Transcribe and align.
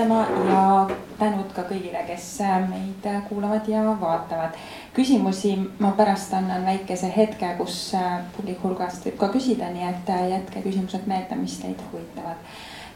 vestlema 0.00 0.26
ja 0.48 0.86
tänud 1.18 1.52
ka 1.52 1.64
kõigile, 1.68 2.00
kes 2.06 2.38
meid 2.70 3.06
kuulavad 3.28 3.68
ja 3.68 3.82
vaatavad. 4.00 4.56
küsimusi 4.94 5.56
ma 5.78 5.92
pärast 5.92 6.32
annan 6.34 6.64
väikese 6.64 7.12
hetke, 7.16 7.54
kus 7.58 7.92
publiku 8.36 8.68
hulgast 8.68 9.04
võib 9.04 9.18
ka 9.18 9.28
küsida, 9.28 9.70
nii 9.70 9.88
et 9.88 10.08
jätke 10.30 10.62
küsimused 10.62 11.06
meelde, 11.06 11.36
mis 11.36 11.58
teid 11.60 11.80
huvitavad 11.92 12.36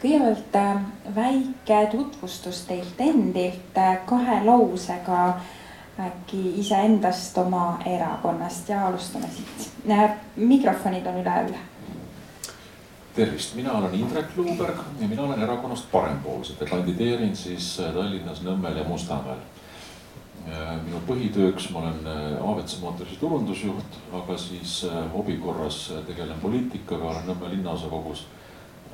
kõigepealt 0.02 0.56
väike 1.14 1.86
tutvustus 1.90 2.64
teilt 2.68 3.00
endilt 3.00 3.78
kahe 4.06 4.40
lausega 4.45 5.40
äkki 6.00 6.60
iseendast, 6.60 7.38
oma 7.38 7.78
erakonnast 7.86 8.68
ja 8.68 8.86
alustame 8.86 9.28
siit. 9.36 9.70
mikrofonid 10.36 11.06
on 11.06 11.20
üleval. 11.20 11.54
Tervist, 13.14 13.54
mina 13.54 13.73
olen 13.73 13.95
Indrek 13.95 14.36
Luuberg 14.36 14.78
ja 15.00 15.09
mina 15.09 15.23
olen 15.23 15.42
erakonnast 15.42 15.91
Parempoolsed 15.92 16.60
ja 16.60 16.66
kandideerin 16.66 17.37
siis 17.37 17.80
äh, 17.80 17.92
Tallinnas, 17.95 18.42
Nõmmel 18.42 18.77
ja 18.78 18.84
Mustamäel. 18.88 19.38
Äh, 20.48 20.74
minu 20.84 21.01
põhitööks 21.07 21.70
ma 21.73 21.85
olen 21.85 22.01
äh, 22.10 22.42
AWC 22.42 22.80
Motorsi 22.82 23.16
turundusjuht, 23.20 24.01
aga 24.12 24.38
siis 24.38 24.80
hobi 25.15 25.37
korras 25.37 25.92
tegelen 26.09 26.40
poliitikaga, 26.42 27.12
olen 27.12 27.30
Nõmme 27.30 27.52
linnaosakogus 27.54 28.26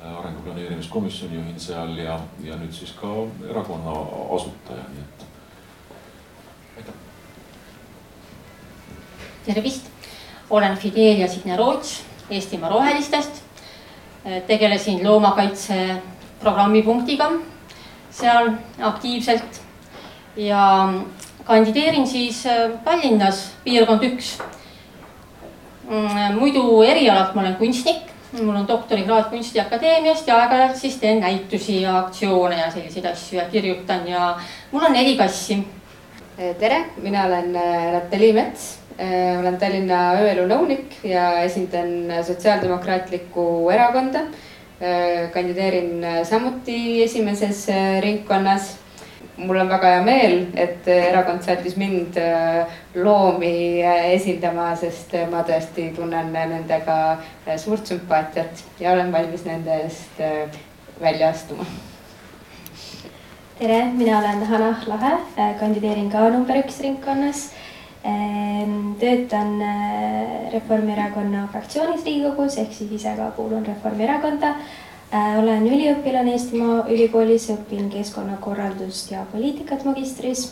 arenguplaneerimiskomisjoni 0.01 1.35
juhin 1.37 1.59
seal 1.61 1.97
ja, 1.97 2.15
ja 2.41 2.55
nüüd 2.57 2.73
siis 2.73 2.93
ka 2.97 3.09
erakonna 3.49 3.93
asutaja, 4.37 4.85
nii 4.95 5.03
et 5.03 5.27
tervist, 9.45 9.85
olen 10.49 10.77
Fidelia 10.77 11.27
Signe-Roots 11.29 11.99
Eestimaa 12.31 12.69
Rohelistest. 12.69 13.50
Tegelesin 14.47 15.03
loomakaitse 15.03 16.01
programmipunktiga 16.39 17.31
seal 18.11 18.51
aktiivselt 18.81 19.61
ja 20.35 20.93
kandideerin 21.43 22.07
siis 22.07 22.43
Tallinnas 22.83 23.51
piirkond 23.63 24.03
üks. 24.03 24.37
muidu 26.39 26.81
erialalt 26.81 27.35
ma 27.35 27.41
olen 27.41 27.55
kunstnik, 27.55 28.11
mul 28.31 28.55
on 28.55 28.67
doktorikraad 28.67 29.29
Kunstiakadeemiast 29.29 30.27
ja 30.27 30.37
aeg-ajalt 30.37 30.77
siis 30.79 30.95
teen 30.97 31.19
näitusi 31.19 31.81
ja 31.81 31.97
aktsioone 31.99 32.59
ja 32.59 32.71
selliseid 32.71 33.05
asju 33.05 33.39
ja 33.39 33.49
kirjutan 33.49 34.07
ja 34.07 34.35
mul 34.71 34.85
on 34.85 34.93
neli 34.93 35.17
kassi. 35.17 35.67
tere, 36.59 36.85
mina 36.97 37.25
olen 37.25 37.51
Natalii 37.93 38.33
Mets 38.33 38.80
Äh, 38.80 38.80
olen 39.39 39.57
Tallinna 39.59 39.99
ööelu 40.21 40.45
nõunik 40.49 40.97
ja 41.07 41.41
esindan 41.45 42.11
Sotsiaaldemokraatlikku 42.27 43.45
Erakonda. 43.73 44.25
Äh, 44.81 45.29
kandideerin 45.33 46.05
samuti 46.25 47.03
esimeses 47.03 47.67
äh, 47.69 47.99
ringkonnas. 48.01 48.77
mul 49.41 49.57
on 49.57 49.69
väga 49.69 49.89
hea 49.89 50.01
meel, 50.05 50.35
et 50.59 50.85
erakond 50.91 51.41
saatis 51.41 51.73
mind 51.79 52.17
loomi 52.93 53.81
esindama, 54.13 54.75
sest 54.77 55.15
ma 55.31 55.41
tõesti 55.47 55.87
tunnen 55.95 56.29
nendega 56.35 56.97
suurt 57.57 57.89
sümpaatiat 57.89 58.65
ja 58.79 58.91
olen 58.91 59.09
valmis 59.11 59.47
nende 59.47 59.79
eest 59.87 60.21
välja 61.01 61.31
astuma 61.31 61.65
tere, 63.61 63.85
mina 63.93 64.17
olen 64.17 64.45
Hanah 64.49 64.87
Lahe, 64.87 65.17
kandideerin 65.59 66.09
ka 66.09 66.29
number 66.33 66.57
üks 66.63 66.79
ringkonnas 66.81 67.51
töötan 68.99 69.61
äh, 69.61 70.53
Reformierakonna 70.53 71.47
fraktsioonis 71.51 72.05
Riigikogus 72.05 72.57
ehk 72.57 72.73
siis 72.73 72.91
ise 72.97 73.13
ka 73.17 73.31
kuulun 73.35 73.65
Reformierakonda. 73.65 74.55
Äh, 75.11 75.39
olen 75.39 75.65
üliõpilane 75.67 76.35
Eestimaa 76.35 76.85
Ülikoolis, 76.89 77.49
õpin 77.53 77.89
keskkonnakorraldust 77.93 79.11
ja 79.11 79.25
poliitikat 79.31 79.85
magistris. 79.85 80.47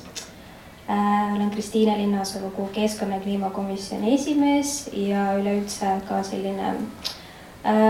Äh, 0.90 1.36
olen 1.36 1.50
Kristiine 1.54 1.98
linnaosakogu 1.98 2.70
keskkonna 2.74 3.18
ja 3.20 3.26
kliimakomisjoni 3.26 4.14
esimees 4.14 4.90
ja 4.94 5.32
üleüldse 5.40 6.00
ka 6.10 6.24
selline 6.24 6.76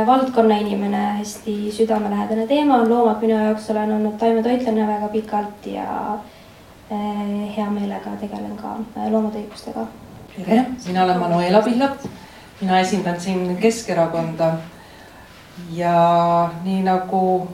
valdkonna 0.05 0.55
inimene, 0.63 0.97
hästi 1.19 1.69
südamelähedane 1.71 2.47
teema 2.49 2.79
on 2.81 2.89
loomad. 2.89 3.21
minu 3.21 3.35
jaoks 3.37 3.69
olen 3.69 3.91
olnud 3.93 4.17
taimetoitlane 4.17 4.87
väga 4.87 5.07
pikalt 5.13 5.67
ja 5.69 6.17
Eh, 6.17 6.38
hea 6.89 7.69
meelega 7.69 8.15
tegelen 8.19 8.57
ka 8.57 8.75
eh, 8.97 9.09
loomade 9.11 9.43
õigustega. 9.43 9.85
tere, 10.35 10.65
mina 10.87 11.03
olen 11.03 11.19
Manuela 11.19 11.61
Pillap, 11.61 12.05
mina 12.61 12.79
esindan 12.79 13.19
siin 13.21 13.57
Keskerakonda. 13.57 14.53
Ja 15.75 16.49
nii 16.63 16.81
nagu 16.85 17.49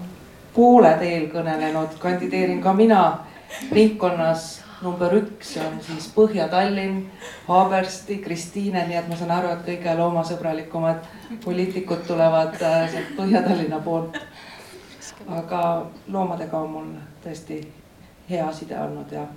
pooled 0.54 1.02
eelkõnelenud, 1.02 1.98
kandideerin 2.00 2.62
ka 2.62 2.74
mina 2.74 3.02
ringkonnas 3.72 4.62
number 4.86 5.16
üks. 5.18 5.56
On 5.58 5.80
siis 5.82 6.06
Põhja-Tallinn, 6.14 7.08
Haabersti, 7.48 8.20
Kristiine, 8.22 8.86
nii 8.88 9.00
et 9.02 9.10
ma 9.10 9.18
saan 9.18 9.34
aru, 9.34 9.56
et 9.56 9.66
kõige 9.66 9.96
loomasõbralikumad 9.98 11.02
poliitikud 11.44 12.06
tulevad 12.08 12.62
eh, 12.62 12.84
sealt 12.94 13.16
Põhja-Tallinna 13.18 13.82
poolt. 13.84 14.22
aga 15.28 15.60
loomadega 16.08 16.60
on 16.60 16.70
mul 16.70 16.94
tõesti 17.24 17.64
hea 18.30 18.54
side 18.54 18.80
olnud 18.80 19.12
ja. 19.12 19.28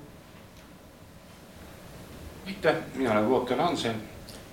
aitäh, 2.47 2.75
mina 2.95 3.13
olen 3.13 3.29
Wouter 3.29 3.57
Hansen, 3.57 3.97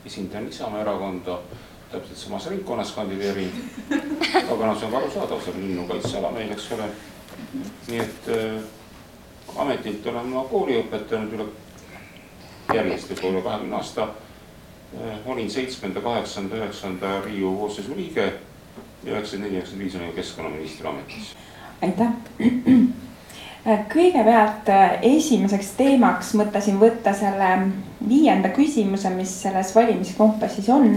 esindan 0.06 0.48
Isamaa 0.48 0.82
erakonda, 0.82 1.40
täpselt 1.92 2.18
samas 2.18 2.50
ringkonnas 2.50 2.92
kandideerin. 2.92 3.52
aga 4.52 4.66
noh, 4.66 4.80
see 4.80 4.86
on 4.86 4.92
ka 4.92 4.98
arusaadav, 4.98 5.42
see 5.42 5.54
on 5.54 5.62
linnukaitseala 5.62 6.32
meil, 6.32 6.52
eks 6.52 6.72
ole. 6.72 6.90
nii 7.88 8.00
et 8.00 8.28
äh, 8.36 8.64
ametilt 9.56 10.08
olen 10.08 10.28
ma 10.34 10.44
kooli 10.50 10.78
õpetanud 10.82 11.34
üle, 11.38 11.48
järjest 12.74 13.12
juba 13.16 13.32
üle 13.32 13.42
kahekümne 13.44 13.76
aasta 13.80 14.10
äh,. 14.10 15.18
olin 15.26 15.50
seitsmenda, 15.52 16.02
kaheksanda, 16.02 16.60
üheksanda 16.60 17.22
Riigikogu 17.26 17.58
koosseisu 17.60 17.96
liige 17.96 18.26
ja 18.26 19.16
üheksakümmend 19.16 19.52
neli, 19.52 19.58
üheksakümmend 19.58 19.86
viis 19.86 19.96
olin 19.96 20.14
keskkonnaministri 20.16 20.88
ametis. 20.88 21.36
aitäh 21.82 22.12
kõigepealt 23.66 24.70
äh, 24.70 25.00
esimeseks 25.02 25.72
teemaks 25.78 26.34
mõtlesin 26.38 26.78
võtta 26.78 27.16
selle 27.18 27.50
viienda 28.06 28.52
küsimuse, 28.54 29.10
mis 29.10 29.32
selles 29.42 29.72
valimiskompassis 29.76 30.70
on. 30.70 30.90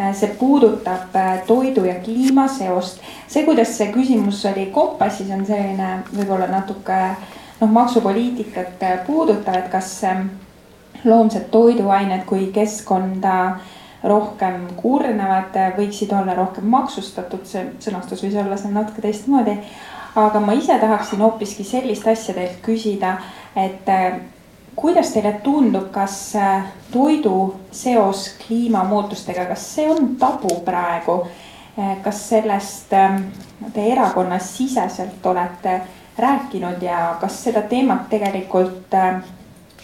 Äh, 0.00 0.14
see 0.16 0.32
puudutab 0.40 1.16
äh, 1.16 1.42
toidu 1.46 1.84
ja 1.84 1.98
kliima 2.00 2.48
seost. 2.48 3.02
see, 3.28 3.44
kuidas 3.44 3.76
see 3.76 3.90
küsimus 3.92 4.44
oli 4.48 4.70
kompassis, 4.72 5.30
on 5.30 5.44
selline 5.46 5.90
võib-olla 6.14 6.48
natuke 6.48 7.00
noh, 7.60 7.72
maksupoliitikat 7.72 8.84
puudutav, 9.06 9.60
et 9.60 9.68
kas 9.72 9.98
loomsed 11.04 11.50
toiduained 11.52 12.24
kui 12.24 12.48
keskkonda 12.52 13.58
rohkem 14.06 14.70
kurnavad, 14.78 15.52
võiksid 15.76 16.12
olla 16.16 16.32
rohkem 16.38 16.64
maksustatud, 16.70 17.44
see 17.44 17.66
sõnastus 17.82 18.24
võis 18.24 18.36
olla 18.40 18.56
seal 18.56 18.72
natuke 18.72 19.04
teistmoodi 19.04 19.58
aga 20.16 20.40
ma 20.40 20.52
ise 20.52 20.78
tahaksin 20.78 21.20
hoopiski 21.20 21.64
sellist 21.64 22.06
asja 22.08 22.34
teilt 22.34 22.60
küsida, 22.64 23.16
et 23.56 23.88
äh, 23.88 24.20
kuidas 24.76 25.12
teile 25.12 25.34
tundub, 25.44 25.90
kas 25.92 26.16
äh, 26.36 26.64
toidu 26.92 27.54
seos 27.70 28.30
kliimamuutustega, 28.46 29.44
kas 29.52 29.68
see 29.74 29.90
on 29.90 30.14
tabu 30.20 30.60
praegu? 30.64 31.20
Äh, 31.76 31.98
kas 32.02 32.22
sellest 32.30 32.88
te 33.74 33.86
erakonnas 33.92 34.48
siseselt 34.56 35.26
olete 35.26 35.80
rääkinud 36.18 36.82
ja 36.82 37.16
kas 37.20 37.42
seda 37.44 37.62
teemat 37.68 38.08
tegelikult 38.08 38.94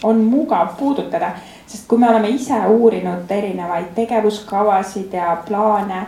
on 0.03 0.25
mugav 0.25 0.77
puudutada? 0.79 1.35
sest 1.67 1.87
kui 1.89 1.99
me 1.99 2.09
oleme 2.09 2.29
ise 2.29 2.57
uurinud 2.69 3.31
erinevaid 3.33 3.95
tegevuskavasid 3.97 5.13
ja 5.17 5.37
plaane, 5.47 6.03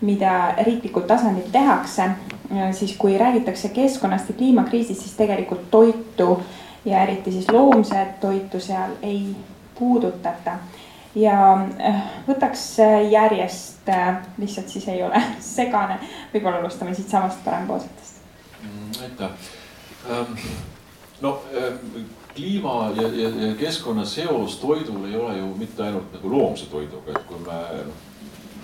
mida 0.00 0.54
riiklikul 0.62 1.06
tasandil 1.10 1.48
tehakse 1.52 2.04
siis 2.72 2.94
kui 2.96 3.18
räägitakse 3.18 3.68
keskkonnast 3.68 4.28
ja 4.28 4.34
kliimakriisist, 4.34 5.00
siis 5.00 5.16
tegelikult 5.16 5.70
toitu 5.70 6.42
ja 6.84 7.02
eriti 7.02 7.32
siis 7.32 7.48
loomset 7.52 8.20
toitu 8.20 8.60
seal 8.60 8.90
ei 9.02 9.36
puudutata. 9.78 10.58
ja 11.14 11.58
äh, 11.80 12.02
võtaks 12.28 12.80
äh, 12.80 13.10
järjest, 13.10 13.88
äh, 13.88 14.16
lihtsalt 14.38 14.68
siis 14.68 14.88
ei 14.88 15.02
ole 15.02 15.22
segane, 15.56 15.98
võib-olla 16.34 16.60
alustame 16.60 16.94
siitsamast 16.94 17.44
parempoolsetest 17.44 18.20
mm,. 18.62 19.02
aitäh 19.02 19.30
ähm,. 20.10 20.36
no 21.20 21.40
ähm, 21.56 22.04
kliima 22.34 22.92
ja, 22.96 23.08
ja, 23.08 23.28
ja 23.46 23.54
keskkonna 23.54 24.04
seos 24.04 24.56
toidul 24.56 25.08
ei 25.08 25.16
ole 25.16 25.38
ju 25.38 25.48
mitte 25.58 25.82
ainult 25.82 26.12
nagu 26.12 26.30
loomse 26.30 26.66
toiduga, 26.66 27.16
et 27.16 27.26
kui 27.26 27.40
me 27.46 27.62
noh 27.88 28.07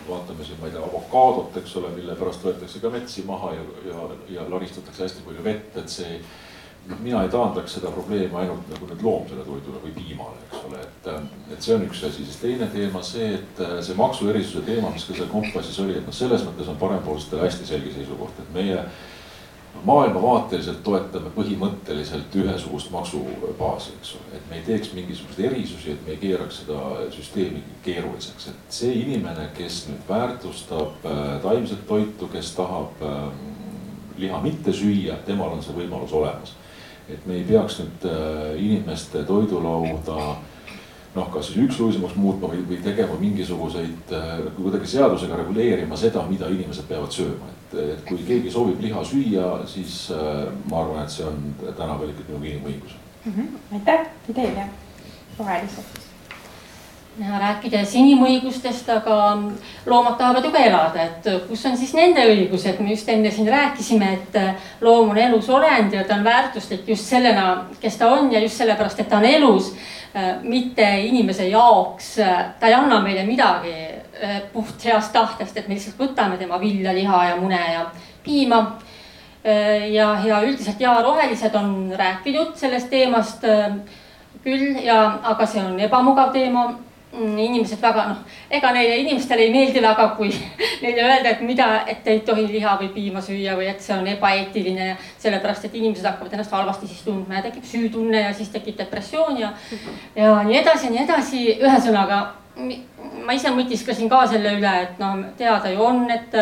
vaatame 0.08 0.44
siin, 0.44 0.58
ma 0.60 0.68
ei 0.68 0.74
tea, 0.74 0.82
avokaadot, 0.86 1.56
eks 1.60 1.76
ole, 1.80 1.92
mille 1.96 2.16
pärast 2.18 2.44
võetakse 2.46 2.82
ka 2.82 2.90
metsi 2.92 3.24
maha 3.28 3.52
ja, 3.54 3.62
ja, 3.90 4.08
ja 4.38 4.48
laristatakse 4.50 5.06
hästi 5.06 5.24
palju 5.26 5.44
vett, 5.44 5.78
et 5.80 5.92
see. 5.92 6.18
noh, 6.84 6.98
mina 7.00 7.22
ei 7.24 7.30
taandaks 7.32 7.78
seda 7.78 7.88
probleemi 7.88 8.36
ainult 8.36 8.66
nagu 8.68 8.86
nüüd 8.90 9.02
loomsele 9.06 9.44
toidule 9.46 9.78
või 9.86 9.94
piimale, 9.96 10.42
eks 10.44 10.66
ole, 10.68 10.82
et, 10.84 11.06
et 11.54 11.64
see 11.64 11.78
on 11.78 11.86
üks 11.86 12.02
asi, 12.04 12.26
siis 12.26 12.42
teine 12.42 12.68
teema 12.74 13.00
see, 13.02 13.30
et 13.38 13.62
see 13.86 13.96
maksuerisuse 13.96 14.66
teema, 14.66 14.90
mis 14.92 15.06
ka 15.08 15.16
seal 15.16 15.30
kompassis 15.32 15.80
oli, 15.80 15.96
et 15.96 16.04
noh, 16.04 16.12
selles 16.12 16.44
mõttes 16.44 16.68
on 16.68 16.76
parempoolsetel 16.82 17.40
hästi 17.46 17.70
selge 17.72 17.94
seisukoht, 17.96 18.42
et 18.44 18.52
meie 18.56 18.84
maailmavaateliselt 19.84 20.82
toetame 20.84 21.30
põhimõtteliselt 21.34 22.36
ühesugust 22.40 22.90
maksubaasi, 22.94 23.96
eks 23.98 24.14
ole, 24.16 24.38
et 24.38 24.46
me 24.50 24.60
ei 24.60 24.64
teeks 24.68 24.92
mingisuguseid 24.96 25.50
erisusi, 25.50 25.92
et 25.92 26.06
me 26.06 26.14
ei 26.14 26.20
keeraks 26.22 26.62
seda 26.62 27.08
süsteemi 27.14 27.62
keeruliseks, 27.84 28.48
et 28.52 28.78
see 28.78 28.94
inimene, 29.02 29.50
kes 29.58 29.84
nüüd 29.90 30.08
väärtustab 30.08 31.04
äh, 31.10 31.22
taimset 31.42 31.86
toitu, 31.88 32.30
kes 32.32 32.54
tahab 32.56 33.04
ähm, 33.04 33.44
liha 34.16 34.40
mitte 34.40 34.72
süüa, 34.72 35.18
temal 35.26 35.56
on 35.56 35.62
see 35.62 35.76
võimalus 35.76 36.14
olemas. 36.14 36.56
et 37.08 37.26
me 37.26 37.34
ei 37.36 37.44
peaks 37.44 37.82
nüüd 37.82 38.04
äh, 38.08 38.54
inimeste 38.56 39.24
toidulauda 39.28 40.36
noh, 41.14 41.28
kas 41.30 41.50
siis 41.50 41.60
üksluisemaks 41.66 42.16
muutma 42.18 42.48
või, 42.50 42.62
või 42.68 42.78
tegema 42.82 43.18
mingisuguseid, 43.20 44.14
äh, 44.16 44.32
kuidagi 44.56 44.88
seadusega 44.96 45.36
reguleerima 45.42 45.96
seda, 46.00 46.24
mida 46.30 46.48
inimesed 46.50 46.88
peavad 46.88 47.12
sööma, 47.14 47.50
et, 47.50 47.63
et 47.82 48.06
kui 48.08 48.22
keegi 48.26 48.50
soovib 48.50 48.80
liha 48.84 49.04
süüa, 49.04 49.50
siis 49.66 50.10
äh, 50.14 50.46
ma 50.70 50.80
arvan, 50.82 51.04
et 51.04 51.10
see 51.10 51.26
on 51.26 51.54
täna 51.76 51.98
veel 52.00 52.14
ikkagi 52.14 52.32
nagu 52.32 52.50
inimõigus. 52.52 52.96
Mm. 53.24 53.32
-hmm. 53.36 53.76
aitäh, 53.78 54.08
Fidelia, 54.26 54.66
rohelised 55.38 56.04
rääkides 57.20 57.94
inimõigustest, 57.94 58.88
aga 58.90 59.16
loomad 59.86 60.16
tahavad 60.18 60.44
ju 60.44 60.50
ka 60.50 60.62
elada, 60.66 61.04
et 61.04 61.28
kus 61.48 61.64
on 61.66 61.76
siis 61.78 61.92
nende 61.94 62.24
õigused, 62.26 62.80
me 62.82 62.90
just 62.90 63.08
enne 63.08 63.30
siin 63.30 63.48
rääkisime, 63.48 64.12
et 64.18 64.38
loom 64.82 65.12
on 65.14 65.18
elus 65.18 65.48
olend 65.48 65.94
ja 65.94 66.04
ta 66.04 66.18
on 66.18 66.24
väärtuslik 66.24 66.88
just 66.88 67.06
sellena, 67.06 67.66
kes 67.80 68.00
ta 68.00 68.10
on 68.10 68.32
ja 68.32 68.42
just 68.42 68.58
sellepärast, 68.58 69.00
et 69.00 69.08
ta 69.08 69.20
on 69.22 69.28
elus 69.30 69.74
mitte 70.42 70.86
inimese 71.06 71.46
jaoks, 71.48 72.16
ta 72.60 72.66
ei 72.66 72.74
anna 72.74 73.00
meile 73.02 73.24
midagi 73.26 73.74
puht 74.52 74.84
heast 74.84 75.12
tahtest, 75.12 75.56
et 75.56 75.68
me 75.68 75.74
lihtsalt 75.74 76.00
võtame 76.00 76.38
tema 76.40 76.60
vilja, 76.60 76.94
liha 76.94 77.24
ja 77.30 77.36
mune 77.40 77.60
ja 77.72 77.86
piima. 78.24 78.64
ja, 79.44 80.06
ja 80.24 80.38
üldiselt 80.40 80.80
ja 80.80 80.94
rohelised 81.04 81.54
on 81.54 81.92
rääkinud 81.92 82.54
sellest 82.56 82.88
teemast 82.88 83.42
küll 84.44 84.78
ja, 84.80 85.18
aga 85.22 85.44
see 85.46 85.60
on 85.60 85.76
ebamugav 85.84 86.30
teema 86.32 86.62
Mm, 87.14 87.36
inimesed 87.38 87.78
väga 87.78 88.08
noh, 88.08 88.22
ega 88.50 88.72
neile 88.74 88.96
inimestele 88.98 89.44
ei 89.46 89.50
meeldi 89.54 89.78
väga, 89.82 90.08
kui 90.16 90.32
neile 90.82 91.04
öelda, 91.04 91.30
et 91.30 91.42
mida, 91.46 91.66
et 91.86 92.06
ei 92.10 92.24
tohi 92.26 92.48
liha 92.50 92.72
või 92.80 92.88
piima 92.90 93.20
süüa 93.22 93.54
või 93.54 93.68
et 93.70 93.84
see 93.84 93.94
on 93.94 94.08
ebaeetiline 94.10 94.88
ja 94.88 94.96
sellepärast, 95.22 95.68
et 95.68 95.76
inimesed 95.78 96.08
hakkavad 96.08 96.34
ennast 96.34 96.56
halvasti 96.56 96.90
siis 96.90 97.04
tundma 97.06 97.38
ja 97.38 97.44
tekib 97.44 97.68
süütunne 97.70 98.24
ja 98.24 98.32
siis 98.34 98.50
tekib 98.50 98.80
depressioon 98.80 99.38
ja. 99.38 99.52
ja 100.18 100.32
nii 100.48 100.58
edasi 100.58 100.88
ja 100.88 100.94
nii 100.96 101.04
edasi, 101.04 101.44
ühesõnaga 101.54 102.18
ma 102.56 103.34
ise 103.34 103.50
mõtisklesin 103.50 104.08
ka 104.08 104.24
selle 104.30 104.56
üle, 104.58 104.72
et 104.86 104.98
noh, 105.02 105.20
teada 105.38 105.72
ju 105.72 105.82
on, 105.82 106.04
et 106.10 106.34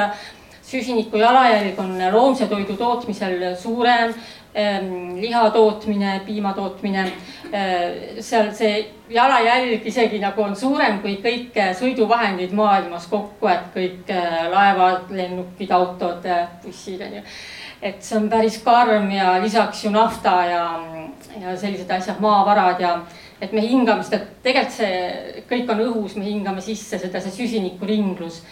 süsiniku 0.63 1.21
jalajälg 1.21 1.79
on 1.81 1.97
loomse 2.13 2.47
toidu 2.51 2.77
tootmisel 2.77 3.53
suurem 3.61 4.15
Ehm, 4.55 5.15
liha 5.21 5.51
tootmine, 5.51 6.21
piima 6.27 6.53
tootmine. 6.53 7.07
Ehm, 7.53 8.21
seal 8.21 8.51
see 8.53 8.83
jalajälg 9.09 9.87
isegi 9.89 10.19
nagu 10.21 10.43
on 10.45 10.53
suurem 10.57 10.99
kui 11.01 11.15
kõik 11.25 11.57
sõiduvahendid 11.79 12.53
maailmas 12.53 13.07
kokku, 13.09 13.49
et 13.49 13.71
kõik 13.73 14.13
eh, 14.13 14.43
laevad, 14.53 15.09
lennukid, 15.09 15.73
autod, 15.73 16.29
bussid 16.65 17.01
on 17.01 17.17
ju. 17.17 17.23
et 17.83 18.05
see 18.05 18.19
on 18.19 18.29
päris 18.31 18.61
karm 18.63 19.09
ja 19.11 19.39
lisaks 19.43 19.85
ju 19.85 19.91
nafta 19.91 20.35
ja, 20.47 20.67
ja 21.41 21.57
sellised 21.57 21.91
asjad, 21.91 22.21
maavarad 22.21 22.81
ja 22.81 22.93
et 23.43 23.53
me 23.53 23.63
hingame 23.65 24.05
seda, 24.07 24.21
tegelikult 24.45 24.77
see 24.77 25.43
kõik 25.51 25.73
on 25.75 25.83
õhus, 25.89 26.15
me 26.19 26.29
hingame 26.29 26.63
sisse 26.63 27.01
seda, 27.03 27.21
see 27.21 27.35
süsinikuringlus. 27.43 28.43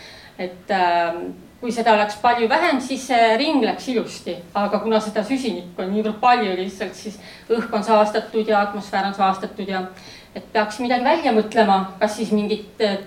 et 0.41 0.71
äh, 0.73 1.21
kui 1.61 1.73
seda 1.73 1.93
oleks 1.93 2.17
palju 2.23 2.49
vähem, 2.49 2.79
siis 2.81 3.03
see 3.11 3.35
ring 3.37 3.61
läks 3.65 3.91
ilusti, 3.93 4.35
aga 4.57 4.81
kuna 4.81 5.01
seda 5.05 5.23
süsinikku 5.29 5.85
on 5.85 5.93
niivõrd 5.93 6.17
palju 6.23 6.55
lihtsalt, 6.57 6.97
siis 6.97 7.19
õhk 7.53 7.75
on 7.77 7.85
saastatud 7.85 8.49
ja 8.49 8.63
atmosfäär 8.65 9.11
on 9.11 9.17
saastatud 9.19 9.69
ja 9.69 9.85
et 10.35 10.47
peaks 10.55 10.81
midagi 10.81 11.05
välja 11.05 11.35
mõtlema, 11.37 11.83
kas 12.01 12.17
siis 12.17 12.33
mingid 12.33 12.81
eh, 12.81 13.03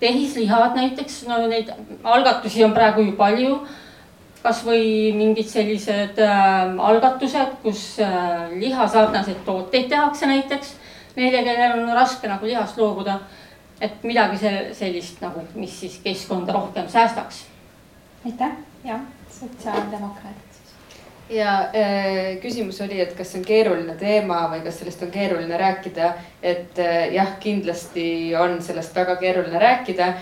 tehislihad 0.00 0.78
näiteks, 0.78 1.24
no 1.26 1.40
neid 1.50 1.72
algatusi 2.04 2.62
on 2.64 2.76
praegu 2.76 3.04
ju 3.08 3.18
palju. 3.18 3.58
kasvõi 4.46 5.10
mingid 5.10 5.48
sellised 5.50 6.20
äh, 6.22 6.76
algatused, 6.88 7.56
kus 7.64 7.96
äh, 7.98 8.52
lihasarnaseid 8.54 9.40
tooteid 9.42 9.88
tehakse 9.90 10.28
näiteks 10.30 10.76
neile, 11.16 11.42
kellel 11.44 11.80
on 11.82 11.92
raske 11.94 12.28
nagu 12.28 12.46
lihast 12.46 12.78
loobuda. 12.78 13.20
et 13.80 14.04
midagi 14.04 14.38
sellist 14.72 15.20
nagu, 15.20 15.42
mis 15.54 15.80
siis 15.80 16.00
keskkonda 16.04 16.52
rohkem 16.52 16.88
säästaks 16.88 17.44
aitäh, 18.26 18.56
jah, 18.84 19.00
sotsiaaldemokraadid 19.30 20.46
ja 21.30 21.58
äh, 21.74 22.38
küsimus 22.42 22.80
oli, 22.84 23.00
et 23.02 23.14
kas 23.18 23.32
see 23.32 23.40
on 23.40 23.46
keeruline 23.46 23.94
teema 23.98 24.44
või 24.50 24.62
kas 24.64 24.78
sellest 24.80 25.02
on 25.02 25.10
keeruline 25.14 25.58
rääkida, 25.58 26.12
et 26.42 26.78
äh, 26.82 27.08
jah, 27.14 27.34
kindlasti 27.42 28.06
on 28.38 28.60
sellest 28.62 28.94
väga 28.94 29.16
keeruline 29.22 29.58
rääkida. 29.58 30.12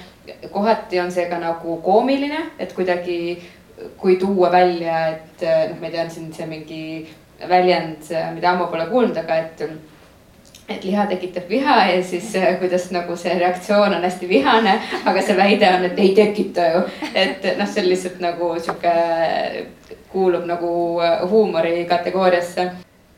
kohati 0.50 1.00
on 1.00 1.10
see 1.12 1.26
ka 1.28 1.38
nagu 1.38 1.76
koomiline, 1.84 2.38
et 2.58 2.72
kuidagi, 2.72 3.18
kui 4.00 4.16
tuua 4.16 4.50
välja, 4.52 5.08
et 5.08 5.42
äh, 5.42 5.66
noh, 5.70 5.80
ma 5.80 5.86
ei 5.86 5.92
tea, 5.92 6.04
on 6.04 6.10
siin 6.10 6.32
see 6.32 6.46
mingi 6.48 6.84
väljend, 7.48 8.08
mida 8.34 8.54
ammu 8.54 8.70
pole 8.72 8.86
kuulnud, 8.88 9.16
aga 9.20 9.36
et 9.42 9.64
et 10.68 10.84
liha 10.84 11.06
tekitab 11.06 11.48
viha 11.48 11.76
ja 11.90 12.02
siis 12.04 12.36
äh, 12.36 12.58
kuidas 12.58 12.88
nagu 12.94 13.16
see 13.16 13.34
reaktsioon 13.38 13.94
on 13.94 14.04
hästi 14.04 14.28
vihane, 14.28 14.78
aga 15.04 15.22
see 15.22 15.36
väide 15.36 15.68
on, 15.76 15.84
et 15.90 15.98
ei 16.00 16.14
tekita 16.16 16.68
ju. 16.72 16.82
et 17.14 17.44
noh, 17.58 17.68
see 17.68 17.84
on 17.84 17.90
lihtsalt 17.90 18.20
nagu 18.24 18.50
sihuke, 18.58 18.94
kuulub 20.12 20.48
nagu 20.48 20.74
äh, 21.04 21.22
huumori 21.30 21.84
kategooriasse. 21.90 22.70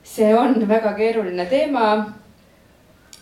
see 0.03 0.35
on 0.35 0.69
väga 0.69 0.93
keeruline 0.99 1.47
teema. 1.47 1.87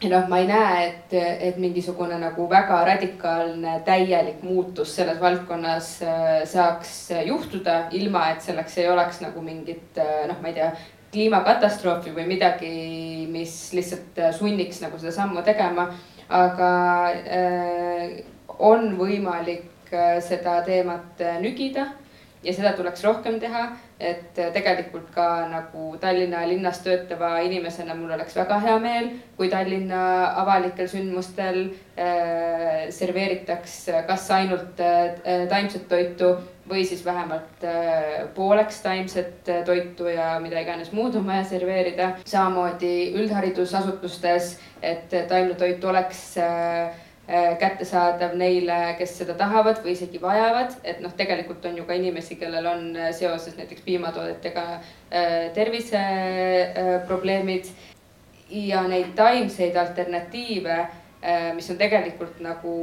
noh, 0.04 0.26
ma 0.28 0.38
ei 0.40 0.48
näe, 0.48 0.88
et, 0.88 1.12
et 1.50 1.60
mingisugune 1.60 2.16
nagu 2.20 2.48
väga 2.50 2.80
radikaalne 2.84 3.78
täielik 3.84 4.42
muutus 4.42 4.96
selles 4.96 5.20
valdkonnas 5.20 5.94
äh, 6.02 6.34
saaks 6.48 7.10
juhtuda, 7.26 7.86
ilma 7.90 8.30
et 8.32 8.40
selleks 8.40 8.78
ei 8.78 8.88
oleks 8.88 9.20
nagu 9.20 9.44
mingit 9.44 10.00
noh, 10.00 10.40
ma 10.40 10.48
ei 10.48 10.60
tea 10.60 10.72
kliimakatastroofi 11.14 12.12
või 12.16 12.26
midagi, 12.28 12.72
mis 13.30 13.54
lihtsalt 13.76 14.20
äh, 14.20 14.34
sunniks 14.36 14.82
nagu 14.84 14.98
seda 15.00 15.14
sammu 15.14 15.44
tegema. 15.46 15.88
aga 16.28 16.68
äh, 17.12 18.22
on 18.58 18.94
võimalik 18.98 19.92
äh, 19.92 20.20
seda 20.24 20.62
teemat 20.64 21.20
äh, 21.20 21.36
nügida 21.42 21.84
ja 22.42 22.52
seda 22.52 22.72
tuleks 22.76 23.04
rohkem 23.04 23.36
teha 23.40 23.66
et 24.00 24.38
äh, 24.38 24.50
tegelikult 24.52 25.10
ka 25.14 25.46
nagu 25.50 25.94
Tallinna 26.00 26.42
linnas 26.48 26.80
töötava 26.84 27.38
inimesena 27.46 27.94
mul 27.94 28.12
oleks 28.16 28.34
väga 28.36 28.58
hea 28.64 28.78
meel, 28.82 29.10
kui 29.36 29.48
Tallinna 29.52 30.00
avalikel 30.42 30.88
sündmustel 30.90 31.60
äh, 31.96 32.88
serveeritaks 32.94 33.78
kas 34.08 34.26
ainult 34.34 34.80
äh, 34.82 35.46
taimset 35.50 35.88
toitu 35.88 36.34
või 36.68 36.86
siis 36.88 37.04
vähemalt 37.04 37.64
äh, 37.64 38.28
pooleks 38.34 38.80
taimset 38.80 39.48
äh, 39.48 39.64
toitu 39.64 40.08
ja 40.08 40.38
mida 40.40 40.60
iganes 40.60 40.92
muud 40.92 41.16
on 41.20 41.26
vaja 41.26 41.44
serveerida. 41.44 42.12
samamoodi 42.24 43.12
üldharidusasutustes, 43.20 44.58
et 44.82 45.12
taimne 45.28 45.54
toit 45.60 45.84
oleks 45.84 46.38
äh, 46.38 46.94
Äh, 47.28 47.56
kättesaadav 47.56 48.34
neile, 48.36 48.96
kes 48.98 49.14
seda 49.16 49.32
tahavad 49.40 49.78
või 49.80 49.94
isegi 49.94 50.18
vajavad, 50.20 50.74
et 50.84 50.98
noh, 51.00 51.08
tegelikult 51.16 51.64
on 51.64 51.78
ju 51.78 51.84
ka 51.88 51.94
inimesi, 51.96 52.36
kellel 52.36 52.66
on 52.68 52.96
äh, 53.00 53.16
seoses 53.16 53.56
näiteks 53.56 53.80
piimatoodetega 53.86 54.64
äh, 54.74 55.48
terviseprobleemid 55.56 57.64
ja 58.50 58.82
neid 58.92 59.14
taimseid 59.16 59.76
alternatiive, 59.76 60.86
mis 61.56 61.70
on 61.72 61.78
tegelikult 61.80 62.40
nagu 62.44 62.74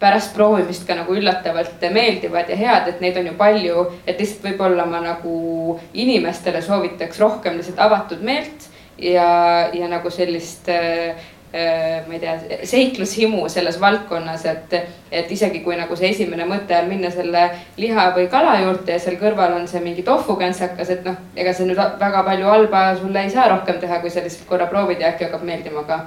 pärast 0.00 0.34
proovimist 0.34 0.86
ka 0.88 0.96
nagu 0.96 1.14
üllatavalt 1.16 1.82
meeldivad 1.92 2.48
ja 2.48 2.56
head, 2.56 2.88
et 2.88 3.02
neid 3.04 3.18
on 3.20 3.30
ju 3.30 3.34
palju, 3.38 3.86
et 4.06 4.20
lihtsalt 4.20 4.46
võib-olla 4.48 4.86
ma 4.88 5.02
nagu 5.04 5.78
inimestele 5.92 6.62
soovitaks 6.64 7.20
rohkem 7.20 7.58
lihtsalt 7.60 7.82
avatud 7.84 8.24
meelt 8.24 8.70
ja, 8.96 9.68
ja 9.76 9.90
nagu 9.92 10.10
sellist 10.12 10.68
äh, 10.72 11.20
Äh, 11.52 12.04
ma 12.06 12.14
ei 12.14 12.20
tea, 12.22 12.36
seiklushimu 12.62 13.48
selles 13.50 13.80
valdkonnas, 13.82 14.44
et, 14.46 14.74
et 15.10 15.32
isegi 15.34 15.64
kui 15.64 15.74
nagu 15.74 15.96
see 15.98 16.12
esimene 16.14 16.44
mõte 16.46 16.76
on 16.78 16.86
minna 16.86 17.08
selle 17.10 17.40
liha 17.74 18.04
või 18.14 18.28
kala 18.30 18.52
juurde 18.60 18.94
ja 18.94 19.02
seal 19.02 19.16
kõrval 19.18 19.56
on 19.56 19.66
see 19.66 19.82
mingi 19.82 20.04
tofukäntsakas, 20.06 20.92
et 20.94 21.02
noh, 21.08 21.16
ega 21.34 21.50
see 21.50 21.66
nüüd 21.66 21.80
väga 21.98 22.22
palju 22.28 22.46
halba 22.46 22.84
sulle 23.00 23.24
ei 23.26 23.34
saa 23.34 23.48
rohkem 23.50 23.82
teha, 23.82 23.98
kui 23.98 24.14
sa 24.14 24.22
lihtsalt 24.22 24.46
korra 24.46 24.70
proovid 24.70 25.02
ja 25.02 25.10
äkki 25.10 25.26
hakkab 25.26 25.42
meeldima 25.48 25.82
ka. 25.90 25.98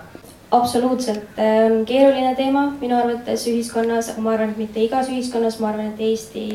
Absoluutselt. 0.53 1.25
Äh, 1.37 1.65
on 1.65 1.85
keeruline 1.85 2.35
teema 2.37 2.67
minu 2.81 2.97
arvates 2.99 3.47
ühiskonnas, 3.49 4.11
ma 4.17 4.35
arvan, 4.35 4.53
et 4.53 4.61
mitte 4.61 4.81
igas 4.83 5.09
ühiskonnas, 5.09 5.59
ma 5.59 5.71
arvan, 5.71 5.91
et 5.93 6.01
Eesti 6.01 6.45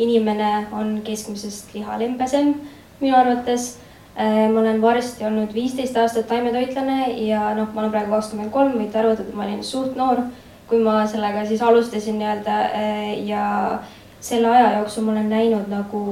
inimene 0.00 0.68
on 0.72 1.00
keskmisest 1.04 1.74
lihalembesem 1.76 2.54
minu 3.00 3.16
arvates. 3.16 3.76
Äh, 4.16 4.48
ma 4.52 4.60
olen 4.60 4.80
varsti 4.82 5.24
olnud 5.24 5.54
viisteist 5.54 5.96
aastat 5.96 6.28
taimetoitlane 6.28 7.12
ja 7.26 7.54
noh, 7.56 7.70
ma 7.72 7.84
olen 7.84 7.92
praegu 7.94 8.12
kakskümmend 8.12 8.52
kolm, 8.52 8.76
võite 8.80 9.00
arvata, 9.00 9.24
et 9.24 9.36
ma 9.36 9.46
olin 9.46 9.62
suht 9.64 9.96
noor, 9.96 10.20
kui 10.68 10.80
ma 10.84 11.02
sellega 11.08 11.44
siis 11.48 11.64
alustasin 11.64 12.18
nii-öelda 12.20 12.58
äh, 12.76 13.12
ja 13.28 13.44
selle 14.22 14.48
aja 14.48 14.78
jooksul 14.78 15.04
ma 15.04 15.12
olen 15.12 15.30
näinud 15.32 15.68
nagu 15.68 16.02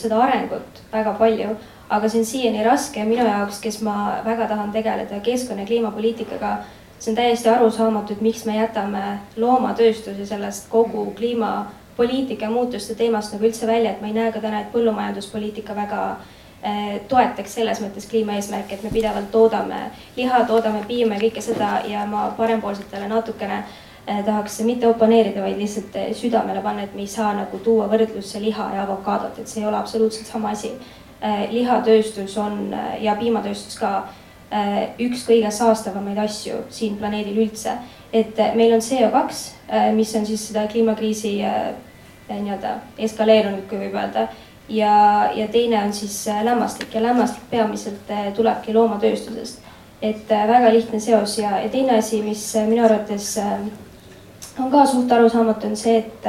seda 0.00 0.18
arengut 0.24 0.80
väga 0.92 1.12
palju, 1.20 1.54
aga 1.92 2.08
see 2.08 2.22
on 2.22 2.26
siiani 2.26 2.64
raske. 2.66 3.04
Minu 3.06 3.24
jaoks, 3.26 3.60
kes 3.62 3.80
ma 3.86 4.18
väga 4.24 4.48
tahan 4.50 4.72
tegeleda 4.74 5.20
keskkonna 5.24 5.62
ja 5.62 5.68
kliimapoliitikaga. 5.68 6.56
See 7.02 7.10
on 7.10 7.16
täiesti 7.16 7.48
arusaamatu, 7.48 8.12
et 8.12 8.20
miks 8.20 8.44
me 8.44 8.56
jätame 8.56 9.18
loomatööstuse 9.36 10.26
sellest 10.26 10.68
kogu 10.70 11.10
kliimapoliitika 11.16 12.50
muutuste 12.50 12.94
teemast 12.94 13.34
nagu 13.34 13.48
üldse 13.48 13.66
välja, 13.66 13.90
et 13.90 14.00
ma 14.00 14.06
ei 14.06 14.14
näe 14.14 14.32
ka 14.32 14.40
täna, 14.40 14.60
et 14.60 14.70
põllumajanduspoliitika 14.72 15.74
väga 15.74 16.02
eh, 16.62 17.00
toetaks 17.10 17.58
selles 17.58 17.82
mõttes 17.82 18.06
kliimaeesmärke, 18.10 18.78
et 18.78 18.86
me 18.86 18.94
pidevalt 18.94 19.32
toodame 19.34 19.88
liha, 20.16 20.44
toodame 20.46 20.84
piima 20.86 21.18
ja 21.18 21.24
kõike 21.26 21.42
seda 21.42 21.72
ja 21.90 22.06
ma 22.06 22.28
parempoolsetele 22.38 23.10
natukene 23.10 23.64
eh, 24.06 24.22
tahaks 24.22 24.60
mitte 24.62 24.86
oponeerida, 24.86 25.42
vaid 25.42 25.58
lihtsalt 25.58 25.98
eh, 25.98 26.14
südamele 26.14 26.62
panna, 26.62 26.86
et 26.86 26.94
me 26.94 27.02
ei 27.02 27.10
saa 27.10 27.34
nagu 27.34 27.58
tuua 27.66 27.90
võrdlusse 27.90 28.38
liha 28.46 28.70
ja 28.76 28.86
avokaadot, 28.86 29.42
et 29.42 29.50
see 29.50 29.64
ei 29.64 29.70
ole 29.70 29.82
absoluutselt 29.82 30.30
sama 30.30 30.54
asi. 30.54 30.76
lihatööstus 31.50 32.32
on 32.38 32.74
ja 32.98 33.12
piimatööstus 33.14 33.76
ka 33.78 33.90
üks 35.00 35.24
kõige 35.28 35.50
saastavamaid 35.50 36.18
asju 36.20 36.62
siin 36.70 36.96
planeedil 37.00 37.38
üldse. 37.46 37.76
et 38.12 38.36
meil 38.54 38.74
on 38.74 38.80
CO2, 38.84 39.36
mis 39.96 40.14
on 40.16 40.26
siis 40.26 40.48
seda 40.48 40.66
kliimakriisi 40.68 41.38
nii-öelda 42.28 42.74
eskaleerunud, 42.98 43.64
kui 43.68 43.78
võib 43.80 43.96
öelda 43.96 44.26
ja, 44.68 45.30
ja 45.34 45.48
teine 45.48 45.84
on 45.84 45.92
siis 45.92 46.26
lämmastik 46.44 46.94
ja 46.94 47.02
lämmastik 47.02 47.48
peamiselt 47.50 48.12
tulebki 48.36 48.74
loomatööstusest. 48.74 49.62
et 50.02 50.28
väga 50.28 50.72
lihtne 50.72 51.00
seos 51.00 51.38
ja, 51.38 51.58
ja 51.62 51.68
teine 51.68 51.98
asi, 51.98 52.22
mis 52.22 52.54
minu 52.66 52.84
arvates 52.84 53.38
on 54.58 54.70
ka 54.70 54.86
suht 54.86 55.12
arusaamatu, 55.12 55.66
on 55.66 55.76
see, 55.76 55.98
et 55.98 56.26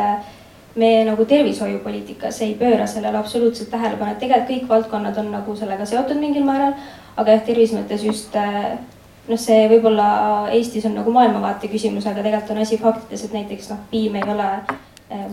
me 0.75 0.89
nagu 1.05 1.25
tervishoiupoliitikas 1.25 2.41
ei 2.45 2.53
pööra 2.57 2.87
sellele 2.89 3.17
absoluutselt 3.17 3.69
tähelepanu, 3.73 4.11
et 4.11 4.19
tegelikult 4.21 4.49
kõik 4.49 4.69
valdkonnad 4.69 5.17
on 5.21 5.31
nagu 5.33 5.55
sellega 5.57 5.85
seotud 5.85 6.19
mingil 6.21 6.45
määral. 6.47 6.73
Aga 7.15 7.37
jah, 7.37 7.45
tervise 7.45 7.77
mõttes 7.77 8.03
just 8.05 8.35
noh, 8.35 9.39
see 9.39 9.67
võib-olla 9.71 10.07
Eestis 10.55 10.85
on 10.89 10.97
nagu 10.99 11.13
maailmavaate 11.13 11.69
küsimus, 11.71 12.07
aga 12.09 12.25
tegelikult 12.25 12.55
on 12.55 12.63
asi 12.65 12.79
faktides, 12.81 13.25
et 13.25 13.37
näiteks 13.37 13.71
noh, 13.71 13.85
piim 13.91 14.17
ei 14.19 14.27
ole 14.35 14.49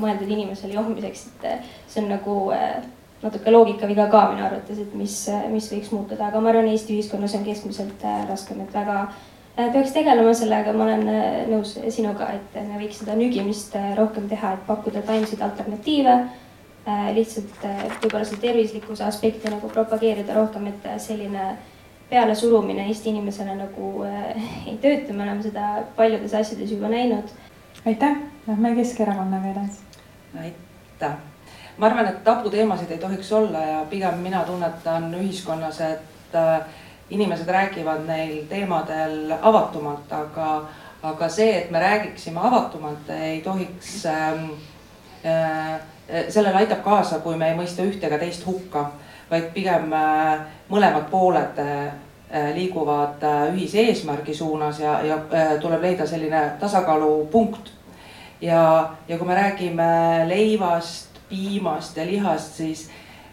mõeldud 0.00 0.28
inimesele 0.28 0.76
jookmiseks, 0.76 1.26
et 1.40 1.68
see 1.88 2.02
on 2.02 2.10
nagu 2.12 2.37
natuke 3.20 3.52
loogikaviga 3.52 4.06
ka 4.12 4.22
minu 4.32 4.44
arvates, 4.46 4.78
et 4.80 4.94
mis, 4.96 5.16
mis 5.52 5.66
võiks 5.72 5.90
muutuda, 5.92 6.30
aga 6.30 6.40
ma 6.40 6.52
arvan, 6.52 6.70
Eesti 6.72 6.96
ühiskonnas 6.96 7.34
on 7.37 7.44
keskmiselt 7.44 8.04
raskem, 8.28 8.62
et 8.64 8.72
väga 8.75 9.02
peaks 9.56 9.92
tegelema 9.92 10.32
sellega, 10.37 10.72
ma 10.72 10.87
olen 10.87 11.04
nõus 11.50 11.75
sinuga, 11.92 12.30
et 12.38 12.54
me 12.64 12.78
võiks 12.80 13.02
seda 13.02 13.16
nügimist 13.18 13.75
rohkem 13.99 14.28
teha, 14.30 14.54
et 14.56 14.64
pakkuda 14.68 15.02
taimseid 15.08 15.42
alternatiive. 15.44 16.20
lihtsalt 17.14 17.60
võib-olla 18.00 18.25
seda 18.25 18.40
tervislikkuse 18.40 19.04
aspekti 19.04 19.50
nagu 19.52 19.68
propageerida 19.68 20.34
rohkem, 20.34 20.70
et 20.70 20.87
selline 21.02 21.50
pealesurumine 22.11 22.87
Eesti 22.88 23.14
inimesele 23.14 23.55
nagu 23.55 24.05
ei 24.05 24.76
tööta, 24.83 25.12
me 25.12 25.25
oleme 25.25 25.43
seda 25.43 25.85
paljudes 25.97 26.35
asjades 26.35 26.73
juba 26.73 26.88
näinud. 26.93 27.35
aitäh, 27.87 28.17
lähme 28.47 28.75
Keskerakonnaga 28.75 29.52
edasi. 29.52 29.81
aitäh 30.40 31.19
ma 31.81 31.87
arvan, 31.87 32.09
et 32.09 32.25
tabuteemasid 32.25 32.90
ei 32.90 32.99
tohiks 32.99 33.33
olla 33.33 33.59
ja 33.59 33.85
pigem 33.90 34.19
mina 34.21 34.45
tunnetan 34.45 35.14
ühiskonnas, 35.14 35.81
et 35.81 36.37
inimesed 37.11 37.49
räägivad 37.49 38.05
neil 38.07 38.45
teemadel 38.49 39.33
avatumalt, 39.40 40.12
aga, 40.12 40.50
aga 41.02 41.29
see, 41.29 41.55
et 41.59 41.71
me 41.71 41.81
räägiksime 41.81 42.40
avatumalt, 42.40 43.09
ei 43.11 43.40
tohiks 43.40 44.07
äh,. 44.07 45.81
sellele 46.29 46.57
aitab 46.57 46.83
kaasa, 46.85 47.19
kui 47.19 47.37
me 47.37 47.50
ei 47.50 47.57
mõista 47.57 47.85
ühte 47.87 48.07
ega 48.07 48.19
teist 48.19 48.47
hukka, 48.47 48.90
vaid 49.30 49.50
pigem 49.54 49.92
äh, 49.92 50.40
mõlemad 50.70 51.10
pooled 51.10 51.58
äh, 51.62 51.90
liiguvad 52.54 53.25
ühise 53.50 53.82
eesmärgi 53.90 54.34
suunas 54.34 54.78
ja, 54.78 55.00
ja 55.02 55.16
tuleb 55.60 55.82
leida 55.82 56.06
selline 56.06 56.42
tasakaalupunkt. 56.60 57.72
ja, 58.40 58.90
ja 59.08 59.18
kui 59.18 59.26
me 59.26 59.34
räägime 59.34 59.88
leivast, 60.28 61.18
piimast 61.28 61.96
ja 61.96 62.06
lihast, 62.06 62.54
siis 62.54 62.88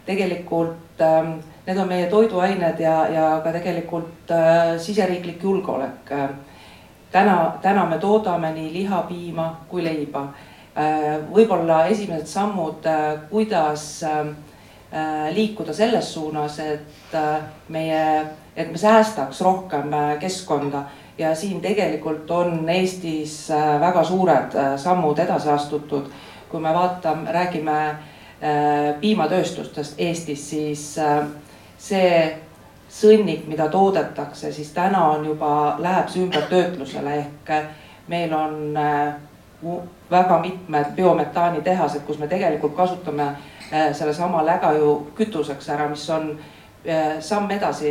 tegelikult 0.06 1.00
ähm, 1.00 1.38
need 1.66 1.78
on 1.78 1.88
meie 1.88 2.06
toiduained 2.08 2.80
ja, 2.80 2.96
ja 3.12 3.24
ka 3.44 3.52
tegelikult 3.52 4.30
äh, 4.32 4.76
siseriiklik 4.80 5.42
julgeolek 5.42 6.12
äh,. 6.12 6.28
täna, 7.12 7.52
täna 7.62 7.86
me 7.86 7.98
toodame 7.98 8.52
nii 8.52 8.72
liha, 8.72 9.02
piima 9.08 9.48
kui 9.68 9.84
leiba 9.84 10.28
äh,. 10.78 11.18
võib-olla 11.34 11.84
esimesed 11.92 12.30
sammud 12.30 12.86
äh,, 12.88 13.20
kuidas 13.30 14.02
äh, 14.02 14.32
liikuda 15.34 15.72
selles 15.72 16.14
suunas, 16.14 16.58
et 16.58 17.14
äh, 17.14 17.42
meie, 17.68 18.26
et 18.56 18.70
me 18.72 18.78
säästaks 18.78 19.40
rohkem 19.40 19.92
äh, 19.92 20.18
keskkonda 20.18 20.84
ja 21.18 21.34
siin 21.34 21.60
tegelikult 21.60 22.30
on 22.30 22.68
Eestis 22.68 23.50
äh, 23.50 23.80
väga 23.80 24.04
suured 24.04 24.54
äh, 24.54 24.76
sammud 24.76 25.18
edasi 25.18 25.50
astutud. 25.50 26.10
kui 26.48 26.60
me 26.60 26.74
vaatame, 26.74 27.32
räägime 27.32 27.88
äh, 27.88 27.98
piimatööstustest 29.00 29.94
Eestis, 30.00 30.50
siis 30.50 30.98
äh, 30.98 31.26
see 31.78 32.38
sõnnik, 32.88 33.44
mida 33.46 33.68
toodetakse, 33.68 34.52
siis 34.52 34.70
täna 34.72 35.04
on 35.10 35.26
juba, 35.26 35.76
läheb 35.78 36.08
see 36.08 36.22
ümbertöötlusele 36.22 37.16
ehk 37.18 37.52
meil 38.08 38.32
on 38.32 38.78
väga 40.10 40.38
mitmed 40.40 40.94
biometaani 40.96 41.60
tehased, 41.60 42.00
kus 42.06 42.18
me 42.18 42.26
tegelikult 42.26 42.74
kasutame 42.76 43.26
sellesama 43.70 44.44
läga 44.46 44.72
ju 44.72 44.92
kütuseks 45.16 45.68
ära, 45.74 45.88
mis 45.88 46.04
on 46.10 46.30
samm 47.20 47.50
edasi 47.50 47.90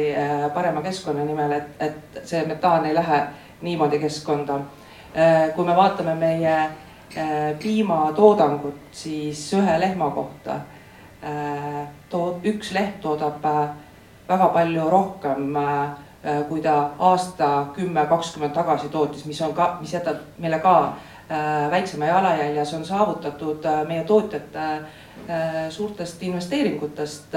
parema 0.53 0.81
keskkonna 0.81 1.25
nimel, 1.25 1.51
et, 1.51 1.67
et 1.79 2.21
see 2.25 2.45
metaan 2.49 2.85
ei 2.85 2.95
lähe 2.95 3.19
niimoodi 3.61 3.99
keskkonda. 3.99 4.59
kui 5.55 5.65
me 5.65 5.75
vaatame 5.75 6.15
meie 6.15 6.55
piimatoodangut, 7.59 8.79
siis 8.91 9.53
ühe 9.53 9.79
lehma 9.79 10.09
kohta 10.09 10.59
tood-, 12.09 12.45
üks 12.45 12.71
leht 12.73 13.01
toodab 13.01 13.45
väga 14.27 14.47
palju 14.53 14.89
rohkem, 14.89 15.57
kui 16.49 16.61
ta 16.61 16.89
aasta 16.99 17.67
kümme, 17.75 18.05
kakskümmend 18.09 18.53
tagasi 18.53 18.89
tootis, 18.89 19.25
mis 19.25 19.41
on 19.41 19.53
ka, 19.53 19.77
mis 19.81 19.93
jätab 19.93 20.17
meile 20.37 20.59
ka 20.59 20.93
väiksema 21.71 22.05
jalajälje, 22.05 22.65
see 22.65 22.77
on 22.79 22.85
saavutatud 22.85 23.65
meie 23.87 24.03
tootjate 24.03 24.67
suurtest 25.69 26.23
investeeringutest. 26.23 27.35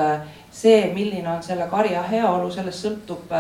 see, 0.50 0.92
milline 0.94 1.28
on 1.28 1.42
selle 1.42 1.66
karja 1.70 2.02
heaolu, 2.02 2.50
sellest 2.50 2.86
sõltub 2.86 3.32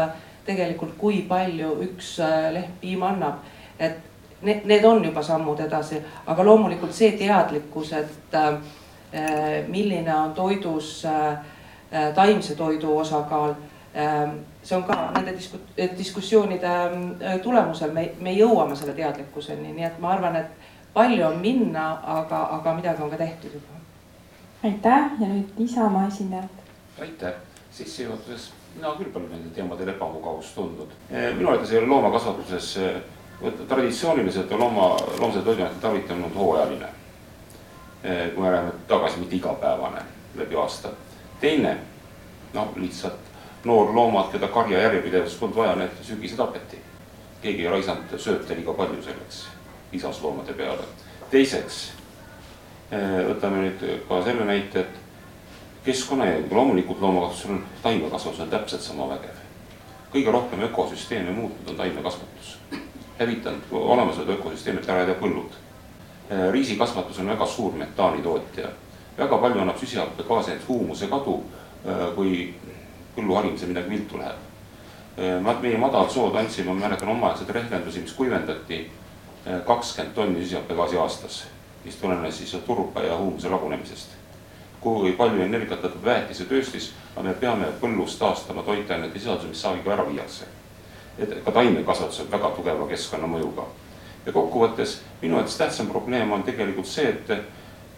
tegelikult, 0.46 0.96
kui 0.98 1.22
palju 1.28 1.76
üks 1.86 2.16
leht 2.52 2.80
piima 2.80 3.12
annab. 3.14 3.44
et 3.78 3.96
need, 4.42 4.64
need 4.64 4.84
on 4.84 5.04
juba 5.04 5.22
sammud 5.22 5.60
edasi, 5.60 6.00
aga 6.26 6.44
loomulikult 6.44 6.94
see 6.94 7.12
teadlikkus, 7.18 7.92
et 7.92 8.36
milline 9.68 10.14
on 10.14 10.34
toidus 10.34 11.04
taimse 12.14 12.54
toidu 12.54 12.98
osakaal. 12.98 13.54
See 14.62 14.76
on 14.76 14.84
ka 14.86 15.10
nende 15.16 15.32
disku-, 15.34 15.60
diskussioonide 15.98 16.74
tulemusel 17.42 17.92
me, 17.92 18.10
me 18.20 18.34
jõuame 18.36 18.76
selle 18.78 18.94
teadlikkuseni, 18.94 19.72
nii 19.74 19.88
et 19.88 19.98
ma 19.98 20.12
arvan, 20.14 20.36
et 20.36 20.68
palju 20.94 21.26
on 21.26 21.38
minna, 21.42 21.90
aga, 22.18 22.44
aga 22.58 22.74
midagi 22.78 23.02
on 23.02 23.10
ka 23.10 23.18
tehtud 23.18 23.58
juba. 23.58 23.80
aitäh 24.64 25.10
ja 25.20 25.26
nüüd 25.26 25.58
Isamaa 25.58 26.06
esindajad. 26.06 26.62
aitäh, 27.00 27.34
sissejuhatuses 27.72 28.52
mina 28.76 28.92
küll 28.98 29.10
pole 29.12 29.26
nendel 29.28 29.50
teemadel 29.54 29.88
ebamugavust 29.94 30.54
tundnud. 30.54 30.92
minu 31.10 31.48
arvates 31.48 31.72
ei 31.72 31.78
ole 31.78 31.86
loomakasvatuses 31.86 32.78
traditsiooniliselt 33.68 34.52
on 34.52 34.58
looma, 34.60 34.96
loomse 35.18 35.42
toiduainete 35.42 35.80
tarvitamine 35.80 36.24
olnud 36.24 36.36
hooajaline. 36.36 36.86
kui 38.34 38.42
me 38.44 38.52
läheme 38.52 38.72
tagasi, 38.88 39.18
mitte 39.20 39.36
igapäevane 39.36 40.02
läbi 40.34 40.56
aasta. 40.56 40.88
teine, 41.40 41.78
noh 42.54 42.72
lihtsalt 42.76 43.29
noorloomad, 43.64 44.30
keda 44.32 44.48
karja 44.48 44.82
järjepidevust 44.82 45.40
polnud 45.40 45.56
vaja, 45.56 45.74
need 45.76 46.02
sügisel 46.02 46.36
tapeti. 46.36 46.78
keegi 47.42 47.64
ei 47.64 47.70
raisanud 47.72 48.18
sööta 48.20 48.54
liiga 48.54 48.72
palju 48.76 49.02
selleks 49.02 49.46
lisasloomade 49.92 50.52
peale. 50.52 50.84
teiseks 51.30 51.92
võtame 53.28 53.64
nüüd 53.64 53.84
ka 54.08 54.22
selle 54.24 54.44
näite, 54.44 54.80
et 54.80 55.84
keskkonnajälg, 55.84 56.52
loomulikult 56.52 57.00
loomakasvatusel 57.00 57.56
on, 57.56 57.64
taimekasvatus 57.82 58.40
on 58.40 58.50
täpselt 58.50 58.82
sama 58.82 59.08
vägev. 59.08 59.42
kõige 60.12 60.32
rohkem 60.32 60.62
ökosüsteeme 60.68 61.32
muutnud 61.32 61.68
on 61.68 61.76
taimekasvatus 61.76 62.56
hävitanud 63.20 63.60
olemasolevad 63.72 64.34
ökosüsteemid 64.34 64.88
ära 64.88 65.04
ja 65.08 65.14
põllud. 65.14 65.52
riisikasvatus 66.52 67.18
on 67.18 67.26
väga 67.28 67.46
suur 67.46 67.72
metaanitootja. 67.72 68.68
väga 69.18 69.38
palju 69.38 69.60
annab 69.60 69.76
süsihappegaasi, 69.78 70.52
et 70.52 70.68
huumuse 70.68 71.06
kadu, 71.06 71.42
kui 72.14 72.54
põllu 73.20 73.36
harimisel 73.36 73.68
midagi 73.68 73.90
viltu 73.90 74.18
läheb. 74.18 75.62
meie 75.62 75.78
madalsood 75.78 76.36
andsime, 76.36 76.72
ma 76.72 76.86
mäletan 76.86 77.08
omaaegseid 77.08 77.50
rehkendusi, 77.50 78.00
mis 78.00 78.12
kuivendati 78.12 78.90
kakskümmend 79.66 80.14
tonni 80.14 80.42
süsihappegaasi 80.42 80.98
aastas. 80.98 81.46
mis 81.84 81.96
tulenes 81.96 82.38
siis 82.38 82.56
turba 82.66 83.02
ja 83.02 83.16
huumuse 83.16 83.48
lagunemisest. 83.48 84.08
kui 84.80 85.12
palju 85.12 85.42
energiat 85.42 85.82
võtab 85.82 86.04
väetisetööstis, 86.04 86.92
aga 87.16 87.22
me 87.28 87.34
peame 87.34 87.66
põllus 87.80 88.16
taastama 88.18 88.62
toitainete 88.62 89.18
sisalduse, 89.18 89.48
mis 89.48 89.62
saagiga 89.62 89.92
ära 89.92 90.08
viiakse. 90.08 90.44
et 91.18 91.44
ka 91.44 91.50
taimekasvatus 91.50 92.20
on 92.20 92.30
väga 92.30 92.50
tugeva 92.56 92.88
keskkonnamõjuga. 92.88 93.64
ja 94.26 94.32
kokkuvõttes 94.32 95.00
minu 95.22 95.36
arvates 95.36 95.56
tähtsam 95.56 95.86
probleem 95.86 96.32
on 96.32 96.42
tegelikult 96.42 96.86
see, 96.86 97.08
et 97.08 97.28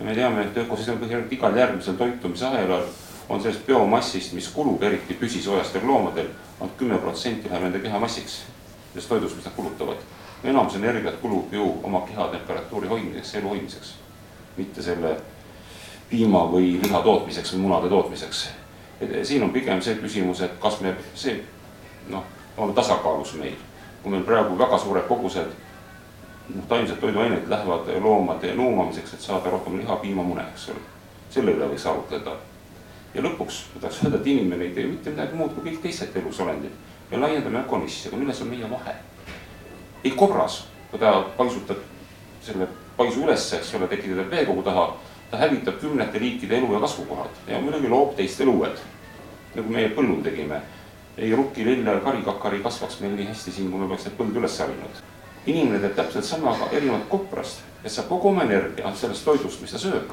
me 0.01 0.15
teame, 0.15 0.43
et 0.43 0.57
ökosüsteemi 0.57 1.01
põhjal 1.01 1.23
igal 1.31 1.57
järgmisel 1.57 1.95
toitumise 1.95 2.47
ahelal 2.47 2.83
on 3.33 3.43
sellest 3.43 3.67
biomassist, 3.67 4.33
mis 4.33 4.49
kulub 4.49 4.83
eriti 4.83 5.15
püsisoojastel 5.15 5.87
loomadel, 5.87 6.27
ainult 6.61 6.77
kümme 6.77 6.99
protsenti 7.01 7.49
läheb 7.49 7.63
nende 7.65 7.79
kehamassiks, 7.81 8.43
sellest 8.93 9.09
toidust, 9.09 9.37
mis 9.37 9.45
nad 9.45 9.55
kulutavad. 9.57 9.97
enamus 10.45 10.75
energiat 10.75 11.15
kulub 11.23 11.53
ju 11.53 11.81
oma 11.83 12.01
kehatemperatuuri 12.01 12.89
hoidmiseks, 12.89 13.35
elu 13.35 13.49
hoidmiseks, 13.49 13.95
mitte 14.57 14.83
selle 14.83 15.17
piima 16.11 16.45
või 16.53 16.77
liha 16.83 17.01
tootmiseks 17.03 17.55
või 17.55 17.61
munade 17.61 17.89
tootmiseks. 17.89 18.49
siin 19.23 19.43
on 19.43 19.51
pigem 19.51 19.83
see 19.83 19.95
küsimus, 19.95 20.41
et 20.41 20.61
kas 20.61 20.81
me, 20.81 20.95
see 21.15 21.45
noh, 22.09 22.25
on 22.57 22.75
tasakaalus 22.75 23.35
meil. 23.35 23.57
kui 24.03 24.11
meil 24.11 24.23
praegu 24.23 24.59
väga 24.59 24.79
suured 24.79 25.09
kogused 25.09 25.49
noh, 26.55 26.65
taimsed 26.69 27.01
toiduained 27.01 27.49
lähevad 27.49 27.89
loomade 28.01 28.55
nuumamiseks, 28.55 29.15
et 29.15 29.21
saada 29.21 29.51
rohkem 29.51 29.79
liha, 29.79 29.97
piima, 29.97 30.23
mune, 30.23 30.45
eks 30.53 30.69
ole. 30.69 30.89
selle 31.31 31.51
üle 31.51 31.69
võiks 31.69 31.87
arutleda 31.87 32.37
ja 33.15 33.23
lõpuks 33.23 33.63
tahaks 33.81 34.03
öelda, 34.05 34.19
et 34.21 34.27
inimene 34.27 34.65
ei 34.65 34.75
tee 34.77 34.87
mitte 34.89 35.13
midagi 35.13 35.37
muud 35.37 35.55
kui 35.55 35.71
kõik 35.71 35.83
teised 35.85 36.17
elusolendid. 36.17 36.73
me 37.11 37.19
laiendame 37.19 37.61
ökonissi, 37.61 38.09
aga 38.09 38.17
milles 38.17 38.41
on 38.41 38.49
meie 38.49 38.71
vahe? 38.71 38.95
ei 40.05 40.11
kobras, 40.11 40.65
kui 40.91 40.99
ta 40.99 41.13
paisutab 41.37 41.77
selle 42.43 42.69
paisu 42.97 43.25
ülesse, 43.25 43.57
eks 43.57 43.75
ole, 43.75 43.89
tekitab 43.89 44.31
veekogu 44.31 44.63
taha, 44.63 44.87
ta 45.31 45.39
hävitab 45.39 45.79
kümnete 45.81 46.21
liikide 46.21 46.59
elu 46.59 46.73
ja 46.75 46.81
kasvukohad 46.81 47.43
ja 47.49 47.61
muidugi 47.61 47.89
loob 47.89 48.17
teistel 48.17 48.49
uued. 48.49 48.79
nagu 49.55 49.69
meie 49.69 49.89
põllul 49.89 50.23
tegime. 50.25 50.61
ei 51.17 51.35
rukki, 51.37 51.65
lille, 51.65 52.01
karikakar 52.05 52.55
ei 52.55 52.63
kasvaks 52.63 53.01
meil 53.01 53.17
nii 53.17 53.27
hästi 53.27 53.53
siin, 53.53 53.71
kui 53.71 53.81
me 53.81 53.87
poleks 53.87 54.07
need 54.09 54.17
põld 54.17 54.37
üles 54.41 54.59
harinud. 54.59 55.03
inimene 55.47 55.81
teeb 55.81 55.97
täpselt 55.97 56.25
sama, 56.25 56.57
aga 56.57 56.71
erinevalt 56.73 57.09
koprast, 57.09 57.61
et 57.85 57.93
saab 57.93 58.09
kogu 58.09 58.29
oma 58.29 58.49
energia 58.49 58.95
sellest 58.95 59.25
toidust, 59.25 59.61
mis 59.61 59.71
ta 59.73 59.79
sööb 59.79 60.09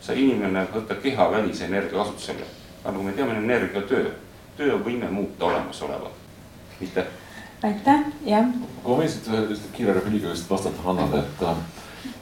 sai 0.00 0.22
inimene 0.24 0.66
võtta 0.74 0.96
kehavälise 1.02 1.66
energia 1.68 1.98
kasutusele. 1.98 2.46
aga 2.84 2.92
nagu 2.94 3.04
me 3.04 3.12
teame, 3.12 3.38
energia 3.38 3.82
töö, 3.82 4.10
töövõime 4.56 5.10
muuta 5.10 5.44
olemasolevat, 5.50 6.14
mitte. 6.80 7.06
aitäh, 7.62 8.06
jah. 8.26 8.46
ma 8.84 9.00
lihtsalt 9.02 9.50
ühe 9.50 9.58
kiire 9.74 9.92
repliigiga 9.98 10.30
just 10.30 10.50
vastata 10.50 10.82
Hannale, 10.84 11.24
et, 11.24 11.42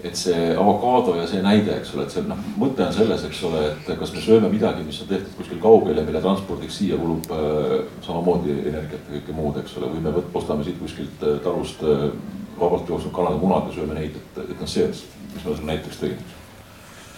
et 0.09 0.17
see 0.17 0.55
avokaado 0.57 1.19
ja 1.19 1.27
see 1.29 1.43
näide, 1.45 1.75
eks 1.77 1.93
ole, 1.95 2.07
et 2.07 2.17
see 2.17 2.25
noh, 2.25 2.41
mõte 2.57 2.87
on 2.87 2.95
selles, 2.97 3.27
eks 3.29 3.43
ole, 3.49 3.67
et 3.73 3.91
kas 4.01 4.15
me 4.15 4.25
sööme 4.25 4.49
midagi, 4.53 4.87
mis 4.87 5.03
on 5.05 5.11
tehtud 5.13 5.37
kuskil 5.37 5.61
kaugel 5.61 6.01
ja 6.01 6.07
mille 6.07 6.23
transpordiks 6.25 6.81
siia 6.81 6.97
kulub 7.01 7.29
äh, 7.37 7.77
samamoodi 8.07 8.57
energiat 8.63 9.05
ja 9.05 9.19
kõike 9.19 9.37
muud, 9.37 9.61
eks 9.61 9.77
ole, 9.77 9.93
või 9.93 10.07
me 10.09 10.17
võt, 10.17 10.33
ostame 10.41 10.65
siit 10.65 10.81
kuskilt 10.81 11.29
äh, 11.29 11.37
talust 11.45 11.85
äh, 11.85 12.09
vabalt 12.57 12.89
jooksnud 12.89 13.13
kanade 13.13 13.39
munad 13.43 13.69
ja 13.69 13.77
sööme 13.77 14.01
neid, 14.01 14.17
et, 14.17 14.43
et 14.47 14.57
noh, 14.57 14.73
see, 14.73 14.89
mis 14.89 15.45
ma 15.45 15.53
sulle 15.53 15.73
näiteks 15.75 16.01
tõin 16.01 16.19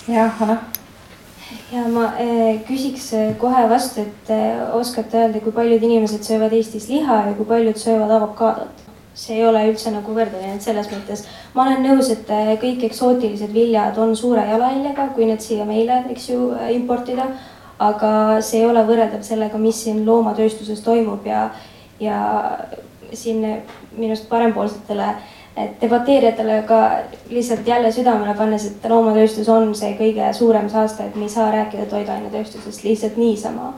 jah, 0.09 0.31
Hanna. 0.39 0.59
ja 1.73 1.85
ma 1.89 2.05
äh, 2.21 2.61
küsiks 2.69 3.13
eh, 3.13 3.35
kohe 3.41 3.69
vastu, 3.69 4.05
et 4.05 4.31
äh, 4.33 4.61
oskate 4.77 5.19
öelda, 5.23 5.41
kui 5.45 5.53
paljud 5.53 5.85
inimesed 5.85 6.25
söövad 6.25 6.53
Eestis 6.57 6.89
liha 6.89 7.23
ja 7.29 7.35
kui 7.37 7.49
paljud 7.49 7.77
söövad 7.77 8.13
avokaadot? 8.17 8.85
see 9.19 9.35
ei 9.35 9.47
ole 9.49 9.65
üldse 9.67 9.91
nagu 9.91 10.13
võrdlemine, 10.15 10.55
et 10.55 10.63
selles 10.63 10.87
mõttes 10.93 11.25
ma 11.55 11.65
olen 11.65 11.81
nõus, 11.83 12.07
et 12.15 12.29
kõik 12.63 12.85
eksootilised 12.87 13.51
viljad 13.51 13.97
on 13.99 14.13
suure 14.17 14.45
jalajäljega, 14.47 15.09
kui 15.17 15.27
need 15.27 15.43
siia 15.43 15.65
meile, 15.67 16.05
eks 16.13 16.29
ju, 16.29 16.53
importida. 16.71 17.27
aga 17.83 18.11
see 18.43 18.61
ei 18.61 18.67
ole 18.67 18.85
võrreldav 18.87 19.25
sellega, 19.27 19.59
mis 19.59 19.83
siin 19.83 20.05
loomatööstuses 20.07 20.81
toimub 20.87 21.27
ja, 21.27 21.49
ja 21.99 22.21
siin 23.13 23.43
minu 23.43 24.13
arust 24.13 24.29
parempoolsetele 24.31 25.11
äh, 25.11 25.38
et 25.65 25.81
debateerijatele 25.81 26.63
ka 26.63 26.91
lihtsalt 27.31 27.67
jälle 27.67 27.93
südamele 27.93 28.35
pannes, 28.35 28.67
et 28.67 28.89
loomatööstus 28.91 29.49
on 29.49 29.75
see 29.75 29.95
kõige 29.99 30.31
suurem 30.33 30.69
saaste, 30.71 31.07
et 31.07 31.17
me 31.17 31.27
ei 31.27 31.33
saa 31.33 31.51
rääkida 31.51 31.87
toiduainetööstusest 31.91 32.85
lihtsalt 32.85 33.17
niisama. 33.17 33.75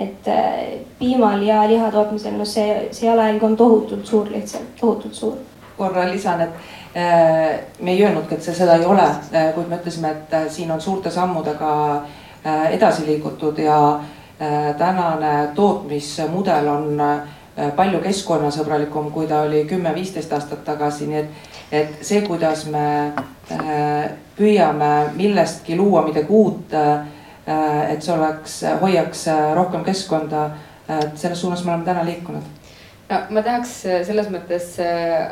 et 0.00 0.28
äh, 0.28 0.80
piimal 0.98 1.42
ja 1.42 1.62
liha 1.68 1.86
tootmisel, 1.90 2.34
noh, 2.36 2.44
see, 2.44 2.88
see 2.92 3.06
jalajälg 3.08 3.42
on 3.42 3.54
tohutult 3.56 4.06
suur 4.06 4.26
lihtsalt, 4.30 4.74
tohutult 4.80 5.14
suur. 5.14 5.36
korra 5.78 6.04
lisan, 6.10 6.40
et 6.40 6.50
äh, 6.96 7.60
me 7.80 7.92
ei 7.92 8.04
öelnudki, 8.04 8.34
et 8.34 8.42
see 8.42 8.54
seda 8.54 8.74
ei 8.76 8.84
ole, 8.84 9.06
äh, 9.32 9.54
kuid 9.54 9.70
me 9.72 9.78
ütlesime, 9.80 10.10
et 10.12 10.52
siin 10.52 10.70
on 10.70 10.80
suurte 10.80 11.10
sammudega 11.10 12.02
edasi 12.70 13.06
liigutud 13.06 13.58
ja 13.58 13.98
tänane 14.78 15.48
tootmismudel 15.54 16.68
on 16.68 17.00
palju 17.76 18.00
keskkonnasõbralikum, 18.04 19.10
kui 19.12 19.26
ta 19.26 19.40
oli 19.46 19.64
kümme-viisteist 19.68 20.32
aastat 20.36 20.64
tagasi, 20.64 21.08
nii 21.10 21.18
et, 21.22 21.50
et 21.72 22.04
see, 22.04 22.20
kuidas 22.26 22.66
me 22.72 22.86
äh, 23.52 24.10
püüame 24.36 24.92
millestki 25.16 25.78
luua 25.78 26.04
midagi 26.06 26.28
uut, 26.28 26.74
äh, 26.76 27.06
et 27.92 28.02
see 28.02 28.12
oleks, 28.12 28.60
hoiaks 28.80 29.26
rohkem 29.54 29.84
keskkonda, 29.86 30.48
selles 31.14 31.40
suunas 31.40 31.64
me 31.64 31.72
oleme 31.72 31.86
täna 31.86 32.02
liikunud. 32.06 32.54
No 33.06 33.20
ma 33.30 33.42
tahaks 33.42 33.72
selles 34.06 34.26
mõttes 34.34 34.72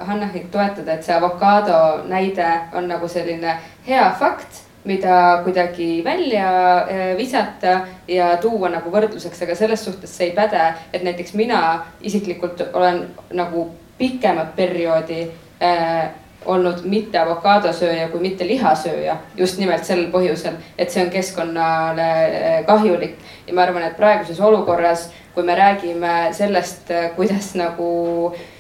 Hannahit 0.07 0.47
toetada, 0.55 0.95
et 0.95 1.03
see 1.03 1.15
avokaado 1.15 2.05
näide 2.07 2.47
on 2.79 2.87
nagu 2.91 3.11
selline 3.11 3.57
hea 3.87 4.07
fakt 4.19 4.64
mida 4.85 5.41
kuidagi 5.45 6.05
välja 6.05 6.49
äh, 6.79 7.17
visata 7.17 7.81
ja 8.09 8.37
tuua 8.37 8.69
nagu 8.69 8.91
võrdluseks, 8.93 9.43
aga 9.47 9.57
selles 9.57 9.85
suhtes 9.85 10.13
see 10.17 10.29
ei 10.29 10.35
päde, 10.37 10.67
et 10.93 11.03
näiteks 11.05 11.35
mina 11.35 11.61
isiklikult 12.05 12.61
olen 12.73 13.07
nagu 13.33 13.71
pikemat 13.99 14.53
perioodi 14.57 15.23
äh, 15.63 16.11
olnud 16.45 16.85
mitte 16.85 17.19
avokaadosööja 17.19 18.09
kui 18.13 18.21
mitte 18.21 18.47
lihasööja. 18.47 19.17
just 19.37 19.59
nimelt 19.59 19.85
sel 19.85 20.07
põhjusel, 20.13 20.59
et 20.79 20.91
see 20.91 21.05
on 21.05 21.11
keskkonnale 21.11 22.09
äh, 22.09 22.65
kahjulik 22.67 23.17
ja 23.47 23.55
ma 23.55 23.65
arvan, 23.65 23.83
et 23.89 23.97
praeguses 23.97 24.41
olukorras, 24.41 25.11
kui 25.35 25.43
me 25.43 25.55
räägime 25.57 26.29
sellest, 26.33 26.91
äh, 26.91 27.11
kuidas 27.17 27.55
nagu 27.55 28.35
äh, 28.35 28.54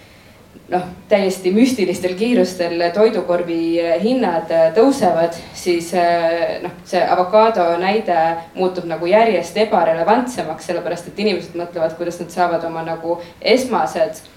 noh, 0.69 0.85
täiesti 1.09 1.53
müstilistel 1.53 2.15
kiirustel 2.19 2.81
toidukorvi 2.95 3.79
hinnad 4.03 4.53
tõusevad, 4.77 5.37
siis 5.57 5.91
eh, 5.99 6.61
noh, 6.65 6.73
see 6.89 7.03
avokaado 7.05 7.67
näide 7.81 8.19
muutub 8.55 8.89
nagu 8.89 9.09
järjest 9.09 9.57
ebarelevantsemaks, 9.67 10.71
sellepärast 10.71 11.11
et 11.11 11.21
inimesed 11.27 11.59
mõtlevad, 11.59 11.97
kuidas 11.99 12.21
nad 12.23 12.33
saavad 12.35 12.65
oma 12.69 12.85
nagu 12.87 13.19
esmased 13.41 14.23
eh, 14.23 14.34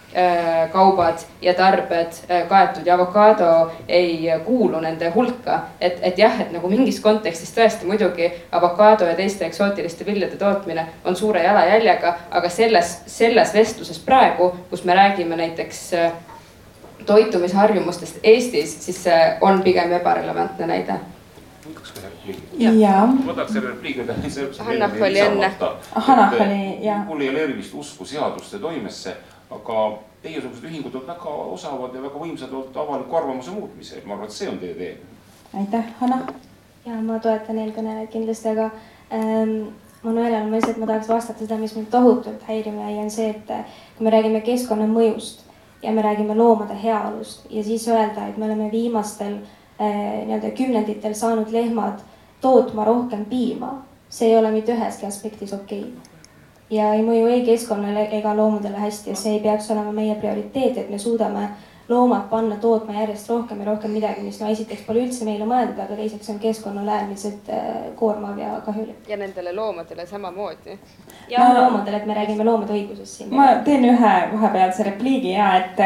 kaubad 0.71 1.23
ja 1.41 1.53
tarbed 1.53 2.19
eh, 2.29 2.47
kaetud 2.47 2.85
ja 2.85 2.95
avokaado 2.95 3.71
ei 3.87 4.29
kuulu 4.45 4.79
nende 4.79 5.09
hulka. 5.09 5.59
et, 5.81 5.99
et 6.01 6.17
jah, 6.17 6.41
et 6.41 6.51
nagu 6.51 6.69
mingis 6.69 6.99
kontekstis 6.99 7.51
tõesti 7.55 7.85
muidugi 7.85 8.31
avokaado 8.51 9.05
ja 9.05 9.15
teiste 9.15 9.45
eksootiliste 9.45 10.05
viljade 10.05 10.35
tootmine 10.35 10.87
on 11.05 11.15
suure 11.15 11.43
jalajäljega, 11.43 12.15
aga 12.31 12.49
selles, 12.49 13.01
selles 13.05 13.53
vestluses 13.53 13.99
praegu, 13.99 14.53
kus 14.69 14.83
me 14.83 14.95
räägime 14.95 15.35
näiteks 15.35 15.93
toitumisharjumustest 17.05 18.19
Eestis, 18.23 18.85
siis 18.85 19.03
see 19.03 19.37
on 19.41 19.61
pigem 19.63 19.91
ebarelevantne 19.91 20.67
näide. 20.67 20.99
jaa. 22.57 23.05
ma 23.05 23.33
tahaks 23.33 23.53
selle 23.53 23.69
repliigi 23.69 24.03
teha. 24.03 24.47
Hannah 24.65 24.91
oli 25.01 25.19
enne. 25.19 25.51
Hannah 25.95 26.33
oli, 26.33 26.85
jah. 26.85 27.05
mul 27.05 27.21
ei 27.21 27.29
ole 27.29 27.43
erilist 27.43 27.73
usku 27.73 28.05
seaduste 28.05 28.59
toimesse, 28.59 29.15
aga 29.51 29.81
teiesugused 30.21 30.65
ühingud 30.67 30.95
on 30.95 31.07
väga 31.07 31.33
osavad 31.55 31.95
ja 31.95 32.03
väga 32.03 32.19
võimsad 32.19 32.53
olnud 32.53 32.77
avaliku 32.77 33.15
arvamuse 33.15 33.51
muutmisel, 33.55 34.03
ma 34.05 34.17
arvan, 34.17 34.27
et 34.27 34.35
see 34.35 34.49
on 34.49 34.59
teie 34.59 34.73
tee. 34.75 34.97
aitäh, 35.53 35.91
Hannah. 35.99 36.27
ja 36.85 37.01
ma 37.01 37.19
toetan 37.19 37.59
eelkõnelejaid 37.63 38.11
kindlasti, 38.11 38.55
aga 38.55 38.69
ähm, 39.11 39.59
Manuelale 40.03 40.45
ma 40.45 40.55
lihtsalt, 40.59 40.77
ma 40.77 40.85
tahaks 40.85 41.09
vastata 41.09 41.41
seda, 41.41 41.57
mis 41.57 41.73
mind 41.75 41.87
tohutult 41.91 42.43
häirima 42.47 42.85
jäi, 42.85 42.97
on 43.01 43.09
see, 43.11 43.29
et 43.33 43.47
kui 43.97 44.05
me 44.05 44.11
räägime 44.13 44.41
keskkonnamõjust 44.45 45.41
ja 45.83 45.91
me 45.91 46.03
räägime 46.05 46.35
loomade 46.37 46.77
heaolust 46.83 47.47
ja 47.49 47.63
siis 47.63 47.87
öelda, 47.87 48.27
et 48.27 48.37
me 48.37 48.45
oleme 48.45 48.69
viimastel 48.71 49.39
eh, 49.79 50.25
nii-öelda 50.27 50.51
kümnenditel 50.57 51.13
saanud 51.17 51.51
lehmad 51.51 52.05
tootma 52.41 52.85
rohkem 52.85 53.25
piima, 53.25 53.73
see 54.09 54.29
ei 54.29 54.37
ole 54.37 54.51
mitte 54.51 54.75
üheski 54.77 55.05
aspektis 55.05 55.53
okei 55.53 55.81
okay. 55.81 56.16
Ja 56.69 56.91
ei 56.93 57.05
mõju 57.05 57.31
ei 57.31 57.45
keskkonnale 57.45 58.09
ega 58.17 58.35
loomadele 58.35 58.77
hästi 58.77 59.13
ja 59.13 59.15
see 59.15 59.37
ei 59.37 59.39
peaks 59.43 59.71
olema 59.71 59.91
meie 59.91 60.15
prioriteet, 60.15 60.77
et 60.77 60.89
me 60.89 60.99
suudame 60.99 61.47
loomad 61.89 62.27
panna 62.29 62.55
tootma 62.55 62.93
järjest 62.99 63.29
rohkem 63.29 63.59
ja 63.59 63.65
rohkem 63.65 63.91
midagi, 63.95 64.21
mis 64.21 64.39
no 64.41 64.49
esiteks 64.51 64.83
pole 64.87 65.05
üldse 65.05 65.25
meile 65.25 65.47
mõeldud, 65.47 65.79
aga 65.79 65.95
teiseks 65.95 66.29
on 66.33 66.39
keskkonnale 66.43 66.91
äärmiselt 66.91 67.47
äh, 67.53 67.69
koormav 67.95 68.39
ja 68.39 68.59
kahjulik. 68.65 69.07
ja 69.07 69.17
nendele 69.17 69.53
loomadele 69.55 70.05
samamoodi. 70.07 70.77
ja 71.29 71.39
ma, 71.39 71.61
loomadele, 71.61 71.97
et 71.97 72.05
me 72.05 72.17
räägime 72.19 72.43
loomade 72.43 72.75
õigusest 72.75 73.21
siin. 73.21 73.35
ma 73.35 73.53
teen 73.63 73.87
ühe 73.87 74.15
vahepealse 74.33 74.83
repliigi 74.91 75.31
ja 75.31 75.53
et 75.61 75.83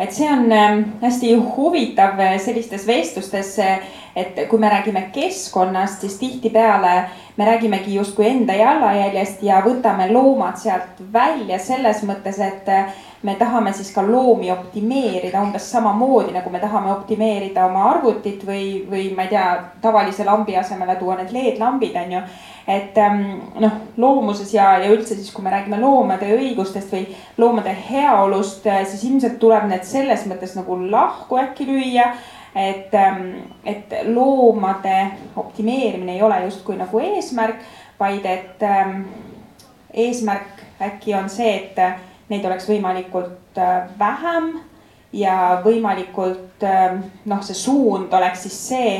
et 0.00 0.12
see 0.16 0.28
on 0.32 0.52
ähm, 0.52 0.82
hästi 1.02 1.34
huvitav 1.56 2.20
sellistes 2.40 2.86
vestlustes, 2.86 3.56
et 4.16 4.38
kui 4.48 4.58
me 4.58 4.68
räägime 4.68 5.02
keskkonnast, 5.12 6.00
siis 6.00 6.16
tihtipeale 6.20 6.94
me 7.40 7.46
räägimegi 7.46 7.94
justkui 7.94 8.26
enda 8.28 8.52
jalajäljest 8.52 9.42
ja 9.42 9.62
võtame 9.64 10.10
loomad 10.12 10.58
sealt 10.60 10.98
välja 11.12 11.56
selles 11.58 12.02
mõttes, 12.04 12.36
et 12.44 12.66
me 13.24 13.32
tahame 13.40 13.72
siis 13.72 13.88
ka 13.94 14.02
loomi 14.04 14.50
optimeerida 14.52 15.40
umbes 15.40 15.70
samamoodi 15.72 16.34
nagu 16.36 16.50
me 16.52 16.60
tahame 16.60 16.92
optimeerida 16.92 17.64
oma 17.64 17.86
arvutit 17.94 18.44
või, 18.44 18.64
või 18.90 19.06
ma 19.16 19.24
ei 19.24 19.32
tea, 19.32 19.46
tavalise 19.80 20.26
lambi 20.28 20.56
asemele 20.60 20.98
tuua 21.00 21.16
need 21.16 21.32
LED-lambid 21.32 21.96
on 22.02 22.12
ju. 22.18 22.20
et 22.76 22.98
ähm, 23.00 23.22
noh, 23.64 23.78
loomuses 23.96 24.52
ja, 24.54 24.74
ja 24.84 24.90
üldse 24.92 25.16
siis, 25.16 25.30
kui 25.32 25.44
me 25.44 25.54
räägime 25.54 25.80
loomade 25.80 26.28
õigustest 26.36 26.92
või 26.92 27.06
loomade 27.40 27.72
heaolust, 27.88 28.68
siis 28.84 29.08
ilmselt 29.08 29.40
tuleb 29.40 29.64
need 29.72 29.88
selles 29.88 30.28
mõttes 30.28 30.52
nagu 30.60 30.76
lahku 30.92 31.40
äkki 31.40 31.68
lüüa 31.72 32.10
et, 32.54 32.94
ähm, 32.94 33.26
et 33.64 33.92
loomade 34.08 35.10
optimeerimine 35.36 36.14
ei 36.16 36.22
ole 36.22 36.44
justkui 36.44 36.76
nagu 36.76 36.98
eesmärk, 36.98 37.62
vaid 38.00 38.24
et 38.26 38.62
ähm, 38.62 39.02
eesmärk 39.94 40.64
äkki 40.80 41.14
on 41.14 41.28
see, 41.30 41.54
et 41.56 41.78
neid 42.30 42.44
oleks 42.46 42.68
võimalikult 42.70 43.58
äh, 43.58 43.88
vähem 43.98 44.52
ja 45.12 45.60
võimalikult 45.64 46.64
ähm, 46.64 47.02
noh, 47.26 47.42
see 47.42 47.58
suund 47.58 48.12
oleks 48.14 48.46
siis 48.46 48.58
see, 48.70 48.94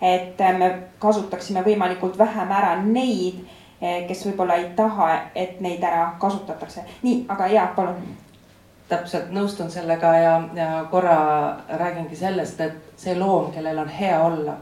et 0.00 0.40
äh, 0.40 0.58
me 0.58 0.70
kasutaksime 1.02 1.64
võimalikult 1.66 2.18
vähem 2.18 2.52
ära 2.54 2.76
neid, 2.82 3.42
äh, 3.80 4.04
kes 4.08 4.26
võib-olla 4.28 4.60
ei 4.60 4.70
taha, 4.78 5.10
et 5.34 5.60
neid 5.60 5.82
ära 5.84 6.12
kasutatakse. 6.22 6.86
nii, 7.02 7.24
aga 7.28 7.50
Jaak, 7.52 7.74
palun. 7.76 8.16
Täpselt 8.88 9.30
nõustun 9.34 9.70
sellega 9.70 10.14
ja, 10.16 10.34
ja 10.54 10.70
korra 10.90 11.18
räägingi 11.68 12.16
sellest, 12.16 12.60
et 12.60 12.92
see 12.96 13.14
loom, 13.18 13.52
kellel 13.52 13.78
on 13.78 13.88
hea 13.88 14.18
olla 14.22 14.56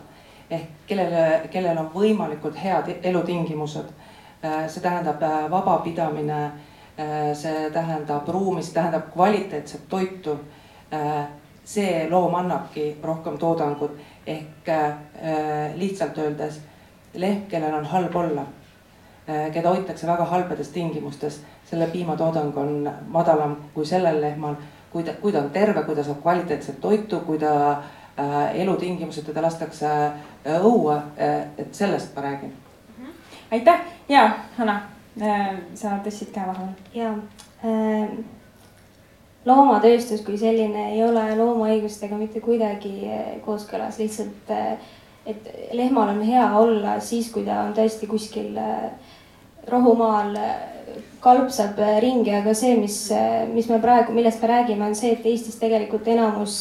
ehk 0.51 0.87
kellele, 0.87 1.49
kellel 1.51 1.79
on 1.79 1.91
võimalikult 1.95 2.57
head 2.61 2.91
elutingimused. 3.03 3.93
see 4.69 4.81
tähendab 4.83 5.21
vaba 5.51 5.79
pidamine 5.85 6.53
Äh, 6.99 7.35
see 7.35 7.71
tähendab 7.71 8.29
ruumi, 8.29 8.63
see 8.63 8.75
tähendab 8.75 9.09
kvaliteetset 9.13 9.89
toitu. 9.89 10.39
Äh, 10.93 11.27
see 11.65 12.07
loom 12.11 12.35
annabki 12.35 12.99
rohkem 13.03 13.39
toodangut 13.39 13.97
ehk 14.27 14.69
äh, 14.69 15.75
lihtsalt 15.75 16.19
öeldes 16.19 16.61
lehm, 17.15 17.49
kellel 17.51 17.75
on 17.75 17.87
halb 17.87 18.15
olla, 18.17 18.45
keda 19.27 19.71
hoitakse 19.71 20.07
väga 20.07 20.25
halbades 20.29 20.69
tingimustes, 20.69 21.41
selle 21.75 21.91
piimatoodang 21.93 22.57
on 22.63 22.89
madalam 23.11 23.59
kui 23.75 23.87
sellel 23.87 24.23
lehmal, 24.23 24.57
kui 24.95 25.05
ta, 25.05 25.19
kui 25.21 25.35
ta 25.35 25.43
on 25.43 25.51
terve, 25.51 25.83
kui 25.85 25.99
ta 25.99 26.07
saab 26.07 26.23
kvaliteetset 26.23 26.81
toitu, 26.81 27.21
kui 27.27 27.39
ta 27.43 27.83
elutingimused, 28.55 29.27
teda 29.27 29.43
lastakse 29.43 29.91
õue, 30.63 31.01
et 31.59 31.75
sellest 31.75 32.15
ma 32.15 32.23
räägin. 32.29 32.53
aitäh 33.51 33.81
ja 34.09 34.29
Hanna 34.57 34.81
Äh, 35.15 35.51
sa 35.79 36.01
tõstsid 36.03 36.33
käe 36.35 36.43
vahele. 36.43 36.73
ja 36.91 37.13
äh, 37.63 38.15
loomatööstus 39.47 40.25
kui 40.27 40.35
selline 40.35 40.89
ei 40.97 41.05
ole 41.07 41.23
loomaõigustega 41.39 42.19
mitte 42.19 42.43
kuidagi 42.43 43.07
äh, 43.07 43.29
kooskõlas, 43.45 44.01
lihtsalt 44.03 44.51
et 45.25 45.47
lehmal 45.71 46.11
on 46.17 46.23
hea 46.27 46.49
olla 46.59 46.97
siis, 46.99 47.31
kui 47.31 47.47
ta 47.47 47.61
on 47.63 47.77
tõesti 47.79 48.09
kuskil 48.11 48.59
rohumaal, 49.71 50.35
kalpsab 51.25 51.79
ringi, 52.03 52.35
aga 52.35 52.55
see, 52.55 52.75
mis, 52.77 52.99
mis 53.53 53.69
me 53.71 53.79
praegu, 53.83 54.13
millest 54.13 54.43
me 54.43 54.51
räägime, 54.51 54.87
on 54.87 54.99
see, 54.99 55.15
et 55.17 55.27
Eestis 55.27 55.57
tegelikult 55.61 56.09
enamus 56.09 56.59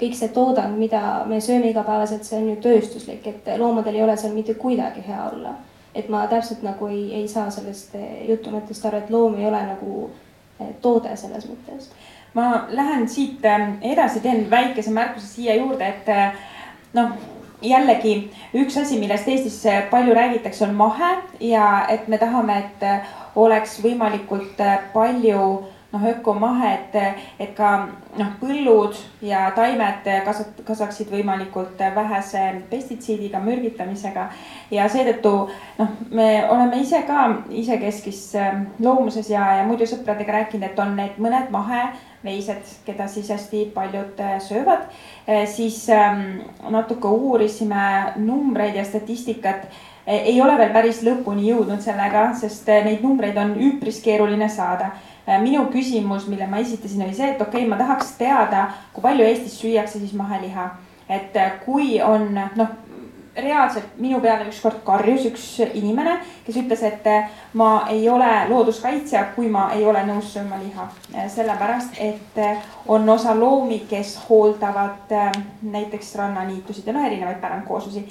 kõik 0.00 0.16
see 0.18 0.32
toodang, 0.34 0.74
mida 0.78 1.22
me 1.30 1.38
sööme 1.40 1.70
igapäevaselt, 1.70 2.26
see 2.26 2.40
on 2.40 2.48
ju 2.50 2.56
tööstuslik, 2.64 3.26
et 3.30 3.54
loomadel 3.60 3.94
ei 3.94 4.02
ole 4.02 4.16
seal 4.18 4.34
mitte 4.34 4.56
kuidagi 4.58 5.04
hea 5.06 5.20
olla 5.30 5.54
et 5.94 6.08
ma 6.10 6.24
täpselt 6.26 6.62
nagu 6.66 6.88
ei, 6.90 7.04
ei 7.20 7.28
saa 7.30 7.50
sellest 7.54 7.94
jutu 8.28 8.50
mõttest 8.50 8.86
aru, 8.86 8.98
et 8.98 9.12
loom 9.14 9.38
ei 9.38 9.46
ole 9.46 9.60
nagu 9.68 10.08
toode 10.82 11.14
selles 11.16 11.46
mõttes. 11.50 11.90
ma 12.34 12.66
lähen 12.70 13.08
siit 13.08 13.44
eh, 13.46 13.68
edasi, 13.92 14.20
teen 14.20 14.48
väikese 14.50 14.90
märkuse 14.90 15.26
siia 15.26 15.54
juurde, 15.54 15.86
et 15.86 16.94
noh, 16.94 17.12
jällegi 17.62 18.16
üks 18.58 18.78
asi, 18.80 18.98
millest 18.98 19.28
Eestis 19.28 19.60
palju 19.90 20.14
räägitakse, 20.14 20.64
on 20.66 20.74
mahe 20.74 21.12
ja 21.40 21.86
et 21.88 22.08
me 22.08 22.18
tahame, 22.18 22.58
et 22.58 22.88
oleks 23.36 23.78
võimalikult 23.82 24.60
palju 24.92 25.46
noh, 25.94 26.04
ökomahe, 26.10 26.74
et, 26.74 27.18
et 27.38 27.52
ka 27.56 27.70
noh, 28.18 28.30
põllud 28.40 28.96
ja 29.24 29.46
taimed 29.56 30.06
kasvat-, 30.26 30.62
kasvaksid 30.66 31.10
võimalikult 31.12 31.80
vähese 31.94 32.42
pestitsiidiga, 32.70 33.40
mürgitamisega. 33.44 34.28
ja 34.74 34.88
seetõttu 34.90 35.34
noh, 35.78 35.94
me 36.10 36.28
oleme 36.50 36.82
ise 36.82 37.04
ka 37.06 37.28
isekeskis 37.50 38.24
ähm, 38.40 38.66
loomuses 38.82 39.30
ja, 39.30 39.46
ja 39.60 39.68
muidu 39.68 39.86
sõpradega 39.88 40.40
rääkinud, 40.40 40.66
et 40.66 40.82
on 40.82 40.96
need 40.98 41.18
mõned 41.22 41.50
maheveised, 41.54 42.76
keda 42.86 43.08
siis 43.08 43.30
hästi 43.30 43.66
paljud 43.74 44.20
äh, 44.20 44.38
söövad. 44.42 44.88
Äh, 45.28 45.46
siis 45.50 45.84
ähm, 45.94 46.44
natuke 46.74 47.08
uurisime 47.08 48.14
numbreid 48.16 48.78
ja 48.80 48.86
statistikat 48.88 49.68
ei 50.06 50.40
ole 50.42 50.58
veel 50.58 50.72
päris 50.72 51.02
lõpuni 51.02 51.48
jõudnud 51.48 51.80
sellega, 51.80 52.30
sest 52.36 52.68
äh, 52.68 52.84
neid 52.84 53.02
numbreid 53.02 53.36
on 53.40 53.56
üpris 53.56 54.02
keeruline 54.04 54.48
saada 54.48 54.92
Äh, 55.28 55.40
minu 55.40 55.64
küsimus, 55.72 56.26
mille 56.28 56.46
ma 56.46 56.58
esitasin, 56.60 57.02
oli 57.02 57.14
see, 57.16 57.30
et 57.32 57.40
okei 57.40 57.62
okay,, 57.62 57.68
ma 57.68 57.78
tahaks 57.80 58.10
teada, 58.18 58.66
kui 58.92 59.00
palju 59.02 59.24
Eestis 59.24 59.54
süüakse 59.56 59.98
siis 59.98 60.12
maheliha. 60.12 60.70
et 61.08 61.36
kui 61.64 62.02
on 62.02 62.34
noh, 62.34 62.68
reaalselt 63.36 63.96
minu 64.00 64.20
peale 64.20 64.46
ükskord 64.48 64.78
karjus 64.84 65.26
üks 65.28 65.46
inimene, 65.74 66.14
kes 66.46 66.56
ütles, 66.60 66.82
et 66.82 67.08
ma 67.52 67.86
ei 67.92 68.08
ole 68.08 68.30
looduskaitsja, 68.48 69.24
kui 69.36 69.48
ma 69.48 69.66
ei 69.72 69.84
ole 69.84 70.04
nõus 70.04 70.32
sööma 70.32 70.60
liha. 70.60 70.88
sellepärast, 71.28 71.96
et 71.98 72.40
on 72.88 73.08
osa 73.08 73.34
loomi, 73.40 73.80
kes 73.88 74.18
hooldavad 74.28 75.12
näiteks 75.62 76.14
rannaniitusid 76.20 76.86
ja 76.86 76.92
noh, 76.92 77.04
erinevaid 77.04 77.40
pärandkooslusi 77.40 78.04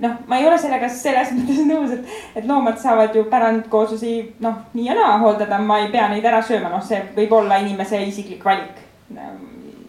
noh, 0.00 0.16
ma 0.26 0.38
ei 0.38 0.46
ole 0.48 0.58
sellega 0.58 0.88
selles 0.92 1.32
mõttes 1.36 1.62
nõus, 1.68 1.94
et, 1.96 2.14
et 2.40 2.48
loomad 2.48 2.78
saavad 2.80 3.16
ju 3.16 3.24
pärandkooslusi 3.30 4.14
noh, 4.44 4.62
nii 4.74 4.88
ja 4.88 4.96
naa 4.98 5.18
hooldada, 5.22 5.60
ma 5.62 5.80
ei 5.84 5.90
pea 5.92 6.08
neid 6.10 6.26
ära 6.26 6.42
sööma, 6.44 6.72
noh, 6.72 6.84
see 6.84 7.02
võib 7.16 7.34
olla 7.40 7.60
inimese 7.62 8.00
isiklik 8.06 8.44
valik. 8.44 8.86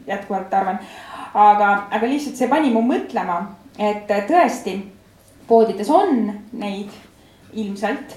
jätkuvalt 0.08 0.54
arvan, 0.54 0.80
aga, 1.34 1.68
aga 1.94 2.08
lihtsalt 2.10 2.36
see 2.36 2.50
pani 2.50 2.72
mu 2.74 2.82
mõtlema, 2.84 3.38
et 3.78 4.10
tõesti 4.28 4.80
poodides 5.48 5.90
on 5.94 6.26
neid 6.58 6.90
ilmselt, 7.54 8.16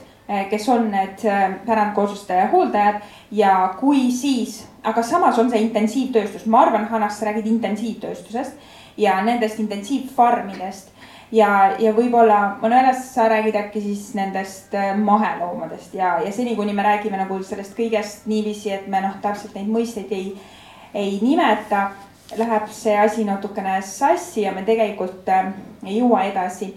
kes 0.50 0.68
on 0.72 0.88
need 0.90 1.20
pärandkoosluste 1.66 2.46
hooldajad. 2.52 3.02
Ja 3.34 3.74
kui 3.78 4.08
siis, 4.12 4.62
aga 4.82 5.02
samas 5.02 5.38
on 5.38 5.50
see 5.52 5.60
intensiivtööstus, 5.66 6.46
ma 6.46 6.64
arvan, 6.64 6.88
Hannas, 6.88 7.18
sa 7.18 7.28
räägid 7.28 7.50
intensiivtööstusest 7.52 8.72
ja 8.96 9.18
nendest 9.26 9.60
intensiivfarmidest 9.60 10.93
ja, 11.34 11.74
ja 11.78 11.92
võib-olla 11.94 12.56
Manuelas, 12.62 13.08
sa 13.14 13.28
räägid 13.28 13.56
äkki 13.58 13.82
siis 13.82 14.08
nendest 14.14 14.74
äh, 14.74 14.94
maheloomadest 14.98 15.94
ja, 15.94 16.18
ja 16.24 16.32
seni, 16.32 16.56
kuni 16.56 16.74
me 16.76 16.86
räägime 16.86 17.18
nagu 17.18 17.40
sellest 17.42 17.76
kõigest 17.78 18.28
niiviisi, 18.30 18.72
et 18.74 18.88
me 18.90 19.02
noh, 19.04 19.18
täpselt 19.22 19.56
neid 19.58 19.70
mõisteid 19.72 20.12
ei, 20.14 20.32
ei 20.94 21.18
nimeta, 21.22 21.88
läheb 22.38 22.70
see 22.72 22.96
asi 22.98 23.26
natukene 23.26 23.80
sassi 23.84 24.46
ja 24.46 24.54
me 24.54 24.64
tegelikult 24.66 25.28
äh, 25.32 25.52
ei 25.86 25.98
jõua 25.98 26.24
edasi. 26.30 26.74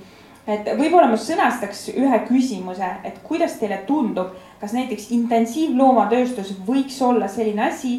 et 0.48 0.68
võib-olla 0.80 1.10
ma 1.12 1.18
sõnastaks 1.20 1.90
ühe 1.92 2.20
küsimuse, 2.28 2.92
et 3.04 3.18
kuidas 3.24 3.58
teile 3.60 3.82
tundub, 3.88 4.32
kas 4.62 4.74
näiteks 4.74 5.10
intensiivloomatööstus 5.12 6.54
võiks 6.68 7.02
olla 7.04 7.28
selline 7.28 7.68
asi 7.68 7.98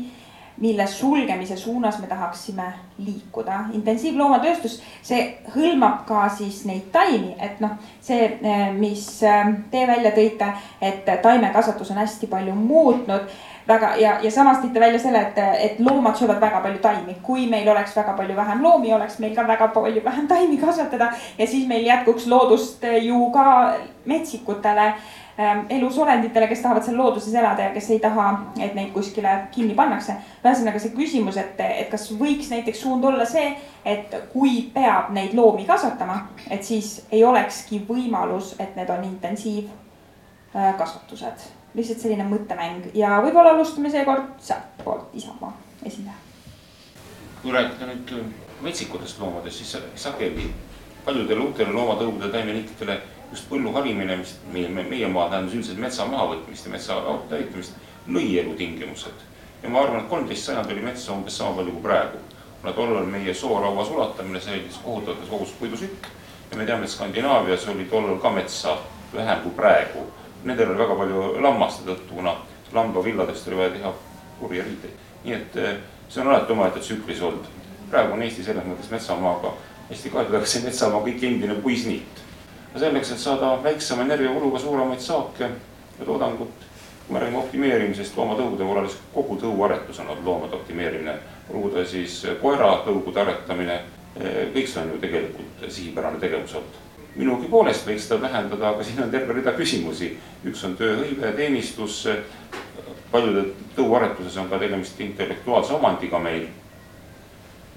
mille 0.60 0.86
sulgemise 0.86 1.56
suunas 1.56 1.98
me 1.98 2.06
tahaksime 2.06 2.72
liikuda. 2.98 3.58
intensiivloomatööstus, 3.72 4.80
see 5.02 5.38
hõlmab 5.54 6.04
ka 6.06 6.28
siis 6.28 6.64
neid 6.66 6.88
taimi, 6.92 7.36
et 7.38 7.60
noh, 7.60 7.76
see, 8.00 8.24
eh, 8.42 8.72
mis 8.74 9.22
eh, 9.22 9.52
te 9.70 9.86
välja 9.86 10.10
tõite, 10.16 10.50
et 10.80 11.06
taimekasvatus 11.22 11.90
on 11.90 12.02
hästi 12.02 12.26
palju 12.26 12.54
muutnud 12.54 13.30
väga 13.68 13.92
ja, 14.00 14.16
ja 14.22 14.30
samas 14.32 14.58
tõite 14.62 14.80
välja 14.80 14.98
selle, 15.02 15.20
et, 15.28 15.38
et 15.38 15.80
loomad 15.84 16.16
söövad 16.16 16.40
väga 16.40 16.60
palju 16.64 16.80
taimi. 16.82 17.16
kui 17.22 17.46
meil 17.50 17.68
oleks 17.68 17.96
väga 17.96 18.16
palju 18.16 18.36
vähem 18.36 18.62
loomi, 18.62 18.92
oleks 18.94 19.18
meil 19.18 19.34
ka 19.36 19.46
väga 19.46 19.68
palju 19.74 20.04
vähem 20.04 20.26
taimi 20.28 20.58
kasvatada 20.58 21.12
ja 21.38 21.46
siis 21.46 21.68
meil 21.68 21.86
jätkuks 21.86 22.26
loodust 22.26 22.84
ju 23.02 23.30
ka 23.30 23.74
metsikutele 24.04 24.92
elusolenditele, 25.70 26.48
kes 26.48 26.60
tahavad 26.60 26.82
seal 26.82 26.96
looduses 26.98 27.34
elada 27.34 27.62
ja 27.62 27.70
kes 27.70 27.90
ei 27.94 27.98
taha, 28.02 28.40
et 28.60 28.74
neid 28.74 28.90
kuskile 28.92 29.28
kinni 29.54 29.74
pannakse. 29.74 30.12
ühesõnaga 30.44 30.78
see 30.82 30.90
küsimus, 30.96 31.36
et, 31.38 31.60
et 31.60 31.90
kas 31.90 32.12
võiks 32.18 32.50
näiteks 32.50 32.80
suund 32.82 33.04
olla 33.04 33.24
see, 33.28 33.56
et 33.84 34.16
kui 34.32 34.70
peab 34.74 35.10
neid 35.14 35.34
loomi 35.38 35.64
kasvatama, 35.66 36.28
et 36.50 36.64
siis 36.64 37.06
ei 37.12 37.24
olekski 37.24 37.84
võimalus, 37.88 38.54
et 38.58 38.76
need 38.76 38.90
on 38.90 39.04
intensiivkasvatused. 39.04 41.32
lihtsalt 41.74 42.00
selline 42.00 42.24
mõttemäng 42.26 42.82
ja 42.96 43.22
võib-olla 43.22 43.50
alustame 43.54 43.90
seekord 43.90 44.22
sealtpoolt 44.42 45.14
Isamaa 45.14 45.56
esindaja. 45.86 46.16
kui 47.42 47.52
rääkida 47.52 47.86
nüüd 47.86 48.24
metsikutest 48.60 49.20
loomadest, 49.20 49.56
siis 49.56 49.76
sageli 49.94 50.54
paljudele 51.04 51.40
uutele 51.40 51.72
loomatõugudele, 51.72 52.32
taimeliikidele 52.32 53.00
just 53.30 53.48
põllu 53.50 53.72
harimine, 53.72 54.16
mis 54.16 54.36
meie, 54.52 54.68
meie 54.68 55.08
maal 55.08 55.30
tähendas 55.30 55.54
üldiselt 55.54 55.80
metsa 55.82 56.06
mahavõtmist 56.08 56.66
ja 56.66 56.72
metsa 56.72 56.98
täitumist, 57.28 57.74
lõi 58.08 58.38
elutingimused. 58.40 59.26
ja 59.62 59.68
ma 59.68 59.82
arvan, 59.82 60.00
et 60.00 60.08
kolmteist 60.08 60.44
sajand 60.44 60.70
oli 60.72 60.80
metsa 60.80 61.12
umbes 61.12 61.36
sama 61.38 61.56
palju 61.56 61.72
kui 61.72 61.82
praegu. 61.82 62.18
kuna 62.60 62.72
tollal 62.72 63.06
meie 63.06 63.34
sooraua 63.34 63.84
sulatamine 63.84 64.40
säilis 64.40 64.78
kohutavates 64.84 65.28
koguses 65.28 65.54
puidusükk 65.58 66.06
ja 66.50 66.56
me 66.56 66.66
teame, 66.66 66.84
et 66.84 66.90
Skandinaavias 66.90 67.68
oli 67.68 67.84
tollal 67.84 68.18
ka 68.18 68.30
metsa 68.30 68.76
vähem 69.14 69.40
kui 69.40 69.50
praegu. 69.50 70.06
Nendel 70.44 70.70
oli 70.70 70.78
väga 70.78 70.94
palju 70.94 71.42
lammaste 71.42 71.84
tõttu, 71.86 72.14
kuna 72.14 72.36
lambavilladest 72.72 73.48
oli 73.48 73.56
vaja 73.56 73.70
teha 73.70 73.92
kurje 74.40 74.62
riideid. 74.62 75.06
nii 75.24 75.34
et 75.34 75.56
eh, 75.56 75.76
see 76.08 76.22
on 76.22 76.28
alati 76.28 76.52
omaette 76.52 76.80
tsüklis 76.80 77.22
olnud. 77.22 77.46
praegu 77.90 78.12
on 78.12 78.22
Eesti 78.22 78.44
selles 78.44 78.64
mõttes 78.64 78.90
metsamaaga 78.90 79.52
hästi 79.90 80.10
kahju, 80.10 80.36
aga 80.36 80.46
see 80.46 80.62
metsamaa 80.62 81.00
kõik 81.04 81.24
endine 81.24 81.54
puisniit. 81.54 82.24
Selleks, 82.76 83.12
et 83.12 83.18
saada 83.18 83.58
väiksema 83.62 84.02
energiakuluga 84.02 84.58
suuremaid 84.58 85.00
saake 85.00 85.44
ja 85.98 86.04
toodangut, 86.04 86.66
kui 87.06 87.14
me 87.14 87.20
räägime 87.20 87.38
optimeerimisest 87.38 88.16
loomatõugude 88.16 88.64
puhul, 88.64 88.80
alles 88.82 88.98
kogu 89.14 89.38
tõuaretus 89.40 90.00
on 90.04 90.12
loomade 90.24 90.56
optimeerimine, 90.56 91.14
olgu 91.52 91.70
ta 91.74 91.84
siis 91.88 92.20
koeratõugude 92.42 93.24
aretamine, 93.24 93.80
kõik 94.54 94.68
see 94.68 94.82
on 94.82 94.92
ju 94.92 95.00
tegelikult 95.00 95.64
sihipärane 95.68 96.20
tegevus 96.20 96.54
olnud 96.58 96.84
minugi 97.18 97.48
poolest 97.50 97.86
võiks 97.86 98.06
seda 98.06 98.28
tähendada, 98.28 98.72
aga 98.72 98.84
siin 98.86 99.02
on 99.02 99.10
terve 99.10 99.34
rida 99.34 99.52
küsimusi. 99.56 100.12
üks 100.46 100.64
on 100.64 100.76
tööhõive, 100.78 101.32
teenistus, 101.36 102.04
paljude 103.10 103.48
tõuaretuses 103.76 104.36
on 104.38 104.48
ka 104.50 104.58
tegemist 104.58 105.00
intellektuaalse 105.00 105.74
omandiga 105.74 106.18
meil. 106.18 106.46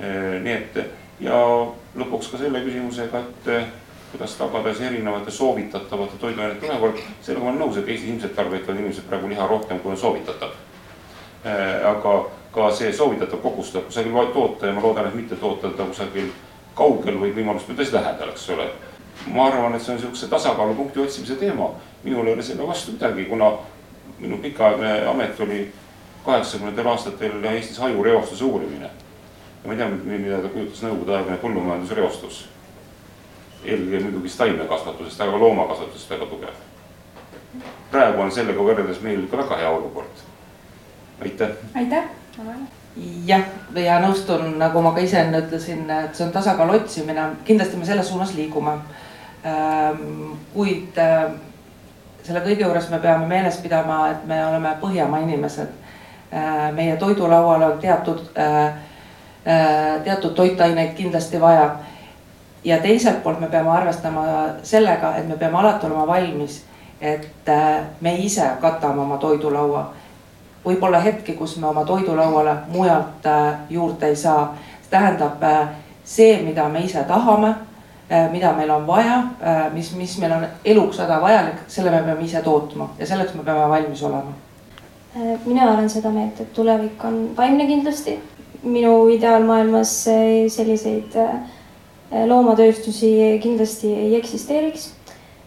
nii 0.02 0.54
et 0.54 0.78
ja 1.22 1.38
lõpuks 1.98 2.32
ka 2.32 2.40
selle 2.42 2.62
küsimusega, 2.66 3.22
et 3.22 3.50
eh, 3.54 3.68
kuidas 4.12 4.36
tagada 4.36 4.74
siis 4.74 4.92
erinevate 4.92 5.32
soovitatavate 5.32 6.18
toiduainete 6.20 6.68
ülekord. 6.68 6.98
sellega 7.22 7.46
ma 7.46 7.50
olen 7.50 7.62
nõus, 7.62 7.78
et 7.78 7.90
Eestis 7.90 8.10
ilmselt 8.10 8.36
tarvitavad 8.36 8.80
inimesed 8.80 9.08
praegu 9.10 9.30
liha 9.30 9.48
rohkem, 9.48 9.80
kui 9.80 9.92
on 9.92 9.98
soovitatav. 9.98 10.56
Eh, 11.46 11.88
aga 11.90 12.16
ka 12.54 12.72
see 12.72 12.94
soovitatav 12.94 13.40
kogus 13.42 13.72
tuleb 13.72 13.86
kusagil 13.86 14.34
toota 14.34 14.68
ja 14.68 14.74
ma 14.74 14.82
loodan, 14.82 15.08
et 15.08 15.16
mitte 15.16 15.36
toota 15.36 15.70
teda 15.70 15.84
kusagil 15.84 16.32
kaugel 16.76 17.20
või 17.20 17.36
võimalust 17.36 17.68
mööda 17.68 17.84
siis 17.84 17.94
lähedal, 17.94 18.30
eks 18.30 18.50
ole. 18.50 18.70
ma 19.28 19.48
arvan, 19.48 19.76
et 19.76 19.82
see 19.82 19.94
on 19.94 20.00
niisuguse 20.00 20.28
tasakaalupunkti 20.28 21.00
otsimise 21.00 21.36
teema. 21.36 21.70
minul 22.04 22.28
ei 22.28 22.34
ole 22.34 22.44
selle 22.44 22.68
vastu 22.68 22.92
midagi, 22.92 23.26
kuna 23.26 23.52
minu 24.20 24.38
pikaaegne 24.38 25.06
amet 25.08 25.40
oli 25.40 25.72
kaheksakümnendatel 26.26 26.92
aastatel 26.92 27.44
Eestis 27.44 27.80
hajureostuse 27.80 28.44
uurimine 28.44 28.90
ma 29.66 29.72
ei 29.74 29.78
tea, 29.78 29.88
mida 29.88 30.42
ta 30.42 30.50
kujutas 30.50 30.82
nõukogude-aegne 30.82 31.38
põllumajandusreostus. 31.42 32.46
Eelkõige 33.66 34.04
muidugi 34.04 34.34
taimekasvatusest, 34.38 35.22
aga 35.22 35.40
loomakasvatusest 35.40 36.10
väga 36.10 36.26
tugev. 36.26 36.60
praegu 37.92 38.22
on 38.22 38.32
sellega 38.32 38.64
võrreldes 38.64 39.02
meil 39.04 39.24
ikka 39.24 39.38
väga 39.38 39.58
hea 39.58 39.70
olukord. 39.70 40.24
aitäh. 41.22 41.50
aitäh. 41.76 42.04
jah, 43.26 43.46
ja 43.76 44.00
nõustun, 44.00 44.58
nagu 44.58 44.82
ma 44.82 44.92
ka 44.92 45.02
ise 45.02 45.20
enne 45.22 45.44
ütlesin, 45.46 45.90
et 45.90 46.16
see 46.16 46.26
on 46.26 46.32
tasakaalu 46.32 46.80
otsimine, 46.82 47.30
kindlasti 47.46 47.78
me 47.78 47.86
selles 47.86 48.10
suunas 48.10 48.34
liigume. 48.36 48.78
Ehm, 49.44 50.34
kuid 50.54 50.98
ehm, 50.98 51.38
selle 52.24 52.42
kõige 52.46 52.62
juures 52.62 52.90
me 52.90 53.00
peame 53.00 53.26
meeles 53.26 53.58
pidama, 53.58 54.12
et 54.12 54.26
me 54.26 54.38
oleme 54.46 54.76
Põhjamaa 54.82 55.22
inimesed. 55.24 55.70
Ehm, 56.32 56.76
meie 56.76 56.98
toidulaual 56.98 57.72
on 57.72 57.80
teatud 57.80 58.28
teatud 60.04 60.34
toitaineid 60.34 60.94
kindlasti 60.94 61.42
vaja. 61.42 61.76
Ja 62.64 62.78
teiselt 62.78 63.24
poolt 63.24 63.40
me 63.40 63.48
peame 63.48 63.70
arvestama 63.70 64.26
sellega, 64.64 65.16
et 65.16 65.28
me 65.28 65.38
peame 65.38 65.58
alati 65.58 65.86
olema 65.86 66.08
valmis, 66.08 66.64
et 67.02 67.50
äh, 67.50 67.82
me 68.02 68.16
ise 68.16 68.46
katame 68.62 69.02
oma 69.02 69.18
toidulaua. 69.18 69.92
võib 70.66 70.84
olla 70.84 71.00
hetki, 71.00 71.34
kus 71.34 71.58
me 71.58 71.68
oma 71.68 71.86
toidulauale 71.86 72.56
mujalt 72.68 73.26
äh, 73.26 73.54
juurde 73.70 74.08
ei 74.08 74.16
saa. 74.16 74.58
tähendab 74.90 75.44
see, 76.04 76.44
mida 76.44 76.70
me 76.70 76.80
ise 76.80 77.04
tahame, 77.08 77.56
mida 78.32 78.52
meil 78.54 78.70
on 78.70 78.88
vaja, 78.88 79.24
mis, 79.74 79.94
mis 79.96 80.18
meil 80.20 80.32
on 80.32 80.46
eluks 80.66 81.00
hädavajalik, 81.00 81.62
selle 81.68 81.92
me 81.92 82.02
peame 82.04 82.26
ise 82.26 82.42
tootma 82.42 82.90
ja 83.00 83.08
selleks 83.08 83.34
me 83.34 83.44
peame 83.44 83.70
valmis 83.70 84.04
olema 84.04 84.34
mina 85.46 85.72
olen 85.72 85.90
seda 85.90 86.12
meelt, 86.12 86.40
et 86.40 86.54
tulevik 86.54 87.04
on 87.04 87.32
vaimne 87.38 87.66
kindlasti 87.68 88.20
minu 88.64 89.08
ideaalmaailmas 89.10 89.96
selliseid 90.48 91.16
äh, 91.16 91.36
loomatööstusi 92.12 93.40
kindlasti 93.44 93.94
ei 93.96 94.16
eksisteeriks. 94.16 94.92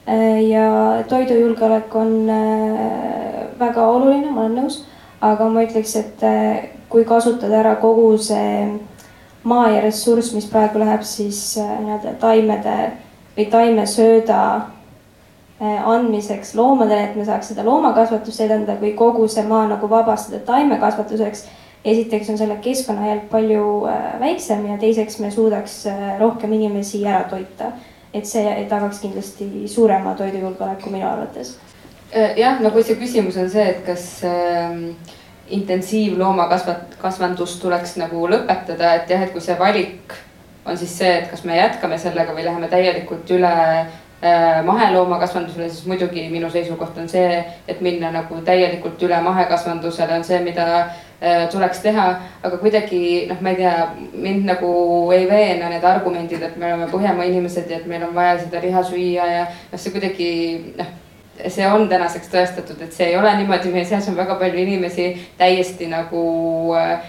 Äh, 0.08 0.42
ja 0.48 1.04
toidujulgeolek 1.08 1.94
on 1.96 2.30
äh, 2.30 3.46
väga 3.58 3.86
oluline, 3.88 4.30
ma 4.30 4.46
olen 4.46 4.58
nõus, 4.62 4.82
aga 5.20 5.48
ma 5.48 5.64
ütleks, 5.64 5.96
et 5.96 6.24
kui 6.92 7.04
kasutada 7.08 7.62
ära 7.62 7.76
kogu 7.80 8.10
see 8.20 8.66
maa 9.44 9.70
ja 9.72 9.80
ressurss, 9.84 10.34
mis 10.36 10.46
praegu 10.50 10.80
läheb 10.80 11.04
siis 11.08 11.56
nii-öelda 11.58 12.14
taimede 12.20 12.76
või 13.36 13.46
taimesööda 13.52 14.40
andmiseks 15.60 16.54
loomadele, 16.58 17.04
et 17.04 17.16
me 17.16 17.24
saaks 17.24 17.52
seda 17.52 17.64
loomakasvatust 17.64 18.40
edendada, 18.44 18.76
kui 18.80 18.92
kogu 18.98 19.28
see 19.30 19.44
maa 19.48 19.66
nagu 19.70 19.88
vabastada 19.90 20.40
taimekasvatuseks 20.44 21.44
esiteks 21.84 22.30
on 22.30 22.38
selle 22.38 22.56
keskkonnajälg 22.64 23.28
palju 23.30 23.64
äh, 23.86 24.20
väiksem 24.20 24.66
ja 24.66 24.78
teiseks 24.80 25.18
me 25.20 25.30
suudaks 25.30 25.86
äh, 25.86 26.18
rohkem 26.20 26.52
inimesi 26.52 27.04
ära 27.06 27.24
toita. 27.28 27.72
et 28.14 28.28
see 28.30 28.66
tagaks 28.70 29.00
kindlasti 29.02 29.66
suurema 29.66 30.12
toidujulgeoleku 30.14 30.90
minu 30.90 31.06
arvates. 31.08 31.56
Äh, 32.14 32.36
jah, 32.38 32.60
no 32.62 32.70
kui 32.70 32.84
see 32.86 32.94
küsimus 32.94 33.34
on 33.42 33.48
see, 33.50 33.64
et 33.72 33.80
kas 33.86 34.04
äh, 34.28 34.76
intensiivloomakasvat-, 35.50 36.94
kasvandus 37.02 37.56
tuleks 37.58 37.96
nagu 37.98 38.22
lõpetada, 38.30 38.94
et 39.00 39.10
jah, 39.10 39.26
et 39.26 39.34
kui 39.34 39.42
see 39.42 39.58
valik 39.58 40.14
on 40.64 40.78
siis 40.78 40.94
see, 40.98 41.10
et 41.18 41.26
kas 41.32 41.42
me 41.44 41.58
jätkame 41.58 41.98
sellega 41.98 42.32
või 42.36 42.46
läheme 42.46 42.70
täielikult 42.70 43.34
üle 43.34 43.52
maheloomakasvandusele, 44.64 45.66
siis 45.68 45.84
muidugi 45.84 46.22
minu 46.32 46.48
seisukoht 46.48 46.96
on 46.96 47.10
see, 47.12 47.42
et 47.68 47.82
minna 47.84 48.08
nagu 48.14 48.38
täielikult 48.46 49.02
üle 49.04 49.18
mahekasvandusele 49.20 50.16
on 50.16 50.24
see, 50.24 50.38
mida 50.46 50.86
tuleks 51.52 51.78
teha, 51.80 52.08
aga 52.44 52.58
kuidagi 52.60 52.98
noh, 53.30 53.38
ma 53.40 53.54
ei 53.54 53.60
tea, 53.62 53.76
mind 54.26 54.44
nagu 54.48 54.72
ei 55.16 55.24
veena 55.30 55.70
need 55.72 55.84
argumendid, 55.88 56.42
et 56.42 56.58
me 56.60 56.72
oleme 56.72 56.90
Põhjamaa 56.92 57.30
inimesed 57.30 57.70
ja 57.70 57.78
et 57.80 57.88
meil 57.88 58.04
on 58.04 58.12
vaja 58.16 58.36
seda 58.42 58.60
liha 58.64 58.82
süüa 58.84 59.30
ja 59.30 59.48
noh, 59.48 59.80
see 59.80 59.94
kuidagi 59.94 60.28
noh 60.76 60.92
see 61.48 61.66
on 61.66 61.88
tänaseks 61.90 62.30
tõestatud, 62.30 62.78
et 62.84 62.94
see 62.94 63.10
ei 63.10 63.18
ole 63.18 63.32
niimoodi, 63.40 63.72
meie 63.74 63.86
seas 63.88 64.06
on 64.10 64.16
väga 64.16 64.36
palju 64.38 64.60
inimesi 64.62 65.08
täiesti 65.38 65.88
nagu 65.90 66.22
äh, 66.78 67.08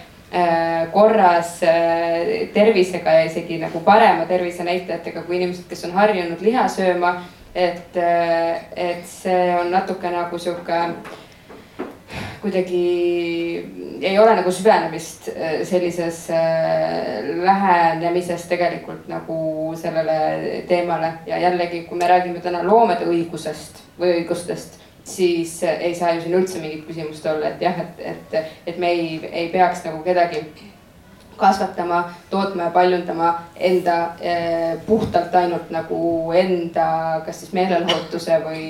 korras 0.93 1.59
äh, 1.63 2.49
tervisega 2.53 3.19
ja 3.19 3.27
isegi 3.29 3.59
nagu 3.61 3.79
parema 3.85 4.25
tervisenäitajatega 4.29 5.25
kui 5.27 5.37
inimesed, 5.39 5.67
kes 5.69 5.85
on 5.85 5.95
harjunud 5.99 6.41
liha 6.41 6.67
sööma. 6.69 7.17
et 7.55 7.95
äh,, 7.95 8.65
et 8.75 9.05
see 9.07 9.53
on 9.55 9.69
natuke 9.71 10.09
nagu 10.11 10.37
sihuke 10.37 10.79
kuidagi 12.45 12.81
ei 14.01 14.19
ole 14.19 14.35
nagu 14.37 14.51
süvenemist 14.53 15.29
äh, 15.31 15.63
sellises 15.65 16.27
äh, 16.29 17.23
lähenemises 17.41 18.45
tegelikult 18.51 19.07
nagu 19.09 19.73
sellele 19.81 20.61
teemale. 20.69 21.13
Ja 21.25 21.39
jällegi, 21.41 21.83
kui 21.89 21.97
me 21.97 22.09
räägime 22.09 22.43
täna 22.43 22.61
loomade 22.67 23.07
õigusest 23.09 23.81
või 23.99 24.19
õigustest, 24.19 24.77
siis 25.03 25.57
äh, 25.63 25.81
ei 25.89 25.97
saa 25.97 26.13
ju 26.13 26.21
siin 26.25 26.37
üldse 26.37 26.61
mingit 26.61 26.85
küsimust 26.85 27.25
olla, 27.31 27.55
et 27.55 27.65
jah, 27.65 27.81
et, 27.81 28.05
et, 28.13 28.53
et 28.67 28.77
me 28.77 28.93
ei, 28.93 29.19
ei 29.31 29.49
peaks 29.53 29.81
nagu 29.87 30.03
kedagi 30.05 30.45
kasvatama, 31.37 32.03
tootma 32.29 32.63
ja 32.63 32.69
paljundama 32.69 33.33
enda 33.55 33.97
eh, 34.19 34.77
puhtalt 34.85 35.35
ainult 35.35 35.69
nagu 35.73 36.31
enda, 36.35 37.21
kas 37.25 37.39
siis 37.39 37.53
meelelahutuse 37.53 38.39
või, 38.45 38.65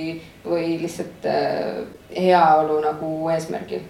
või 0.46 0.76
lihtsalt 0.82 1.30
eh, 1.30 1.86
heaolu 2.16 2.80
nagu 2.84 3.14
eesmärgil. 3.34 3.86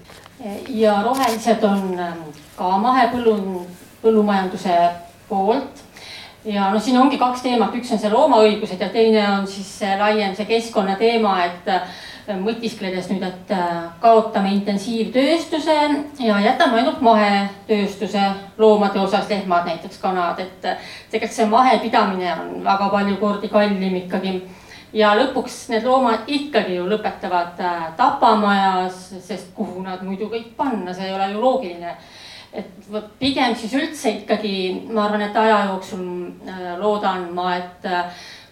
ja 0.67 1.01
rohelised 1.03 1.63
on 1.63 1.99
ähm, 1.99 2.21
ka 2.57 2.77
mahepõllu, 2.77 3.65
põllumajanduse 4.01 4.77
poolt. 5.29 5.83
ja 6.45 6.69
noh, 6.73 6.81
siin 6.81 6.97
ongi 6.97 7.17
kaks 7.17 7.41
teemat, 7.41 7.75
üks 7.75 7.91
on 7.91 8.01
see 8.01 8.11
loomaõigused 8.11 8.81
ja 8.81 8.89
teine 8.89 9.23
on 9.37 9.47
siis 9.47 9.79
laiem 9.99 10.35
see 10.35 10.45
keskkonnateema, 10.49 11.37
et 11.45 11.71
mõtiskledes 12.27 13.07
nüüd, 13.11 13.23
et 13.25 13.51
äh, 13.53 13.73
kaotame 14.01 14.53
intensiivtööstuse 14.55 15.75
ja 16.25 16.39
jätame 16.41 16.81
ainult 16.81 17.01
mahetööstuse 17.05 18.23
loomade 18.57 18.99
osas, 18.99 19.29
lehmad 19.29 19.67
näiteks, 19.69 19.99
kanad, 20.01 20.39
et 20.41 20.65
äh, 20.65 20.91
tegelikult 21.11 21.37
see 21.37 21.49
mahepidamine 21.51 22.31
on 22.33 22.53
väga 22.65 22.89
palju 22.93 23.17
kordi 23.21 23.49
kallim 23.53 23.97
ikkagi 24.01 24.35
ja 24.95 25.13
lõpuks 25.19 25.65
need 25.73 25.85
loomad 25.85 26.29
ikkagi 26.31 26.79
ju 26.79 26.87
lõpetavad 26.89 27.61
äh, 27.61 27.87
tapamajas, 27.99 29.01
sest 29.25 29.53
kuhu 29.57 29.85
nad 29.85 30.01
muidu 30.05 30.31
kõik 30.31 30.55
panna, 30.57 30.95
see 30.97 31.11
ei 31.11 31.17
ole 31.17 31.31
ju 31.33 31.41
loogiline. 31.43 31.97
et 32.55 32.85
pigem 33.19 33.55
siis 33.59 33.73
üldse 33.75 34.11
ikkagi 34.21 34.87
ma 34.87 35.05
arvan, 35.05 35.21
et 35.25 35.35
aja 35.35 35.65
jooksul 35.67 36.05
loodan 36.79 37.25
ma, 37.35 37.57
et 37.57 37.87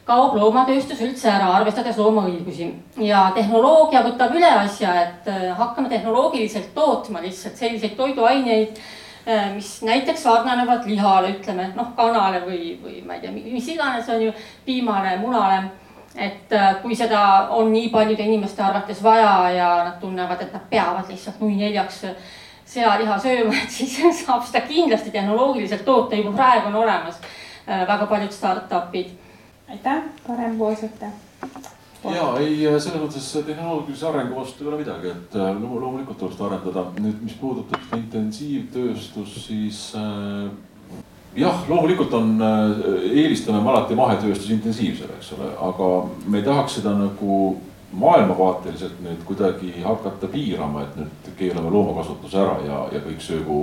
kaob 0.03 0.33
loomatööstus 0.35 0.99
üldse 1.05 1.29
ära, 1.31 1.53
arvestades 1.59 1.97
loomaõigusi 1.97 2.67
ja 3.05 3.29
tehnoloogia 3.35 4.01
võtab 4.03 4.35
üle 4.35 4.49
asja, 4.63 4.95
et 5.01 5.29
hakkame 5.57 5.89
tehnoloogiliselt 5.89 6.73
tootma 6.75 7.21
lihtsalt 7.23 7.55
selliseid 7.61 7.95
toiduaineid 7.95 8.81
Äh, 9.27 9.53
mis 9.53 9.81
näiteks 9.81 10.23
sarnanevad 10.23 10.83
lihale, 10.85 11.29
ütleme 11.37 11.69
noh, 11.77 11.93
kanale 11.95 12.41
või, 12.43 12.73
või 12.83 12.97
ma 13.07 13.15
ei 13.15 13.21
tea, 13.21 13.31
mis 13.31 13.69
iganes 13.71 14.09
on 14.11 14.19
ju, 14.19 14.33
piimale, 14.65 15.13
munale. 15.21 15.61
et 16.15 16.51
äh, 16.51 16.75
kui 16.81 16.95
seda 16.95 17.47
on 17.55 17.71
nii 17.71 17.87
paljude 17.89 18.23
inimeste 18.23 18.61
arvates 18.61 18.99
vaja 19.03 19.49
ja 19.49 19.69
nad 19.85 19.95
tunnevad, 20.01 20.41
et 20.43 20.51
nad 20.53 20.65
peavad 20.69 21.07
lihtsalt 21.09 21.39
nui 21.39 21.55
neljaks 21.55 22.03
sealiha 22.73 23.15
sööma, 23.19 23.55
et 23.63 23.71
siis 23.71 23.95
saab 24.25 24.43
seda 24.43 24.65
kindlasti 24.67 25.15
tehnoloogiliselt 25.15 25.85
toota, 25.85 26.19
juba 26.19 26.35
praegu 26.35 26.67
on 26.67 26.75
olemas 26.83 27.21
äh, 27.23 27.87
väga 27.87 28.05
paljud 28.11 28.35
startup'id. 28.35 29.15
Aitäh, 29.69 30.03
parem 30.27 30.57
poolsõita 30.57 31.11
ja 32.11 32.27
ei, 32.41 32.57
selles 32.81 32.99
mõttes 32.99 33.29
tehnoloogilise 33.47 34.07
arengu 34.09 34.35
vastu 34.41 34.65
ei 34.65 34.71
ole 34.71 34.81
midagi, 34.81 35.13
et 35.13 35.39
äh, 35.39 35.55
loomulikult 35.61 36.19
tuleb 36.19 36.35
seda 36.35 36.49
arendada. 36.49 36.85
nüüd, 36.99 37.21
mis 37.23 37.35
puudutab 37.39 37.79
seda 37.85 38.01
intensiivtööstust, 38.01 39.39
siis 39.47 39.83
äh, 39.95 40.49
jah, 41.39 41.63
loomulikult 41.69 42.13
on, 42.19 42.35
äh, 42.43 43.05
eelistame 43.13 43.61
me 43.63 43.71
alati 43.71 43.95
mahetööstuse 43.95 44.57
intensiivsele, 44.57 45.15
eks 45.19 45.31
ole, 45.37 45.51
aga 45.69 45.91
me 46.27 46.41
ei 46.41 46.47
tahaks 46.49 46.81
seda 46.81 46.95
nagu 46.97 47.39
maailmavaateliselt 47.93 49.01
nüüd 49.05 49.21
kuidagi 49.27 49.83
hakata 49.83 50.27
piirama, 50.33 50.83
et 50.83 50.95
nüüd 50.97 51.33
keelame 51.37 51.69
loomakasvatuse 51.71 52.39
ära 52.41 52.55
ja, 52.65 52.79
ja 52.95 53.03
kõik 53.03 53.21
söögu, 53.21 53.59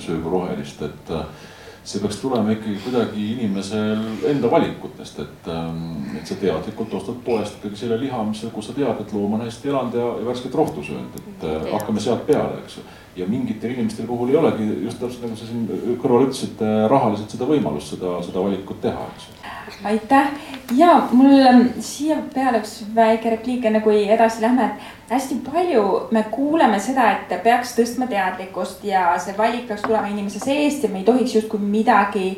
söögu 0.00 0.32
rohelist, 0.32 0.82
et 0.82 1.12
äh, 1.12 1.50
see 1.84 2.00
peaks 2.00 2.16
tulema 2.16 2.52
ikkagi 2.54 2.78
kuidagi 2.80 3.24
inimesel 3.34 4.04
enda 4.30 4.50
valikutest, 4.50 5.18
et, 5.20 5.48
ähm, 5.52 6.16
et 6.16 6.26
sa 6.26 6.36
teadlikult 6.40 6.94
ostad 6.96 7.18
poest 7.26 7.58
ikkagi 7.60 7.76
selle 7.76 7.98
liha, 8.00 8.22
mis, 8.24 8.40
kus 8.54 8.70
sa 8.70 8.76
tead, 8.76 9.00
et 9.00 9.12
loom 9.12 9.36
on 9.36 9.44
hästi 9.44 9.68
elanud 9.68 9.98
ja, 10.00 10.06
ja 10.20 10.28
värsket 10.30 10.56
rohtu 10.56 10.84
söönud, 10.84 11.18
et 11.20 11.44
äh, 11.50 11.66
hakkame 11.74 12.00
sealt 12.00 12.24
peale, 12.26 12.62
eks 12.64 12.78
ju. 12.80 12.86
Ja 13.16 13.26
mingitel 13.28 13.70
inimestel 13.70 14.06
puhul 14.06 14.32
ei 14.32 14.36
olegi 14.36 14.66
just 14.84 14.98
täpselt 15.00 15.22
nagu 15.26 15.36
sa 15.38 15.46
siin 15.46 15.68
kõrval 16.02 16.26
ütlesid, 16.26 16.58
äh, 16.64 16.84
rahaliselt 16.90 17.34
seda 17.34 17.48
võimalust 17.48 17.94
seda, 17.94 18.16
seda 18.26 18.42
valikut 18.42 18.80
teha, 18.82 19.06
eks 19.14 19.28
ju. 19.28 19.40
Aitäh! 19.84 20.32
Ja 20.76 20.90
mul 21.12 21.38
ähm, 21.44 21.62
siia 21.84 22.18
peale 22.34 22.60
üks 22.62 22.76
väike 22.94 23.32
repliik, 23.32 23.64
enne 23.68 23.80
kui 23.84 24.04
edasi 24.12 24.42
lähme, 24.44 24.70
et 25.04 25.14
hästi 25.14 25.40
palju 25.46 25.84
me 26.14 26.24
kuuleme 26.32 26.80
seda, 26.82 27.10
et 27.14 27.32
peaks 27.44 27.74
tõstma 27.78 28.08
teadlikkust 28.10 28.84
ja 28.88 29.06
see 29.22 29.36
valik 29.38 29.68
peaks 29.68 29.86
tulema 29.86 30.10
inimese 30.12 30.42
seest 30.42 30.84
ja 30.84 30.92
me 30.92 31.02
ei 31.02 31.08
tohiks 31.08 31.36
justkui 31.38 31.60
midagi 31.60 32.28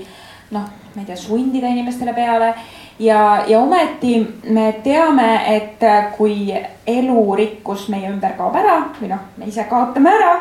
noh, 0.55 0.67
ma 0.95 1.03
ei 1.03 1.07
tea, 1.09 1.17
sundida 1.19 1.71
inimestele 1.71 2.15
peale 2.15 2.53
ja, 2.99 3.45
ja 3.47 3.61
ometi 3.61 4.27
me 4.49 4.73
teame, 4.85 5.57
et 5.57 5.85
kui 6.17 6.55
elurikkus 6.87 7.89
meie 7.93 8.09
ümber 8.11 8.37
kaob 8.39 8.57
ära 8.57 8.77
või 9.01 9.11
noh, 9.11 9.23
me 9.37 9.49
ise 9.51 9.67
kaotame 9.69 10.11
ära 10.15 10.33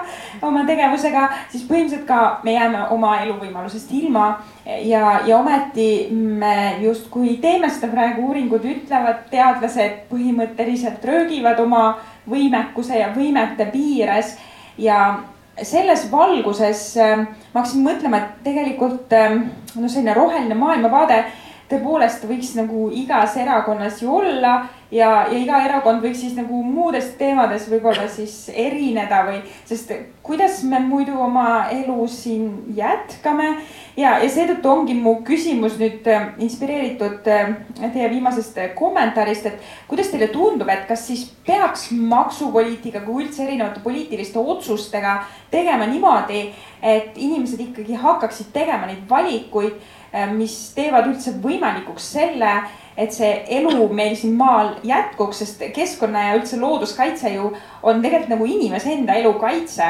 oma 0.45 0.63
tegevusega, 0.67 1.27
siis 1.51 1.65
põhimõtteliselt 1.67 2.07
ka 2.07 2.39
me 2.45 2.55
jääme 2.55 2.85
oma 2.95 3.17
eluvõimalusest 3.23 3.91
ilma. 3.97 4.27
ja, 4.65 5.19
ja 5.25 5.37
ometi 5.37 6.07
me 6.11 6.77
justkui 6.81 7.37
teeme 7.41 7.69
seda 7.69 7.91
praegu, 7.91 8.27
uuringud 8.29 8.65
ütlevad, 8.65 9.27
teadlased 9.31 10.05
põhimõtteliselt 10.09 11.05
röögivad 11.05 11.59
oma 11.59 11.85
võimekuse 12.29 12.99
ja 12.99 13.11
võimete 13.15 13.67
piires 13.71 14.37
ja 14.77 15.19
selles 15.63 16.11
valguses 16.11 16.97
äh, 16.99 17.17
ma 17.53 17.61
hakkasin 17.61 17.83
mõtlema, 17.85 18.19
et 18.19 18.43
tegelikult 18.43 19.13
äh, 19.15 19.37
no 19.75 19.89
selline 19.89 20.13
roheline 20.13 20.55
maailmavaade 20.59 21.23
tõepoolest 21.69 22.25
võiks 22.29 22.53
nagu 22.57 22.89
igas 22.93 23.37
erakonnas 23.41 24.01
ju 24.01 24.11
olla 24.19 24.55
ja, 24.91 25.25
ja 25.31 25.37
iga 25.37 25.61
erakond 25.65 26.03
võiks 26.03 26.21
siis 26.21 26.35
nagu 26.37 26.61
muudest 26.63 27.15
teemades 27.19 27.65
võib-olla 27.71 28.05
siis 28.11 28.49
erineda 28.53 29.23
või, 29.27 29.39
sest 29.65 29.91
kuidas 30.25 30.61
me 30.65 30.79
muidu 30.83 31.17
oma 31.21 31.67
elu 31.73 32.07
siin 32.09 32.51
jätkame. 32.75 33.55
ja, 33.97 34.17
ja 34.21 34.29
seetõttu 34.29 34.69
ongi 34.69 34.93
mu 34.93 35.17
küsimus 35.25 35.79
nüüd 35.81 36.07
äh, 36.11 36.27
inspireeritud 36.43 37.27
äh, 37.31 37.55
teie 37.93 38.09
viimasest 38.13 38.59
kommentaarist, 38.77 39.45
et 39.45 39.89
kuidas 39.89 40.11
teile 40.13 40.29
tundub, 40.33 40.69
et 40.69 40.85
kas 40.87 41.07
siis 41.07 41.25
peaks 41.45 41.89
maksupoliitikaga 41.91 43.05
kui 43.05 43.25
üldse 43.25 43.45
erinevate 43.45 43.81
poliitiliste 43.83 44.39
otsustega 44.39 45.19
tegema 45.51 45.87
niimoodi, 45.89 46.47
et 46.85 47.17
inimesed 47.17 47.59
ikkagi 47.59 47.97
hakkaksid 47.97 48.53
tegema 48.53 48.85
neid 48.85 49.07
valikuid 49.09 49.79
Äh, 50.15 50.29
mis 50.31 50.53
teevad 50.71 51.09
üldse 51.09 51.33
võimalikuks 51.43 52.05
selle, 52.15 52.51
et 52.95 53.11
see 53.11 53.31
elu 53.57 53.87
meil 53.91 54.13
siin 54.15 54.37
maal 54.39 54.77
jätkuks, 54.87 55.41
sest 55.41 55.65
keskkonna 55.75 56.21
ja 56.29 56.37
üldse 56.37 56.55
looduskaitse 56.61 57.33
ju 57.33 57.49
on 57.83 57.99
tegelikult 57.99 58.31
nagu 58.31 58.47
inimese 58.47 58.93
enda 58.93 59.17
elu 59.19 59.33
kaitse 59.41 59.89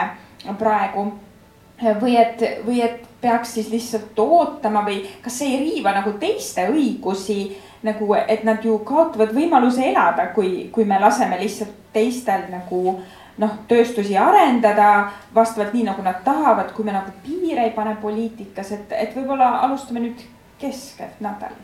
praegu. 0.58 1.12
või 2.01 2.15
et, 2.17 2.41
või 2.65 2.79
et 2.81 3.03
peaks 3.21 3.53
siis 3.53 3.69
lihtsalt 3.69 4.19
ootama 4.19 4.81
või 4.86 5.01
kas 5.21 5.38
see 5.41 5.51
ei 5.51 5.60
riiva 5.60 5.91
nagu 5.91 6.13
teiste 6.17 6.69
õigusi 6.71 7.58
nagu, 7.84 8.13
et 8.15 8.43
nad 8.47 8.63
ju 8.63 8.79
kaotavad 8.79 9.34
võimaluse 9.36 9.84
elada, 9.91 10.31
kui, 10.34 10.69
kui 10.71 10.86
me 10.86 10.97
laseme 10.99 11.38
lihtsalt 11.38 11.75
teistel 11.93 12.47
nagu 12.49 13.01
noh, 13.41 13.53
tööstusi 13.67 14.17
arendada 14.17 15.11
vastavalt 15.35 15.73
nii, 15.75 15.85
nagu 15.89 16.03
nad 16.05 16.21
tahavad, 16.25 16.71
kui 16.75 16.85
me 16.87 16.95
nagu 16.95 17.11
piire 17.23 17.67
ei 17.67 17.73
pane 17.75 17.95
poliitikas, 18.01 18.71
et, 18.77 18.91
et 18.95 19.15
võib-olla 19.15 19.51
alustame 19.67 20.03
nüüd 20.05 20.21
keskelt, 20.61 21.19
Natal. 21.23 21.55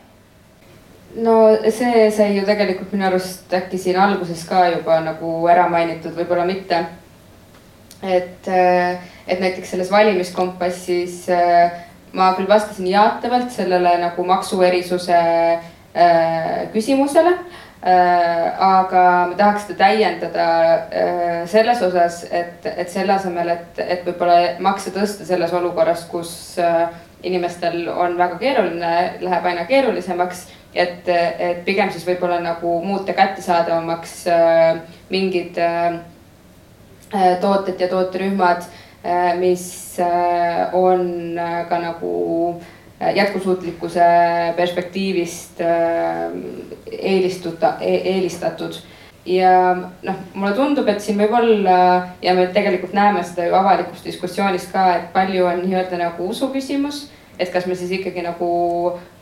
no 1.16 1.36
see 1.68 2.08
sai 2.10 2.36
ju 2.36 2.44
tegelikult 2.48 2.92
minu 2.92 3.04
arust 3.08 3.52
äkki 3.52 3.78
siin 3.78 3.98
alguses 4.00 4.44
ka 4.48 4.66
juba 4.72 5.00
nagu 5.04 5.32
ära 5.48 5.68
mainitud, 5.68 6.14
võib-olla 6.16 6.44
mitte. 6.48 6.84
et, 8.02 8.48
et 8.48 9.40
näiteks 9.40 9.70
selles 9.70 9.90
valimiskompassis 9.90 11.26
ma 12.12 12.32
küll 12.36 12.48
vastasin 12.48 12.86
jaatavalt 12.90 13.52
sellele 13.52 13.96
nagu 14.02 14.24
maksuerisuse 14.28 15.18
äh, 15.96 16.72
küsimusele 16.72 17.36
aga 17.82 19.04
ma 19.26 19.34
tahaks 19.34 19.64
seda 19.66 19.78
täiendada 19.80 20.44
äh, 20.86 21.46
selles 21.50 21.80
osas, 21.82 22.22
et, 22.30 22.66
et 22.66 22.90
selle 22.90 23.16
asemel, 23.16 23.48
et, 23.56 23.80
et 23.82 24.04
võib-olla 24.06 24.60
makse 24.62 24.92
tõsta 24.94 25.26
selles 25.26 25.52
olukorras, 25.58 26.04
kus 26.10 26.32
äh, 26.62 26.92
inimestel 27.26 27.88
on 27.90 28.14
väga 28.18 28.38
keeruline, 28.38 28.92
läheb 29.22 29.48
aina 29.50 29.64
keerulisemaks. 29.66 30.46
et, 30.74 31.08
et 31.08 31.64
pigem 31.64 31.90
siis 31.92 32.06
võib-olla 32.06 32.38
nagu 32.40 32.78
muuta 32.84 33.12
kättesaadavamaks 33.12 34.14
mingid 35.10 35.58
tooted 37.40 37.80
ja 37.80 37.88
tooterühmad, 37.88 38.64
mis 39.36 39.98
on 40.72 41.36
ka 41.68 41.78
nagu 41.82 42.14
jätkusuutlikkuse 43.14 44.04
perspektiivist 44.56 45.60
eelistuta, 46.92 47.74
e-, 47.80 48.02
eelistatud. 48.14 48.74
ja 49.26 49.76
noh, 50.02 50.14
mulle 50.34 50.52
tundub, 50.54 50.88
et 50.88 51.00
siin 51.00 51.18
võib 51.18 51.34
olla 51.38 51.76
ja 52.22 52.34
me 52.34 52.48
tegelikult 52.50 52.94
näeme 52.94 53.22
seda 53.22 53.46
ju 53.46 53.54
avalikus 53.54 54.02
diskussioonis 54.04 54.66
ka, 54.72 54.86
et 54.96 55.12
palju 55.14 55.46
on 55.46 55.62
nii-öelda 55.62 55.98
nagu 56.00 56.28
usu 56.28 56.48
küsimus. 56.54 57.08
et 57.38 57.52
kas 57.52 57.66
me 57.66 57.74
siis 57.74 57.90
ikkagi 57.90 58.22
nagu 58.22 58.48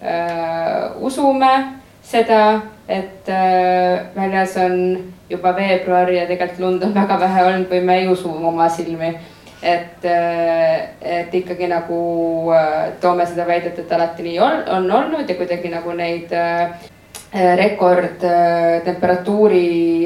äh, 0.02 0.96
usume 1.00 1.80
seda, 2.02 2.62
et 2.88 3.28
äh, 3.28 4.06
väljas 4.16 4.56
on 4.56 5.12
juba 5.30 5.52
veebruar 5.56 6.10
ja 6.10 6.26
tegelikult 6.26 6.60
lund 6.60 6.82
on 6.82 6.94
väga 6.94 7.20
vähe 7.20 7.44
olnud 7.44 7.68
või 7.70 7.84
me 7.84 7.98
ei 8.00 8.08
usu 8.08 8.32
oma 8.32 8.68
silmi 8.68 9.14
et, 9.62 10.04
äh, 10.04 10.88
et 11.00 11.34
ikkagi 11.34 11.68
nagu 11.68 12.00
äh, 12.54 12.92
toome 13.00 13.26
seda 13.26 13.46
väidet, 13.46 13.78
et 13.78 13.92
alati 13.92 14.24
nii 14.24 14.38
on, 14.40 14.62
on 14.76 14.90
olnud 15.02 15.28
ja 15.28 15.36
kuidagi 15.36 15.72
nagu 15.72 15.92
neid 15.92 16.32
Äh, 17.30 17.52
rekordtemperatuuri 17.54 20.02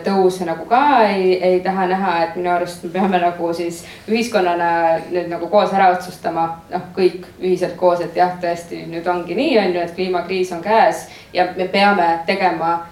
tõuse 0.00 0.46
nagu 0.48 0.64
ka 0.64 1.04
ei, 1.10 1.34
ei 1.36 1.58
taha 1.60 1.84
näha, 1.90 2.12
et 2.24 2.38
minu 2.38 2.48
arust 2.54 2.86
me 2.86 2.90
peame 2.94 3.18
nagu 3.20 3.50
siis 3.52 3.82
ühiskonnana 4.08 4.68
nüüd 5.10 5.28
nagu 5.28 5.50
koos 5.52 5.74
ära 5.76 5.90
otsustama, 5.92 6.64
noh, 6.70 6.86
kõik 6.96 7.26
ühiselt 7.42 7.76
koos, 7.76 8.00
et 8.00 8.16
jah, 8.16 8.40
tõesti 8.40 8.86
nüüd 8.88 9.04
ongi 9.12 9.36
nii, 9.36 9.58
on 9.60 9.76
ju, 9.76 9.80
et 9.84 9.92
kliimakriis 9.92 10.56
on 10.56 10.64
käes 10.64 11.04
ja 11.36 11.52
me 11.52 11.68
peame 11.68 12.24
tegema 12.24 12.88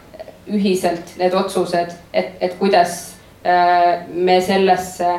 ühiselt 0.52 1.16
need 1.16 1.32
otsused, 1.32 1.96
et, 2.12 2.36
et 2.44 2.52
kuidas 2.60 3.16
me 4.12 4.36
sellesse 4.44 5.16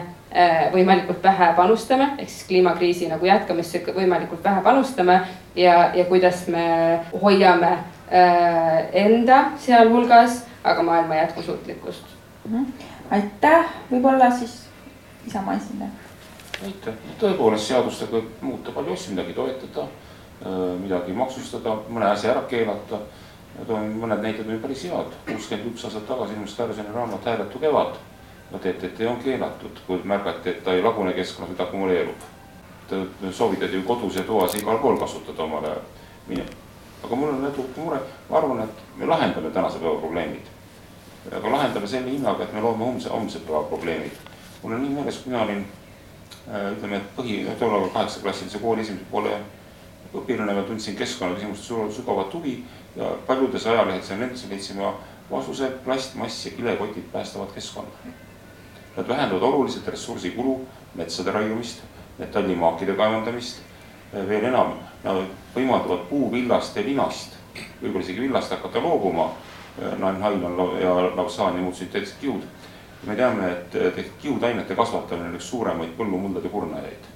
võimalikult 0.73 1.23
vähe 1.23 1.51
panustame, 1.55 2.07
ehk 2.17 2.29
siis 2.29 2.47
kliimakriisi 2.47 3.07
nagu 3.07 3.25
jätkamisse 3.25 3.83
võimalikult 3.93 4.43
vähe 4.43 4.61
panustame 4.65 5.19
ja, 5.55 5.91
ja 5.93 6.05
kuidas 6.09 6.47
me 6.47 6.63
hoiame 7.21 7.77
Äh, 8.13 8.89
enda 8.93 9.45
sealhulgas, 9.57 10.43
aga 10.63 10.83
maailma 10.83 11.15
jätkusuutlikkust 11.15 12.03
mm. 12.49 12.65
-hmm. 12.65 12.73
aitäh, 13.11 13.65
võib-olla 13.91 14.31
siis 14.39 14.67
Isamaa 15.27 15.53
esindaja. 15.53 15.89
aitäh, 16.65 16.93
tõepoolest 17.19 17.71
seadustega 17.71 18.11
võib 18.11 18.27
muuta 18.41 18.71
palju 18.71 18.93
asju, 18.93 19.15
midagi 19.15 19.33
toetada, 19.33 19.87
midagi 20.81 21.13
maksustada, 21.13 21.77
mõne 21.89 22.05
asja 22.11 22.31
ära 22.31 22.41
keelata. 22.41 22.99
toon 23.67 23.89
mõned 24.03 24.21
näited 24.21 24.49
on 24.49 24.59
päris 24.59 24.83
head, 24.83 25.17
kuuskümmend 25.25 25.71
üks 25.71 25.85
aastat 25.85 26.07
tagasi 26.07 26.33
ilmus 26.33 26.55
Kärsoni 26.55 26.93
raamat 26.93 27.25
Hääletu 27.25 27.59
kevad. 27.59 27.95
No 28.53 28.59
TTT 28.59 29.07
on 29.09 29.17
keelatud, 29.17 29.79
kui 29.87 30.01
märgati, 30.03 30.49
et 30.49 30.63
ta 30.63 30.73
ei 30.73 30.83
lagune 30.83 31.13
keskkonnas, 31.13 31.57
vaid 31.57 31.67
akumuleerub. 31.67 32.15
soovitati 33.31 33.75
ju 33.75 33.81
kodus 33.81 34.15
ja 34.15 34.23
toas 34.23 34.55
igal 34.55 34.77
pool 34.77 34.97
kasutada 34.97 35.43
omal 35.43 35.63
ajal. 35.65 36.45
aga 37.03 37.15
mul 37.15 37.29
on 37.29 37.43
natuke 37.43 37.81
mure, 37.81 37.99
ma 38.29 38.37
arvan, 38.37 38.63
et 38.63 38.97
me 38.97 39.05
lahendame 39.05 39.49
tänase 39.49 39.79
päeva 39.79 39.95
probleemid. 39.95 40.45
aga 41.37 41.51
lahendame 41.51 41.87
selle 41.87 42.11
hinnaga, 42.11 42.43
et 42.43 42.53
me 42.53 42.61
loome 42.61 42.85
homse, 42.85 43.09
homse 43.09 43.39
päeva 43.39 43.63
probleemid. 43.63 44.11
mul 44.63 44.73
on 44.73 44.81
nii 44.81 44.95
meeles, 44.95 45.17
kui 45.17 45.31
mina 45.31 45.43
olin 45.43 45.65
ütleme, 46.77 46.97
et 46.97 47.15
põhi, 47.17 47.45
tollal 47.59 47.89
kaheksaklassilise 47.89 48.59
kooli 48.59 48.81
esimese 48.81 49.05
poole 49.11 49.37
õpilane, 50.13 50.53
ma 50.53 50.61
tundsin 50.61 50.95
keskkonnaküsimuste 50.95 51.89
sügavat 51.95 52.33
huvi 52.33 52.63
ja 52.95 53.15
paljudes 53.27 53.65
ajalehedes 53.67 54.09
ja 54.09 54.17
nendes 54.17 54.45
leidsime 54.49 54.93
vastuse 55.31 55.71
plastmass 55.85 56.45
ja 56.45 56.51
kilekotid 56.51 57.09
päästavad 57.11 57.55
keskkonna. 57.55 57.89
Nad 58.97 59.07
vähendavad 59.07 59.43
oluliselt 59.43 59.87
ressursikulu, 59.87 60.59
metsade 60.95 61.31
raiumist, 61.31 61.81
metallimaakide 62.17 62.93
kaevandamist. 62.93 63.61
veel 64.13 64.43
enam, 64.45 64.75
nad 65.03 65.23
võimaldavad 65.55 66.03
puuvillast 66.09 66.75
ja 66.77 66.83
linast, 66.85 67.33
võib-olla 67.81 68.03
isegi 68.03 68.21
villast 68.21 68.51
hakata 68.53 68.81
loobuma. 68.81 69.31
Nanhain 69.97 70.43
on 70.45 70.77
ja 70.81 70.93
Lausanne 71.15 71.57
ja 71.57 71.63
muud 71.63 71.73
sünteetilised 71.75 72.21
kiud. 72.21 72.43
me 73.03 73.15
teame, 73.15 73.49
et 73.51 74.11
kiudainete 74.21 74.75
kasvatamine 74.75 75.29
on 75.29 75.35
üks 75.35 75.49
suuremaid 75.49 75.97
põllumuldade 75.97 76.49
kurnajaid. 76.49 77.09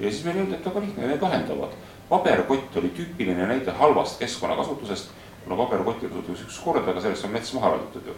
ja 0.00 0.10
siis 0.10 0.24
meile 0.24 0.40
öeldi, 0.40 0.54
et 0.54 0.66
väga 0.66 0.80
lihtne, 0.80 1.06
need 1.06 1.22
lahendavad 1.22 1.72
paberkott 2.08 2.76
oli 2.76 2.92
tüüpiline 2.96 3.46
näide 3.46 3.72
halvast 3.72 4.18
keskkonnakasutusest, 4.18 5.10
kuna 5.44 5.56
paberkotti 5.56 6.08
kasutatakse 6.08 6.48
üks 6.48 6.60
kord, 6.64 6.88
aga 6.88 7.00
sellest 7.00 7.24
on 7.24 7.32
mets 7.34 7.52
maha 7.56 7.74
raiutud 7.74 8.10
ju. 8.10 8.16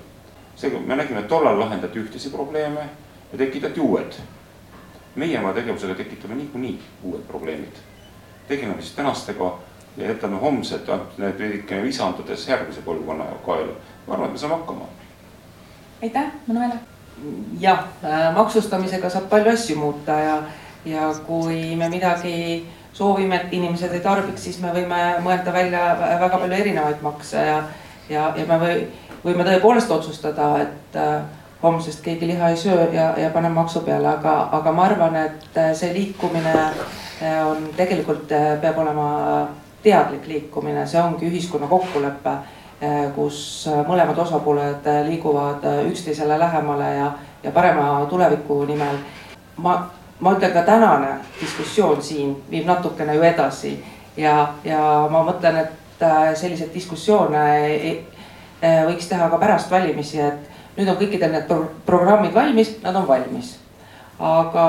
Seega 0.57 0.79
me 0.79 0.97
nägime, 0.97 1.21
et 1.21 1.29
tollal 1.29 1.61
lahendati 1.61 2.01
ühtesi 2.01 2.31
probleeme 2.31 2.89
ja 3.33 3.39
tekitati 3.39 3.81
uued. 3.81 4.13
meie 5.17 5.39
oma 5.39 5.53
tegevusega 5.53 5.95
tekitame 5.95 6.35
niikuinii 6.35 6.81
uued 7.03 7.23
probleemid. 7.29 7.77
tegeleme 8.49 8.83
siis 8.83 8.95
tänastega 8.95 9.59
ja 9.97 10.09
jätame 10.09 10.37
homsed, 10.37 10.89
need 11.19 11.39
veidikene 11.39 11.83
visandades 11.83 12.49
järgmise 12.49 12.81
põlvkonna 12.85 13.25
kaela. 13.47 13.73
ma 14.07 14.15
arvan, 14.15 14.27
et 14.27 14.33
me 14.33 14.39
saame 14.39 14.55
hakkama. 14.55 14.89
aitäh, 16.03 16.33
Manuela. 16.47 16.75
jah, 17.61 17.85
maksustamisega 18.35 19.11
saab 19.11 19.29
palju 19.29 19.53
asju 19.53 19.77
muuta 19.77 20.13
ja, 20.13 20.43
ja 20.85 21.15
kui 21.27 21.77
me 21.77 21.89
midagi 21.89 22.67
soovime, 22.93 23.37
et 23.37 23.53
inimesed 23.53 23.93
ei 23.93 24.01
tarbiks, 24.01 24.45
siis 24.45 24.61
me 24.61 24.73
võime 24.73 25.01
mõelda 25.25 25.53
välja 25.53 25.89
väga 26.21 26.39
palju 26.39 26.57
erinevaid 26.57 27.03
makse 27.05 27.43
ja, 27.47 27.59
ja, 28.09 28.31
ja 28.37 28.47
me 28.49 28.61
või, 28.61 28.87
võime 29.27 29.45
tõepoolest 29.47 29.91
otsustada, 29.91 30.51
et 30.63 30.97
äh, 30.97 31.23
homsest 31.63 32.03
keegi 32.05 32.29
liha 32.31 32.51
ei 32.53 32.59
söö 32.61 32.89
ja, 32.93 33.11
ja 33.19 33.31
paneme 33.35 33.55
maksu 33.59 33.83
peale, 33.87 34.09
aga, 34.09 34.37
aga 34.59 34.73
ma 34.73 34.87
arvan, 34.87 35.17
et 35.17 35.59
äh, 35.59 35.73
see 35.75 35.93
liikumine 35.95 36.53
äh, 36.55 37.41
on 37.47 37.71
tegelikult 37.77 38.31
peab 38.63 38.79
olema 38.79 39.09
teadlik 39.83 40.27
liikumine, 40.27 40.87
see 40.87 41.01
ongi 41.03 41.29
ühiskonna 41.29 41.69
kokkulepe, 41.71 42.39
kus 43.15 43.39
mõlemad 43.89 44.19
osapooled 44.21 44.85
liiguvad 45.07 45.63
üksteisele 45.89 46.37
lähemale 46.37 46.89
ja, 46.97 47.07
ja 47.43 47.53
parema 47.55 47.87
tuleviku 48.11 48.59
nimel. 48.69 48.99
ma 49.57 49.77
ma 50.21 50.33
ütlen 50.33 50.53
ka 50.53 50.63
tänane 50.63 51.15
diskussioon 51.41 52.03
siin 52.03 52.35
viib 52.51 52.67
natukene 52.67 53.15
ju 53.15 53.23
edasi 53.23 53.73
ja, 54.17 54.49
ja 54.65 54.81
ma 55.11 55.23
mõtlen, 55.25 55.57
et 55.63 56.05
selliseid 56.37 56.75
diskussioone 56.75 57.47
äh, 57.47 58.16
võiks 58.63 59.09
teha 59.09 59.29
ka 59.31 59.39
pärast 59.39 59.71
valimisi, 59.71 60.21
et 60.21 60.77
nüüd 60.77 60.89
on 60.89 60.99
kõikidel 61.01 61.33
need 61.33 61.47
pro 61.49 61.63
programmid 61.87 62.35
valmis, 62.35 62.77
nad 62.83 62.97
on 62.97 63.09
valmis. 63.09 63.57
aga 64.19 64.67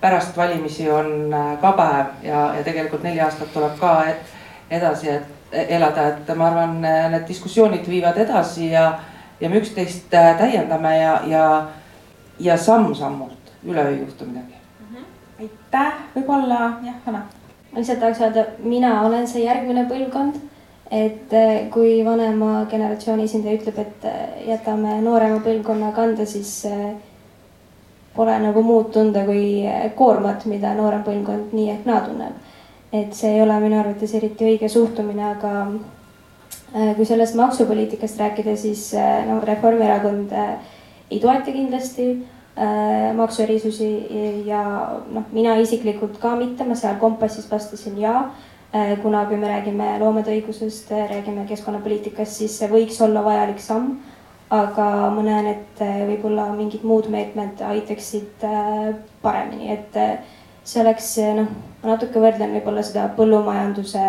pärast 0.00 0.36
valimisi 0.36 0.90
on 0.90 1.34
äh, 1.34 1.60
ka 1.60 1.72
päev 1.72 2.06
ja, 2.22 2.54
ja 2.54 2.62
tegelikult 2.64 3.02
neli 3.02 3.20
aastat 3.20 3.50
tuleb 3.52 3.74
ka 3.80 4.04
edasi 4.70 5.10
et, 5.10 5.26
elada, 5.52 6.08
et 6.08 6.36
ma 6.36 6.46
arvan, 6.46 6.80
need 6.80 7.28
diskussioonid 7.28 7.88
viivad 7.90 8.18
edasi 8.18 8.70
ja, 8.70 9.00
ja 9.40 9.50
me 9.50 9.58
üksteist 9.58 10.10
täiendame 10.10 10.98
ja, 10.98 11.20
ja, 11.26 11.46
ja 12.38 12.56
samm-sammult 12.56 13.56
üleöö 13.64 13.90
ei 13.90 14.00
juhtu 14.00 14.26
midagi 14.30 14.54
aitäh, 15.40 15.94
võib-olla 16.14 16.58
jah, 16.84 16.96
Hanna. 17.06 17.22
ma 17.72 17.78
lihtsalt 17.78 18.00
tahaks 18.00 18.20
öelda, 18.22 18.44
mina 18.62 19.00
olen 19.02 19.26
see 19.28 19.44
järgmine 19.44 19.86
põlvkond. 19.90 20.38
Et 20.90 21.32
eh, 21.32 21.66
kui 21.72 22.02
vanema 22.04 22.66
generatsiooni 22.70 23.24
esindaja 23.24 23.58
ütleb, 23.58 23.78
et 23.80 24.06
eh, 24.08 24.44
jätame 24.50 24.98
noorema 25.04 25.40
põlvkonna 25.44 25.92
kanda, 25.96 26.26
siis 26.28 26.50
eh, 26.68 26.92
pole 28.14 28.36
nagu 28.42 28.62
muud 28.62 28.92
tunda 28.92 29.24
kui 29.26 29.64
koormat, 29.96 30.44
mida 30.50 30.74
noorem 30.76 31.02
põlvkond 31.06 31.54
nii 31.56 31.70
ehk 31.72 31.88
naa 31.88 32.04
tunneb. 32.04 32.52
et 32.94 33.10
see 33.10 33.32
ei 33.34 33.40
ole 33.42 33.56
minu 33.58 33.74
arvates 33.80 34.12
eriti 34.14 34.44
õige 34.46 34.68
suhtumine, 34.70 35.24
aga 35.32 36.92
kui 36.94 37.06
sellest 37.06 37.34
maksupoliitikast 37.34 38.20
rääkida, 38.22 38.54
siis 38.54 38.92
no 39.26 39.40
Reformierakond 39.42 40.30
ei 41.10 41.18
toeta 41.18 41.50
kindlasti 41.50 42.06
maksuerisusi 43.18 43.88
ja 44.46 44.62
noh, 45.10 45.26
mina 45.34 45.56
isiklikult 45.58 46.20
ka 46.22 46.36
mitte, 46.38 46.62
ma 46.62 46.78
seal 46.78 46.94
kompassis 47.02 47.50
vastasin 47.50 47.98
ja. 47.98 48.28
Äh, 48.74 48.96
kuna 49.02 49.24
kui 49.30 49.36
me 49.38 49.48
räägime 49.48 49.98
loomade 50.00 50.34
õigusest, 50.34 50.90
räägime 50.90 51.46
keskkonnapoliitikast, 51.46 52.40
siis 52.40 52.58
see 52.58 52.68
võiks 52.72 53.00
olla 53.04 53.22
vajalik 53.24 53.62
samm. 53.62 54.00
aga 54.54 54.84
ma 55.10 55.22
näen, 55.24 55.46
et 55.50 55.80
äh, 55.82 56.02
võib-olla 56.06 56.50
mingid 56.54 56.82
muud 56.86 57.06
meetmed 57.10 57.62
aitaksid 57.64 58.44
paremini, 59.22 59.72
et 59.72 59.96
see 60.64 60.82
oleks 60.82 61.08
noh, 61.38 61.48
ma 61.82 61.94
natuke 61.94 62.20
võrdlen 62.20 62.52
võib-olla 62.58 62.84
seda 62.84 63.08
põllumajanduse 63.16 64.04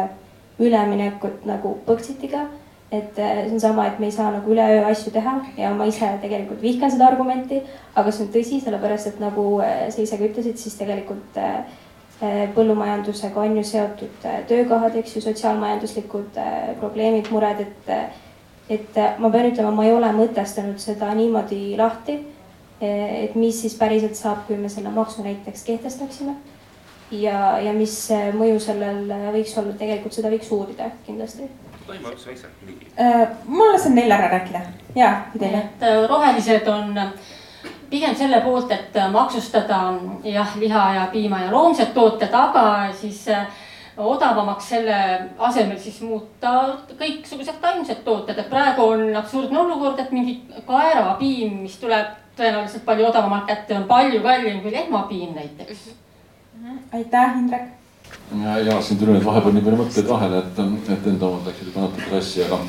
üleminekut 0.60 1.48
nagu 1.50 1.78
Põxitiga 1.88 2.44
et 2.92 3.20
äh, 3.20 3.46
see 3.46 3.54
on 3.54 3.60
sama, 3.60 3.88
et 3.88 4.00
me 4.00 4.06
ei 4.06 4.12
saa 4.12 4.32
nagu 4.32 4.52
üleöö 4.52 4.86
asju 4.86 5.12
teha 5.12 5.34
ja 5.58 5.72
ma 5.74 5.88
ise 5.90 6.08
tegelikult 6.22 6.62
vihkan 6.62 6.92
seda 6.92 7.08
argumenti, 7.10 7.62
aga 7.96 8.12
see 8.12 8.28
on 8.28 8.32
tõsi, 8.36 8.60
sellepärast 8.64 9.10
et 9.10 9.20
nagu 9.24 9.46
äh, 9.66 9.88
sa 9.94 10.04
ise 10.04 10.20
ka 10.20 10.28
ütlesid, 10.28 10.60
siis 10.62 10.78
tegelikult 10.80 11.40
äh, 11.42 11.66
põllumajandusega 12.56 13.42
on 13.44 13.58
ju 13.60 13.64
seotud 13.68 14.28
töökohad, 14.48 14.96
eks 14.96 15.18
ju, 15.18 15.22
sotsiaalmajanduslikud 15.26 16.38
probleemid, 16.80 17.28
mured, 17.32 17.66
et 17.66 17.92
et 18.72 18.96
ma 19.22 19.30
pean 19.30 19.50
ütlema, 19.52 19.74
ma 19.76 19.84
ei 19.86 19.92
ole 19.94 20.08
mõtestanud 20.16 20.80
seda 20.82 21.12
niimoodi 21.14 21.76
lahti. 21.78 22.16
et 22.82 23.36
mis 23.36 23.62
siis 23.62 23.76
päriselt 23.76 24.16
saab, 24.16 24.48
kui 24.48 24.58
me 24.58 24.70
selle 24.70 24.90
maksu 24.90 25.24
näiteks 25.24 25.64
kehtestaksime. 25.64 26.36
ja, 27.12 27.60
ja 27.60 27.74
mis 27.74 28.10
mõju 28.34 28.60
sellel 28.60 29.12
võiks 29.36 29.58
olla, 29.60 29.74
tegelikult 29.74 30.14
seda 30.14 30.32
võiks 30.32 30.52
uurida 30.52 30.90
kindlasti 31.06 31.50
tohib 31.88 32.08
üks 32.12 32.28
väikselt 32.28 32.66
ligi? 32.68 32.90
Äh, 33.00 33.24
ma 33.48 33.72
lasen 33.74 33.96
neil 33.98 34.12
ära 34.12 34.30
rääkida 34.34 34.62
ja, 34.98 35.12
teile. 35.38 35.64
et 35.66 35.86
äh, 35.86 36.04
rohelised 36.10 36.68
on 36.72 36.98
äh, 36.98 37.12
pigem 37.90 38.16
selle 38.16 38.42
poolt, 38.42 38.72
et 38.72 38.98
maksustada 39.12 39.80
jah, 40.24 40.58
liha 40.60 40.84
ja 40.96 41.06
piima 41.12 41.46
ja 41.46 41.52
loomsed 41.52 41.94
tooted, 41.94 42.34
aga 42.34 42.66
siis 42.94 43.26
odavamaks 43.98 44.70
selle 44.70 44.98
asemel 45.40 45.78
siis 45.80 46.02
muuta 46.04 46.56
kõiksugused 47.00 47.62
taimsed 47.62 48.04
tooted, 48.04 48.38
et 48.40 48.50
praegu 48.52 48.90
on 48.92 49.16
absurdne 49.16 49.60
olukord, 49.60 50.00
et 50.00 50.12
mingi 50.12 50.42
kaerapiim, 50.68 51.62
mis 51.64 51.78
tuleb 51.80 52.12
tõenäoliselt 52.36 52.84
palju 52.88 53.08
odavamalt 53.08 53.48
kätte, 53.48 53.78
on 53.78 53.88
palju 53.88 54.20
kallim 54.24 54.60
kui 54.62 54.74
lehmapiim 54.74 55.36
näiteks. 55.38 55.90
aitäh, 56.94 57.40
Indrek! 57.40 57.72
Ja, 58.44 58.58
ja 58.60 58.82
siin 58.82 59.00
tuli 59.00 59.16
nüüd 59.16 59.26
vahepeal 59.26 59.54
nii 59.56 59.64
palju 59.64 59.80
mõtteid 59.80 60.08
vahele, 60.10 60.44
et, 60.44 60.60
et 60.94 61.08
enda 61.10 61.28
omad 61.28 61.48
läksid 61.50 61.70
juba 61.70 61.86
natuke 61.86 62.10
sassi, 62.12 62.44
aga, 62.46 62.60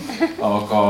aga 0.49 0.81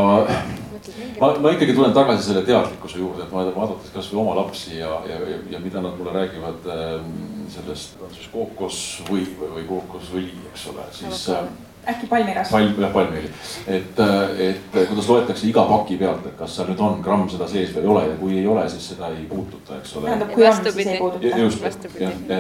ma, 1.21 1.31
ma 1.43 1.53
ikkagi 1.55 1.75
tulen 1.77 1.95
tagasi 1.97 2.31
selle 2.31 2.43
teadlikkuse 2.47 3.01
juurde, 3.01 3.27
et 3.27 3.33
vaadates 3.35 3.93
kasvõi 3.95 4.21
oma 4.23 4.35
lapsi 4.41 4.81
ja, 4.81 4.97
ja, 5.09 5.21
ja, 5.33 5.39
ja 5.57 5.61
mida 5.63 5.83
nad 5.85 5.97
mulle 5.99 6.15
räägivad 6.17 6.67
ähm, 6.73 7.15
sellest, 7.53 8.01
on 8.03 8.13
siis 8.15 8.29
kookosvõi 8.33 9.23
või, 9.39 9.53
või 9.59 9.69
kookosõli, 9.69 10.35
eks 10.51 10.67
ole, 10.73 10.89
siis 10.97 11.29
okay.. 11.33 11.53
äkki 11.95 12.11
palmirasv? 12.11 12.57
palm, 12.57 12.75
jah 12.83 12.93
palmiõli, 12.95 13.31
et, 13.79 14.03
et 14.49 14.81
kuidas 14.91 15.13
loetakse 15.13 15.49
iga 15.51 15.67
paki 15.71 16.01
pealt, 16.01 16.27
et 16.31 16.37
kas 16.41 16.59
seal 16.59 16.73
nüüd 16.73 16.83
on 16.89 17.01
gramm 17.05 17.31
seda 17.33 17.49
sees 17.51 17.73
või 17.77 17.85
ei 17.85 17.95
ole 17.95 18.05
ja 18.09 18.19
kui 18.21 18.41
ei 18.41 18.51
ole, 18.51 18.67
siis 18.73 18.91
seda 18.95 19.13
ei 19.15 19.25
puututa, 19.31 19.81
eks 19.81 19.97
ole. 19.97 20.11
tähendab, 20.11 20.35
kui 20.35 20.51
on, 20.51 20.61
siis 20.67 20.93
ei 20.93 21.01
puuduta. 21.01 21.41
just, 21.47 21.89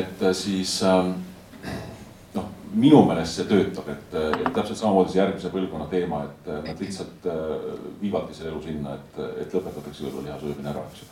et 0.00 0.28
siis 0.44 0.76
ähm, 0.86 1.16
minu 2.76 3.00
meelest 3.08 3.38
see 3.38 3.46
töötab, 3.48 3.88
et, 3.92 4.16
et 4.16 4.48
täpselt 4.52 4.78
samamoodi 4.78 5.14
see 5.14 5.20
järgmise 5.22 5.52
põlvkonna 5.52 5.86
teema, 5.92 6.22
et 6.26 6.50
nad 6.66 6.82
lihtsalt 6.82 7.28
äh, 7.32 7.70
viivadki 8.02 8.36
selle 8.36 8.52
elu 8.52 8.60
sinna, 8.66 8.96
et, 8.98 9.20
et 9.44 9.56
lõpetatakse 9.56 10.04
kõrvaliha 10.04 10.36
söömine 10.42 10.72
ära, 10.72 10.82
eks 10.90 11.04
ju. 11.04 11.08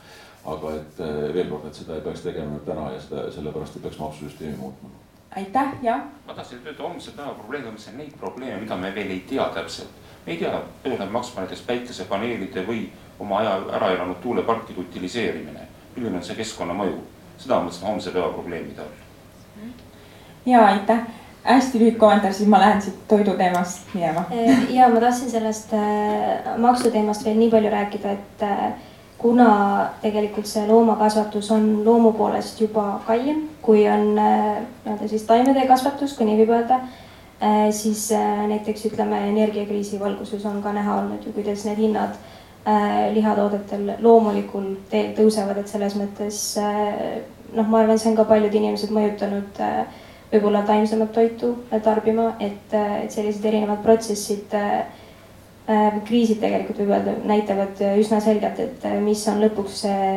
aga 0.53 0.75
et 0.77 1.01
veel 1.33 1.49
kord, 1.49 1.65
et 1.71 1.81
seda 1.81 1.97
ei 1.97 2.05
peaks 2.05 2.25
tegema 2.27 2.59
täna 2.67 2.91
ja 2.93 3.01
seda 3.01 3.25
sellepärast 3.33 3.79
ei 3.79 3.87
peaks 3.87 4.01
maksusüsteemi 4.03 4.59
muutma. 4.61 4.93
aitäh, 5.41 5.73
jah. 5.83 6.05
ma 6.27 6.37
tahtsin 6.37 6.61
öelda 6.67 6.83
homse 6.83 7.17
päeva 7.17 7.33
probleemiga, 7.39 7.73
mis 7.73 7.89
on 7.89 7.99
neid 8.03 8.13
probleeme, 8.21 8.61
mida 8.61 8.77
me 8.77 8.93
veel 8.95 9.17
ei 9.17 9.25
tea 9.31 9.49
täpselt. 9.57 10.05
me 10.27 10.37
ei 10.37 10.39
tea, 10.45 10.61
palju 10.83 11.01
läheb 11.01 11.17
maksma 11.17 11.47
näiteks 11.47 11.65
päikesepaneelide 11.71 12.69
või 12.69 12.87
oma 13.19 13.41
aja 13.41 13.57
ära 13.81 13.91
elanud 13.97 14.21
tuuleparkide 14.23 14.81
utiliseerimine. 14.81 15.69
milline 15.97 16.21
on 16.21 16.29
see 16.29 16.37
keskkonnamõju, 16.37 17.01
seda 17.39 17.57
ma 17.57 17.69
mõtlesin 17.71 17.89
homse 17.89 18.11
päeva 18.11 18.33
probleemide 18.37 18.85
all. 18.85 19.69
ja 20.47 20.67
aitäh 20.67 21.24
hästi 21.45 21.79
lühike 21.79 21.99
kommentaar, 21.99 22.33
siis 22.33 22.49
ma 22.49 22.61
lähen 22.61 22.83
siit 22.83 22.97
toiduteemast 23.09 23.95
minema. 23.95 24.25
ja 24.71 24.89
ma 24.89 25.01
tahtsin 25.01 25.31
sellest 25.31 25.73
äh, 25.73 26.59
maksuteemast 26.59 27.25
veel 27.25 27.39
nii 27.39 27.51
palju 27.51 27.71
rääkida, 27.71 28.13
et 28.13 28.43
äh, 28.43 28.73
kuna 29.19 29.49
tegelikult 30.03 30.49
see 30.49 30.67
loomakasvatus 30.69 31.51
on 31.51 31.69
loomu 31.85 32.13
poolest 32.13 32.61
juba 32.61 33.01
kallim, 33.07 33.49
kui 33.63 33.89
on 33.89 34.19
äh, 34.19 34.63
nii-öelda 34.85 35.09
siis 35.09 35.27
taimede 35.29 35.67
kasvatus, 35.69 36.17
kui 36.17 36.29
nii 36.29 36.41
võib 36.43 36.55
öelda, 36.59 36.81
siis 37.77 38.07
näiteks 38.49 38.87
ütleme 38.89 39.19
energiakriisi 39.29 39.99
valguses 40.01 40.45
on 40.49 40.63
ka 40.63 40.71
näha 40.73 40.95
olnud 41.03 41.27
ju, 41.27 41.33
kuidas 41.35 41.65
need 41.67 41.77
hinnad 41.83 42.15
lihatoodetel 43.13 43.91
loomulikul 44.01 44.71
teel 44.89 45.11
tõusevad, 45.19 45.59
et 45.61 45.69
selles 45.69 45.97
mõttes 45.99 46.39
noh, 47.55 47.69
ma 47.69 47.83
arvan, 47.83 47.99
see 48.01 48.11
on 48.13 48.17
ka 48.19 48.27
paljud 48.29 48.55
inimesed 48.55 48.93
mõjutanud 48.95 49.61
äh, 49.63 49.85
võib-olla 50.35 50.65
taimsemat 50.67 51.13
toitu 51.15 51.55
tarbima, 51.85 52.35
et, 52.43 52.75
et 52.75 53.13
sellised 53.13 53.45
erinevad 53.47 53.83
protsessid 53.85 54.55
äh,, 54.59 54.85
kriisid 56.05 56.43
tegelikult 56.43 56.83
võib 56.83 56.93
öelda, 56.93 57.15
näitavad 57.25 57.79
üsna 57.97 58.19
selgelt, 58.21 58.59
et 58.61 58.85
mis 59.01 59.23
on 59.33 59.41
lõpuks 59.47 59.79
see 59.87 60.09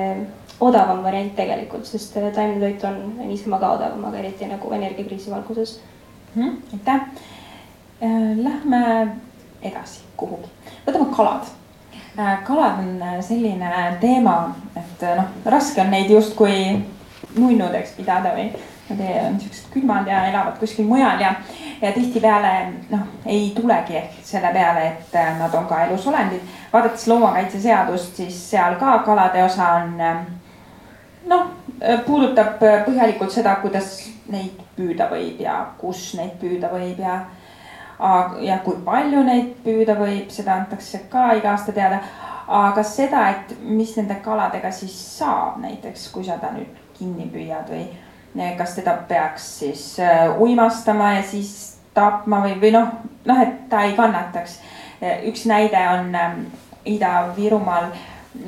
odavam 0.60 1.04
variant 1.06 1.36
tegelikult, 1.38 1.86
sest 1.88 2.18
taimne 2.36 2.58
toit 2.60 2.84
on 2.90 2.98
niisama 3.22 3.62
ka 3.62 3.70
odavam, 3.78 4.10
aga 4.10 4.20
eriti 4.24 4.50
nagu 4.50 4.74
energiakriisi 4.76 5.32
valguses 5.32 5.78
mm,. 6.34 6.58
aitäh. 6.74 7.08
Lähme 8.38 8.82
edasi 9.66 10.04
kuhugi, 10.20 10.52
võtame 10.86 11.08
kalad 11.16 11.48
kalad 12.44 12.80
on 12.80 13.22
selline 13.22 13.98
teema, 14.02 14.56
et 14.76 15.04
noh, 15.18 15.30
raske 15.46 15.82
on 15.82 15.92
neid 15.94 16.10
justkui 16.10 16.80
nunnudeks 17.38 17.94
pidada 17.98 18.34
või 18.34 18.50
Nad 18.90 19.00
on 19.02 19.34
niisugused 19.36 19.72
külmad 19.74 20.08
ja 20.08 20.22
elavad 20.30 20.60
kuskil 20.62 20.86
mujal 20.88 21.20
ja, 21.20 21.34
ja 21.82 21.92
tihtipeale 21.92 22.52
noh, 22.90 23.04
ei 23.26 23.52
tulegi 23.56 23.98
ehk 24.00 24.22
selle 24.24 24.52
peale, 24.56 24.86
et 24.88 25.16
äh, 25.16 25.34
nad 25.40 25.54
on 25.54 25.66
ka 25.68 25.82
elusolendid. 25.86 26.42
vaadates 26.74 27.08
loomakaitseseadust, 27.08 28.16
siis 28.16 28.38
seal 28.52 28.76
ka 28.80 29.00
kalade 29.06 29.44
osa 29.44 29.74
on 29.82 30.02
äh, 30.02 30.22
noh, 31.28 31.50
puudutab 32.06 32.62
põhjalikult 32.86 33.34
seda, 33.34 33.58
kuidas 33.62 33.98
neid 34.32 34.64
püüda 34.78 35.10
võib 35.12 35.42
ja 35.44 35.58
kus 35.80 36.14
neid 36.18 36.40
püüda 36.42 36.72
võib 36.72 37.04
ja 37.04 37.20
ja 38.46 38.60
kui 38.62 38.78
palju 38.86 39.24
neid 39.26 39.56
püüda 39.66 39.96
võib, 39.98 40.30
seda 40.30 40.54
antakse 40.62 41.08
ka 41.10 41.32
iga 41.38 41.56
aasta 41.56 41.74
teada. 41.74 42.02
aga 42.48 42.84
seda, 42.84 43.26
et 43.30 43.50
mis 43.60 43.90
nende 43.98 44.16
kaladega 44.24 44.70
siis 44.72 44.94
saab, 45.18 45.58
näiteks 45.60 46.06
kui 46.14 46.24
sa 46.24 46.38
ta 46.40 46.54
nüüd 46.56 46.78
kinni 46.96 47.26
püüad 47.34 47.68
või 47.68 47.90
kas 48.58 48.76
teda 48.76 48.98
peaks 49.08 49.48
siis 49.60 50.00
äh, 50.00 50.40
uimastama 50.40 51.14
ja 51.14 51.24
siis 51.24 51.78
tapma 51.94 52.44
või, 52.46 52.58
või 52.62 52.72
noh, 52.76 52.94
noh, 53.26 53.42
et 53.42 53.70
ta 53.70 53.84
ei 53.88 53.96
kannataks. 53.98 54.60
üks 55.30 55.46
näide 55.46 55.82
on 55.94 56.16
Ida-Virumaal 56.86 57.90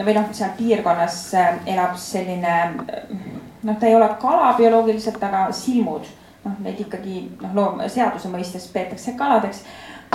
või 0.06 0.14
noh, 0.18 0.30
seal 0.34 0.54
piirkonnas 0.58 1.18
elab 1.66 1.98
selline 1.98 2.56
noh, 3.64 3.78
ta 3.80 3.88
ei 3.88 3.96
ole 3.96 4.10
kala 4.22 4.54
bioloogiliselt, 4.58 5.22
aga 5.24 5.48
silmud, 5.56 6.06
noh, 6.46 6.60
neid 6.66 6.80
ikkagi 6.86 7.24
noh, 7.42 7.56
loom-, 7.58 7.84
seaduse 7.90 8.30
mõistes 8.30 8.70
peetakse 8.74 9.16
kaladeks. 9.18 9.64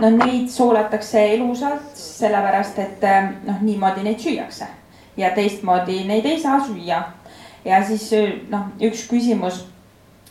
no 0.00 0.10
neid 0.10 0.48
sooletakse 0.50 1.26
elusalt, 1.34 1.90
sellepärast 1.98 2.78
et 2.78 3.04
noh, 3.46 3.60
niimoodi 3.62 4.06
neid 4.06 4.22
süüakse 4.22 4.66
ja 5.16 5.30
teistmoodi 5.30 6.04
neid 6.08 6.26
ei 6.26 6.40
saa 6.40 6.58
süüa 6.66 7.02
ja 7.64 7.80
siis 7.86 8.10
noh, 8.50 8.68
üks 8.82 9.06
küsimus, 9.10 9.62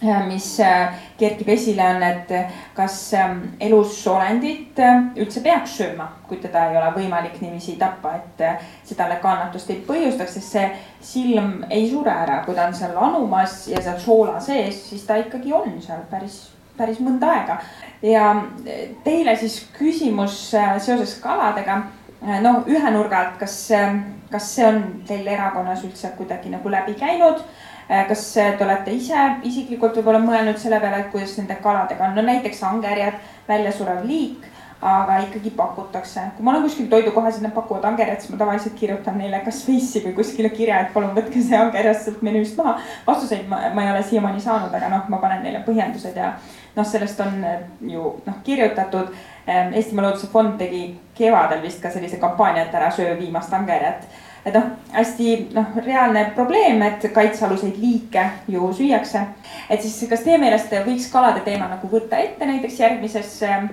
äh, 0.04 0.22
mis 0.28 0.48
äh, 0.62 0.94
kerkib 1.20 1.50
esile, 1.56 1.86
on, 1.96 2.04
et 2.04 2.32
kas 2.78 2.98
ähm, 3.18 3.42
elusolendit 3.64 4.80
äh, 4.80 5.00
üldse 5.20 5.44
peaks 5.46 5.78
sööma, 5.80 6.10
kui 6.30 6.40
teda 6.44 6.68
ei 6.70 6.80
ole 6.80 6.92
võimalik 6.98 7.40
niiviisi 7.42 7.78
tappa, 7.82 8.16
et 8.20 8.44
see 8.84 8.98
talle 9.00 9.20
kannatust 9.24 9.72
ei 9.74 9.82
põhjustaks, 9.88 10.38
sest 10.38 10.58
see 10.58 10.68
silm 11.14 11.64
ei 11.70 11.88
sure 11.90 12.14
ära, 12.14 12.42
kui 12.46 12.58
ta 12.58 12.68
on 12.70 12.78
seal 12.78 12.98
anumas 12.98 13.64
ja 13.72 13.82
seal 13.82 14.00
soola 14.04 14.40
sees, 14.44 14.84
siis 14.90 15.08
ta 15.08 15.18
ikkagi 15.22 15.54
on 15.56 15.80
seal 15.82 16.06
päris, 16.12 16.46
päris 16.78 17.02
mõnda 17.04 17.34
aega. 17.34 17.60
ja 18.04 18.30
teile 19.04 19.36
siis 19.40 19.62
küsimus 19.78 20.40
seoses 20.52 21.18
kaladega 21.24 21.82
no 22.24 22.56
ühe 22.72 22.92
nurga 22.96 23.20
alt, 23.20 23.38
kas, 23.42 23.58
kas 24.32 24.50
see 24.56 24.66
on 24.68 24.82
teil 25.08 25.28
erakonnas 25.28 25.84
üldse 25.84 26.14
kuidagi 26.18 26.54
nagu 26.54 26.72
läbi 26.72 26.96
käinud? 27.00 27.44
kas 28.08 28.22
te 28.34 28.64
olete 28.64 28.94
ise 28.96 29.20
isiklikult 29.44 29.98
võib-olla 30.00 30.22
mõelnud 30.24 30.58
selle 30.58 30.80
peale, 30.80 31.04
et 31.04 31.12
kuidas 31.12 31.36
nende 31.38 31.58
kaladega 31.62 32.08
on, 32.08 32.16
no 32.16 32.24
näiteks 32.24 32.64
angerjad, 32.64 33.18
väljasurev 33.48 34.06
liik, 34.08 34.46
aga 34.84 35.18
ikkagi 35.24 35.52
pakutakse. 35.56 36.22
kui 36.36 36.46
ma 36.46 36.52
olen 36.52 36.64
kuskil 36.64 36.88
toidukohas 36.92 37.38
ja 37.38 37.44
nad 37.44 37.54
pakuvad 37.56 37.86
angerjat, 37.92 38.22
siis 38.22 38.32
ma 38.32 38.40
tavaliselt 38.40 38.76
kirjutan 38.80 39.18
neile 39.18 39.40
kas 39.46 39.62
Face'i 39.66 40.04
või 40.06 40.16
kuskile 40.18 40.50
kirja, 40.50 40.80
et 40.80 40.94
palun 40.94 41.16
võtke 41.16 41.44
see 41.44 41.60
angerjas 41.60 42.04
sealt 42.06 42.24
menüüst 42.26 42.58
maha. 42.60 42.78
vastuseid 43.08 43.48
ma, 43.52 43.62
ma 43.76 43.86
ei 43.86 43.92
ole 43.92 44.04
siiamaani 44.04 44.42
saanud, 44.44 44.74
aga 44.74 44.90
noh, 44.92 45.06
ma 45.10 45.22
panen 45.24 45.44
neile 45.44 45.64
põhjendused 45.68 46.18
ja 46.20 46.34
noh, 46.76 46.88
sellest 46.88 47.20
on 47.24 47.46
ju 47.94 48.16
noh 48.26 48.42
kirjutatud 48.44 49.14
Eestimaa 49.48 50.06
Looduse 50.06 50.28
Fond 50.32 50.58
tegi 50.58 50.84
kevadel 51.18 51.62
vist 51.62 51.82
ka 51.84 51.92
sellise 51.92 52.20
kampaania, 52.20 52.64
et 52.64 52.76
ära 52.76 52.92
söö 52.92 53.18
viimast 53.20 53.54
angerjat. 53.54 54.06
et 54.46 54.54
noh, 54.54 54.64
hästi 54.92 55.34
noh, 55.56 55.76
reaalne 55.86 56.26
probleem, 56.36 56.82
et 56.84 57.06
kaitsealuseid 57.16 57.78
liike 57.80 58.26
ju 58.48 58.74
süüakse. 58.74 59.22
et 59.70 59.82
siis, 59.82 60.10
kas 60.10 60.24
teie 60.24 60.38
meelest 60.38 60.72
võiks 60.88 61.10
kalade 61.12 61.44
teema 61.46 61.68
nagu 61.68 61.88
võtta 61.92 62.20
ette 62.20 62.46
näiteks 62.46 62.80
järgmises 62.80 63.42
ehm, 63.44 63.68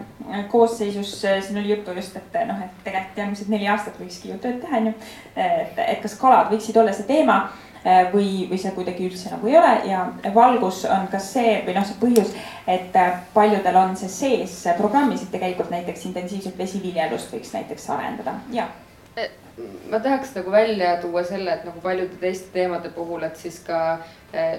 koosseisus, 0.48 1.16
siin 1.20 1.58
oli 1.58 1.70
juttu 1.70 1.94
just, 1.96 2.16
et 2.16 2.38
noh, 2.46 2.62
et 2.64 2.84
tegelikult 2.84 3.18
järgmised 3.18 3.50
neli 3.50 3.68
aastat 3.68 3.98
võikski 3.98 4.30
ju 4.30 4.38
tööd 4.38 4.60
teha, 4.62 4.78
on 4.78 4.92
ju. 4.92 4.94
et, 5.36 5.82
et 5.86 6.02
kas 6.02 6.14
kalad 6.18 6.54
võiksid 6.54 6.78
olla 6.82 6.94
see 6.94 7.06
teema 7.06 7.42
või, 7.84 8.46
või 8.50 8.58
see 8.60 8.72
kuidagi 8.76 9.06
üldse 9.08 9.32
nagu 9.32 9.48
ei 9.48 9.56
ole. 9.58 9.72
Ja 9.88 10.04
valgus 10.34 10.84
on 10.84 11.08
ka 11.12 11.20
see 11.22 11.60
või 11.66 11.76
noh, 11.76 11.86
see 11.86 12.00
põhjus, 12.00 12.32
et 12.68 12.96
äh, 12.96 13.20
paljudel 13.34 13.78
on 13.80 13.96
see 13.96 14.10
sees 14.12 14.56
programmis, 14.78 15.24
et 15.24 15.32
tegelikult 15.34 15.72
näiteks 15.72 16.06
intensiivset 16.10 16.58
vesiviljelust 16.58 17.32
võiks 17.34 17.54
näiteks 17.56 17.88
arendada. 17.94 18.36
Ja 18.54 18.68
äh, 19.18 19.30
ma 19.90 20.00
tahaks 20.00 20.34
nagu 20.36 20.52
välja 20.52 20.96
tuua 21.02 21.24
selle, 21.24 21.54
et 21.54 21.64
nagu 21.68 21.80
paljude 21.84 22.20
teiste 22.20 22.52
teemade 22.54 22.92
puhul, 22.96 23.24
et 23.26 23.40
siis 23.40 23.60
ka 23.66 24.00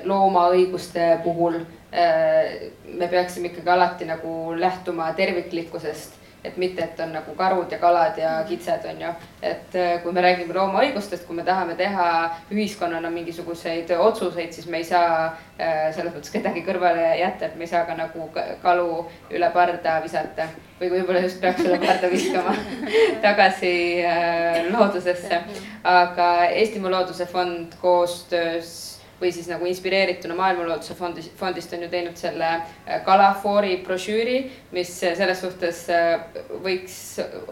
loomaõiguste 0.03 1.21
puhul 1.23 1.61
me 1.91 3.07
peaksime 3.07 3.47
ikkagi 3.47 3.69
alati 3.71 4.03
nagu 4.09 4.51
lähtuma 4.59 5.05
terviklikkusest 5.15 6.17
et 6.43 6.57
mitte, 6.57 6.83
et 6.83 6.99
on 6.99 7.11
nagu 7.13 7.35
karud 7.37 7.71
ja 7.71 7.77
kalad 7.77 8.17
ja 8.17 8.31
kitsed, 8.49 8.85
on 8.89 9.01
ju. 9.01 9.11
et 9.41 9.75
äh, 9.75 10.01
kui 10.03 10.11
me 10.11 10.21
räägime 10.21 10.53
loomaõigustest, 10.53 11.25
kui 11.27 11.35
me 11.37 11.45
tahame 11.45 11.75
teha 11.77 12.07
ühiskonnana 12.51 13.09
mingisuguseid 13.13 13.91
otsuseid, 13.97 14.51
siis 14.53 14.67
me 14.67 14.81
ei 14.81 14.87
saa 14.87 15.25
äh, 15.27 15.89
selles 15.95 16.13
mõttes 16.13 16.33
kedagi 16.33 16.65
kõrvale 16.65 17.11
jätta, 17.19 17.45
et 17.45 17.55
me 17.55 17.67
ei 17.67 17.71
saa 17.71 17.85
ka 17.85 17.97
nagu 17.97 18.29
kalu 18.61 19.05
üle 19.29 19.51
parda 19.53 19.99
visata. 20.03 20.49
või 20.81 20.89
võib-olla 20.89 21.19
just 21.21 21.41
peaks 21.41 21.61
üle 21.61 21.77
parda 21.79 22.09
viskama 22.09 22.55
tagasi 23.25 23.75
äh, 24.01 24.63
loodusesse. 24.73 25.43
aga 25.83 26.31
Eestimaa 26.45 26.91
Looduse 26.91 27.25
Fond 27.25 27.77
koostöös 27.81 28.90
või 29.21 29.31
siis 29.33 29.47
nagu 29.49 29.65
inspireerituna 29.69 30.35
Maailma 30.35 30.65
Looduse 30.67 30.95
fondist, 30.97 31.33
fondist 31.37 31.73
on 31.73 31.85
ju 31.85 31.89
teinud 31.91 32.17
selle 32.17 32.49
äh, 32.49 33.01
kalafoori 33.05 33.77
brošüüri, 33.85 34.37
mis 34.75 34.93
selles 35.01 35.41
suhtes 35.43 35.83
äh, 35.93 36.25
võiks 36.63 36.97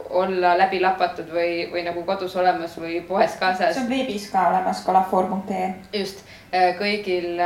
olla 0.09 0.55
läbi 0.57 0.81
lapatud 0.81 1.29
või, 1.33 1.69
või 1.73 1.85
nagu 1.85 2.03
kodus 2.07 2.35
olemas 2.39 2.77
või 2.81 2.99
poes 3.07 3.37
kaasas. 3.39 3.75
see 3.77 3.85
on 3.85 3.91
veebis 3.91 4.29
ka 4.33 4.47
olemas, 4.49 4.83
kalafoor.ee. 4.87 5.73
just, 5.93 6.25
äh, 6.51 6.73
kõigil 6.79 7.37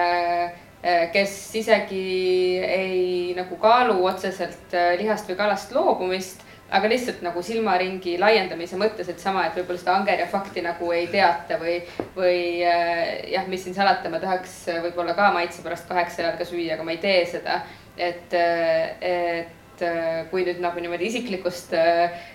kes 1.13 1.33
isegi 1.55 2.59
ei 2.59 3.03
nagu 3.37 3.55
kaalu 3.55 4.01
otseselt 4.03 4.73
lihast 4.99 5.29
või 5.29 5.37
kalast 5.39 5.71
loobumist 5.71 6.41
aga 6.73 6.89
lihtsalt 6.89 7.21
nagu 7.25 7.41
silmaringi 7.45 8.15
laiendamise 8.21 8.77
mõttes, 8.81 9.09
et 9.11 9.21
sama, 9.21 9.45
et 9.47 9.57
võib-olla 9.59 9.81
seda 9.81 9.97
angerja 9.99 10.27
fakti 10.31 10.63
nagu 10.65 10.89
ei 10.95 11.07
teata 11.11 11.59
või, 11.61 11.77
või 12.15 12.39
äh, 12.65 13.01
jah, 13.35 13.47
mis 13.49 13.65
siin 13.65 13.77
salata, 13.77 14.09
ma 14.09 14.21
tahaks 14.23 14.55
võib-olla 14.87 15.15
ka 15.17 15.29
maitse 15.35 15.61
pärast 15.65 15.89
kaheksa 15.89 16.25
jalga 16.25 16.47
süüa, 16.49 16.73
aga 16.75 16.87
ma 16.87 16.95
ei 16.95 17.01
tee 17.03 17.25
seda. 17.29 17.61
et, 17.97 18.33
äh, 18.33 18.95
et 19.05 19.83
äh, 19.85 20.23
kui 20.31 20.45
nüüd 20.47 20.61
nagu 20.63 20.81
niimoodi 20.81 21.11
isiklikust 21.11 21.75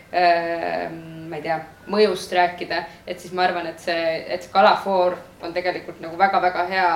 ma 0.09 1.37
ei 1.37 1.43
tea, 1.45 1.59
mõjust 1.91 2.31
rääkida, 2.33 2.79
et 3.07 3.21
siis 3.21 3.35
ma 3.37 3.43
arvan, 3.45 3.67
et 3.69 3.83
see, 3.83 4.05
et 4.33 4.45
see 4.45 4.53
kalafoor 4.55 5.19
on 5.45 5.53
tegelikult 5.53 6.01
nagu 6.01 6.17
väga-väga 6.17 6.65
hea 6.71 6.93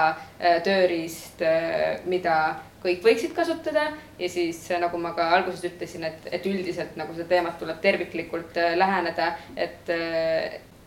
tööriist, 0.64 1.43
mida 2.11 2.36
kõik 2.82 3.05
võiksid 3.07 3.30
kasutada 3.36 3.84
ja 4.18 4.28
siis 4.30 4.64
nagu 4.82 4.99
ma 4.99 5.12
ka 5.14 5.28
alguses 5.36 5.62
ütlesin, 5.68 6.03
et, 6.09 6.26
et 6.34 6.47
üldiselt 6.51 6.97
nagu 6.99 7.14
seda 7.14 7.28
teemat 7.30 7.61
tuleb 7.61 7.78
terviklikult 7.84 8.59
läheneda, 8.76 9.32
et 9.55 9.93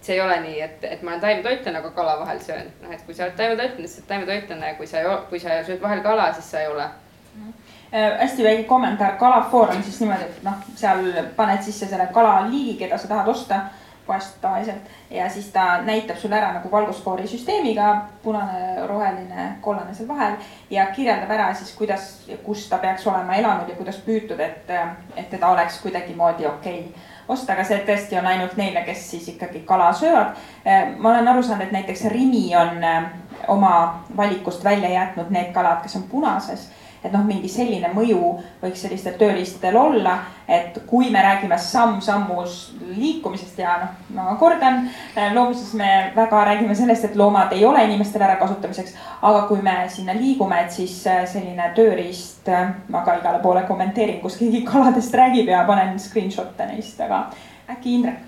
see 0.05 0.15
ei 0.15 0.21
ole 0.21 0.37
nii, 0.43 0.59
et, 0.61 0.83
et 0.83 1.01
ma 1.01 1.15
olen 1.15 1.23
taimetoitlane, 1.23 1.79
aga 1.79 1.91
kala 1.95 2.19
vahel 2.19 2.39
söön. 2.43 2.67
noh, 2.81 2.91
et 2.93 3.01
kui 3.05 3.15
sa 3.15 3.25
oled 3.25 3.37
taimetoitlane, 3.39 3.87
siis 3.87 3.95
sa 3.95 4.03
oled 4.03 4.11
taimetoitlane 4.11 4.67
ja 4.67 4.75
kui 4.77 4.87
sa, 4.87 5.03
kui 5.29 5.41
sa 5.41 5.61
sööd 5.65 5.81
vahel 5.81 6.03
kala, 6.05 6.27
siis 6.35 6.51
sa 6.51 6.61
ei 6.61 6.67
ole 6.73 6.85
äh,. 6.85 8.19
hästi 8.19 8.43
väike 8.43 8.67
kommentaar, 8.69 9.17
kalafoor 9.21 9.73
on 9.73 9.83
siis 9.83 9.99
niimoodi, 10.03 10.27
et 10.29 10.43
noh, 10.45 10.61
seal 10.75 11.09
paned 11.35 11.63
sisse 11.65 11.89
selle 11.89 12.07
kalaliigi, 12.13 12.77
keda 12.83 12.99
sa 13.01 13.09
tahad 13.09 13.31
osta 13.33 13.63
poest 14.05 14.37
tavaliselt 14.41 14.91
ja 15.09 15.29
siis 15.29 15.49
ta 15.53 15.81
näitab 15.81 16.17
sulle 16.17 16.37
ära 16.37 16.51
nagu 16.53 16.71
valgusfoori 16.71 17.27
süsteemiga, 17.27 17.89
punane, 18.23 18.85
roheline, 18.87 19.47
kollane 19.61 19.93
seal 19.93 20.07
vahel 20.07 20.37
ja 20.69 20.85
kirjeldab 20.95 21.31
ära 21.31 21.49
siis, 21.53 21.73
kuidas 21.77 22.23
ja 22.27 22.37
kus 22.43 22.69
ta 22.69 22.77
peaks 22.77 23.07
olema 23.07 23.35
elanud 23.35 23.69
ja 23.69 23.75
kuidas 23.75 23.97
püütud, 24.05 24.39
et, 24.39 24.71
et 25.15 25.29
teda 25.29 25.49
oleks 25.53 25.81
kuidagimoodi 25.83 26.47
okei 26.47 26.79
okay 26.79 27.13
osta, 27.27 27.53
aga 27.53 27.63
see 27.65 27.81
tõesti 27.87 28.17
on 28.19 28.27
ainult 28.29 28.55
neile, 28.59 28.83
kes 28.85 29.01
siis 29.15 29.27
ikkagi 29.33 29.63
kala 29.65 29.91
söövad. 29.97 30.35
Eh, 30.65 30.91
ma 30.97 31.09
olen 31.09 31.27
aru 31.27 31.43
saanud, 31.43 31.65
et 31.65 31.73
näiteks 31.73 32.05
Rimi 32.13 32.47
on 32.57 32.83
eh, 32.83 33.07
oma 33.47 34.03
valikust 34.17 34.63
välja 34.63 34.89
jätnud 34.89 35.31
need 35.33 35.53
kalad, 35.53 35.81
kes 35.83 35.95
on 35.97 36.09
punases 36.11 36.69
et 37.05 37.13
noh, 37.13 37.23
mingi 37.25 37.49
selline 37.51 37.91
mõju 37.93 38.31
võiks 38.63 38.81
sellistel 38.81 39.15
tööriistadel 39.19 39.77
olla, 39.77 40.15
et 40.47 40.77
kui 40.89 41.09
me 41.13 41.21
räägime 41.21 41.57
samm-sammus 41.61 42.57
liikumisest 42.95 43.59
ja 43.61 43.77
noh, 43.81 43.95
ma 44.15 44.35
kordan, 44.41 44.89
loomuses 45.33 45.73
me 45.77 46.11
väga 46.15 46.43
räägime 46.49 46.75
sellest, 46.75 47.09
et 47.09 47.15
loomad 47.15 47.53
ei 47.53 47.65
ole 47.65 47.83
inimestele 47.85 48.25
ärakasutamiseks. 48.27 48.95
aga 49.21 49.41
kui 49.47 49.61
me 49.61 49.75
sinna 49.89 50.13
liigume, 50.13 50.59
et 50.61 50.71
siis 50.71 50.99
äh, 51.07 51.25
selline 51.29 51.71
tööriist, 51.75 52.47
äh, 52.49 52.73
ma 52.89 53.01
ka 53.05 53.17
igale 53.19 53.39
poole 53.43 53.63
kommenteerin, 53.67 54.21
kus 54.21 54.37
keegi 54.37 54.61
kaladest 54.67 55.13
räägib 55.13 55.49
ja 55.49 55.63
panen 55.67 55.99
screenshot'e 55.99 56.71
neist, 56.71 57.01
aga 57.01 57.27
äkki 57.69 57.99
Indrek? 57.99 58.23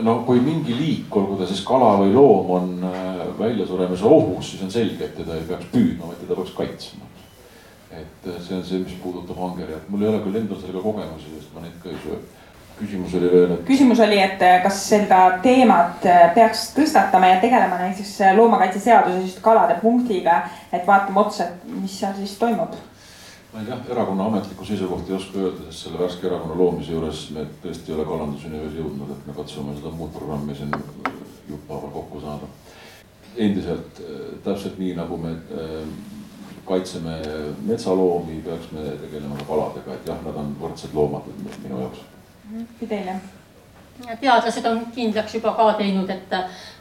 no 0.00 0.20
kui 0.26 0.40
mingi 0.40 0.74
liik, 0.76 1.16
olgu 1.16 1.36
ta 1.40 1.46
siis 1.50 1.62
kala 1.66 1.96
või 2.02 2.12
loom, 2.14 2.50
on 2.58 2.84
äh, 2.88 3.13
väljasuremise 3.38 4.04
ohus, 4.04 4.50
siis 4.50 4.62
on 4.62 4.70
selge, 4.70 5.04
et 5.04 5.18
teda 5.18 5.36
ei 5.38 5.48
peaks 5.48 5.72
püüdma, 5.72 6.12
vaid 6.12 6.22
teda 6.22 6.38
peaks 6.38 6.56
kaitsma 6.56 7.12
et 8.00 8.28
äh, 8.28 8.40
see 8.40 8.56
on 8.56 8.64
see, 8.64 8.80
mis 8.82 8.94
puudutab 9.02 9.38
angerjat, 9.48 9.88
mul 9.88 10.02
ei 10.02 10.08
ole 10.10 10.22
küll 10.24 10.38
endal 10.40 10.58
sellega 10.60 10.82
kogemusi, 10.82 11.34
sest 11.36 11.52
ma 11.54 11.62
neid 11.64 11.76
ka 11.82 11.92
ei 11.92 12.00
söö. 12.02 12.16
küsimus 12.78 13.12
oli 13.14 13.28
veel, 13.30 13.52
et. 13.54 13.60
küsimus 13.68 14.00
oli, 14.06 14.18
et 14.22 14.42
äh, 14.42 14.56
kas 14.64 14.80
seda 14.88 15.20
teemat 15.44 16.06
äh, 16.10 16.24
peaks 16.34 16.64
tõstatama 16.78 17.30
ja 17.30 17.36
tegelema 17.42 17.78
näiteks 17.82 18.16
loomakaitseseaduses 18.38 19.28
just 19.28 19.44
kalade 19.44 19.78
punktiga, 19.82 20.40
et 20.72 20.86
vaatame 20.86 21.22
otsa, 21.22 21.46
et 21.52 21.70
mis 21.76 22.00
seal 22.00 22.16
siis 22.18 22.34
toimub 22.40 22.74
ma 23.54 23.62
ei 23.62 23.68
tea, 23.68 23.76
erakonna 23.94 24.24
ametlikku 24.26 24.64
seisukohta 24.66 25.12
ei 25.12 25.16
oska 25.20 25.38
öelda, 25.38 25.68
sest 25.68 25.86
selle 25.86 26.00
värske 26.00 26.26
erakonna 26.26 26.58
loomise 26.58 26.90
juures 26.90 27.28
me 27.36 27.46
tõesti 27.62 27.92
ei 27.92 27.94
ole 27.94 28.06
kalanduseni 28.08 28.58
veel 28.58 28.80
jõudnud, 28.80 29.12
et 29.14 29.28
me 29.28 29.36
katsume 29.36 29.76
seda 29.78 29.94
muud 29.94 30.10
programmi 30.16 30.56
siin 30.58 30.74
jupphaaval 31.52 31.92
kokku 31.94 32.24
saada. 32.24 32.50
Endiselt 33.36 34.00
täpselt 34.44 34.78
nii, 34.78 34.94
nagu 34.98 35.16
me 35.18 35.36
kaitseme 36.64 37.18
metsaloomi, 37.66 38.40
peaks 38.44 38.72
me 38.72 38.84
tegelema 39.02 39.36
ka 39.36 39.48
kaladega, 39.48 39.94
et 39.94 40.06
jah, 40.08 40.20
nad 40.24 40.36
on 40.40 40.52
võrdsed 40.60 40.94
loomad 40.96 41.26
minu 41.62 41.80
jaoks. 41.80 42.04
Fidel, 42.80 43.10
jah? 43.12 43.24
teadlased 44.20 44.64
on 44.66 44.80
kindlaks 44.94 45.36
juba 45.36 45.52
ka 45.54 45.72
teinud, 45.78 46.08
et 46.10 46.32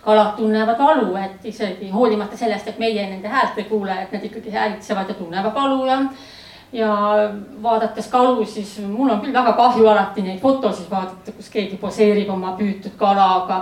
kalad 0.03 0.31
tunnevad 0.37 0.79
valu, 0.79 1.11
et 1.19 1.45
isegi 1.45 1.91
hoolimata 1.93 2.37
sellest, 2.37 2.71
et 2.71 2.79
meie 2.81 3.03
nende 3.09 3.29
häält 3.29 3.59
ei 3.61 3.67
kuule, 3.69 3.97
et 4.01 4.15
nad 4.15 4.23
ikkagi 4.25 4.51
häälitsevad 4.51 5.11
ja 5.11 5.19
tunnevad 5.19 5.53
valu 5.53 5.85
ja 5.85 5.99
ja 6.73 6.89
vaadates 7.63 8.07
kalu, 8.09 8.45
siis 8.45 8.79
mul 8.87 9.11
on 9.13 9.19
küll 9.21 9.33
väga 9.33 9.51
kahju 9.53 9.87
alati 9.87 10.23
neid 10.25 10.39
fotosid 10.41 10.89
vaadata, 10.89 11.31
kus 11.37 11.51
keegi 11.53 11.77
poseerib 11.77 12.31
oma 12.33 12.55
püütud 12.57 12.95
kalaga 12.97 13.59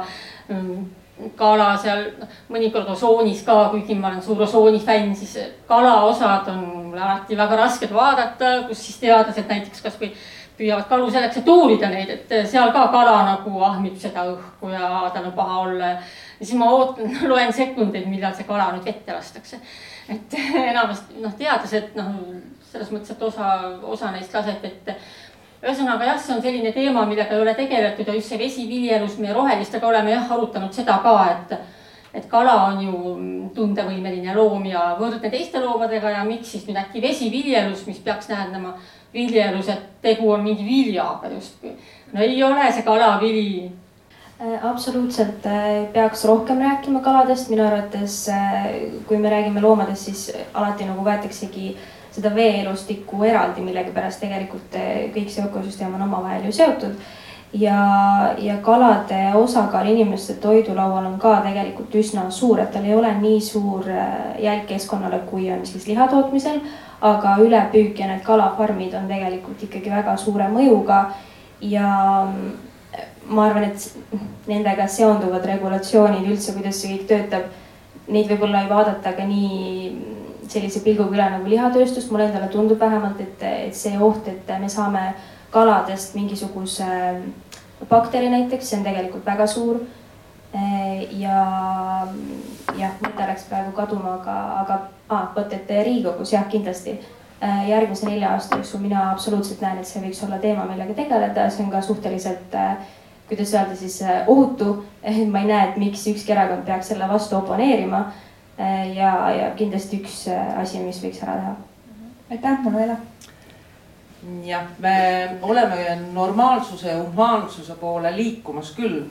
kala 1.38 1.72
seal 1.78 2.06
mõnikord 2.52 2.90
osoonis 2.94 3.44
ka, 3.46 3.70
kuigi 3.74 3.96
ma 3.96 4.10
olen 4.10 4.22
suur 4.26 4.42
osooni 4.46 4.80
fänn, 4.82 5.16
siis 5.16 5.38
kalaosad 5.68 6.50
on 6.54 6.62
mul 6.92 7.00
alati 7.00 7.38
väga 7.38 7.60
rasked 7.64 7.94
vaadata, 7.94 8.54
kus 8.68 8.86
siis 8.86 9.02
teadlased 9.04 9.50
näiteks 9.50 9.84
kasvõi 9.86 10.12
püüavad 10.62 10.88
kalu 10.90 11.10
selleks, 11.12 11.40
et 11.42 11.50
uurida 11.50 11.90
neid, 11.90 12.12
et 12.14 12.34
seal 12.50 12.72
ka 12.76 12.86
kala 12.94 13.16
nagu 13.26 13.64
ahmib 13.66 13.96
seda 14.00 14.28
õhku 14.30 14.70
ja 14.74 15.08
tal 15.14 15.30
on 15.30 15.34
paha 15.38 15.60
olla. 15.64 15.96
ja 16.40 16.46
siis 16.46 16.58
ma 16.60 16.70
ootan, 16.76 17.16
loen 17.32 17.54
sekundeid, 17.54 18.08
millal 18.12 18.36
see 18.38 18.48
kala 18.50 18.72
nüüd 18.76 18.86
vette 18.86 19.16
lastakse. 19.16 19.62
et 20.10 20.38
enamasti 20.72 21.22
noh, 21.24 21.34
teadlased 21.40 21.98
noh, 21.98 22.14
selles 22.72 22.92
mõttes, 22.94 23.16
et 23.16 23.28
osa, 23.28 23.52
osa 23.84 24.12
neist 24.16 24.34
laseb 24.34 24.64
vette 24.64 24.96
ühesõnaga 25.62 26.08
jah, 26.10 26.22
see 26.22 26.36
on 26.36 26.42
selline 26.42 26.72
teema, 26.74 27.04
millega 27.06 27.36
ei 27.36 27.44
ole 27.44 27.54
tegeletud 27.58 28.08
ja 28.10 28.16
just 28.18 28.34
see 28.34 28.40
vesiviljelus, 28.42 29.20
me 29.22 29.34
rohelistega 29.36 29.88
oleme 29.88 30.16
jah 30.16 30.34
arutanud 30.34 30.74
seda 30.74 30.98
ka, 31.04 31.18
et 31.36 31.60
et 32.12 32.26
kala 32.28 32.54
on 32.66 32.82
ju 32.84 33.12
tundevõimeline 33.56 34.34
loom 34.36 34.66
ja 34.68 34.98
võrdne 35.00 35.30
teiste 35.32 35.62
loomadega 35.64 36.10
ja 36.12 36.26
miks 36.28 36.50
siis 36.52 36.66
nüüd 36.68 36.80
äkki 36.82 37.04
vesiviljelus, 37.04 37.86
mis 37.88 38.02
peaks 38.04 38.28
tähendama 38.28 38.74
viljelus, 39.14 39.70
et 39.72 39.86
tegu 40.04 40.34
on 40.34 40.44
mingi 40.44 40.66
viljaga 40.68 41.32
justkui. 41.32 41.72
no 42.12 42.26
ei 42.26 42.44
ole 42.44 42.68
see 42.72 42.84
kala 42.84 43.14
vili. 43.22 43.72
Äh, 44.42 44.58
absoluutselt 44.66 45.46
äh, 45.46 45.88
peaks 45.94 46.26
rohkem 46.26 46.60
rääkima 46.60 47.00
kaladest, 47.06 47.48
minu 47.54 47.64
arvates 47.64 48.26
äh, 48.34 48.68
kui 49.08 49.18
me 49.18 49.30
räägime 49.30 49.62
loomadest, 49.62 50.10
siis 50.10 50.46
alati 50.54 50.90
nagu 50.90 51.06
võetaksegi 51.06 51.68
äh, 51.78 52.01
seda 52.12 52.34
veeelustikku 52.36 53.24
eraldi, 53.24 53.64
millegipärast 53.66 54.24
tegelikult 54.24 54.76
eh, 54.76 55.10
kõik 55.16 55.32
see 55.32 55.44
ökosüsteem 55.46 55.96
on 55.96 56.08
omavahel 56.08 56.48
ju 56.50 56.54
seotud. 56.56 56.96
ja, 57.54 57.78
ja 58.40 58.58
kalade 58.64 59.34
osakaal 59.36 59.88
inimeste 59.88 60.34
toidulaual 60.34 61.06
on 61.06 61.18
ka 61.20 61.42
tegelikult 61.44 61.96
üsna 61.96 62.30
suur, 62.32 62.60
et 62.60 62.72
tal 62.72 62.86
ei 62.88 62.96
ole 62.96 63.12
nii 63.20 63.42
suur 63.42 63.90
eh, 63.90 64.44
jälg 64.44 64.68
keskkonnale, 64.68 65.24
kui 65.32 65.52
on 65.52 65.66
siis 65.66 65.88
liha 65.88 66.08
tootmisel. 66.08 66.62
aga 67.02 67.38
ülepüük 67.42 68.00
ja 68.00 68.08
need 68.08 68.22
kalafarmid 68.22 68.94
on 68.94 69.08
tegelikult 69.10 69.64
ikkagi 69.64 69.90
väga 69.90 70.18
suure 70.18 70.46
mõjuga 70.54 71.06
ja 71.62 71.88
mm, 72.28 72.52
ma 73.34 73.48
arvan, 73.48 73.64
et 73.64 74.20
nendega 74.48 74.88
seonduvad 74.88 75.46
regulatsioonid 75.46 76.28
üldse, 76.30 76.54
kuidas 76.54 76.82
see 76.82 76.92
kõik 76.94 77.08
töötab, 77.10 77.50
neid 78.12 78.30
võib-olla 78.30 78.62
ei 78.62 78.70
vaadata 78.70 79.14
ka 79.18 79.26
nii 79.26 80.21
sellise 80.52 80.82
pilguga 80.84 81.16
üle 81.16 81.28
nagu 81.36 81.50
lihatööstus, 81.50 82.10
mulle 82.12 82.28
endale 82.30 82.50
tundub 82.52 82.80
vähemalt, 82.80 83.22
et, 83.24 83.44
et 83.68 83.78
see 83.78 83.98
oht, 84.00 84.28
et 84.28 84.52
me 84.60 84.70
saame 84.70 85.12
kaladest 85.52 86.16
mingisuguse 86.16 86.88
bakteri 87.90 88.30
näiteks, 88.32 88.70
see 88.70 88.80
on 88.80 88.86
tegelikult 88.88 89.26
väga 89.26 89.48
suur. 89.48 89.82
ja 91.16 91.36
jah, 92.76 92.96
mõte 93.00 93.28
läks 93.28 93.46
praegu 93.48 93.72
kaduma, 93.76 94.18
aga, 94.20 94.38
aga 94.62 94.80
ah, 95.08 95.30
vot, 95.36 95.54
et 95.56 95.70
Riigikogus 95.70 96.34
jah, 96.34 96.44
kindlasti 96.52 96.98
järgmise 97.68 98.06
nelja 98.06 98.34
aasta 98.36 98.60
jooksul 98.60 98.84
mina 98.84 99.06
absoluutselt 99.14 99.62
näen, 99.64 99.80
et 99.80 99.88
see 99.88 100.04
võiks 100.04 100.20
olla 100.26 100.42
teema, 100.44 100.66
millega 100.68 100.94
tegeleda, 100.98 101.48
see 101.50 101.64
on 101.64 101.72
ka 101.72 101.82
suhteliselt 101.82 102.58
kuidas 103.32 103.54
öelda 103.56 103.78
siis 103.80 104.02
ohutu. 104.28 104.74
ma 105.32 105.40
ei 105.40 105.48
näe, 105.48 105.70
et 105.70 105.80
miks 105.80 106.04
ükski 106.12 106.36
erakond 106.36 106.68
peaks 106.68 106.92
selle 106.92 107.08
vastu 107.10 107.40
oponeerima 107.40 108.04
Äh, 108.10 108.31
ja, 108.96 109.14
ja 109.32 109.52
kindlasti 109.56 110.02
üks 110.02 110.26
äh, 110.32 110.60
asi, 110.60 110.82
mis 110.84 111.02
võiks 111.04 111.22
ära 111.24 111.38
teha. 111.40 111.56
aitäh, 112.32 112.60
Manuela. 112.66 112.98
jah, 114.46 114.68
me 114.80 114.96
oleme 115.42 115.98
normaalsuse 116.14 116.92
ja 116.92 117.00
humaansuse 117.02 117.76
poole 117.80 118.12
liikumas 118.16 118.74
küll 118.78 119.04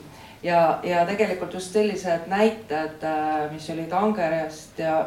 ja, 0.43 0.79
ja 0.83 1.05
tegelikult 1.05 1.53
just 1.53 1.73
sellised 1.73 2.29
näited, 2.31 3.03
äh, 3.03 3.49
mis 3.51 3.69
olid 3.69 3.91
angerjast 3.91 4.79
ja 4.79 5.05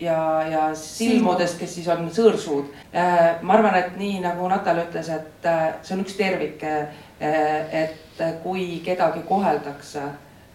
ja, 0.00 0.42
ja 0.50 0.62
silmudest, 0.74 1.54
kes 1.58 1.76
siis 1.76 1.86
on 1.88 2.08
sõõrsuud. 2.10 2.72
ma 3.42 3.54
arvan, 3.54 3.76
et 3.78 3.92
nii 3.96 4.18
nagu 4.24 4.48
Natal 4.50 4.80
ütles, 4.82 5.06
et 5.08 5.46
see 5.86 5.94
on 5.94 6.02
üks 6.02 6.16
tervik. 6.18 6.64
et 7.20 8.22
kui 8.42 8.82
kedagi 8.84 9.22
koheldakse 9.28 10.02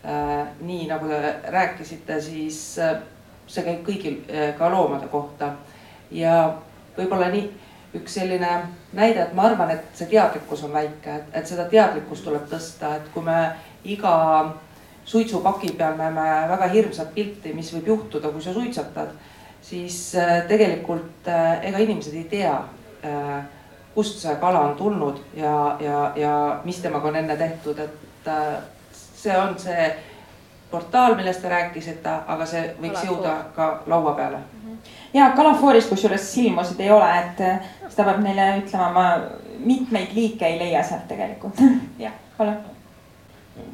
nii 0.03 0.85
nagu 0.87 1.07
te 1.07 1.35
rääkisite, 1.51 2.21
siis 2.23 2.59
see 3.49 3.65
käib 3.65 3.81
kõigil, 3.85 4.21
eh, 4.27 4.53
ka 4.57 4.69
loomade 4.71 5.07
kohta. 5.07 5.53
ja 6.11 6.53
võib-olla 6.97 7.27
nii 7.29 7.51
üks 7.93 8.15
selline 8.17 8.49
näide, 8.93 9.21
et 9.21 9.33
ma 9.37 9.43
arvan, 9.45 9.69
et 9.69 9.83
see 9.93 10.07
teadlikkus 10.09 10.63
on 10.65 10.73
väike, 10.73 11.15
et, 11.15 11.27
et 11.33 11.47
seda 11.47 11.67
teadlikkust 11.69 12.25
tuleb 12.25 12.47
tõsta, 12.49 12.95
et 12.97 13.11
kui 13.13 13.21
me 13.23 13.37
iga 13.85 14.13
suitsupaki 15.05 15.75
peal 15.77 15.97
näeme 15.97 16.25
väga 16.49 16.67
hirmsat 16.73 17.13
pilti, 17.13 17.53
mis 17.53 17.69
võib 17.73 17.93
juhtuda, 17.93 18.31
kui 18.33 18.41
sa 18.41 18.53
suitsetad, 18.53 19.13
siis 19.61 20.15
tegelikult 20.49 21.29
ega 21.29 21.77
inimesed 21.77 22.17
ei 22.17 22.25
tea, 22.29 22.55
kust 23.93 24.17
see 24.21 24.35
kala 24.41 24.65
on 24.69 24.75
tulnud 24.77 25.21
ja, 25.37 25.53
ja, 25.81 26.01
ja 26.15 26.33
mis 26.65 26.81
temaga 26.81 27.09
on 27.09 27.21
enne 27.21 27.37
tehtud, 27.37 27.79
et 27.85 28.29
äh, 28.29 28.57
see 29.19 29.35
on 29.37 29.59
see 29.59 29.89
portaal, 30.71 31.15
millest 31.15 31.41
te 31.41 31.49
rääkisite, 31.49 32.15
aga 32.27 32.45
see 32.45 32.61
võiks 32.81 33.01
Kalafoor. 33.01 33.15
jõuda 33.15 33.35
ka 33.55 33.69
laua 33.89 34.13
peale. 34.17 34.41
ja 35.13 35.31
kalafoorist 35.35 35.89
kusjuures 35.89 36.33
silmusid 36.33 36.79
ei 36.79 36.91
ole, 36.93 37.09
et 37.19 37.41
äh, 37.41 37.69
seda 37.87 38.05
peab 38.11 38.21
neile 38.23 38.49
ütlema, 38.61 38.89
ma 38.93 39.05
mitmeid 39.65 40.13
liike 40.15 40.47
ei 40.47 40.59
leia 40.59 40.83
sealt 40.83 41.07
tegelikult. 41.07 41.61
jah, 42.05 42.13
palun. 42.37 42.61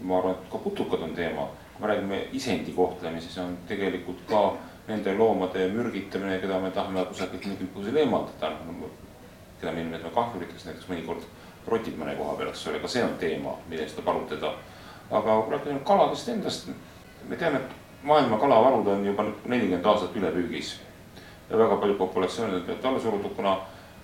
ma 0.01 0.17
arvan, 0.19 0.37
et 0.37 0.49
ka 0.51 0.63
putukad 0.63 1.01
on 1.01 1.15
teema. 1.15 1.49
kui 1.75 1.83
me 1.83 1.87
räägime 1.87 2.21
isendi 2.31 2.71
kohtlemisest, 2.71 3.33
siis 3.33 3.43
on 3.43 3.57
tegelikult 3.67 4.21
ka 4.29 4.53
nende 4.87 5.13
loomade 5.17 5.67
mürgitamine, 5.73 6.37
keda 6.39 6.59
me 6.59 6.69
tahame 6.71 7.03
kusagilt 7.09 7.45
mingil 7.49 7.67
põhjusel 7.73 7.97
eemaldada, 7.99 8.53
keda 9.59 9.73
me 9.73 9.83
nimetame 9.83 10.13
kahjuriteks, 10.15 10.69
näiteks 10.69 10.87
mõnikord 10.87 11.25
rotid 11.67 11.97
mõne 11.99 12.15
koha 12.15 12.37
peal, 12.37 12.51
eks 12.53 12.67
ole, 12.69 12.79
ka 12.79 12.91
see 12.93 13.03
on 13.03 13.17
teema, 13.19 13.57
millest 13.69 13.97
tuleb 13.97 14.13
arutleda. 14.13 14.53
Aga 15.11 15.41
kui 15.41 15.53
rääkida 15.53 15.79
kaladest 15.85 16.29
endast, 16.29 16.69
me 17.29 17.35
teame, 17.35 17.57
et 17.57 18.03
maailma 18.03 18.37
kalavarud 18.37 18.87
on 18.87 19.05
juba 19.05 19.25
nelikümmend 19.45 19.85
aastat 19.85 20.15
ülepüügis 20.15 20.75
ja 21.49 21.57
väga 21.57 21.77
paljud 21.77 21.97
populatsioonid 21.97 22.55
on 22.55 22.61
pealt 22.67 22.85
alla 22.85 22.99
surutud, 22.99 23.35
kuna 23.35 23.57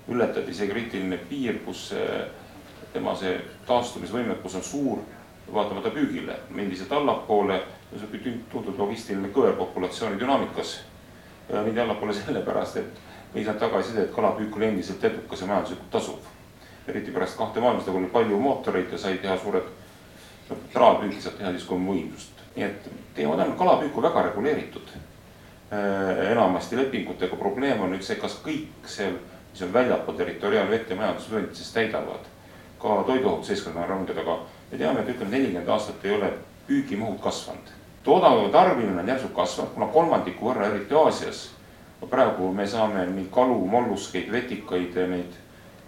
ületati 0.10 0.54
see 0.54 0.68
kriitiline 0.68 1.18
piir, 1.30 1.62
kus 1.66 1.92
tema 2.94 3.16
see 3.16 3.40
taastumisvõimekus 3.68 4.56
on 4.60 4.64
suur 4.66 5.04
vaatamata 5.54 5.92
püügile, 5.92 6.38
endiselt 6.58 6.92
allapoole, 6.96 7.62
niisugune 7.92 8.36
tuntud 8.52 8.78
logistiline 8.80 9.32
kõver 9.36 9.58
populatsiooni 9.60 10.20
dünaamikas. 10.20 10.80
mindi 11.66 11.80
allapoole 11.80 12.14
sellepärast, 12.14 12.78
et 12.78 13.00
me 13.34 13.40
ei 13.40 13.46
saanud 13.46 13.60
tagasisidet, 13.60 14.04
et 14.04 14.16
kalapüük 14.16 14.56
oli 14.56 14.66
endiselt 14.66 15.04
edukas 15.04 15.42
ja 15.42 15.48
majanduslikult 15.48 15.92
tasuv. 15.92 16.20
eriti 16.88 17.12
pärast 17.12 17.38
kahte 17.38 17.60
maailmasõda, 17.60 17.92
kui 17.92 18.02
oli 18.02 18.10
palju 18.12 18.40
mootoreid 18.40 18.92
ja 18.92 18.98
sai 18.98 19.18
teha 19.18 19.38
suured, 19.38 19.64
traalpüüki 20.74 21.22
saab 21.22 21.38
teha 21.38 21.52
siis 21.52 21.68
kolm 21.68 21.88
võimsust. 21.88 22.44
nii 22.56 22.66
et 22.66 22.90
teemad 23.16 23.40
on, 23.40 23.54
kalapüük 23.58 23.98
on 23.98 24.04
väga 24.04 24.22
reguleeritud. 24.30 24.98
enamasti 26.32 26.78
lepingutega 26.78 27.36
probleem 27.36 27.82
on 27.82 27.94
nüüd 27.94 28.04
see, 28.04 28.20
kas 28.20 28.36
kõik 28.44 28.88
seal, 28.92 29.14
mis 29.52 29.62
on 29.62 29.74
väljapool 29.74 30.18
territoriaalvett 30.18 30.90
ja 30.90 30.96
majandusvöönditest 30.96 31.74
täidavad 31.74 32.28
ka 32.82 33.04
toiduohutuseeskonna 33.08 33.86
ranged, 33.86 34.18
aga 34.18 34.40
me 34.72 34.78
teame, 34.78 35.00
et 35.00 35.10
ütleme 35.14 35.32
nelikümmend 35.32 35.70
aastat 35.70 36.06
ei 36.06 36.16
ole 36.16 36.32
püügimahud 36.68 37.20
kasvanud. 37.22 37.72
toodangu 38.04 38.50
tarbimine 38.50 39.00
on 39.00 39.08
järsult 39.08 39.34
kasvanud, 39.34 39.74
kuna 39.74 39.88
kolmandiku 39.88 40.50
võrra, 40.50 40.70
eriti 40.72 40.96
Aasias. 40.96 41.50
praegu 42.10 42.54
me 42.54 42.68
saame 42.68 43.06
nii 43.06 43.28
kalu, 43.32 43.66
molluskeid, 43.68 44.32
vetikaid, 44.32 44.96
neid 45.10 45.38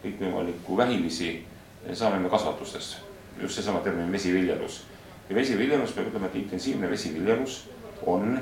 kõikvõimalikku 0.04 0.78
vähilisi 0.78 1.46
saame 1.94 2.20
me 2.20 2.30
kasvatustes. 2.30 2.98
Just 3.44 3.60
seesama 3.60 3.80
termin 3.86 4.12
vesiviljelus. 4.12 4.84
ja 5.30 5.36
vesiviljelus, 5.36 5.92
peab 5.92 6.08
ütlema, 6.12 6.28
et 6.32 6.36
intensiivne 6.36 6.90
vesiviljelus 6.90 7.64
on 8.06 8.40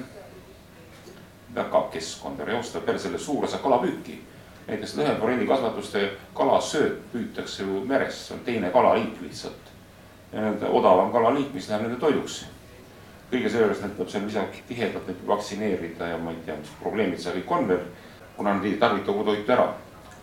väga 1.56 1.88
keskkonda 1.94 2.46
reostav 2.46 2.82
peale 2.82 3.00
selle 3.00 3.20
suur 3.20 3.46
osa 3.46 3.58
kalapüüki 3.58 4.22
näiteks 4.68 4.96
lõheforellikasvatuste 4.98 6.06
kalasööt 6.38 7.00
püütakse 7.12 7.66
ju 7.66 7.84
meres, 7.88 8.20
see 8.28 8.38
on 8.38 8.44
teine 8.46 8.72
kalaliik 8.72 9.22
lihtsalt. 9.22 9.70
odavam 10.70 11.12
kalaliik, 11.12 11.54
mis 11.54 11.70
läheb 11.70 11.88
nende 11.88 12.00
toiduks. 12.00 12.46
kõige 13.32 13.50
selle 13.50 13.66
juures 13.66 13.82
need 13.82 13.94
tuleb 13.96 14.10
seal 14.10 14.26
lisaks 14.26 14.62
tihedalt 14.68 15.08
neid 15.08 15.28
vaktsineerida 15.28 16.08
ja 16.08 16.18
ma 16.18 16.32
ei 16.32 16.38
tea, 16.46 16.56
mis 16.60 16.72
probleemid 16.82 17.20
seal 17.20 17.36
kõik 17.36 17.52
on 17.58 17.68
veel. 17.68 17.86
kuna 18.38 18.54
nad 18.54 18.66
ei 18.66 18.78
tarvita 18.78 19.06
kogu 19.06 19.24
toitu 19.24 19.52
ära, 19.52 19.74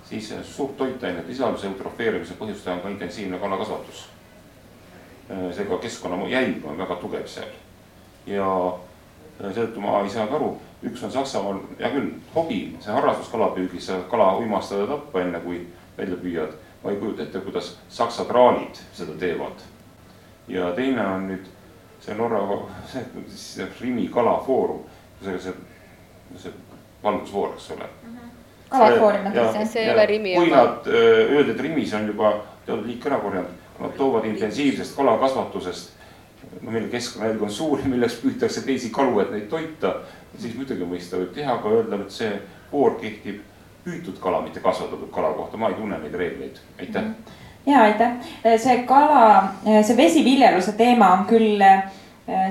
siis 0.05 0.33
suurt 0.43 0.76
toitainete 0.76 1.33
sisalduse 1.33 1.66
eutrofeerimise 1.66 2.35
põhjustaja 2.35 2.76
on 2.76 2.81
ka 2.83 2.89
intensiivne 2.89 3.39
kalakasvatus. 3.39 4.07
Seega 5.29 5.79
keskkonna 5.79 6.29
jälg 6.29 6.64
on 6.64 6.79
väga 6.79 6.95
tugev 7.03 7.26
seal 7.26 7.51
ja 8.26 8.47
seetõttu 9.39 9.81
ma 9.81 10.01
ei 10.03 10.11
saagi 10.11 10.35
aru, 10.35 10.53
üks 10.89 11.03
on 11.07 11.12
Saksamaal, 11.12 11.61
hea 11.79 11.91
küll, 11.95 12.09
hobi, 12.35 12.61
see 12.83 12.93
harrastus 12.95 13.29
kalapüügis, 13.33 13.87
sa 13.87 14.01
kala 14.11 14.33
uimastada 14.41 14.87
tappa, 14.91 15.20
enne 15.22 15.41
kui 15.45 15.61
välja 15.99 16.16
püüad. 16.22 16.57
ma 16.85 16.91
ei 16.91 16.97
kujuta 16.97 17.22
ette, 17.22 17.41
kuidas 17.43 17.72
saksa 17.91 18.24
traalid 18.24 18.79
seda 18.95 19.12
teevad. 19.18 19.62
ja 20.49 20.72
teine 20.72 21.07
on 21.07 21.29
nüüd 21.29 21.47
see 22.01 22.14
Norra, 22.14 22.41
see, 22.87 23.03
see 23.29 23.66
Rimi 23.81 24.09
kalafoorum, 24.09 24.83
see, 25.24 25.39
see, 25.39 25.53
see 26.37 26.53
valgusfoor, 27.03 27.55
eks 27.55 27.70
ole. 27.70 27.89
kalafoori 28.68 29.16
Ja- 29.16 29.31
mõttes. 29.31 29.72
see 29.72 29.83
ei 29.83 29.91
ole 29.95 30.07
Rimi 30.07 30.35
kui 30.35 30.51
nad 30.51 30.87
öö, 30.87 31.29
öeldi, 31.31 31.51
et 31.51 31.61
Rimis 31.61 31.95
on 31.95 32.07
juba 32.07 32.33
teatud 32.66 32.87
liik 32.87 33.07
ära 33.07 33.18
korjanud, 33.18 33.51
nad 33.81 33.95
toovad 33.97 34.24
intensiivsest 34.26 34.97
kalakasvatusest 34.97 35.99
no 36.62 36.70
meil 36.70 36.89
keskkonnajälg 36.91 37.43
on 37.43 37.51
suur 37.51 37.81
ja 37.83 37.91
milleks 37.91 38.18
püütakse 38.22 38.62
teisi 38.66 38.91
kalu, 38.95 39.20
et 39.22 39.31
neid 39.35 39.49
toita, 39.51 39.95
siis 40.39 40.57
muidugi 40.57 40.87
mõista 40.89 41.20
võib 41.20 41.35
teha, 41.37 41.59
aga 41.59 41.74
öelda, 41.76 42.01
et 42.03 42.14
see 42.14 42.33
voor 42.72 42.97
kehtib 43.01 43.43
püütud 43.85 44.18
kala, 44.22 44.41
mitte 44.45 44.61
kasvatatud 44.64 45.11
kala 45.14 45.33
kohta, 45.37 45.61
ma 45.61 45.70
ei 45.72 45.79
tunne 45.79 45.99
neid 46.03 46.16
reegleid, 46.18 46.61
aitäh! 46.81 47.12
Ja 47.68 47.83
aitäh, 47.85 48.14
see 48.57 48.83
kala, 48.89 49.55
see 49.64 49.97
vesiviljeluse 49.97 50.72
teema 50.79 51.11
on 51.18 51.26
küll 51.29 51.61
äh, 51.64 51.83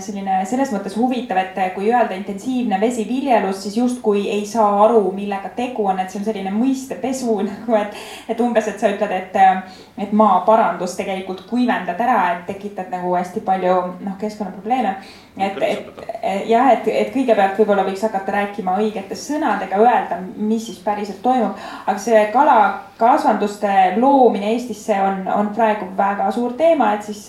selline 0.01 0.39
selles 0.49 0.71
mõttes 0.73 0.95
huvitav, 0.97 1.37
et 1.37 1.57
kui 1.75 1.91
öelda 1.91 2.15
intensiivne 2.17 2.79
vesiviljelus, 2.81 3.59
siis 3.61 3.77
justkui 3.77 4.23
ei 4.33 4.45
saa 4.49 4.69
aru, 4.87 5.03
millega 5.13 5.51
tegu 5.55 5.85
on, 5.85 5.99
et 6.01 6.09
see 6.09 6.21
on 6.21 6.25
selline 6.25 6.53
mõistepesu 6.55 7.35
nagu, 7.49 7.77
et. 7.77 7.99
et 8.27 8.41
umbes, 8.41 8.67
et 8.67 8.79
sa 8.81 8.89
ütled, 8.93 9.13
et, 9.13 9.37
et 10.01 10.11
maaparandus 10.17 10.97
tegelikult 10.97 11.45
kuivendad 11.49 11.99
ära, 12.01 12.17
et 12.33 12.47
tekitad 12.49 12.89
nagu 12.93 13.13
hästi 13.15 13.45
palju 13.45 13.77
noh, 14.01 14.17
keskkonnaprobleeme. 14.19 14.95
et, 15.37 15.61
et 15.61 16.49
jah, 16.49 16.71
et, 16.73 16.89
et 16.89 17.13
kõigepealt 17.13 17.59
võib-olla 17.61 17.85
võiks 17.85 18.01
hakata 18.07 18.33
rääkima 18.39 18.79
õigete 18.81 19.15
sõnadega, 19.17 19.77
öelda, 19.77 20.19
mis 20.35 20.65
siis 20.65 20.81
päriselt 20.81 21.21
toimub. 21.21 21.57
aga 21.85 21.99
see 22.01 22.25
kalakasvanduste 22.33 23.73
loomine 24.01 24.55
Eestisse 24.55 24.97
on, 25.01 25.25
on 25.29 25.53
praegu 25.53 25.91
väga 25.97 26.31
suur 26.33 26.57
teema, 26.57 26.95
et 26.97 27.05
siis 27.05 27.27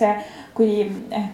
kui, 0.58 0.72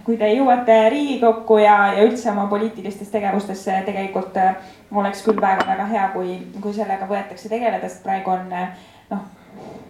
kui 0.04 0.18
te 0.20 0.28
jõuate 0.34 0.76
Riigikokku 0.92 1.58
ja, 1.62 1.78
ja 1.96 2.04
üldse 2.04 2.28
oma 2.32 2.44
poliitilistes 2.50 3.08
tegevustes 3.12 3.64
tegelikult 3.86 4.36
äh, 4.40 4.58
oleks 4.92 5.24
küll 5.24 5.40
väga-väga 5.40 5.88
hea, 5.90 6.10
kui, 6.12 6.36
kui 6.60 6.76
sellega 6.76 7.08
võetakse 7.10 7.48
tegeleda, 7.48 7.88
sest 7.88 8.04
praegu 8.04 8.34
on 8.36 8.52
noh, 8.52 9.24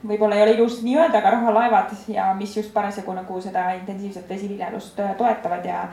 võib-olla 0.07 0.39
ei 0.39 0.47
ole 0.47 0.57
ilus 0.57 0.81
nii 0.87 0.97
öelda, 1.01 1.19
aga 1.21 1.37
rahalaevad 1.37 1.95
ja 2.13 2.31
mis 2.39 2.57
just 2.57 2.73
parasjagu 2.73 3.15
nagu 3.17 3.41
seda 3.43 3.73
intensiivset 3.81 4.29
vesiviljelust 4.29 5.01
toetavad 5.19 5.67
ja 5.67 5.87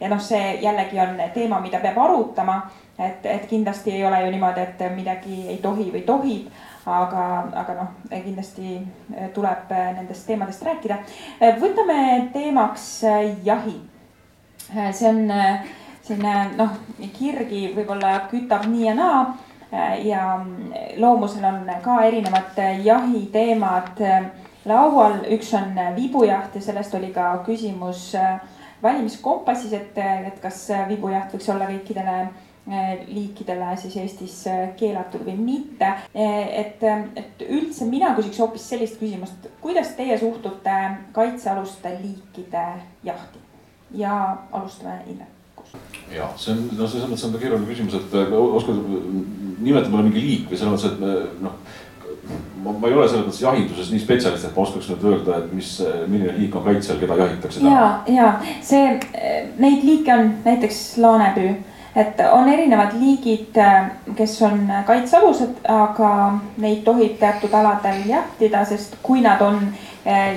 ja 0.00 0.08
noh, 0.08 0.20
see 0.22 0.58
jällegi 0.62 1.00
on 1.02 1.16
teema, 1.34 1.60
mida 1.60 1.80
peab 1.82 1.98
arutama, 1.98 2.60
et, 2.98 3.26
et 3.26 3.46
kindlasti 3.50 3.96
ei 3.96 4.04
ole 4.06 4.20
ju 4.24 4.30
niimoodi, 4.30 4.62
et 4.62 4.84
midagi 4.94 5.40
ei 5.48 5.58
tohi 5.62 5.88
või 5.94 6.04
tohib 6.06 6.46
aga, 6.88 7.24
aga 7.62 7.74
noh, 7.78 7.90
kindlasti 8.10 8.78
tuleb 9.34 9.70
nendest 9.70 10.26
teemadest 10.26 10.62
rääkida. 10.66 10.98
võtame 11.60 12.30
teemaks 12.32 12.88
jahi. 13.44 13.76
see 14.68 15.08
on 15.08 15.30
selline 16.02 16.34
noh, 16.56 16.74
kirgi 17.18 17.68
võib-olla 17.76 18.14
kütab 18.30 18.66
nii 18.68 18.86
ja 18.86 18.94
naa. 18.94 19.22
ja 20.02 20.22
loomusel 20.96 21.44
on 21.44 21.66
ka 21.84 22.00
erinevad 22.08 22.56
jahiteemad 22.84 24.00
laual, 24.68 25.18
üks 25.28 25.52
on 25.56 25.76
vibujaht 25.96 26.54
ja 26.56 26.62
sellest 26.64 26.94
oli 26.94 27.12
ka 27.12 27.42
küsimus 27.46 28.14
valimiskompassis, 28.82 29.72
et, 29.72 29.98
et 29.98 30.40
kas 30.40 30.68
vibujaht 30.88 31.34
võiks 31.34 31.50
olla 31.52 31.68
kõikidele 31.68 32.16
liikidele 33.08 33.72
siis 33.80 33.96
Eestis 33.96 34.36
keelatud 34.76 35.24
või 35.26 35.36
mitte. 35.40 35.92
et, 36.14 36.82
et 37.16 37.44
üldse 37.48 37.88
mina 37.88 38.14
küsiks 38.16 38.40
hoopis 38.42 38.68
sellist 38.68 39.00
küsimust, 39.00 39.48
kuidas 39.60 39.94
teie 39.96 40.18
suhtute 40.18 40.76
kaitsealuste 41.12 41.96
liikide 42.02 42.66
jahti 43.04 43.38
ja 43.94 44.36
alustame 44.52 45.00
Indrekust. 45.06 45.76
ja 46.14 46.28
see 46.36 46.54
on, 46.54 46.64
no 46.76 46.86
selles 46.86 47.08
mõttes 47.08 47.26
on 47.28 47.34
ka 47.34 47.42
keeruline 47.42 47.68
küsimus, 47.68 47.98
et 47.98 48.16
oskad 48.38 48.80
nimetada 49.58 49.92
mulle 49.92 50.08
mingi 50.08 50.24
liik 50.24 50.50
või 50.50 50.60
selles 50.60 50.74
mõttes, 50.74 50.92
et 50.92 51.00
me 51.00 51.46
noh 51.46 51.60
ma, 52.62 52.72
ma 52.72 52.88
ei 52.88 52.94
ole 52.94 53.08
selles 53.08 53.26
mõttes 53.26 53.40
jahinduses 53.42 53.90
nii 53.92 54.02
spetsialist, 54.02 54.48
et 54.48 54.56
ma 54.56 54.64
oskaks 54.64 54.90
nüüd 54.92 55.08
öelda, 55.10 55.40
et 55.40 55.56
mis, 55.56 55.72
milline 56.10 56.36
liik 56.36 56.56
on 56.58 56.66
kaitse 56.66 56.92
all, 56.92 57.00
keda 57.02 57.18
jahitakse. 57.22 57.64
ja, 57.64 57.88
ja 58.12 58.28
see, 58.64 58.98
neid 59.58 59.84
liike 59.86 60.14
on 60.14 60.32
näiteks 60.44 60.82
laanepüü 61.02 61.56
et 61.98 62.20
on 62.32 62.48
erinevad 62.48 62.94
liigid, 63.00 63.56
kes 64.16 64.42
on 64.46 64.60
kaitsealused, 64.86 65.64
aga 65.68 66.10
neid 66.62 66.84
tohib 66.86 67.16
teatud 67.18 67.54
aladel 67.54 68.04
jahtida, 68.06 68.62
sest 68.68 68.94
kui 69.02 69.24
nad 69.24 69.42
on 69.42 69.60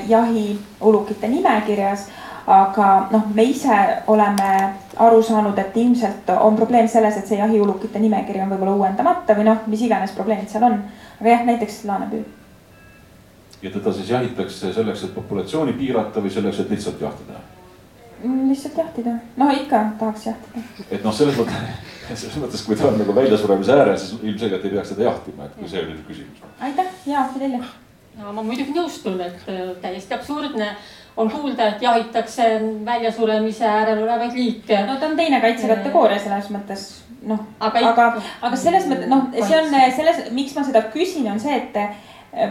jahiulukite 0.08 1.30
nimekirjas. 1.30 2.10
aga 2.52 2.86
noh, 3.12 3.28
me 3.36 3.44
ise 3.44 3.76
oleme 4.10 4.74
aru 4.98 5.22
saanud, 5.24 5.60
et 5.62 5.78
ilmselt 5.78 6.30
on 6.34 6.56
probleem 6.58 6.88
selles, 6.90 7.18
et 7.18 7.28
see 7.30 7.38
jahiulukite 7.38 8.00
nimekiri 8.02 8.42
on 8.42 8.50
võib-olla 8.50 8.74
uuendamata 8.80 9.36
või 9.38 9.46
noh, 9.46 9.62
mis 9.70 9.86
iganes 9.86 10.12
probleemid 10.18 10.50
seal 10.50 10.66
on. 10.66 10.82
aga 11.22 11.30
jah, 11.30 11.46
näiteks 11.46 11.84
laanepüü. 11.86 12.26
ja 13.62 13.72
teda 13.72 13.94
siis 13.94 14.10
jahitakse 14.10 14.74
selleks, 14.74 15.04
et 15.04 15.16
populatsiooni 15.16 15.78
piirata 15.78 16.20
või 16.20 16.34
selleks, 16.34 16.66
et 16.66 16.74
lihtsalt 16.74 17.02
jahtida? 17.02 17.46
Mm, 18.24 18.50
lihtsalt 18.50 18.78
jahtida, 18.78 19.16
no 19.38 19.50
ikka 19.52 19.80
tahaks 20.00 20.26
jahtida. 20.26 20.64
et 20.92 21.04
noh, 21.04 21.14
selles 21.16 21.38
mõttes, 21.40 21.84
selles 22.22 22.38
mõttes, 22.38 22.64
kui 22.66 22.78
ta 22.78 22.90
on 22.92 23.00
nagu 23.02 23.16
väljasuremise 23.18 23.74
äärel, 23.74 23.98
siis 23.98 24.20
ilmselgelt 24.22 24.66
ei 24.66 24.74
peaks 24.76 24.94
teda 24.94 25.08
jahtima, 25.08 25.48
et 25.48 25.56
kui 25.58 25.70
see 25.70 25.82
oli 25.82 25.96
nüüd 25.96 26.08
küsimus. 26.10 26.44
aitäh, 26.68 26.92
hea 27.06 27.24
Fidelia. 27.34 27.70
ja 28.18 28.34
ma 28.38 28.44
muidugi 28.46 28.76
nõustun, 28.76 29.18
et 29.26 29.50
äh, 29.50 29.72
täiesti 29.82 30.14
absurdne 30.18 30.74
on 31.18 31.32
kuulda, 31.32 31.72
et 31.74 31.82
jahitakse 31.82 32.50
väljasuremise 32.86 33.66
äärel 33.68 34.04
olevaid 34.04 34.38
liike. 34.38 34.84
no 34.86 35.00
ta 35.00 35.10
on 35.10 35.18
teine 35.18 35.42
kaitsekategooria 35.42 36.20
selles 36.20 36.52
mõttes 36.54 36.88
noh, 37.26 37.42
aga, 37.60 37.84
aga, 37.92 38.08
aga, 38.42 38.56
selles 38.58 38.86
mõttes 38.90 39.10
noh, 39.10 39.28
see 39.34 39.58
on 39.58 39.74
selles, 39.98 40.24
miks 40.36 40.56
ma 40.58 40.66
seda 40.68 40.86
küsin, 40.94 41.28
on 41.32 41.42
see, 41.42 41.58
et 41.58 41.78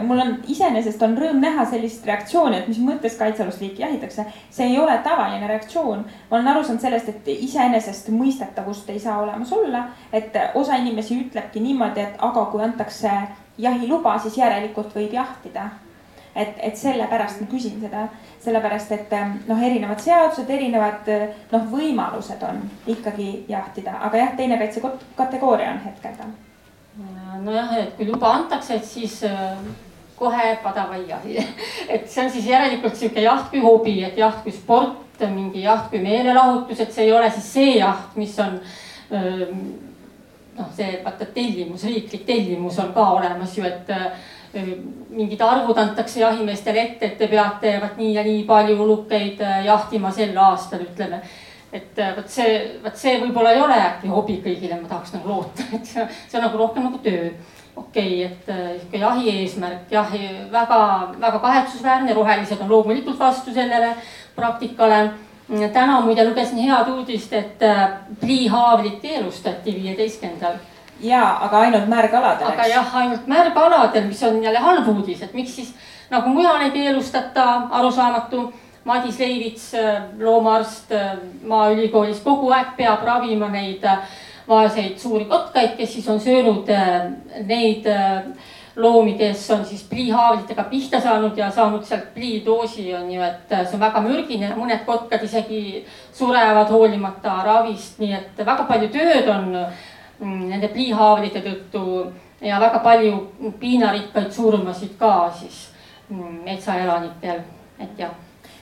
mul 0.03 0.19
on 0.19 0.33
iseenesest 0.47 1.01
on 1.01 1.15
rõõm 1.17 1.39
näha 1.41 1.65
sellist 1.65 2.05
reaktsiooni, 2.05 2.57
et 2.57 2.67
mis 2.69 2.79
mõttes 2.81 3.15
kaitsealust 3.17 3.61
liiki 3.61 3.81
jahitakse. 3.81 4.25
see 4.49 4.67
ei 4.67 4.79
ole 4.79 4.97
tavaline 5.03 5.47
reaktsioon. 5.47 6.05
ma 6.29 6.37
olen 6.37 6.47
aru 6.47 6.63
saanud 6.63 6.81
sellest, 6.81 7.09
et 7.09 7.27
iseenesest 7.27 8.09
mõistetavust 8.09 8.89
ei 8.89 8.99
saa 8.99 9.19
olemas 9.21 9.53
olla. 9.53 9.85
et 10.13 10.33
osa 10.55 10.75
inimesi 10.75 11.19
ütlebki 11.25 11.59
niimoodi, 11.59 12.01
et 12.01 12.15
aga 12.19 12.45
kui 12.45 12.63
antakse 12.63 13.11
jahiluba, 13.57 14.19
siis 14.19 14.37
järelikult 14.37 14.95
võib 14.95 15.13
jahtida. 15.13 15.69
et, 16.35 16.55
et 16.59 16.77
sellepärast 16.77 17.41
ma 17.41 17.47
küsin 17.47 17.81
seda 17.81 18.07
sellepärast 18.43 18.91
et 18.91 19.13
ähm, 19.13 19.37
noh, 19.47 19.63
erinevad 19.63 19.99
seadused, 20.01 20.49
erinevad 20.49 21.09
äh, 21.11 21.27
noh, 21.51 21.65
võimalused 21.71 22.41
on 22.47 22.63
ikkagi 22.89 23.45
jahtida, 23.49 23.99
aga 24.07 24.23
jah, 24.23 24.31
teine 24.37 24.57
kaitsekategooria 24.61 25.75
on 25.75 25.83
hetkel 25.85 26.15
ta. 26.17 26.29
Nojah, 27.41 27.77
et 27.79 27.95
kui 27.97 28.07
luba 28.09 28.33
antakse, 28.39 28.75
et 28.75 28.85
siis 28.85 29.21
äh, 29.23 29.57
kohe 30.19 30.55
padavai 30.63 31.03
jahi 31.09 31.37
et 31.93 32.09
see 32.09 32.25
on 32.25 32.31
siis 32.31 32.49
järelikult 32.51 32.97
sihuke 32.97 33.23
jaht 33.23 33.49
kui 33.53 33.61
hobi, 33.63 34.01
et 34.05 34.17
jaht 34.17 34.43
kui 34.43 34.53
sport, 34.55 34.97
mingi 35.21 35.61
jaht 35.61 35.91
kui 35.91 36.01
meelelahutus, 36.01 36.79
et 36.81 36.93
see 36.93 37.05
ei 37.05 37.13
ole 37.13 37.29
siis 37.29 37.53
see 37.53 37.77
jaht, 37.77 38.15
mis 38.17 38.33
on 38.41 38.55
ähm, 39.13 39.59
noh, 40.57 40.69
see 40.75 40.95
vaata 41.05 41.27
tellimus, 41.35 41.85
riiklik 41.85 42.25
tellimus 42.25 42.79
on 42.81 42.89
ka 42.95 43.05
olemas 43.17 43.53
ju, 43.57 43.65
et 43.67 43.91
äh, 43.93 44.09
mingid 45.11 45.41
arvud 45.45 45.77
antakse 45.77 46.19
jahimeestele 46.19 46.81
ette, 46.81 47.11
et 47.11 47.17
te 47.19 47.29
peate 47.31 47.77
vot 47.83 48.01
nii 48.01 48.15
ja 48.17 48.25
nii 48.25 48.43
palju 48.49 48.77
ulukeid 48.83 49.41
äh, 49.45 49.61
jahtima 49.67 50.11
sel 50.15 50.37
aastal, 50.37 50.83
ütleme. 50.89 51.21
Et 51.73 51.99
äh, 51.99 52.13
vot 52.17 52.29
see, 52.29 52.59
vot 52.83 52.97
see 52.97 53.17
võib-olla 53.21 53.55
ei 53.55 53.61
ole 53.63 53.79
äkki 53.79 54.11
hobi 54.11 54.37
kõigile, 54.43 54.79
ma 54.81 54.89
tahaks 54.91 55.15
nagu 55.15 55.29
loota, 55.31 55.65
et 55.77 55.87
see, 55.87 56.05
see 56.27 56.39
on 56.39 56.47
nagu 56.47 56.61
rohkem 56.61 56.87
nagu 56.89 57.01
töö. 57.03 57.31
okei 57.75 58.25
okay,, 58.25 58.31
et 58.31 58.49
äh, 58.51 58.71
sihuke 58.79 59.03
jahi 59.03 59.35
eesmärk 59.41 59.91
jah, 59.91 60.15
väga-väga 60.51 61.39
kahetsusväärne, 61.39 62.13
rohelised 62.13 62.61
on 62.61 62.69
loomulikult 62.69 63.19
vastu 63.19 63.53
sellele 63.53 63.95
praktikale 64.35 65.11
täna 65.73 65.99
muide 66.01 66.23
lugesin 66.23 66.61
head 66.63 66.87
uudist, 66.87 67.33
et 67.33 67.63
pliihaavlid 68.19 69.01
keelustati 69.03 69.73
viieteistkümnendal 69.75 70.59
ja, 71.03 71.23
aga 71.45 71.59
ainult 71.65 71.87
märgaladel. 71.89 72.47
aga 72.47 72.67
jah, 72.69 72.95
ainult 72.95 73.27
märgaladel, 73.27 74.05
mis 74.07 74.23
on 74.23 74.43
jälle 74.43 74.59
halb 74.59 74.87
uudis, 74.87 75.21
et 75.21 75.33
miks 75.33 75.55
siis 75.55 75.73
nagu 76.11 76.29
mujal 76.29 76.61
ei 76.61 76.71
keelustata, 76.71 77.47
arusaamatu. 77.79 78.51
Madis 78.85 79.19
Leivits, 79.19 79.71
loomaarst 80.19 80.89
Maaülikoolis 81.47 82.23
kogu 82.25 82.49
aeg 82.49 82.73
peab 82.77 83.03
ravima 83.05 83.49
neid 83.53 83.85
vaeseid 84.47 84.97
suuri 84.97 85.27
kotkaid, 85.29 85.75
kes 85.77 85.93
siis 85.93 86.07
on 86.09 86.19
söönud 86.19 86.69
äh, 86.73 87.11
neid 87.45 87.85
äh, 87.85 88.23
loomi, 88.75 89.13
kes 89.19 89.45
on 89.53 89.61
siis 89.65 89.83
pliihaavlitega 89.89 90.65
pihta 90.71 90.99
saanud 91.01 91.37
ja 91.37 91.51
saanud 91.51 91.85
sealt 91.85 92.09
pliidoosi 92.15 92.87
on 92.97 93.11
ju, 93.13 93.21
et 93.21 93.53
äh, 93.53 93.63
see 93.67 93.77
on 93.77 93.85
väga 93.85 94.01
mürgine, 94.01 94.49
mõned 94.57 94.81
kotkad 94.87 95.23
isegi 95.29 95.85
surevad 96.17 96.73
hoolimata 96.73 97.37
ravist, 97.45 98.01
nii 98.01 98.17
et 98.17 98.45
väga 98.45 98.65
palju 98.67 98.89
tööd 98.97 99.29
on 99.29 99.57
Mm, 100.21 100.51
nende 100.51 100.67
pliihaavlite 100.69 101.41
tõttu 101.41 101.83
ja 102.45 102.59
väga 102.61 102.77
palju 102.85 103.53
piinarikkaid 103.57 104.29
surmasid 104.35 104.91
ka 104.99 105.31
siis 105.33 105.63
mm, 106.11 106.43
metsaelanikel, 106.45 107.39
et 107.81 107.95
jah 107.97 108.13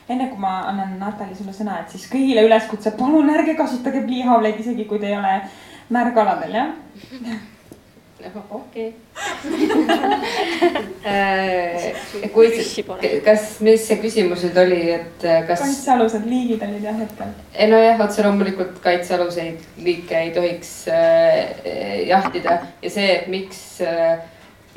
enne 0.09 0.29
kui 0.31 0.41
ma 0.41 0.55
annan 0.71 0.97
Natali 0.99 1.37
sulle 1.37 1.53
sõna, 1.55 1.79
et 1.83 1.93
siis 1.93 2.07
kõigile 2.11 2.47
üleskutse, 2.47 2.95
palun 2.97 3.29
ärge 3.33 3.55
kasutage 3.59 4.01
pliihaavleid, 4.07 4.59
isegi 4.59 4.87
kui 4.89 4.99
te 5.01 5.11
ei 5.11 5.17
ole 5.19 5.35
märgaladel, 5.93 6.59
jah 6.59 7.39
okei. 8.49 8.93
Äh, 11.09 11.95
kui, 12.33 12.49
kas, 13.23 13.43
mis 13.63 13.85
see 13.87 13.95
küsimus 14.01 14.41
nüüd 14.43 14.57
oli, 14.59 14.79
et 14.91 15.23
äh, 15.23 15.39
kas? 15.47 15.61
kaitsealused 15.63 16.25
liigid 16.27 16.61
olid 16.65 16.83
jah 16.83 16.97
hetkel. 16.99 17.31
nojah, 17.71 18.01
otse 18.03 18.25
loomulikult 18.25 18.81
kaitsealuseid 18.83 19.63
liike 19.79 20.19
ei 20.19 20.33
tohiks 20.35 20.73
äh, 20.91 22.03
jahtida 22.09 22.59
ja 22.83 22.91
see, 22.91 23.07
et 23.15 23.31
miks 23.31 23.61
äh, 23.79 24.19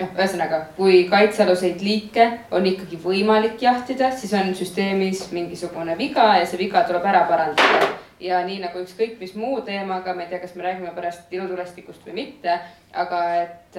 noh, 0.02 0.12
ühesõnaga, 0.18 0.60
kui 0.76 1.04
kaitsealuseid 1.10 1.82
liike 1.84 2.28
on 2.54 2.66
ikkagi 2.68 3.00
võimalik 3.02 3.62
jahtida, 3.62 4.12
siis 4.16 4.34
on 4.38 4.54
süsteemis 4.58 5.28
mingisugune 5.34 5.96
viga 5.98 6.32
ja 6.40 6.46
see 6.46 6.60
viga 6.66 6.84
tuleb 6.88 7.06
ära 7.12 7.26
parandada 7.30 7.92
ja 8.22 8.38
nii 8.46 8.60
nagu 8.62 8.82
ükskõik 8.82 9.16
mis 9.20 9.34
muu 9.38 9.60
teemaga, 9.66 10.14
ma 10.14 10.24
ei 10.24 10.30
tea, 10.30 10.40
kas 10.42 10.54
me 10.54 10.66
räägime 10.66 10.92
pärast 10.94 11.32
ilutulestikust 11.34 12.04
või 12.06 12.14
mitte, 12.20 12.54
aga 12.94 13.22
et, 13.40 13.78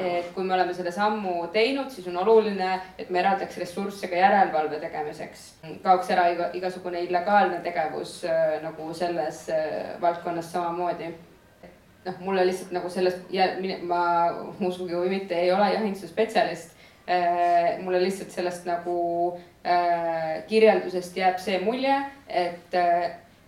et 0.00 0.32
kui 0.34 0.46
me 0.46 0.56
oleme 0.56 0.74
selle 0.74 0.90
sammu 0.94 1.36
teinud, 1.54 1.92
siis 1.94 2.08
on 2.10 2.18
oluline, 2.24 2.72
et 2.98 3.12
me 3.14 3.22
eraldaks 3.22 3.58
ressursse 3.62 4.10
ka 4.10 4.18
järelevalve 4.18 4.80
tegemiseks. 4.82 5.44
kaoks 5.84 6.10
ära 6.10 6.26
iga, 6.34 6.50
igasugune 6.58 7.04
illegaalne 7.06 7.60
tegevus 7.62 8.22
nagu 8.64 8.90
selles 8.94 9.44
valdkonnas 10.02 10.50
samamoodi 10.52 11.12
noh, 12.04 12.20
mulle 12.20 12.46
lihtsalt 12.46 12.72
nagu 12.76 12.90
sellest 12.92 13.32
ja 13.32 13.48
ma 13.88 14.04
uskuge 14.60 14.96
või 14.96 15.16
mitte, 15.16 15.38
ei 15.38 15.52
ole 15.52 15.72
jahinduse 15.74 16.08
spetsialist. 16.10 16.70
mulle 17.84 17.98
lihtsalt 18.00 18.30
sellest 18.32 18.64
nagu 18.64 18.94
äh, 19.66 20.44
kirjeldusest 20.48 21.16
jääb 21.16 21.36
see 21.38 21.58
mulje, 21.60 21.98
et 22.28 22.76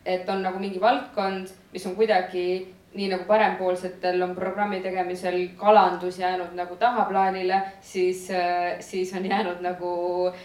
et 0.07 0.29
on 0.29 0.43
nagu 0.45 0.59
mingi 0.63 0.81
valdkond, 0.81 1.49
mis 1.73 1.87
on 1.89 1.97
kuidagi 1.97 2.45
nii 2.97 3.09
nagu 3.13 3.25
parempoolsetel 3.29 4.23
on 4.25 4.35
programmi 4.35 4.81
tegemisel 4.81 5.39
kalandus 5.57 6.19
jäänud 6.19 6.55
nagu 6.57 6.77
tahaplaanile, 6.77 7.61
siis, 7.81 8.29
siis 8.81 9.13
on 9.17 9.27
jäänud 9.27 9.61
nagu 9.65 9.91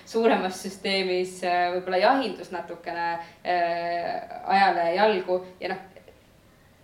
suuremas 0.06 0.64
süsteemis 0.64 1.40
võib-olla 1.76 2.02
jahindus 2.02 2.52
natukene 2.52 3.08
äh, 3.14 4.20
ajale 4.44 4.90
jalgu 4.96 5.40
ja 5.62 5.72
noh, 5.72 5.88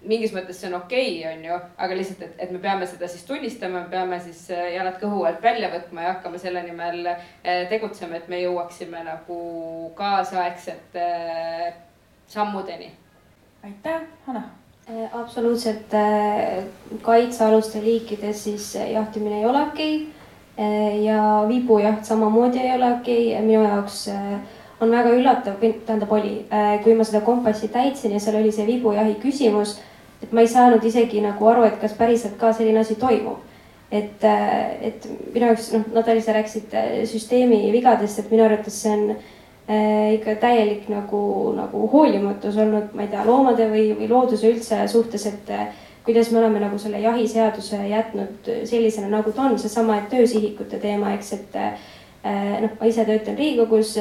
mingis 0.05 0.33
mõttes 0.35 0.59
see 0.61 0.69
on 0.69 0.77
okei 0.81 1.07
okay,, 1.19 1.31
on 1.31 1.45
ju, 1.47 1.57
aga 1.77 1.97
lihtsalt, 1.97 2.21
et, 2.27 2.35
et 2.45 2.51
me 2.53 2.59
peame 2.61 2.87
seda 2.89 3.09
siis 3.09 3.25
tunnistama, 3.27 3.81
me 3.85 3.91
peame 3.91 4.19
siis 4.23 4.43
äh, 4.53 4.73
jalad 4.75 4.99
kõhu 5.01 5.23
alt 5.27 5.41
välja 5.43 5.71
võtma 5.73 6.05
ja 6.05 6.13
hakkama 6.15 6.41
selle 6.41 6.61
nimel 6.67 7.09
äh, 7.13 7.63
tegutsema, 7.71 8.19
et 8.19 8.29
me 8.29 8.41
jõuaksime 8.43 9.01
nagu 9.07 9.39
kaasaegsete 9.97 11.07
sammudeni. 12.27 12.91
aitäh, 13.63 14.05
Hanna. 14.27 14.43
Äh, 14.89 15.17
absoluutselt 15.17 15.93
äh, 15.97 16.63
kaitsealuste 17.01 17.81
liikides 17.83 18.43
siis 18.43 18.75
jahtimine 18.75 19.41
ei 19.41 19.49
ole 19.49 19.63
okei 19.71 19.97
okay. 20.57 21.01
ja 21.03 21.43
vibujaht 21.47 22.05
samamoodi 22.05 22.59
ei 22.59 22.75
ole 22.75 22.93
okei 22.93 23.33
okay. 23.33 23.45
minu 23.45 23.63
jaoks 23.63 24.07
on 24.81 24.91
väga 24.93 25.13
üllatav, 25.17 25.61
tähendab 25.61 26.11
oli, 26.13 26.45
kui 26.83 26.95
ma 26.95 27.05
seda 27.07 27.23
kompassi 27.25 27.71
täitsin 27.73 28.11
ja 28.13 28.19
seal 28.21 28.37
oli 28.41 28.51
see 28.53 28.67
vibujahi 28.67 29.15
küsimus, 29.21 29.77
et 30.21 30.31
ma 30.33 30.43
ei 30.43 30.51
saanud 30.51 30.83
isegi 30.85 31.21
nagu 31.21 31.47
aru, 31.49 31.63
et 31.65 31.79
kas 31.81 31.95
päriselt 31.97 32.37
ka 32.37 32.53
selline 32.53 32.83
asi 32.83 32.95
toimub. 32.95 33.43
et, 33.91 34.23
et 34.83 35.05
minu 35.33 35.45
jaoks 35.45 35.71
noh, 35.71 35.83
Natalja, 35.95 36.21
sa 36.21 36.33
rääkisid 36.35 36.73
süsteemi 37.07 37.71
vigadest, 37.71 38.19
et 38.19 38.31
minu 38.31 38.43
arvates 38.43 38.81
see 38.83 38.91
on 38.91 39.15
Äh, 39.69 40.13
ikka 40.13 40.35
täielik 40.39 40.85
nagu, 40.87 41.51
nagu 41.51 41.89
hoolimatus 41.91 42.55
olnud, 42.55 42.93
ma 42.95 43.03
ei 43.03 43.09
tea, 43.11 43.25
loomade 43.27 43.65
või, 43.67 43.89
või 43.97 44.07
looduse 44.07 44.47
üldse 44.47 44.77
suhtes, 44.87 45.25
et 45.27 45.49
äh, 45.51 45.65
kuidas 46.07 46.29
me 46.31 46.39
oleme 46.39 46.61
nagu 46.63 46.79
selle 46.79 47.01
jahiseaduse 47.03 47.81
jätnud 47.89 48.47
sellisena, 48.63 49.09
nagu 49.11 49.33
ta 49.35 49.49
on, 49.49 49.57
seesama, 49.59 49.97
et 49.99 50.07
töösihikute 50.13 50.79
teema, 50.79 51.11
eks, 51.17 51.33
et 51.35 51.57
äh, 51.59 51.83
noh, 52.61 52.73
ma 52.79 52.89
ise 52.89 53.05
töötan 53.07 53.37
Riigikogus, 53.39 53.93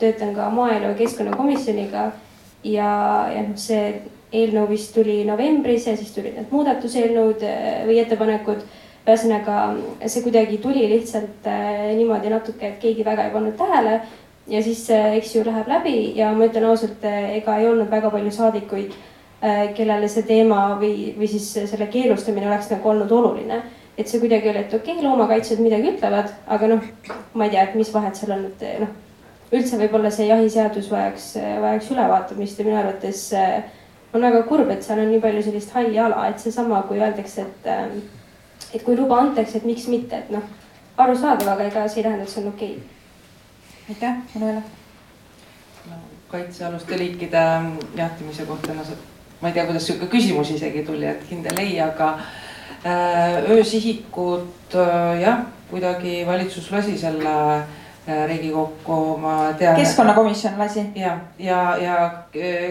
töötan 0.00 0.34
ka 0.36 0.48
maaelu 0.54 0.92
ja 0.92 0.98
keskkonnakomisjoniga 0.98 2.04
ja, 2.64 2.90
ja 3.34 3.42
noh, 3.44 3.56
see 3.60 4.02
eelnõu 4.32 4.68
vist 4.70 4.92
tuli 4.94 5.22
novembris 5.28 5.88
ja 5.88 5.96
siis 5.96 6.12
tulid 6.12 6.36
need 6.36 6.52
muudatuseelnõud 6.52 7.44
või 7.88 7.98
ettepanekud. 8.02 8.62
ühesõnaga 9.08 9.58
see 10.04 10.20
kuidagi 10.22 10.58
tuli 10.60 10.82
lihtsalt 10.90 11.46
niimoodi 11.96 12.28
natuke, 12.28 12.68
et 12.68 12.80
keegi 12.82 13.04
väga 13.04 13.24
ei 13.24 13.32
pannud 13.32 13.56
tähele 13.56 14.00
ja 14.48 14.62
siis 14.62 14.86
eks 14.90 15.34
ju, 15.36 15.44
läheb 15.44 15.68
läbi 15.68 15.94
ja 16.16 16.32
ma 16.32 16.48
ütlen 16.48 16.68
ausalt, 16.70 17.04
ega 17.04 17.56
ei 17.58 17.68
olnud 17.68 17.90
väga 17.90 18.10
palju 18.10 18.32
saadikuid, 18.32 18.94
äh, 19.42 19.68
kellele 19.76 20.08
see 20.08 20.24
teema 20.28 20.62
või, 20.80 21.12
või 21.18 21.28
siis 21.30 21.50
selle 21.70 21.88
keelustamine 21.92 22.48
oleks 22.48 22.70
nagu 22.72 22.94
olnud 22.94 23.12
oluline. 23.12 23.62
Et 23.98 24.06
see 24.06 24.20
kuidagi 24.22 24.48
oli, 24.52 24.62
et 24.62 24.74
okei 24.74 24.94
okay,, 24.94 25.04
loomakaitsjad 25.04 25.60
midagi 25.62 25.92
ütlevad, 25.96 26.30
aga 26.46 26.70
noh, 26.70 26.84
ma 27.34 27.48
ei 27.48 27.54
tea, 27.54 27.64
et 27.66 27.74
mis 27.78 27.90
vahet 27.94 28.18
seal 28.18 28.36
on, 28.36 28.44
et 28.46 28.62
noh, 28.84 28.92
üldse 29.58 29.80
võib-olla 29.80 30.12
see 30.14 30.28
jahiseadus 30.28 30.90
vajaks, 30.92 31.32
vajaks 31.64 31.90
ülevaatamist 31.94 32.60
ja 32.60 32.68
minu 32.68 32.78
arvates 32.78 33.24
on 34.14 34.24
väga 34.24 34.44
kurb, 34.48 34.70
et 34.72 34.86
seal 34.86 35.02
on 35.02 35.10
nii 35.12 35.20
palju 35.24 35.42
sellist 35.48 35.74
halli 35.76 35.98
ala, 36.00 36.28
et 36.30 36.40
seesama, 36.40 36.82
kui 36.88 37.00
öeldakse, 37.00 37.44
et, 37.44 38.72
et 38.74 38.84
kui 38.84 38.96
luba 38.96 39.20
antakse, 39.24 39.58
et 39.58 39.68
miks 39.68 39.88
mitte, 39.90 40.22
et 40.22 40.32
noh, 40.32 40.46
arusaadav, 40.98 41.52
aga 41.54 41.68
ega 41.68 41.86
see 41.88 42.02
ei 42.02 42.08
tähenda, 42.08 42.24
et 42.24 42.32
see 42.32 42.42
on 42.44 42.50
okei 42.52 42.74
okay.. 42.78 43.94
aitäh, 43.94 44.18
Manuela 44.34 44.62
no,. 45.90 46.02
kaitsealuste 46.28 46.98
liikide 46.98 47.44
jahtimise 47.96 48.46
kohta, 48.46 48.74
no 48.78 48.84
see, 48.86 48.98
ma 49.40 49.50
ei 49.50 49.56
tea, 49.58 49.66
kuidas 49.68 49.86
sihuke 49.88 50.10
küsimus 50.12 50.54
isegi 50.54 50.84
tuli, 50.86 51.08
et 51.08 51.24
kindel 51.28 51.64
ei, 51.64 51.80
aga 51.80 52.14
öösihikud 53.50 54.74
äh, 54.74 55.20
jah, 55.20 55.38
kuidagi 55.70 56.26
valitsus 56.26 56.70
lasi 56.70 56.98
selle 56.98 57.34
äh, 58.08 58.26
Riigikokku, 58.28 59.16
ma 59.20 59.52
tean. 59.58 59.76
keskkonnakomisjon 59.76 60.58
lasi. 60.58 60.86
ja, 60.94 61.18
ja, 61.38 61.76
ja 61.76 62.10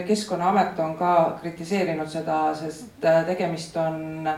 Keskkonnaamet 0.07 0.79
on 0.79 0.95
ka 0.97 1.37
kritiseerinud 1.41 2.09
seda, 2.09 2.55
sest 2.55 3.05
tegemist 3.27 3.77
on, 3.77 4.29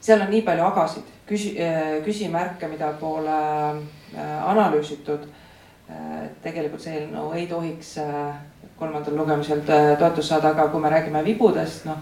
seal 0.00 0.20
on 0.24 0.30
nii 0.30 0.42
palju 0.42 0.64
agasid, 0.64 1.10
küsi-, 1.28 1.56
küsimärke, 2.04 2.68
mida 2.68 2.92
pole 3.00 3.40
analüüsitud. 4.46 5.26
tegelikult 6.42 6.80
see 6.80 6.94
eelnõu 6.96 7.34
ei 7.36 7.44
tohiks 7.46 7.98
kolmandal 8.78 9.18
lugemisel 9.18 9.60
toetust 9.98 10.30
saada, 10.30 10.54
aga 10.54 10.70
kui 10.72 10.80
me 10.80 10.88
räägime 10.88 11.20
vibudest, 11.26 11.84
noh 11.84 12.00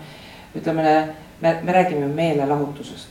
ütleme 0.56 1.14
me, 1.42 1.58
me 1.62 1.72
räägime 1.72 2.06
meelelahutusest. 2.06 3.08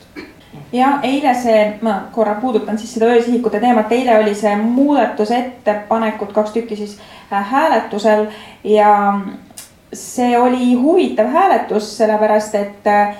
ja 0.74 1.00
eile 1.04 1.34
see, 1.36 1.78
ma 1.82 2.02
korra 2.12 2.36
puudutan 2.42 2.78
siis 2.78 2.94
seda 2.94 3.06
öösihikute 3.12 3.60
teemat, 3.60 3.92
eile 3.92 4.18
oli 4.20 4.36
see 4.36 4.56
muudatusettepanekud, 4.56 6.32
kaks 6.36 6.52
tükki 6.52 6.76
siis 6.76 6.98
äh, 7.34 7.52
hääletusel 7.52 8.26
ja 8.64 9.20
see 9.94 10.40
oli 10.40 10.74
huvitav 10.74 11.28
hääletus, 11.28 11.98
sellepärast 11.98 12.56
et 12.56 12.88
äh, 12.88 13.16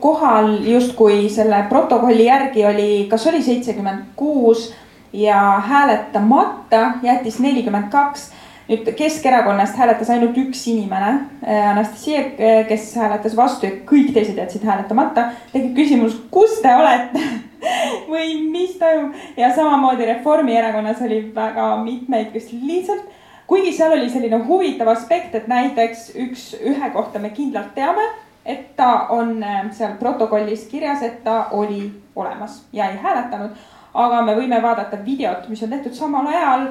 kohal 0.00 0.56
justkui 0.66 1.28
selle 1.28 1.64
protokolli 1.68 2.26
järgi 2.26 2.66
oli, 2.66 3.06
kas 3.10 3.26
oli 3.26 3.42
seitsekümmend 3.42 4.02
kuus 4.16 4.74
ja 5.12 5.62
hääletamata 5.66 6.90
jättis 7.02 7.38
nelikümmend 7.38 7.90
kaks 7.90 8.30
nüüd 8.68 8.88
Keskerakonnast 8.96 9.76
hääletas 9.76 10.10
ainult 10.10 10.36
üks 10.40 10.62
inimene, 10.72 11.10
äh, 11.46 11.70
Anastasia, 11.70 12.20
äh, 12.20 12.62
kes 12.68 12.94
hääletas 12.96 13.36
vastu 13.36 13.66
ja 13.66 13.72
kõik 13.88 14.12
teised 14.14 14.38
jätsid 14.40 14.64
hääletamata. 14.64 15.30
tekib 15.52 15.74
küsimus, 15.76 16.16
kus 16.30 16.60
te 16.62 16.72
olete 16.74 17.20
või 18.12 18.38
mis 18.50 18.78
toimub 18.80 19.12
ja 19.36 19.54
samamoodi 19.54 20.06
Reformierakonnas 20.06 21.02
oli 21.04 21.20
väga 21.34 21.76
mitmeid, 21.84 22.32
kes 22.32 22.52
lihtsalt, 22.52 23.04
kuigi 23.46 23.72
seal 23.72 23.92
oli 23.92 24.10
selline 24.10 24.40
huvitav 24.48 24.88
aspekt, 24.88 25.34
et 25.34 25.48
näiteks 25.48 26.10
üks, 26.16 26.54
ühe 26.64 26.90
kohta 26.90 27.18
me 27.18 27.30
kindlalt 27.36 27.74
teame, 27.74 28.08
et 28.44 28.72
ta 28.76 29.06
on 29.12 29.42
äh, 29.42 29.68
seal 29.76 29.98
protokollis 30.00 30.64
kirjas, 30.72 31.02
et 31.02 31.22
ta 31.24 31.48
oli 31.52 31.92
olemas 32.16 32.62
ja 32.72 32.88
ei 32.90 32.96
hääletanud. 32.96 33.50
aga 33.94 34.22
me 34.22 34.32
võime 34.34 34.62
vaadata 34.62 34.98
videot, 35.04 35.48
mis 35.48 35.62
on 35.62 35.70
tehtud 35.70 35.92
samal 35.94 36.26
ajal 36.26 36.66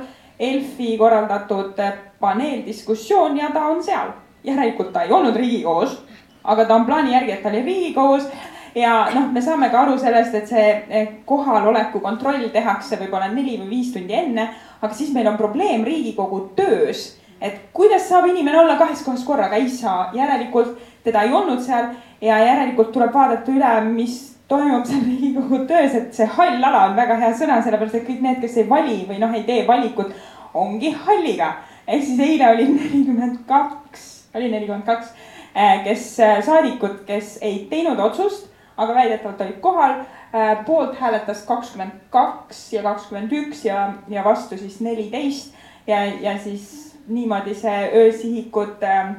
Elfi 0.49 0.97
korraldatud 0.97 1.79
paneeldiskussioon 2.19 3.37
ja 3.37 3.51
ta 3.53 3.67
on 3.71 3.83
seal. 3.83 4.11
järelikult 4.43 4.91
ta 4.93 5.01
ei 5.01 5.11
olnud 5.11 5.35
Riigikogus, 5.35 6.01
aga 6.43 6.65
ta 6.65 6.75
on 6.75 6.85
plaani 6.85 7.13
järgi, 7.13 7.31
et 7.31 7.43
ta 7.43 7.49
oli 7.49 7.61
Riigikogus 7.63 8.27
ja 8.75 8.93
noh, 9.13 9.29
me 9.31 9.41
saame 9.41 9.69
ka 9.71 9.83
aru 9.83 9.97
sellest, 10.01 10.35
et 10.35 10.49
see 10.49 10.67
eh, 10.89 11.11
kohaloleku 11.25 12.01
kontroll 12.03 12.49
tehakse 12.53 12.97
võib-olla 13.01 13.29
neli 13.31 13.57
või 13.61 13.69
viis 13.77 13.93
tundi 13.93 14.15
enne, 14.17 14.49
aga 14.81 14.93
siis 14.97 15.13
meil 15.13 15.29
on 15.31 15.37
probleem 15.37 15.85
Riigikogu 15.87 16.47
töös. 16.57 17.19
et 17.43 17.55
kuidas 17.73 18.05
saab 18.07 18.25
inimene 18.29 18.59
olla 18.59 18.77
kahes 18.79 19.01
kohas 19.03 19.23
korraga, 19.27 19.55
ei 19.55 19.69
saa, 19.69 20.09
järelikult 20.15 20.77
teda 21.03 21.25
ei 21.27 21.33
olnud 21.33 21.59
seal 21.61 21.89
ja 22.21 22.37
järelikult 22.39 22.93
tuleb 22.95 23.11
vaadata 23.13 23.51
üle, 23.51 23.71
mis 23.91 24.15
toimub 24.47 24.85
seal 24.87 25.03
Riigikogu 25.05 25.65
töös, 25.67 25.95
et 25.95 26.13
see 26.15 26.27
hall 26.37 26.63
ala 26.63 26.85
on 26.89 26.95
väga 26.95 27.17
hea 27.19 27.33
sõna, 27.35 27.59
sellepärast 27.63 27.99
et 27.99 28.07
kõik 28.07 28.21
need, 28.23 28.39
kes 28.41 28.57
ei 28.61 28.69
vali 28.69 29.01
või 29.09 29.19
noh, 29.19 29.33
ei 29.35 29.43
tee 29.47 29.67
valikut, 29.67 30.13
ongi 30.53 30.91
halliga. 30.91 31.53
ehk 31.87 32.03
siis 32.03 32.19
eile 32.19 32.49
oli 32.49 32.65
nelikümmend 32.65 33.37
kaks, 33.47 34.27
oli 34.35 34.51
nelikümmend 34.51 34.85
kaks, 34.85 35.07
eh, 35.55 35.83
kes 35.83 36.19
eh, 36.19 36.43
saadikud, 36.43 37.03
kes 37.05 37.37
ei 37.41 37.67
teinud 37.69 37.99
otsust, 37.99 38.47
aga 38.77 38.95
väidetavalt 38.95 39.41
olid 39.41 39.59
kohal. 39.59 39.99
Eh, 40.33 40.65
poolt 40.65 40.95
hääletas 40.99 41.43
kakskümmend 41.45 41.91
kaks 42.09 42.73
ja 42.73 42.81
kakskümmend 42.83 43.31
üks 43.31 43.65
ja, 43.65 43.93
ja 44.09 44.23
vastu 44.23 44.57
siis 44.57 44.79
neliteist 44.81 45.53
ja, 45.87 46.05
ja 46.05 46.37
siis 46.39 46.95
niimoodi 47.07 47.55
see 47.55 47.91
öösihikud 47.93 48.83
äh, 48.83 49.15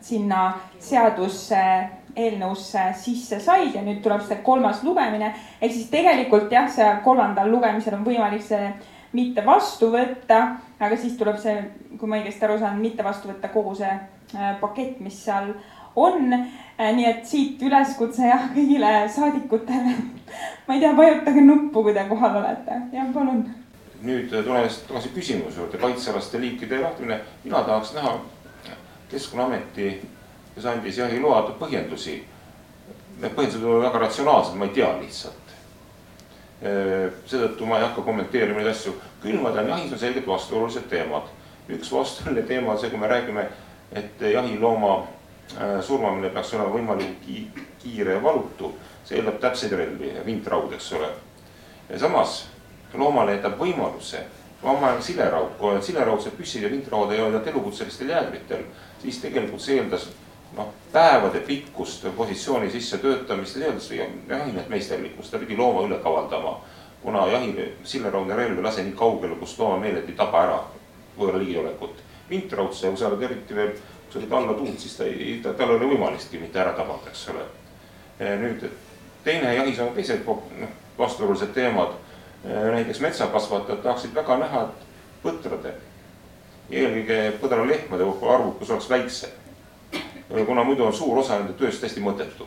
sinna 0.00 0.58
seadusse 0.78 1.60
eelnõusse 2.16 2.82
sisse 2.98 3.38
said 3.42 3.74
ja 3.74 3.82
nüüd 3.82 4.00
tuleb 4.02 4.22
see 4.26 4.36
kolmas 4.46 4.82
lugemine. 4.86 5.32
ehk 5.60 5.72
siis 5.72 5.90
tegelikult 5.90 6.52
jah, 6.52 6.68
seal 6.70 7.00
kolmandal 7.04 7.50
lugemisel 7.50 7.94
on 7.94 8.04
võimalik 8.06 8.42
see 8.42 8.72
mitte 9.14 9.44
vastu 9.46 9.90
võtta, 9.92 10.40
aga 10.82 10.98
siis 10.98 11.16
tuleb 11.18 11.38
see, 11.40 11.56
kui 11.98 12.10
ma 12.10 12.18
õigesti 12.20 12.46
aru 12.46 12.58
saan, 12.60 12.80
mitte 12.82 13.06
vastu 13.06 13.30
võtta 13.30 13.50
kogu 13.54 13.74
see 13.78 13.90
äh, 13.90 14.54
pakett, 14.60 15.00
mis 15.04 15.18
seal 15.24 15.52
on. 15.96 16.32
Äh, 16.34 16.90
nii 16.96 17.06
et 17.06 17.26
siit 17.30 17.62
üleskutse 17.62 18.26
jah, 18.28 18.48
kõigile 18.54 18.94
saadikutele. 19.14 19.94
ma 20.66 20.76
ei 20.76 20.82
tea, 20.82 20.94
vajutage 20.98 21.44
nuppu, 21.46 21.86
kui 21.86 21.94
te 21.94 22.06
kohal 22.10 22.40
olete, 22.42 22.80
jah, 22.94 23.12
palun. 23.14 23.46
nüüd 24.04 24.32
äh, 24.34 24.42
tulles 24.44 24.82
tagasi 24.88 25.14
küsimuse 25.14 25.62
juurde, 25.62 25.80
kaitsealaste 25.80 26.40
liikide 26.42 26.82
lahtimine, 26.82 27.22
mina 27.44 27.62
tahaks 27.64 27.94
näha 27.96 28.18
Keskkonnaameti 29.04 29.88
kes 30.54 30.66
andis 30.70 30.98
jahiload 30.98 31.54
põhjendusi. 31.58 32.20
Need 33.20 33.34
põhjendused 33.34 33.66
olid 33.66 33.86
väga 33.88 34.02
ratsionaalsed, 34.06 34.58
ma 34.58 34.68
ei 34.68 34.74
tea 34.76 34.90
lihtsalt. 35.00 35.43
Seetõttu 36.62 37.66
ma 37.66 37.78
ei 37.78 37.86
hakka 37.88 38.04
kommenteerima 38.06 38.60
neid 38.60 38.70
asju, 38.70 38.94
küll 39.22 39.40
ma 39.42 39.52
tean, 39.52 39.68
jahis 39.68 39.92
on 39.92 39.98
selgelt 39.98 40.26
vastuolulised 40.26 40.88
teemad. 40.88 41.28
üks 41.68 41.92
vastuoluline 41.92 42.46
teema 42.46 42.72
on 42.72 42.78
see, 42.78 42.90
kui 42.90 42.98
me 43.00 43.08
räägime, 43.08 43.46
et 43.92 44.20
jahilooma 44.20 45.06
surmamine 45.82 46.30
peaks 46.30 46.54
olema 46.54 46.72
võimalikult 46.72 47.60
kiire 47.82 48.16
ja 48.16 48.22
valutu, 48.22 48.72
see 49.04 49.18
eeldab 49.18 49.40
täpseid 49.40 49.72
relvi 49.72 50.14
ja 50.14 50.24
vintraud, 50.26 50.72
eks 50.72 50.92
ole. 50.92 51.10
samas 52.00 52.46
loomale 52.94 53.36
jätab 53.36 53.58
võimaluse, 53.58 54.22
omal 54.62 54.94
ajal 54.94 55.02
sileraud, 55.02 55.56
kui 55.58 55.80
sileraudsed 55.82 56.36
püssid 56.38 56.62
ja 56.64 56.70
vintraud 56.70 57.12
ei 57.12 57.20
olnud 57.20 57.46
elukutselistel 57.46 58.08
jäägritel, 58.14 58.64
siis 59.02 59.18
tegelikult 59.20 59.60
see 59.60 59.80
eeldas 59.80 60.08
noh, 60.56 60.68
päevade 60.92 61.40
pikkust 61.40 62.06
positsiooni 62.16 62.70
sisse 62.70 62.98
töötamist 62.98 63.56
ja 63.56 63.60
seejuures 63.60 63.90
jahimehed 64.28 64.68
meisterlikkust, 64.68 65.30
ta 65.30 65.38
pidi 65.38 65.56
looma 65.56 65.86
üle 65.88 65.98
kavaldama. 65.98 66.60
kuna 67.02 67.26
jahi, 67.26 67.74
silleraudne 67.84 68.36
relv 68.36 68.58
ei 68.58 68.62
lase 68.62 68.82
nii 68.82 68.94
kaugele, 68.96 69.34
kus 69.36 69.58
loomameeled 69.58 70.06
ei 70.08 70.14
taba 70.16 70.42
ära 70.42 70.60
võõra 71.18 71.38
ligiolekut. 71.38 72.00
vintraudse, 72.30 72.88
oled 72.88 73.22
eriti 73.22 73.54
veel, 73.54 73.72
kui 73.72 74.12
sa 74.12 74.18
oled 74.18 74.32
alla 74.32 74.54
tuult, 74.54 74.78
siis 74.80 74.96
ta 74.96 75.04
ei, 75.04 75.40
ta, 75.42 75.52
tal 75.52 75.70
ei 75.70 75.76
ole 75.76 75.90
võimalikki 75.92 76.40
mitte 76.40 76.60
ära 76.60 76.72
tabada, 76.72 77.10
eks 77.10 77.28
ole. 77.28 77.44
nüüd 78.40 78.64
teine 79.24 79.54
jahis 79.54 79.78
on 79.80 79.94
teised 79.94 80.24
noh, 80.26 80.68
vastuolulised 80.98 81.52
teemad. 81.52 81.92
näiteks 82.44 83.00
metsakasvatajad 83.00 83.82
tahaksid 83.82 84.14
väga 84.14 84.36
näha, 84.38 84.62
et 84.62 85.22
põtrade, 85.22 85.74
eelkõige 86.70 87.32
põdralehmade 87.40 88.04
arvukus 88.04 88.70
oleks 88.70 88.90
väiksem 88.90 89.43
kuna 90.46 90.64
muidu 90.64 90.84
on 90.84 90.92
suur 90.92 91.18
osa 91.18 91.38
nende 91.38 91.52
tööst 91.58 91.82
täiesti 91.82 92.02
mõttetu. 92.04 92.46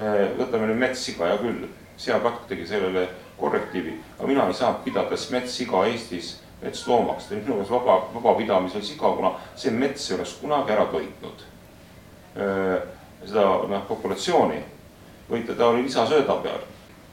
Äh, 0.00 0.32
võtame 0.38 0.68
nüüd 0.70 0.80
metssiga, 0.80 1.30
hea 1.30 1.38
küll, 1.40 1.68
seakatk 2.00 2.48
tegi 2.50 2.66
sellele 2.68 3.06
korrektiivi, 3.40 3.94
aga 4.18 4.28
mina 4.28 4.46
ei 4.48 4.56
saa 4.56 4.74
pidada 4.84 5.16
metssiga 5.32 5.86
Eestis 5.88 6.36
metsloomaks, 6.62 7.28
ta 7.28 7.34
on 7.34 7.42
minu 7.42 7.54
meelest 7.54 7.72
vaba, 7.72 7.96
vabapidamisel 8.14 8.82
siga, 8.84 9.12
kuna 9.16 9.34
see 9.56 9.72
mets 9.72 10.10
ei 10.10 10.16
oleks 10.16 10.36
kunagi 10.40 10.72
ära 10.72 10.86
toitnud. 10.92 11.44
Äh, 12.36 12.78
seda 13.24 13.44
noh, 13.68 13.84
populatsiooni, 13.88 14.62
vaid 15.30 15.52
ta 15.56 15.70
oli 15.70 15.86
lisasööda 15.86 16.40
peal. 16.44 16.64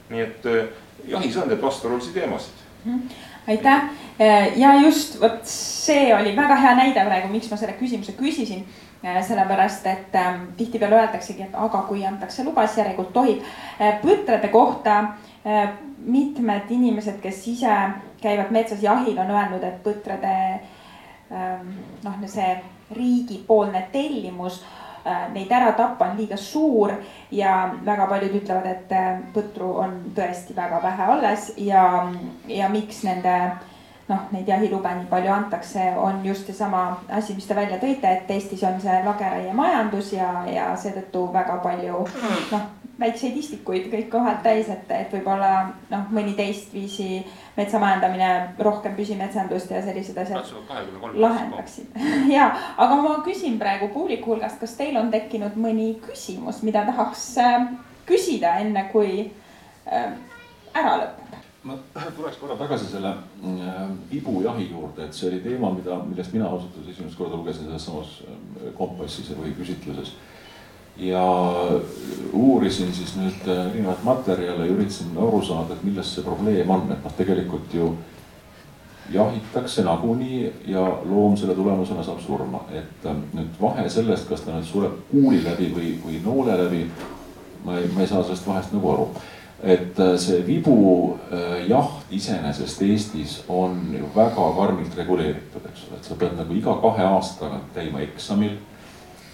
nii 0.09 0.21
et 0.21 0.45
äh, 0.45 0.65
jahis 1.07 1.37
on 1.39 1.47
neid 1.49 1.61
vastuolulisi 1.61 2.11
teemasid. 2.13 2.63
Mhm. 2.83 2.99
aitäh. 3.47 3.83
Ja 4.55 4.73
just 4.83 5.21
vot 5.21 5.39
see 5.47 6.13
oli 6.15 6.35
väga 6.35 6.55
hea 6.55 6.75
näide 6.75 7.05
praegu, 7.05 7.27
miks 7.31 7.49
ma 7.51 7.57
selle 7.57 7.73
küsimuse 7.79 8.13
küsisin 8.19 8.65
sellepärast 9.03 9.87
et 9.87 10.15
ähm, 10.15 10.45
tihtipeale 10.57 10.95
öeldaksegi, 10.95 11.43
et 11.43 11.55
aga 11.59 11.81
kui 11.87 12.05
antakse 12.05 12.43
luba, 12.43 12.67
siis 12.67 12.77
järelikult 12.83 13.13
tohib. 13.13 13.41
Äh, 13.81 13.97
põtrade 14.01 14.47
kohta 14.51 14.99
äh, 15.43 15.73
mitmed 15.97 16.71
inimesed, 16.71 17.19
kes 17.23 17.41
ise 17.47 17.73
käivad 18.21 18.51
metsas 18.55 18.83
jahil, 18.83 19.17
on 19.19 19.31
öelnud, 19.31 19.63
et 19.63 19.81
põtrade 19.83 20.37
ähm, 21.31 21.75
noh, 22.03 22.23
see 22.31 22.55
riigipoolne 22.93 23.87
tellimus 23.91 24.63
neid 25.33 25.49
ära 25.51 25.73
tappa 25.75 26.05
on 26.07 26.13
liiga 26.15 26.37
suur 26.39 26.93
ja 27.35 27.73
väga 27.83 28.05
paljud 28.07 28.37
ütlevad, 28.39 28.69
et 28.71 29.33
põtru 29.35 29.73
on 29.83 29.97
tõesti 30.15 30.55
väga 30.55 30.79
vähe 30.79 31.07
alles 31.11 31.49
ja, 31.59 31.81
ja 32.47 32.69
miks 32.71 33.01
nende 33.03 33.33
noh, 34.09 34.27
neid 34.35 34.47
jahilube 34.47 34.93
nii 34.99 35.09
palju 35.09 35.31
antakse, 35.31 35.89
on 35.97 36.21
just 36.25 36.47
seesama 36.49 36.83
asi, 37.09 37.35
mis 37.37 37.47
te 37.47 37.55
välja 37.55 37.79
tõite, 37.81 38.11
et 38.11 38.31
Eestis 38.31 38.63
on 38.67 38.79
see 38.83 39.01
lageraiemajandus 39.05 40.13
ja, 40.17 40.31
ja 40.51 40.71
seetõttu 40.79 41.27
väga 41.33 41.59
palju 41.63 42.05
noh 42.51 42.71
väikseid 42.99 43.37
istikuid 43.37 43.87
kõik 43.91 44.09
kohad 44.13 44.41
täis, 44.45 44.67
et, 44.69 44.89
et 44.93 45.13
võib-olla 45.13 45.51
noh, 45.89 46.03
mõni 46.13 46.35
teistviisi 46.37 47.23
metsamajandamine, 47.57 48.29
rohkem 48.63 48.95
püsimetsandust 48.97 49.71
ja 49.73 49.81
sellised 49.85 50.17
asjad 50.21 50.51
lahendaksid. 51.17 51.97
ja, 52.35 52.49
aga 52.77 52.99
ma 53.01 53.15
küsin 53.25 53.57
praegu 53.61 53.89
publiku 53.93 54.33
hulgast, 54.33 54.59
kas 54.61 54.77
teil 54.79 54.97
on 55.01 55.11
tekkinud 55.13 55.57
mõni 55.59 55.93
küsimus, 56.05 56.61
mida 56.65 56.85
tahaks 56.89 57.27
äh, 57.41 57.69
küsida, 58.09 58.59
enne 58.63 58.87
kui 58.93 59.25
äh, 59.89 60.13
ära 60.73 60.97
lõpeb? 61.01 61.32
Ma 61.63 61.77
tuleks 62.17 62.37
korra 62.41 62.57
tagasi 62.59 62.89
selle 62.91 63.09
äh, 63.09 63.81
vibujahi 64.11 64.69
juurde, 64.71 65.05
et 65.05 65.15
see 65.15 65.29
oli 65.31 65.41
teema, 65.45 65.71
mida, 65.73 65.97
millest 66.07 66.35
mina 66.35 66.49
ausalt 66.49 66.77
öeldes 66.77 66.97
esimest 66.97 67.17
korda 67.17 67.39
lugesin 67.39 67.67
selles 67.69 67.85
samas 67.87 68.21
kompassis 68.77 69.31
või 69.37 69.55
küsitluses. 69.57 70.15
Ja 70.97 71.23
uurisin 72.33 72.91
siis 72.93 73.15
nüüd 73.17 73.47
äh, 73.49 73.67
erinevaid 73.71 74.03
materjale 74.05 74.67
ja 74.67 74.73
üritasin 74.75 75.15
aru 75.17 75.41
saada, 75.45 75.73
et 75.73 75.85
milles 75.87 76.11
see 76.15 76.25
probleem 76.25 76.69
on, 76.69 76.91
et 76.93 76.99
noh, 77.01 77.15
tegelikult 77.17 77.73
ju 77.73 77.93
jahitakse 79.11 79.83
nagunii 79.83 80.51
ja 80.67 80.83
loom 81.09 81.35
selle 81.37 81.55
tulemusena 81.55 82.03
saab 82.03 82.21
surma, 82.21 82.61
et 82.71 83.07
äh, 83.09 83.23
nüüd 83.33 83.57
vahe 83.61 83.87
sellest, 83.89 84.29
kas 84.29 84.45
ta 84.45 84.53
nüüd 84.53 84.69
sureb 84.69 84.99
kuuli 85.09 85.41
läbi 85.43 85.71
või, 85.73 85.95
või 86.05 86.21
noole 86.25 86.59
läbi. 86.65 86.85
ma 87.63 87.77
ei, 87.79 87.87
ma 87.95 88.01
ei 88.03 88.07
saa 88.07 88.23
sellest 88.23 88.47
vahest 88.47 88.73
nagu 88.75 88.89
aru, 88.91 89.03
et 89.63 89.99
äh, 89.99 90.17
see 90.19 90.41
vibujaht 90.47 92.11
iseenesest 92.11 92.81
Eestis 92.83 93.37
on 93.47 93.79
ju 93.95 94.09
väga 94.15 94.49
karmilt 94.57 94.97
reguleeritud, 94.97 95.65
eks 95.69 95.87
ole, 95.87 95.99
et 95.99 96.09
sa 96.09 96.17
pead 96.19 96.35
nagu 96.37 96.55
iga 96.57 96.75
kahe 96.83 97.05
aasta 97.07 97.45
tagant 97.45 97.71
käima 97.75 98.03
eksamil. 98.03 98.57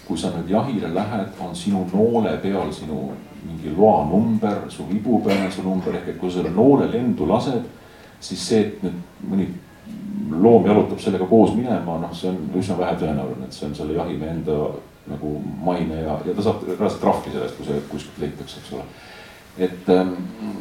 Kui 0.06 0.18
sa 0.18 0.30
nüüd 0.34 0.50
jahile 0.50 0.88
lähed, 0.94 1.34
on 1.42 1.54
sinu 1.54 1.84
noole 1.92 2.36
peal 2.42 2.72
sinu 2.74 3.10
mingi 3.46 3.74
loanumber, 3.76 4.64
su 4.68 4.86
vibu 4.88 5.20
peal 5.24 5.44
on 5.44 5.52
su 5.52 5.62
number. 5.62 5.94
Ehk 5.98 6.14
et 6.14 6.18
kui 6.18 6.30
sa 6.30 6.40
selle 6.40 6.54
noole 6.54 6.86
lendu 6.90 7.26
lased, 7.30 7.66
siis 8.20 8.46
see, 8.48 8.64
et 8.66 8.82
nüüd 8.82 9.28
mõni 9.30 9.48
loom 10.30 10.66
jalutab 10.66 10.98
sellega 11.02 11.26
koos 11.26 11.54
minema, 11.56 11.98
noh, 12.02 12.14
see 12.14 12.30
on 12.30 12.38
üsna 12.58 12.78
vähetõenäoline, 12.78 13.46
et 13.46 13.56
see 13.56 13.66
on 13.66 13.74
selle 13.74 13.96
jahimehe 13.98 14.34
enda 14.38 14.58
nagu 15.10 15.36
maine 15.64 16.02
ja, 16.04 16.18
ja 16.26 16.34
ta 16.36 16.44
saab 16.44 16.66
reaalselt 16.68 17.00
trahvi 17.02 17.32
sellest, 17.34 17.56
kui 17.56 17.66
see 17.66 17.86
kuskilt 17.90 18.20
leitakse, 18.22 18.60
eks 18.60 18.74
ole. 18.76 18.84
Et 19.58 19.88
ähm, 19.88 20.14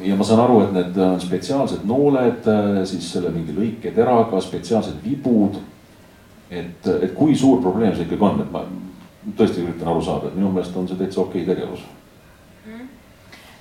ja 0.03 0.15
ma 0.15 0.23
saan 0.23 0.43
aru, 0.43 0.61
et 0.65 0.73
need 0.73 0.97
on 1.03 1.19
spetsiaalsed 1.21 1.85
nooled, 1.87 2.47
äh, 2.47 2.81
siis 2.89 3.11
selle 3.13 3.31
mingi 3.35 3.55
lõiketeraga, 3.55 4.41
spetsiaalsed 4.41 5.03
vibud. 5.03 5.59
et, 6.49 6.87
et 6.87 7.11
kui 7.13 7.35
suur 7.37 7.59
probleem 7.61 7.93
see 7.93 8.07
ikkagi 8.07 8.25
on, 8.25 8.39
et 8.41 8.51
ma 8.51 8.63
tõesti 9.37 9.61
üritan 9.61 9.91
aru 9.91 10.01
saada, 10.01 10.29
et 10.29 10.37
minu 10.39 10.49
meelest 10.49 10.77
on 10.77 10.87
see 10.89 10.97
täitsa 10.97 11.21
okei 11.21 11.45
tegevus. 11.45 11.83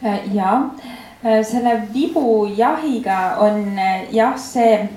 Äh, 0.05 0.35
ja 0.35 0.71
äh, 1.25 1.43
selle 1.45 1.83
vibujahiga 1.95 3.37
on 3.43 3.79
äh, 3.79 4.15
jah, 4.15 4.39
see, 4.39 4.89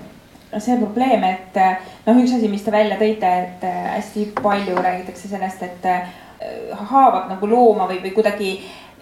see 0.57 0.77
probleem, 0.77 1.23
et 1.25 1.57
noh, 2.05 2.19
üks 2.21 2.35
asi, 2.37 2.49
mis 2.51 2.63
te 2.63 2.73
välja 2.73 2.99
tõite, 2.99 3.31
et 3.45 3.65
hästi 3.65 4.27
palju 4.41 4.77
räägitakse 4.77 5.31
sellest, 5.31 5.63
et 5.63 5.87
haavab 6.89 7.29
nagu 7.29 7.47
looma 7.49 7.85
või, 7.89 7.99
või 8.03 8.13
kuidagi 8.15 8.51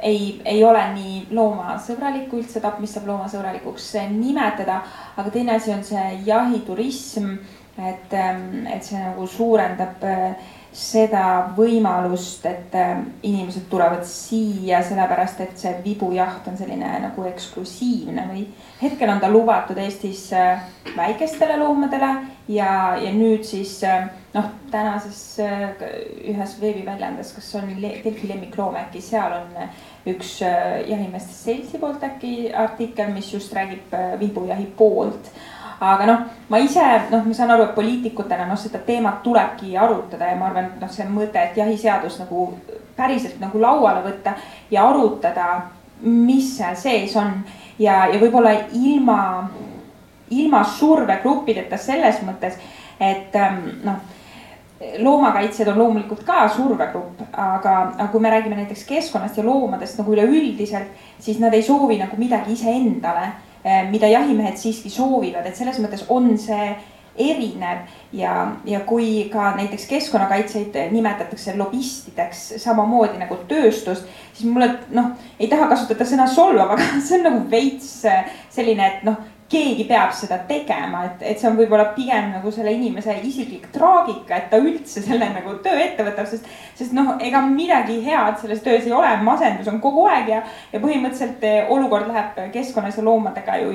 ei, 0.04 0.42
ei 0.46 0.64
ole 0.64 0.82
nii 0.94 1.16
loomasõbralikku 1.36 2.40
üldse 2.40 2.62
tapmist 2.64 2.98
saab 2.98 3.08
loomasõbralikuks 3.12 3.94
nimetada. 4.14 4.82
aga 5.18 5.30
teine 5.30 5.56
asi 5.56 5.74
on 5.74 5.84
see 5.84 6.22
jahiturism, 6.26 7.34
et, 7.78 8.14
ähm, 8.14 8.68
et 8.68 8.84
see 8.84 9.00
nagu 9.00 9.28
suurendab 9.28 10.04
äh, 10.04 10.34
seda 10.70 11.50
võimalust, 11.58 12.44
et 12.46 12.76
äh, 12.78 13.00
inimesed 13.26 13.66
tulevad 13.72 14.04
siia 14.06 14.84
sellepärast, 14.86 15.42
et 15.42 15.58
see 15.58 15.72
vibujaht 15.86 16.46
on 16.48 16.58
selline 16.60 16.92
nagu 17.08 17.26
eksklusiivne 17.26 18.28
või 18.30 18.44
hetkel 18.82 19.10
on 19.10 19.22
ta 19.22 19.32
lubatud 19.34 19.80
Eestis 19.82 20.28
äh, 20.38 20.62
väikestele 20.96 21.58
loomadele 21.58 22.12
ja, 22.54 22.72
ja 23.02 23.14
nüüd 23.16 23.48
siis 23.50 23.80
äh, 23.88 24.12
noh, 24.36 24.52
tänases 24.70 25.24
ühes 25.42 26.54
veebiväljaandes, 26.62 27.34
kas 27.34 27.50
on 27.58 27.72
Delfi 27.82 28.30
lemmikloom 28.30 28.78
äkki, 28.84 29.02
seal 29.02 29.34
on 29.40 29.58
üks 30.08 30.40
jahimeeste 30.42 31.34
seltsi 31.34 31.80
poolt 31.80 32.04
äkki 32.04 32.52
artikkel, 32.56 33.12
mis 33.14 33.34
just 33.34 33.54
räägib 33.54 33.96
vibujahi 34.20 34.66
poolt. 34.78 35.32
Aga 35.80 36.06
noh, 36.06 36.24
ma 36.52 36.60
ise 36.60 36.84
noh, 37.12 37.24
ma 37.24 37.34
saan 37.36 37.54
aru, 37.56 37.70
et 37.70 37.76
poliitikutena 37.76 38.48
noh, 38.48 38.60
seda 38.60 38.82
teemat 38.84 39.22
tulebki 39.24 39.78
arutada 39.80 40.28
ja 40.28 40.36
ma 40.36 40.50
arvan, 40.50 40.74
et 40.74 40.82
noh, 40.84 40.92
see 40.92 41.08
mõte, 41.08 41.40
et 41.40 41.58
jahiseadus 41.58 42.20
nagu 42.20 42.50
päriselt 42.98 43.40
nagu 43.40 43.62
lauale 43.62 44.04
võtta 44.04 44.36
ja 44.72 44.84
arutada, 44.90 45.48
mis 46.04 46.52
seal 46.58 46.76
sees 46.80 47.16
on. 47.20 47.32
Ja, 47.80 48.06
ja 48.12 48.20
võib-olla 48.20 48.52
ilma, 48.76 49.48
ilma 50.36 50.66
survegruppideta 50.68 51.80
selles 51.80 52.20
mõttes, 52.28 52.60
et 53.00 53.36
ähm, 53.40 53.62
noh 53.88 54.19
loomakaitsjad 55.00 55.68
on 55.74 55.78
loomulikult 55.82 56.24
ka 56.24 56.48
survegrupp, 56.56 57.22
aga, 57.34 57.76
aga 57.98 58.08
kui 58.12 58.24
me 58.24 58.32
räägime 58.32 58.56
näiteks 58.56 58.86
keskkonnast 58.88 59.38
ja 59.38 59.44
loomadest 59.44 60.00
nagu 60.00 60.14
üleüldiselt, 60.16 60.92
siis 61.20 61.40
nad 61.40 61.54
ei 61.54 61.64
soovi 61.64 61.98
nagu 62.00 62.18
midagi 62.18 62.56
iseendale 62.56 63.28
Eh, 63.64 63.90
mida 63.92 64.08
jahimehed 64.08 64.56
siiski 64.56 64.88
soovivad, 64.90 65.44
et 65.44 65.58
selles 65.58 65.82
mõttes 65.84 66.06
on 66.08 66.30
see 66.40 66.70
erinev. 67.20 67.82
Ja, 68.16 68.54
ja 68.64 68.80
kui 68.88 69.26
ka 69.34 69.50
näiteks 69.58 69.84
keskkonnakaitsjaid 69.90 70.78
nimetatakse 70.94 71.58
lobistideks 71.60 72.46
samamoodi 72.64 73.20
nagu 73.20 73.36
tööstust, 73.50 74.08
siis 74.32 74.48
mulle 74.48 74.70
noh, 74.96 75.12
ei 75.36 75.50
taha 75.52 75.68
kasutada 75.74 76.08
sõna 76.08 76.30
solvav, 76.32 76.72
aga 76.78 76.88
see 77.06 77.20
on 77.20 77.28
nagu 77.28 77.44
veits 77.52 77.92
selline, 78.56 78.88
et 78.88 79.04
noh, 79.10 79.20
keegi 79.50 79.86
peab 79.90 80.12
seda 80.14 80.38
tegema, 80.50 81.02
et, 81.08 81.24
et 81.32 81.40
see 81.42 81.48
on 81.50 81.58
võib-olla 81.58 81.88
pigem 81.96 82.30
nagu 82.36 82.52
selle 82.54 82.72
inimese 82.76 83.16
isiklik 83.26 83.66
traagika, 83.74 84.38
et 84.38 84.52
ta 84.52 84.60
üldse 84.62 85.02
selle 85.02 85.26
nagu 85.34 85.56
töö 85.64 85.80
ette 85.82 86.06
võtab, 86.06 86.30
sest. 86.30 86.46
sest 86.78 86.94
noh, 86.96 87.16
ega 87.24 87.42
midagi 87.48 87.98
head 88.06 88.38
selles 88.42 88.62
töös 88.66 88.86
ei 88.86 88.94
ole, 88.96 89.10
masendus 89.26 89.68
on 89.72 89.82
kogu 89.82 90.06
aeg 90.10 90.30
ja, 90.36 90.44
ja 90.74 90.84
põhimõtteliselt 90.84 91.44
eh, 91.50 91.74
olukord 91.74 92.08
läheb 92.12 92.38
keskkonnas 92.54 93.02
ja 93.02 93.08
loomadega 93.08 93.58
ju 93.64 93.74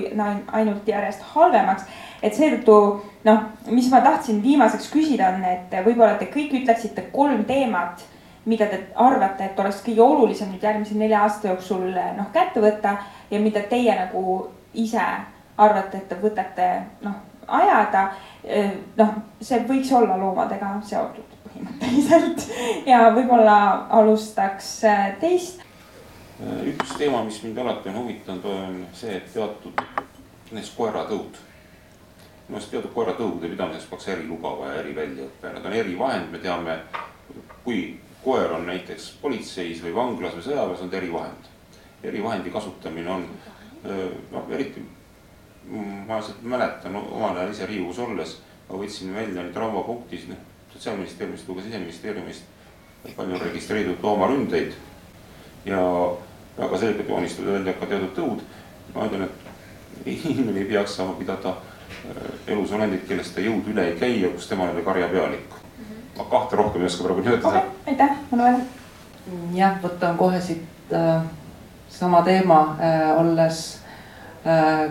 ainult 0.55 0.89
järjest 0.89 1.27
halvemaks. 1.35 1.91
et 2.23 2.39
seetõttu 2.39 2.79
noh, 3.27 3.45
mis 3.67 3.91
ma 3.91 4.01
tahtsin 4.05 4.41
viimaseks 4.43 4.89
küsida, 4.95 5.35
on, 5.35 5.45
et 5.45 5.75
võib-olla 5.85 6.15
te 6.21 6.31
kõik 6.31 6.55
ütleksite 6.63 7.11
kolm 7.13 7.45
teemat 7.51 8.07
mida 8.45 8.67
te 8.69 8.79
arvate, 9.01 9.45
et 9.45 9.61
oleks 9.61 9.83
kõige 9.83 10.03
olulisem 10.05 10.51
nüüd 10.53 10.63
järgmise 10.63 10.95
nelja 11.01 11.23
aasta 11.25 11.49
jooksul 11.49 11.89
noh 11.91 12.29
kätte 12.33 12.61
võtta 12.63 12.99
ja 13.31 13.41
mida 13.41 13.65
teie 13.71 13.95
nagu 13.97 14.51
ise 14.75 15.07
arvate, 15.57 15.99
et 15.99 16.09
te 16.09 16.19
võtate 16.23 16.71
noh, 17.03 17.21
ajada. 17.49 18.09
noh, 18.97 19.15
see 19.41 19.63
võiks 19.69 19.93
olla 19.95 20.17
loomadega 20.19 20.75
seotud 20.83 21.35
põhimõtteliselt 21.55 22.47
ja 22.93 23.11
võib-olla 23.15 23.87
alustaks 23.91 24.85
äh, 24.85 25.07
teist. 25.21 25.63
üks 26.41 26.97
teema, 26.99 27.23
mis 27.25 27.41
mind 27.45 27.59
alati 27.63 27.89
on 27.93 28.01
huvitanud, 28.03 28.45
on 28.45 28.81
see, 28.93 29.17
et 29.17 29.33
teatud 29.33 29.83
näiteks 30.51 30.73
koeratõud. 30.77 31.39
minu 32.49 32.59
arust 32.59 32.71
teatud 32.71 32.93
koeratõude 32.95 33.49
pidamiseks 33.49 33.89
peaks 33.91 34.09
eriluba 34.09 34.57
vaja, 34.59 34.81
eriväljaõpe, 34.83 35.53
nad 35.55 35.65
on 35.65 35.73
erivahend, 35.73 36.31
me 36.33 36.39
teame, 36.39 36.79
kui 37.65 38.01
koer 38.25 38.53
on 38.53 38.67
näiteks 38.67 39.15
politseis 39.23 39.83
või 39.85 39.95
vanglas 39.95 40.35
või 40.35 40.45
sõjaväes, 40.45 40.83
on 40.83 40.91
ta 40.91 40.97
erivahend. 40.97 41.51
erivahendi 42.05 42.51
kasutamine 42.51 43.11
on 43.11 43.25
noh, 43.85 44.51
eriti 44.51 44.83
ma 46.07 46.21
mäletan 46.43 46.97
omal 46.97 47.37
ajal 47.37 47.51
ise 47.51 47.67
Riigikogus 47.67 47.99
olles, 47.99 48.37
ma 48.69 48.79
võtsin 48.81 49.15
välja 49.15 49.43
nüüd 49.43 49.57
rauapunktis, 49.57 50.27
noh, 50.29 50.41
sotsiaalministeeriumist 50.73 51.47
kui 51.47 51.57
ka 51.57 51.63
siseministeeriumist, 51.67 52.43
palju 53.17 53.37
on 53.37 53.41
registreeritud 53.41 54.03
loomaründeid 54.03 54.73
ja 55.65 55.81
väga 56.59 56.79
selgelt 56.79 57.09
joonistatud 57.09 57.53
välja 57.53 57.73
ka 57.73 57.87
teatud 57.87 58.17
tõud. 58.17 58.45
ma 58.95 59.07
ütlen, 59.07 59.23
et 59.23 59.45
inimene 60.07 60.61
ei 60.61 60.65
peaks 60.65 60.97
saama 60.97 61.15
pidada 61.19 61.49
äh, 61.51 62.29
elusolendit, 62.47 63.07
kellest 63.09 63.35
ta 63.35 63.41
jõud 63.41 63.69
üle 63.73 63.87
ei 63.89 63.97
käi 63.99 64.21
ja 64.23 64.31
kus 64.31 64.49
tema 64.49 64.69
ei 64.69 64.77
ole 64.77 64.83
karjapealik. 64.83 65.55
ma 66.17 66.25
kahte 66.31 66.57
rohkem 66.57 66.83
ei 66.83 66.87
oska 66.87 67.05
praegu 67.05 67.25
nimetada 67.25 67.59
okay,. 67.59 67.71
aitäh, 67.87 68.19
Manuel. 68.31 68.61
jah, 69.55 69.81
võtan 69.83 70.17
kohe 70.17 70.41
siit 70.41 70.93
äh, 70.93 71.25
sama 71.89 72.23
teema 72.23 72.77
äh, 72.81 73.19
olles 73.21 73.84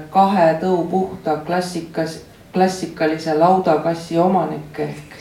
kahe 0.10 0.46
tõupuhta 0.62 1.38
klassikas, 1.46 2.22
klassikalise 2.54 3.36
laudakassi 3.38 4.18
omanik 4.20 4.80
ehk 4.80 5.14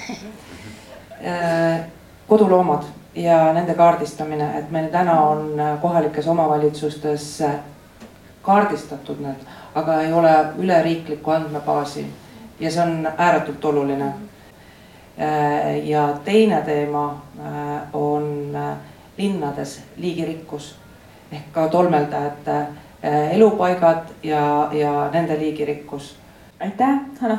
äh, 1.26 1.80
koduloomad. 2.28 2.82
ja 3.14 3.52
nende 3.52 3.74
kaardistamine, 3.74 4.58
et 4.58 4.70
meil 4.70 4.86
täna 4.88 5.20
on 5.20 5.60
kohalikes 5.80 6.26
omavalitsustes 6.26 7.42
kaardistatud 8.42 9.20
need, 9.20 9.42
aga 9.74 10.00
ei 10.00 10.12
ole 10.12 10.32
üleriiklikku 10.58 11.30
andmebaasi 11.30 12.06
ja 12.60 12.70
see 12.70 12.82
on 12.82 13.08
ääretult 13.18 13.64
oluline. 13.64 14.12
ja 15.84 16.08
teine 16.24 16.62
teema 16.62 17.22
on 17.92 18.56
linnades 19.18 19.80
liigirikkus 19.96 20.74
ehk 21.32 21.52
ka 21.52 21.68
tolmeldajate 21.68 22.66
elupaigad 23.02 24.12
ja, 24.22 24.68
ja 24.72 24.92
nende 25.12 25.38
liigirikkus. 25.38 26.16
aitäh, 26.60 27.00
Hanno 27.20 27.38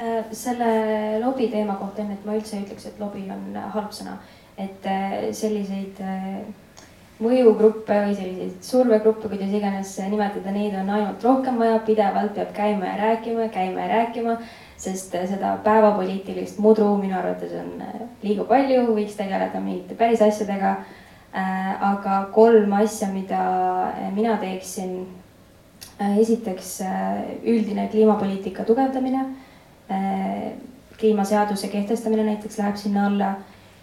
Äh, 0.00 0.24
selle 0.32 1.20
lobi 1.22 1.46
teema 1.48 1.76
kohta 1.78 2.02
enne, 2.02 2.16
et 2.18 2.24
ma 2.26 2.34
üldse 2.34 2.56
ei 2.56 2.64
ütleks, 2.64 2.88
et 2.88 2.96
lobi 2.98 3.28
on 3.30 3.54
halb 3.54 3.92
sõna, 3.94 4.16
et 4.58 4.86
äh, 4.90 5.28
selliseid 5.30 6.00
mõjugruppe 7.22 8.00
või 8.08 8.16
selliseid 8.18 8.56
survegruppe, 8.66 9.30
kuidas 9.30 9.54
iganes 9.54 9.92
nimetada, 10.10 10.50
neid 10.50 10.74
on 10.80 10.90
ainult 10.96 11.22
rohkem 11.22 11.62
vaja, 11.62 11.78
pidevalt 11.86 12.34
peab 12.34 12.50
käima 12.56 12.90
ja 12.90 12.96
rääkima, 13.04 13.46
käima 13.54 13.86
ja 13.86 13.92
rääkima, 13.92 14.34
sest 14.82 15.14
seda 15.14 15.54
päevapoliitilist 15.62 16.58
mudru 16.58 16.90
minu 16.98 17.14
arvates 17.20 17.54
on 17.60 17.70
liiga 18.26 18.48
palju, 18.50 18.88
võiks 18.98 19.14
tegeleda 19.14 19.62
mingite 19.62 19.94
päris 19.94 20.26
asjadega. 20.26 20.74
Aga 21.34 22.28
kolm 22.32 22.72
asja, 22.72 23.08
mida 23.10 23.40
mina 24.14 24.36
teeksin. 24.38 25.06
esiteks 26.20 26.80
üldine 27.44 27.88
kliimapoliitika 27.88 28.64
tugevdamine 28.64 29.24
Äh, 29.90 30.52
kliimaseaduse 31.00 31.68
kehtestamine 31.68 32.24
näiteks 32.24 32.58
läheb 32.58 32.76
sinna 32.76 33.06
alla. 33.06 33.28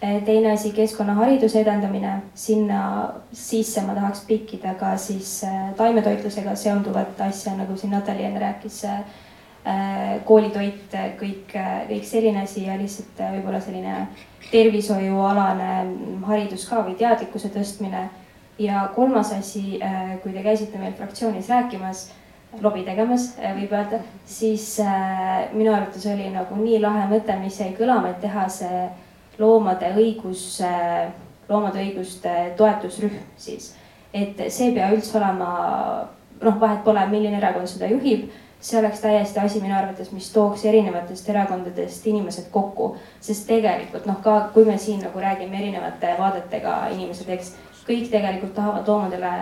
Äh, 0.02 0.22
teine 0.24 0.52
asi, 0.52 0.72
keskkonnahariduse 0.72 1.60
edendamine, 1.60 2.22
sinna 2.34 3.12
sisse 3.32 3.84
ma 3.86 3.94
tahaks 3.94 4.24
pikkida 4.26 4.74
ka 4.74 4.96
siis 4.96 5.44
äh, 5.44 5.74
taimetoitlusega 5.78 6.56
seonduvat 6.56 7.20
asja, 7.20 7.54
nagu 7.54 7.76
siin 7.76 7.94
Natali 7.94 8.24
enne 8.24 8.40
rääkis. 8.40 8.82
Koolitoit, 10.26 10.94
kõik, 11.20 11.52
kõik 11.86 12.06
selline 12.06 12.40
asi 12.42 12.64
ja 12.64 12.74
lihtsalt 12.74 13.20
võib-olla 13.36 13.60
selline 13.62 14.08
tervishoiualane 14.50 15.68
haridus 16.26 16.64
ka 16.66 16.80
või 16.82 16.96
teadlikkuse 16.98 17.52
tõstmine. 17.54 18.08
ja 18.58 18.88
kolmas 18.94 19.30
asi, 19.32 19.78
kui 20.22 20.32
te 20.32 20.42
käisite 20.42 20.78
meil 20.78 20.92
fraktsioonis 20.98 21.48
rääkimas 21.48 22.08
lobi 22.60 22.84
tegemas, 22.84 23.32
äh, 23.38 23.54
võib 23.56 23.72
öelda, 23.72 24.02
siis 24.28 24.74
äh, 24.82 25.48
minu 25.56 25.72
arvates 25.72 26.04
oli 26.10 26.28
nagu 26.34 26.56
nii 26.58 26.80
lahe 26.82 27.06
mõte, 27.10 27.36
mis 27.40 27.58
jäi 27.60 27.72
kõlama, 27.78 28.12
et 28.12 28.20
teha 28.20 28.44
see 28.52 28.82
loomade 29.40 29.92
õigus 29.96 30.44
äh,, 30.66 31.08
loomade 31.48 31.80
õiguste 31.80 32.52
toetusrühm 32.58 33.16
siis. 33.40 33.72
et 34.12 34.36
see 34.52 34.68
ei 34.68 34.74
pea 34.76 34.90
üldse 34.92 35.16
olema, 35.18 35.52
noh, 36.42 36.58
vahet 36.60 36.82
pole, 36.84 37.06
milline 37.08 37.38
erakond 37.40 37.70
seda 37.70 37.88
juhib, 37.88 38.28
see 38.62 38.78
oleks 38.78 39.00
täiesti 39.00 39.40
asi 39.40 39.60
minu 39.60 39.74
arvates, 39.74 40.12
mis 40.14 40.30
tooks 40.30 40.64
erinevatest 40.70 41.28
erakondadest 41.28 42.06
inimesed 42.06 42.50
kokku. 42.50 42.96
sest 43.20 43.46
tegelikult 43.46 44.06
noh, 44.06 44.20
ka 44.22 44.50
kui 44.54 44.64
me 44.64 44.78
siin 44.78 45.02
nagu 45.02 45.18
räägime 45.18 45.58
erinevate 45.58 46.14
vaadetega 46.18 46.76
inimesed, 46.94 47.28
eks 47.28 47.54
kõik 47.88 48.10
tegelikult 48.10 48.54
tahavad 48.54 48.88
loomadele 48.88 49.32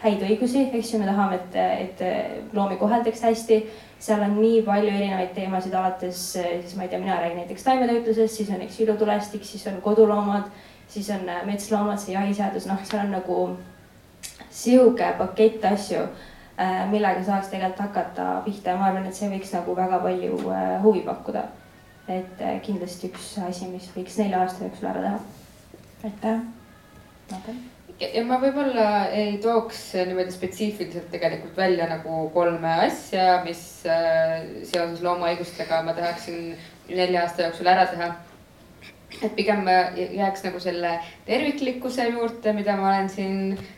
häid 0.00 0.24
õigusi, 0.24 0.64
eks 0.72 0.94
ju, 0.94 1.02
me 1.02 1.10
tahame, 1.10 1.36
et, 1.36 1.56
et 1.84 2.56
loomi 2.56 2.80
koheldaks 2.80 3.22
hästi. 3.28 3.60
seal 4.00 4.22
on 4.24 4.38
nii 4.40 4.62
palju 4.64 4.88
erinevaid 4.88 5.34
teemasid, 5.36 5.74
alates 5.76 6.20
siis 6.32 6.76
ma 6.76 6.86
ei 6.86 6.88
tea, 6.88 6.98
mina 6.98 7.20
räägin 7.20 7.42
näiteks 7.42 7.66
taimetoitlusest, 7.68 8.36
siis 8.36 8.50
on 8.50 8.62
eks 8.64 8.80
ilutulestik, 8.80 9.44
siis 9.44 9.66
on 9.66 9.76
koduloomad, 9.84 10.48
siis 10.88 11.10
on 11.10 11.28
metsloomad, 11.44 12.00
see 12.00 12.16
jahiseadus, 12.16 12.64
noh, 12.66 12.80
seal 12.88 13.04
on 13.04 13.12
nagu 13.18 13.38
sihuke 14.50 15.12
pakett 15.18 15.68
asju, 15.68 16.00
äh, 16.00 16.29
millega 16.90 17.22
saaks 17.24 17.48
tegelikult 17.48 17.80
hakata 17.86 18.28
pihta 18.44 18.74
ja 18.74 18.76
ma 18.76 18.90
arvan, 18.90 19.08
et 19.08 19.16
see 19.16 19.30
võiks 19.32 19.52
nagu 19.54 19.74
väga 19.76 20.00
palju 20.04 20.38
äh, 20.52 20.76
huvi 20.84 21.02
pakkuda. 21.06 21.46
et 22.10 22.40
äh, 22.42 22.56
kindlasti 22.64 23.08
üks 23.08 23.36
asi, 23.46 23.68
mis 23.70 23.86
võiks 23.94 24.16
nelja 24.18 24.40
aasta 24.42 24.64
jooksul 24.66 24.88
ära 24.90 25.02
teha. 25.04 25.18
aitäh. 26.08 26.40
Ja 28.00 28.24
ma 28.24 28.38
võib-olla 28.40 28.86
ei 29.12 29.36
tooks 29.38 29.92
niimoodi 30.08 30.32
spetsiifiliselt 30.32 31.10
tegelikult 31.12 31.56
välja 31.56 31.86
nagu 31.88 32.22
kolme 32.34 32.72
asja, 32.86 33.42
mis 33.44 33.62
äh, 33.86 34.40
seoses 34.64 35.04
loomaõigustega 35.04 35.82
ma 35.86 35.94
tahaksin 35.96 36.56
nelja 36.88 37.24
aasta 37.24 37.48
jooksul 37.48 37.72
ära 37.72 37.86
teha. 37.92 38.14
et 39.22 39.34
pigem 39.36 39.64
jääks 39.96 40.44
nagu 40.44 40.60
selle 40.60 40.98
terviklikkuse 41.26 42.08
juurde, 42.08 42.52
mida 42.52 42.76
ma 42.76 42.88
olen 42.92 43.08
siin 43.10 43.38
äh, 43.52 43.68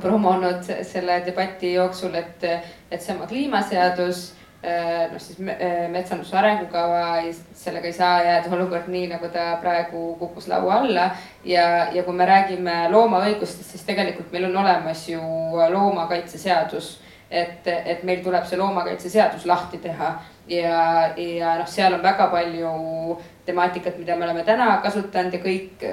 promonud 0.00 0.66
selle 0.82 1.20
debati 1.26 1.72
jooksul, 1.74 2.14
et, 2.14 2.44
et 2.90 3.00
seesama 3.00 3.26
kliimaseadus 3.30 4.26
Äh, 4.66 5.12
noh, 5.12 5.20
siis 5.20 5.38
äh, 5.38 5.84
metsanduse 5.92 6.34
arengukava, 6.34 7.20
sellega 7.54 7.86
ei 7.86 7.94
saa 7.94 8.22
jääda 8.24 8.50
olukord 8.56 8.88
nii, 8.90 9.04
nagu 9.12 9.28
ta 9.30 9.58
praegu 9.62 10.16
kukkus 10.18 10.48
laua 10.48 10.80
alla. 10.80 11.10
ja, 11.44 11.92
ja 11.94 12.02
kui 12.02 12.14
me 12.16 12.26
räägime 12.26 12.74
loomaõigustest, 12.90 13.68
siis 13.70 13.84
tegelikult 13.86 14.32
meil 14.32 14.48
on 14.48 14.56
olemas 14.64 15.04
ju 15.08 15.20
loomakaitseseadus. 15.74 17.00
et, 17.30 17.66
et 17.66 18.02
meil 18.02 18.24
tuleb 18.24 18.46
see 18.46 18.58
loomakaitseseadus 18.58 19.46
lahti 19.46 19.78
teha 19.78 20.10
ja, 20.48 20.82
ja 21.16 21.54
noh, 21.58 21.68
seal 21.68 21.94
on 21.94 22.02
väga 22.02 22.26
palju 22.30 22.72
temaatikat, 23.46 23.98
mida 23.98 24.16
me 24.16 24.26
oleme 24.26 24.44
täna 24.44 24.76
kasutanud 24.84 25.34
ja 25.34 25.40
kõik, 25.42 25.84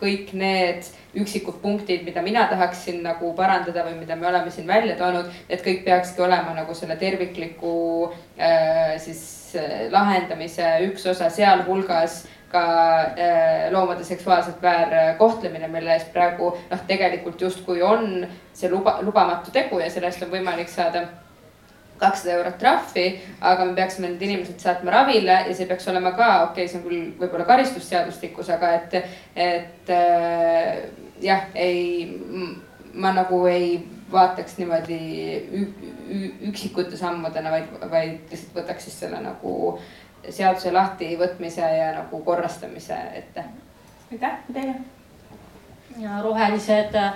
kõik 0.00 0.32
need 0.36 0.86
üksikud 1.20 1.60
punktid, 1.62 2.04
mida 2.04 2.22
mina 2.22 2.46
tahaksin 2.50 3.02
nagu 3.04 3.32
parandada 3.36 3.84
või 3.86 3.98
mida 4.00 4.16
me 4.18 4.28
oleme 4.28 4.50
siin 4.50 4.66
välja 4.68 4.96
toonud, 4.98 5.30
need 5.48 5.62
kõik 5.64 5.84
peakski 5.86 6.22
olema 6.24 6.54
nagu 6.56 6.74
selle 6.74 6.96
tervikliku 7.00 7.74
äh, 8.38 8.96
siis 9.02 9.54
äh, 9.58 9.86
lahendamise 9.94 10.76
üks 10.88 11.06
osa, 11.10 11.30
sealhulgas 11.30 12.24
ka 12.54 12.64
äh, 13.18 13.66
loomade 13.74 14.04
seksuaalselt 14.06 14.62
väärkohtlemine, 14.62 15.68
mille 15.70 15.94
eest 15.96 16.12
praegu 16.14 16.52
noh, 16.70 16.86
tegelikult 16.88 17.40
justkui 17.42 17.82
on 17.82 18.24
see 18.54 18.70
luba, 18.70 18.98
lubamatu 19.02 19.54
tegu 19.54 19.82
ja 19.82 19.90
selle 19.90 20.10
eest 20.10 20.26
on 20.26 20.34
võimalik 20.34 20.70
saada 20.70 21.06
kakssada 21.98 22.34
eurot 22.38 22.58
trahvi, 22.58 23.06
aga 23.40 23.64
me 23.64 23.74
peaksime 23.78 24.10
need 24.10 24.22
inimesed 24.26 24.60
saatma 24.60 24.92
ravile 24.94 25.38
ja 25.48 25.54
see 25.54 25.66
peaks 25.70 25.88
olema 25.92 26.12
ka, 26.18 26.30
okei 26.48 26.64
okay,, 26.64 26.68
see 26.70 26.80
on 26.80 26.86
küll 26.88 27.02
võib-olla 27.20 27.46
karistusseadustikus, 27.48 28.50
aga 28.54 28.72
et, 28.80 28.96
et 29.36 29.92
äh, 29.94 30.86
jah, 31.22 31.46
ei, 31.54 32.08
ma 32.94 33.14
nagu 33.14 33.44
ei 33.50 33.76
vaataks 34.12 34.58
niimoodi 34.58 34.98
üksikute 36.50 36.96
sammudena, 36.96 37.50
vaid, 37.54 37.70
vaid 37.90 38.32
lihtsalt 38.32 38.58
võtaks 38.58 38.88
siis 38.88 38.98
selle 39.04 39.20
nagu 39.24 39.54
seaduse 40.24 40.72
lahtivõtmise 40.72 41.70
ja 41.78 41.92
nagu 41.98 42.20
korrastamise 42.24 42.98
ette. 43.14 43.44
aitäh, 44.12 44.36
teile. 44.52 44.74
ja 45.98 46.20
rohelised 46.22 46.94
äh, 46.94 47.14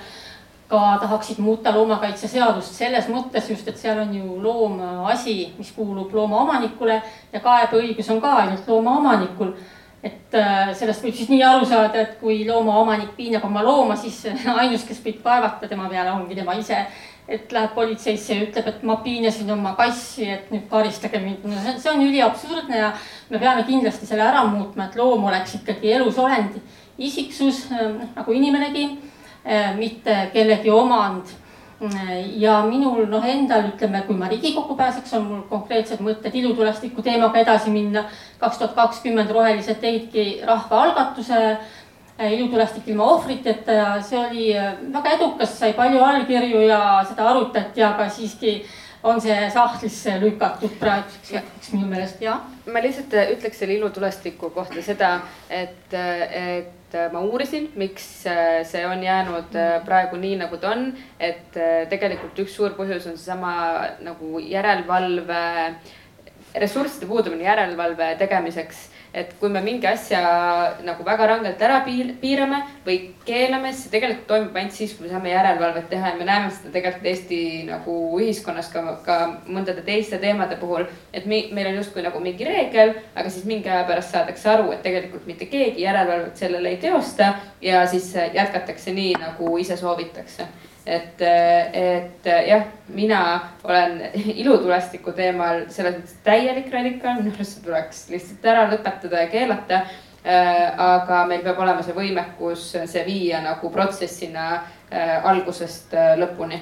ka 0.69 0.99
tahaksid 1.01 1.39
muuta 1.41 1.73
loomakaitseseadust 1.73 2.77
selles 2.77 3.09
mõttes 3.09 3.49
just, 3.49 3.69
et 3.71 3.81
seal 3.81 4.03
on 4.03 4.13
ju 4.13 4.37
loomasi, 4.45 5.37
mis 5.57 5.71
kuulub 5.73 6.13
loomaomanikule 6.13 7.01
ja 7.33 7.41
kaebeõigus 7.41 8.11
on 8.13 8.21
ka 8.21 8.35
ainult 8.43 8.69
loomaomanikul. 8.69 9.55
et 10.03 10.35
äh, 10.39 10.69
sellest 10.79 11.03
võib 11.03 11.17
siis 11.17 11.31
nii 11.33 11.41
aru 11.43 11.67
saada, 11.67 12.05
et 12.05 12.19
kui 12.21 12.45
loomaomanik 12.47 13.17
piinab 13.17 13.49
oma 13.49 13.65
looma, 13.65 13.97
siis 13.97 14.21
ainus, 14.61 14.85
kes 14.85 15.01
võib 15.05 15.25
kaevata 15.25 15.69
tema 15.69 15.89
peale, 15.89 16.13
ongi 16.13 16.37
tema 16.37 16.55
ise. 16.55 16.85
et 17.29 17.53
läheb 17.53 17.75
politseisse 17.75 18.35
ja 18.35 18.45
ütleb, 18.45 18.69
et 18.69 18.85
ma 18.89 18.97
piinasin 19.05 19.51
oma 19.53 19.75
kassi, 19.77 20.29
et 20.31 20.53
nüüd 20.53 20.69
karistage 20.69 21.19
mind. 21.19 21.45
no 21.45 21.65
see, 21.65 21.79
see 21.81 21.91
on 21.91 22.05
üliabsurdne 22.05 22.77
ja 22.77 22.93
me 23.31 23.41
peame 23.41 23.65
kindlasti 23.65 24.07
selle 24.07 24.25
ära 24.29 24.45
muutma, 24.45 24.87
et 24.89 24.97
loom 24.97 25.25
oleks 25.25 25.59
ikkagi 25.63 25.93
elusolend, 25.97 26.61
isiksus 26.99 27.71
äh, 27.73 28.03
nagu 28.15 28.37
inimenegi 28.37 28.91
mitte 29.77 30.31
kellegi 30.33 30.71
omand. 30.71 31.37
ja 32.37 32.57
minul 32.67 33.05
noh, 33.07 33.23
endal 33.23 33.69
ütleme, 33.69 34.01
kui 34.03 34.17
ma 34.19 34.27
Riigikokku 34.29 34.75
pääseks, 34.77 35.13
on 35.15 35.27
mul 35.29 35.43
konkreetsed 35.47 36.01
mõtted 36.03 36.35
ilutulestiku 36.35 37.03
teemaga 37.07 37.39
edasi 37.39 37.71
minna. 37.71 38.05
kaks 38.39 38.59
tuhat 38.59 38.75
kakskümmend 38.75 39.31
Rohelised 39.31 39.79
tegidki 39.81 40.41
rahvaalgatuse 40.47 41.39
äh, 41.51 42.33
ilutulestik 42.33 42.89
ilma 42.89 43.05
ohvriteta 43.05 43.73
ja 43.73 44.03
see 44.03 44.19
oli 44.19 44.49
äh, 44.59 44.75
väga 44.93 45.15
edukas, 45.21 45.55
sai 45.59 45.73
palju 45.73 46.03
allkirju 46.03 46.67
ja 46.67 46.81
seda 47.09 47.31
arutati, 47.31 47.83
aga 47.83 48.09
siiski 48.11 48.65
on 49.03 49.21
see 49.23 49.37
sahtlisse 49.55 50.17
lükatud 50.23 50.75
praeguseks 50.81 51.37
hetkeks 51.39 51.75
minu 51.77 51.87
meelest, 51.91 52.23
jah. 52.23 52.43
ma 52.67 52.83
lihtsalt 52.85 53.15
ütleks 53.37 53.63
selle 53.63 53.79
ilutulestiku 53.79 54.51
kohta 54.55 54.83
seda, 54.83 55.15
et, 55.49 55.95
et 55.95 56.75
et 56.89 56.95
äh, 56.97 57.13
ma 57.13 57.21
uurisin, 57.21 57.69
miks 57.77 58.27
äh, 58.27 58.65
see 58.65 58.85
on 58.89 59.03
jäänud 59.05 59.57
äh, 59.57 59.77
praegu 59.85 60.17
nii, 60.17 60.39
nagu 60.41 60.57
ta 60.57 60.73
on. 60.73 60.93
et 61.21 61.57
tegelikult 61.91 62.39
üks 62.41 62.55
suur 62.57 62.73
põhjus 62.79 63.09
on 63.11 63.19
seesama 63.19 63.53
nagu 64.05 64.41
järelevalve, 64.41 65.43
ressursside 66.57 67.09
puudumine 67.11 67.45
järelevalve 67.45 68.15
tegemiseks 68.23 68.87
et 69.15 69.33
kui 69.41 69.49
me 69.49 69.63
mingi 69.65 69.87
asja 69.89 70.21
nagu 70.85 71.05
väga 71.05 71.27
rangelt 71.31 71.63
ära 71.63 71.81
piirame 71.87 72.61
või 72.87 72.99
keelame, 73.27 73.73
siis 73.73 73.87
see 73.87 73.95
tegelikult 73.95 74.29
toimub 74.29 74.57
ainult 74.57 74.77
siis, 74.77 74.95
kui 74.97 75.07
me 75.07 75.13
saame 75.13 75.33
järelevalvet 75.33 75.89
teha 75.91 76.13
ja 76.13 76.19
me 76.19 76.29
näeme 76.29 76.53
seda 76.55 76.73
tegelikult 76.75 77.11
Eesti 77.13 77.41
nagu 77.69 77.97
ühiskonnas 78.21 78.71
ka, 78.73 78.85
ka 79.07 79.19
mõndade 79.49 79.85
teiste 79.87 80.21
teemade 80.23 80.57
puhul. 80.61 80.87
et 81.13 81.27
mi, 81.27 81.49
meil 81.53 81.73
on 81.73 81.81
justkui 81.81 82.05
nagu 82.05 82.21
mingi 82.21 82.45
reegel, 82.45 82.95
aga 83.15 83.31
siis 83.31 83.45
mingi 83.49 83.69
aja 83.69 83.85
pärast 83.89 84.15
saadakse 84.15 84.49
aru, 84.51 84.73
et 84.73 84.83
tegelikult 84.83 85.27
mitte 85.27 85.47
keegi 85.47 85.83
järelevalvet 85.83 86.37
sellele 86.37 86.75
ei 86.75 86.81
teosta 86.83 87.35
ja 87.63 87.87
siis 87.87 88.15
jätkatakse 88.35 88.93
nii, 88.93 89.15
nagu 89.19 89.57
ise 89.59 89.77
soovitakse 89.77 90.49
et, 90.89 91.23
et 91.23 92.29
jah, 92.49 92.65
mina 92.97 93.21
olen 93.65 94.01
ilutulestiku 94.43 95.13
teemal 95.17 95.67
selles 95.75 95.99
mõttes 95.99 96.17
täielik 96.25 96.73
radikaal, 96.73 97.21
minu 97.21 97.35
arust 97.35 97.59
see 97.59 97.67
tuleks 97.67 98.07
lihtsalt 98.15 98.49
ära 98.55 98.69
lõpetada 98.73 99.25
ja 99.25 99.33
keelata. 99.33 99.83
aga 100.29 101.21
meil 101.31 101.45
peab 101.45 101.61
olema 101.63 101.83
see 101.87 101.95
võimekus 101.95 102.65
see 102.91 103.05
viia 103.07 103.39
nagu 103.41 103.71
protsessina 103.73 104.49
algusest 105.31 105.95
lõpuni 106.19 106.59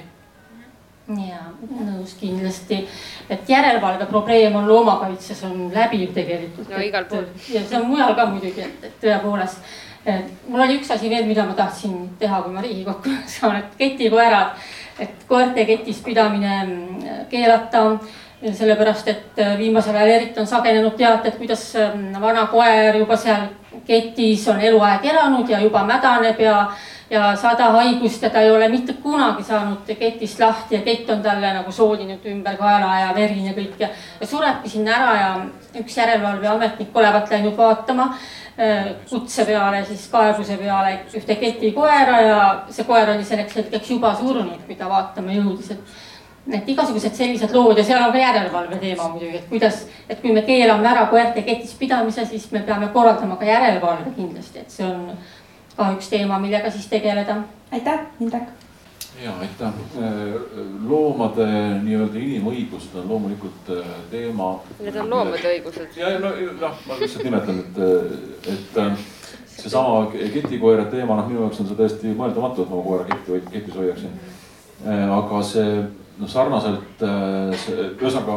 ja 1.09 1.39
nõus 1.71 2.17
kindlasti, 2.19 2.81
et 3.31 3.49
järelevalve 3.49 4.09
probleem 4.11 4.57
on 4.59 4.67
loomakaitses 4.69 5.43
on 5.47 5.69
läbiv 5.75 6.13
tegelikult. 6.15 6.69
no 6.69 6.83
igal 6.83 7.05
pool. 7.05 7.25
ja 7.49 7.63
see 7.63 7.79
on 7.79 7.87
mujal 7.87 8.15
ka 8.15 8.27
muidugi, 8.27 8.65
et, 8.67 8.85
et 8.85 8.97
tõepoolest 9.05 9.63
mul 10.49 10.61
oli 10.61 10.79
üks 10.81 10.91
asi 10.95 11.11
veel, 11.11 11.27
mida 11.27 11.45
ma 11.47 11.55
tahtsin 11.59 11.97
teha, 12.21 12.43
kui 12.43 12.55
ma 12.55 12.63
Riigikokku 12.65 13.15
saan, 13.37 13.61
et 13.63 13.75
ketikoerad, 13.79 14.55
et 15.03 15.27
koerte 15.29 15.67
ketis 15.69 16.03
pidamine 16.05 16.63
mm, 16.65 17.27
keelata. 17.33 17.89
Sellepärast, 18.37 19.07
et 19.09 19.39
äh, 19.41 19.55
viimasel 19.59 19.97
ajal 19.97 20.11
eriti 20.13 20.41
on 20.43 20.47
sagenenud 20.47 20.93
teated, 20.99 21.39
kuidas 21.39 21.63
mm, 21.81 22.19
vana 22.21 22.45
koer 22.53 22.99
juba 23.01 23.17
seal 23.17 23.47
ketis 23.87 24.45
on 24.53 24.61
eluaeg 24.61 25.05
elanud 25.09 25.49
ja 25.49 25.61
juba 25.61 25.83
mädaneb 25.89 26.41
ja, 26.41 26.57
ja 27.11 27.31
sada 27.37 27.71
haigust 27.79 28.23
ja 28.23 28.31
ta 28.31 28.41
ei 28.45 28.51
ole 28.51 28.69
mitte 28.69 28.93
kunagi 29.03 29.43
saanud 29.45 29.89
ketist 29.99 30.41
lahti 30.41 30.77
ja 30.77 30.83
kett 30.85 31.11
on 31.11 31.23
talle 31.23 31.53
nagu 31.59 31.73
soolinud 31.73 32.25
ümber 32.29 32.57
kaela 32.61 32.93
ja 33.01 33.13
verine 33.17 33.57
kõik 33.57 33.81
ja, 33.81 33.89
ja 34.21 34.27
surebki 34.27 34.69
sinna 34.69 34.97
ära 35.01 35.17
ja 35.21 35.31
üks 35.81 35.97
järelevalveametnik 35.97 36.97
olevat 36.97 37.31
läinud 37.31 37.57
vaatama 37.57 38.13
kutse 39.11 39.45
peale, 39.45 39.85
siis 39.85 40.07
kaebuse 40.09 40.57
peale 40.57 40.95
ühte 41.19 41.37
ketikoera 41.37 42.21
ja 42.25 42.43
see 42.73 42.87
koer 42.89 43.11
oli 43.13 43.25
selleks 43.25 43.57
hetkeks 43.61 43.91
juba 43.91 44.15
surnud, 44.17 44.63
kui 44.67 44.79
ta 44.79 44.89
vaatama 44.89 45.35
jõudis, 45.37 45.75
et. 45.77 45.97
et 46.57 46.69
igasugused 46.73 47.15
sellised 47.19 47.53
lood 47.53 47.79
ja 47.79 47.85
seal 47.85 48.05
on 48.07 48.13
ka 48.15 48.23
järelevalve 48.23 48.79
teema 48.81 49.09
muidugi, 49.13 49.43
et 49.43 49.49
kuidas, 49.51 49.83
et 50.09 50.21
kui 50.23 50.33
me 50.33 50.45
keelame 50.47 50.89
ära 50.89 51.09
koerte 51.11 51.43
ketis 51.43 51.75
pidamise, 51.75 52.25
siis 52.25 52.47
me 52.53 52.63
peame 52.65 52.89
korraldama 52.95 53.37
ka 53.37 53.49
järelevalve 53.51 54.15
kindlasti, 54.17 54.63
et 54.63 54.71
see 54.71 54.87
on 54.87 55.11
ka 55.77 55.91
üks 55.97 56.09
teema, 56.09 56.39
millega 56.41 56.71
siis 56.71 56.87
tegeleda. 56.89 57.43
aitäh, 57.73 58.07
Indrek 58.21 58.66
ja 59.25 59.33
aitäh, 59.41 59.73
loomade 60.89 61.47
nii-öelda 61.83 62.21
inimõigused 62.21 62.97
on 63.01 63.09
loomulikult 63.09 63.71
äh, 63.73 63.91
teema. 64.11 64.51
Need 64.81 64.99
on 65.01 65.11
loomade 65.11 65.53
õigused. 65.55 65.97
ja, 65.97 66.13
ja 66.17 66.21
no 66.23 66.33
noh, 66.61 66.81
ma 66.89 66.99
lihtsalt 67.01 67.25
nimetan, 67.25 67.63
et, 67.65 67.81
äh, 67.81 68.55
et 68.55 68.81
äh, 68.83 69.05
seesama 69.57 70.07
ketikoera 70.13 70.85
teema, 70.93 71.17
noh, 71.17 71.29
minu 71.31 71.47
jaoks 71.47 71.63
on 71.63 71.71
see 71.71 71.79
täiesti 71.79 72.13
mõeldamatu, 72.13 72.67
et 72.67 72.73
ma 72.73 72.83
koera 72.85 73.09
ketti, 73.09 73.43
ketis 73.53 73.79
hoiaksin. 73.81 74.17
aga 74.85 75.43
see 75.43 75.69
noh, 76.21 76.29
sarnaselt, 76.29 77.05
ühesõnaga 77.97 78.37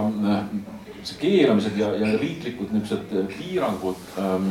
see 1.04 1.18
keelamised 1.20 1.76
ja, 1.80 1.92
ja 1.96 2.14
riiklikud 2.20 2.72
niisugused 2.76 3.36
piirangud 3.36 4.00
ähm, 4.20 4.48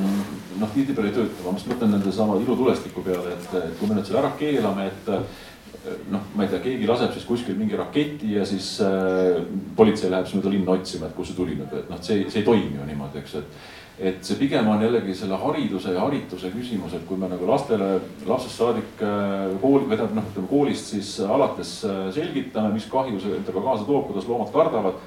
noh, 0.61 0.71
tihtipeale 0.75 1.11
ei 1.11 1.17
tööta, 1.17 1.45
ma 1.45 1.57
just 1.57 1.69
mõtlen 1.69 1.93
nende 1.97 2.13
sama 2.13 2.39
ilutulestiku 2.41 3.05
peale, 3.05 3.35
et, 3.37 3.51
et 3.59 3.75
kui 3.81 3.89
me 3.89 3.99
nüüd 3.99 4.09
selle 4.09 4.23
ära 4.23 4.33
keelame, 4.39 4.89
et 4.89 5.11
noh, 6.11 6.21
ma 6.35 6.45
ei 6.45 6.53
tea, 6.53 6.61
keegi 6.63 6.87
laseb 6.89 7.13
siis 7.15 7.27
kuskil 7.29 7.59
mingi 7.59 7.77
raketi 7.79 8.35
ja 8.37 8.45
siis 8.49 8.77
äh, 8.85 9.41
politsei 9.77 10.11
läheb 10.13 10.31
mööda 10.35 10.53
linna 10.53 10.75
otsima, 10.75 11.09
et 11.09 11.17
kust 11.17 11.33
see 11.33 11.39
tuli 11.39 11.59
nüüd, 11.59 11.75
et 11.75 11.91
noh, 11.91 12.01
see, 12.05 12.25
see 12.29 12.43
ei 12.43 12.47
toimi 12.47 12.79
ju 12.79 12.87
niimoodi, 12.89 13.23
eks, 13.23 13.37
et. 13.41 13.59
et 14.09 14.19
see 14.23 14.39
pigem 14.39 14.69
on 14.71 14.83
jällegi 14.83 15.15
selle 15.19 15.39
hariduse 15.43 15.95
ja 15.95 16.05
harituse 16.05 16.53
küsimus, 16.55 16.93
et 16.95 17.07
kui 17.07 17.19
me 17.19 17.31
nagu 17.31 17.47
lastele 17.49 17.97
lapsest 18.29 18.61
saadik 18.61 19.03
äh, 19.03 19.55
kooli, 19.63 19.87
või 19.87 19.97
tähendab 19.97 20.19
noh, 20.21 20.33
ütleme 20.33 20.51
koolist 20.51 20.93
siis 20.95 21.15
alates 21.27 21.77
selgitame, 22.15 22.75
mis 22.75 22.89
kahju 22.91 23.23
see 23.23 23.39
endaga 23.41 23.65
kaasa 23.65 23.87
toob, 23.89 24.11
kuidas 24.11 24.29
loomad 24.31 24.53
kardavad 24.55 25.07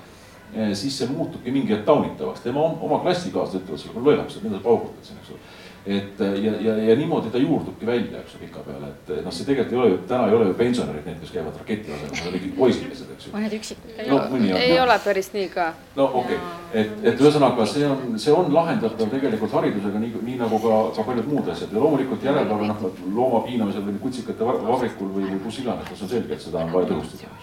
siis 0.75 0.97
see 0.99 1.07
muutubki 1.07 1.51
mingi 1.55 1.71
hetk 1.71 1.85
taunitavaks, 1.87 2.41
tema 2.43 2.65
oma 2.83 2.97
klassikaaslased 3.05 3.61
ütlevad 3.61 3.79
sulle, 3.79 4.01
lollakas, 4.03 4.35
et 4.35 4.43
mida 4.43 4.57
sa 4.57 4.65
paugutad 4.65 5.07
siin, 5.07 5.21
eks 5.21 5.31
ole 5.31 5.60
et 5.85 6.19
ja, 6.19 6.51
ja, 6.61 6.75
ja 6.77 6.95
niimoodi 6.95 7.31
ta 7.33 7.39
juurdubki 7.41 7.85
välja, 7.85 8.19
eks 8.19 8.35
ju, 8.35 8.39
pikapeale, 8.43 8.91
et 8.91 9.07
noh, 9.25 9.33
see 9.33 9.47
tegelikult 9.47 9.73
ei 9.73 9.79
ole 9.79 9.89
ju, 9.89 9.97
täna 10.09 10.27
ei 10.29 10.35
ole 10.37 10.49
ju 10.51 10.53
pensionärid 10.59 11.07
need, 11.09 11.17
kes 11.23 11.31
käivad 11.33 11.57
raketi 11.57 11.93
asemel, 11.95 12.11
need 12.13 12.27
on 12.29 12.37
ikkagi 12.37 12.51
poisikesed, 12.57 13.13
eks 13.15 13.25
ju. 13.25 13.33
mõned 13.33 13.55
üksikud. 13.57 13.95
No, 14.11 14.19
ei, 14.37 14.51
ei 14.67 14.77
ole 14.83 14.97
päris 15.01 15.31
nii 15.33 15.47
ka. 15.55 15.67
no 15.97 16.07
okei 16.21 16.37
okay., 16.37 16.83
et, 16.83 16.93
et 17.09 17.25
ühesõnaga 17.25 17.65
see 17.73 17.89
on, 17.89 18.19
see 18.21 18.35
on 18.35 18.53
lahendatav 18.53 19.09
tegelikult 19.15 19.57
haridusega 19.57 20.05
nii, 20.05 20.23
nii 20.29 20.39
nagu 20.43 20.61
ka, 20.61 20.79
ka 20.99 21.07
paljud 21.09 21.31
muud 21.33 21.49
asjad 21.55 21.73
ja 21.73 21.81
loomulikult 21.81 22.29
järelevalve 22.29 22.69
noh, 22.69 23.03
looma 23.17 23.41
piinamisel 23.47 23.87
või 23.89 23.97
kutsikate 24.05 24.51
vabrikul 24.51 25.09
või, 25.17 25.31
või 25.33 25.43
kus 25.47 25.63
iganes, 25.65 25.89
see 25.95 26.05
on 26.05 26.13
selge, 26.13 26.37
et 26.37 26.45
seda 26.45 26.61
on 26.61 26.75
vaja 26.77 26.93
tõhustada. 26.93 27.33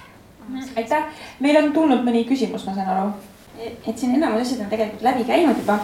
aitäh, 0.78 1.24
meil 1.42 1.64
on 1.64 1.72
tulnud 1.74 2.06
mõni 2.06 2.22
küsimus, 2.28 2.70
ma 2.70 2.78
saan 2.78 2.94
aru. 2.94 3.14
et 3.58 3.98
siin 3.98 4.14
enamus 4.14 4.46
asjad 4.46 4.62
on 4.62 4.70
tegelikult 4.70 5.02
läbi 5.02 5.26
käinud 5.26 5.58
juba 5.58 5.82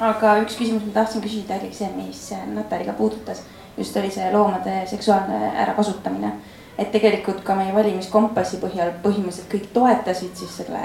aga 0.00 0.36
üks 0.44 0.56
küsimus, 0.58 0.84
ma 0.84 0.92
tahtsin 0.98 1.22
küsida, 1.24 1.56
oli 1.60 1.72
see, 1.74 1.88
mis 1.96 2.28
Natali 2.54 2.84
ka 2.84 2.92
puudutas. 2.92 3.42
just 3.76 3.96
oli 3.96 4.10
see 4.10 4.32
loomade 4.32 4.86
seksuaalne 4.86 5.52
ärakasutamine. 5.62 6.32
et 6.78 6.90
tegelikult 6.92 7.40
ka 7.44 7.54
meie 7.54 7.74
valimiskompassi 7.74 8.56
põhjal 8.60 8.92
põhimõtteliselt 9.02 9.48
kõik 9.52 9.70
toetasid 9.72 10.36
siis 10.36 10.56
selle 10.56 10.82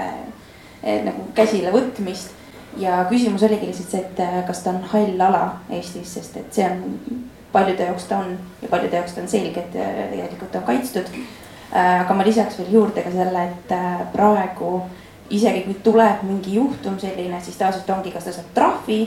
eh, 0.82 1.04
nagu 1.04 1.26
käsile 1.34 1.72
võtmist. 1.72 2.30
ja 2.76 3.04
küsimus 3.10 3.42
oligi 3.42 3.66
lihtsalt 3.66 3.90
see, 3.90 4.00
et 4.00 4.20
eh, 4.20 4.40
kas 4.46 4.62
ta 4.62 4.70
on 4.70 4.82
hall 4.92 5.20
ala 5.20 5.60
Eestis, 5.70 6.14
sest 6.14 6.36
et 6.36 6.54
see 6.54 6.64
on 6.64 7.28
paljude 7.52 7.84
jaoks 7.84 8.04
ta 8.08 8.18
on 8.18 8.38
ja 8.62 8.68
paljude 8.68 8.96
jaoks 8.96 9.12
ta 9.12 9.20
on 9.20 9.28
selge, 9.28 9.60
et 9.60 9.76
eh, 9.76 10.08
tegelikult 10.10 10.56
on 10.56 10.62
kaitstud. 10.62 11.14
aga 11.72 12.14
ma 12.14 12.24
lisaks 12.24 12.58
veel 12.58 12.72
juurde 12.72 13.02
ka 13.02 13.10
selle, 13.10 13.44
et 13.44 13.70
praegu 14.12 14.82
isegi 15.32 15.64
kui 15.66 15.74
tuleb 15.84 16.22
mingi 16.28 16.54
juhtum 16.54 16.98
selline, 17.00 17.40
siis 17.40 17.56
tavaliselt 17.56 17.90
ongi, 17.90 18.12
kas 18.12 18.28
ta 18.28 18.34
saab 18.36 18.50
trahvi, 18.54 19.00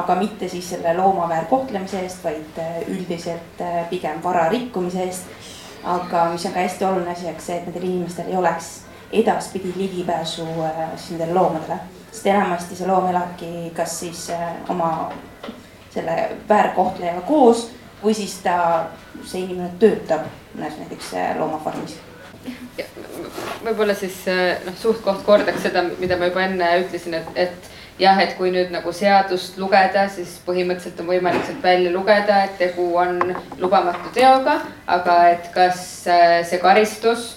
aga 0.00 0.16
mitte 0.18 0.48
siis 0.48 0.70
selle 0.74 0.94
looma 0.96 1.28
väärkohtlemise 1.30 2.00
eest, 2.02 2.24
vaid 2.24 2.58
äh, 2.58 2.80
üldiselt 2.90 3.60
äh, 3.60 3.84
pigem 3.90 4.22
vara 4.22 4.48
rikkumise 4.52 5.04
eest. 5.04 5.36
aga 5.84 6.24
mis 6.32 6.46
on 6.46 6.52
ka 6.52 6.60
hästi 6.64 6.84
oluline 6.84 7.12
asi, 7.12 7.26
eks 7.28 7.46
see, 7.46 7.56
et 7.60 7.66
nendel 7.68 7.82
inimestel 7.84 8.30
ei 8.30 8.36
oleks 8.40 8.70
edaspidi 9.12 9.72
ligipääsu 9.76 10.46
äh, 10.64 10.86
siis 10.96 11.10
nendele 11.10 11.34
loomadele. 11.34 11.78
sest 12.10 12.26
enamasti 12.26 12.76
see 12.76 12.88
loom 12.88 13.08
elabki 13.10 13.50
kas 13.76 13.98
siis 14.00 14.28
oma 14.68 15.12
selle 15.90 16.16
väärkohtlejaga 16.48 17.20
koos 17.28 17.68
või 18.02 18.14
siis 18.14 18.38
ta, 18.42 18.56
see 19.24 19.44
inimene 19.44 19.70
töötab 19.78 20.26
näiteks 20.58 21.12
loomafarmis 21.38 21.98
võib-olla 23.64 23.94
siis 23.96 24.16
äh, 24.28 24.58
noh, 24.66 24.76
suht-koht 24.80 25.24
kordaks 25.26 25.64
seda, 25.64 25.84
mida 26.00 26.18
ma 26.20 26.28
juba 26.30 26.44
enne 26.44 26.70
ütlesin, 26.82 27.16
et, 27.20 27.30
et 27.46 27.70
jah, 28.00 28.18
et 28.20 28.34
kui 28.38 28.50
nüüd 28.54 28.72
nagu 28.74 28.92
seadust 28.94 29.58
lugeda, 29.60 30.06
siis 30.12 30.36
põhimõtteliselt 30.46 31.00
on 31.02 31.10
võimalik 31.12 31.46
sealt 31.46 31.62
välja 31.64 31.92
lugeda, 31.94 32.42
et 32.48 32.58
tegu 32.60 32.90
on 33.00 33.20
lubamatu 33.62 34.12
teoga, 34.16 34.58
aga 34.86 35.18
et 35.32 35.48
kas 35.54 35.80
äh, 36.10 36.40
see 36.46 36.60
karistus 36.62 37.34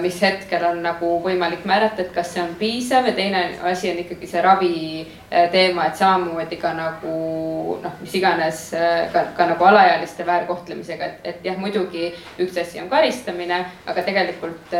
mis 0.00 0.16
hetkel 0.22 0.62
on 0.64 0.78
nagu 0.82 1.08
võimalik 1.24 1.66
määrata, 1.68 2.04
et 2.04 2.12
kas 2.14 2.30
see 2.32 2.42
on 2.42 2.54
piisav 2.56 3.08
ja 3.10 3.12
teine 3.16 3.42
asi 3.68 3.90
on 3.90 3.98
ikkagi 4.00 4.28
see 4.30 4.42
ravi 4.44 4.76
äh, 5.02 5.50
teema, 5.52 5.88
et 5.90 6.00
samamoodi 6.00 6.56
ka 6.60 6.72
nagu 6.78 7.14
noh, 7.82 7.98
mis 8.00 8.14
iganes 8.16 8.62
äh, 8.78 9.10
ka, 9.12 9.26
ka 9.36 9.50
nagu 9.50 9.68
alaealiste 9.68 10.24
väärkohtlemisega, 10.26 11.10
et, 11.10 11.28
et 11.32 11.50
jah, 11.50 11.58
muidugi 11.60 12.08
üks 12.40 12.56
asi 12.62 12.80
on 12.80 12.88
karistamine, 12.92 13.60
aga 13.90 14.06
tegelikult 14.06 14.74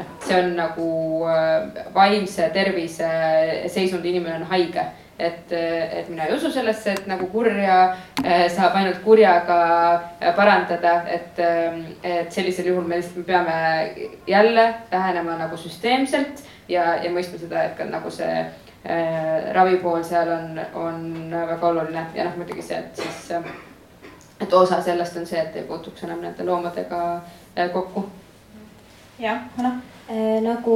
noh, 0.00 0.10
see 0.24 0.40
on 0.40 0.52
nagu 0.58 0.90
vaimse 1.94 2.50
tervise 2.56 3.10
seisund, 3.70 4.04
inimene 4.04 4.40
on 4.40 4.50
haige 4.50 4.88
et, 5.18 5.52
et 5.52 6.08
mina 6.08 6.26
ei 6.26 6.34
usu 6.34 6.50
sellesse, 6.52 6.92
et 6.92 7.06
nagu 7.06 7.26
kurja 7.30 7.76
eh, 8.24 8.48
saab 8.50 8.74
ainult 8.80 9.00
kurjaga 9.04 9.58
eh, 10.18 10.32
parandada, 10.34 10.96
et, 11.10 11.38
eh, 11.38 11.78
et 12.02 12.32
sellisel 12.34 12.72
juhul 12.72 12.88
me 12.88 12.98
lihtsalt, 12.98 13.22
me 13.22 13.24
peame 13.28 14.10
jälle 14.26 14.66
lähenema 14.90 15.38
nagu 15.38 15.56
süsteemselt 15.60 16.42
ja, 16.68 16.96
ja 17.02 17.12
mõistma 17.14 17.38
seda, 17.38 17.62
et 17.62 17.78
ka 17.78 17.86
nagu 17.86 18.10
see 18.10 18.32
äh, 18.42 19.54
ravi 19.54 19.78
pool 19.82 20.02
seal 20.04 20.34
on, 20.34 20.60
on 20.74 21.08
väga 21.30 21.70
oluline. 21.70 22.08
Ja 22.18 22.26
noh, 22.26 22.36
muidugi 22.40 22.66
see, 22.66 22.82
et 22.82 23.02
siis, 23.04 23.30
et 24.42 24.52
osa 24.52 24.82
sellest 24.82 25.16
on 25.20 25.30
see, 25.30 25.40
et 25.40 25.62
ei 25.62 25.66
puutuks 25.68 26.06
enam 26.08 26.26
nende 26.26 26.46
loomadega 26.46 27.02
kokku. 27.72 28.08
Jah, 29.22 29.44
Hanna? 29.56 29.76
Äh, 30.04 30.40
nagu 30.44 30.74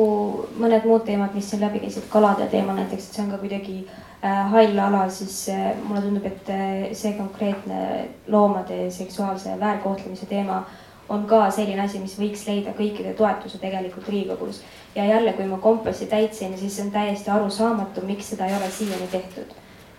mõned 0.57 0.87
muud 0.89 1.03
teemad, 1.05 1.35
mis 1.37 1.51
siin 1.51 1.61
läbi 1.61 1.83
käisid, 1.83 2.07
kalade 2.09 2.47
teema 2.49 2.73
näiteks, 2.79 3.11
et 3.11 3.17
see 3.17 3.25
on 3.27 3.33
ka 3.35 3.41
kuidagi 3.43 3.83
äh, 3.83 4.05
hall 4.23 4.79
ala, 4.79 5.09
siis 5.09 5.49
äh, 5.49 5.77
mulle 5.85 6.03
tundub, 6.03 6.27
et 6.27 6.51
äh, 6.51 6.89
see 6.93 7.13
konkreetne 7.19 8.09
loomade 8.27 8.91
seksuaalse 8.91 9.55
väärkohtlemise 9.61 10.27
teema 10.27 10.65
on 11.09 11.25
ka 11.27 11.47
selline 11.55 11.85
asi, 11.85 12.01
mis 12.03 12.19
võiks 12.19 12.43
leida 12.49 12.75
kõikide 12.77 13.15
toetuse 13.17 13.59
tegelikult 13.59 14.09
Riigikogus. 14.09 14.63
ja 14.95 15.05
jälle, 15.05 15.33
kui 15.33 15.47
ma 15.47 15.59
kompassi 15.59 16.07
täitsin, 16.07 16.59
siis 16.59 16.81
on 16.81 16.91
täiesti 16.91 17.31
arusaamatu, 17.31 18.03
miks 18.07 18.31
seda 18.31 18.47
ei 18.47 18.57
ole 18.57 18.71
siiani 18.71 19.09
tehtud. 19.13 19.55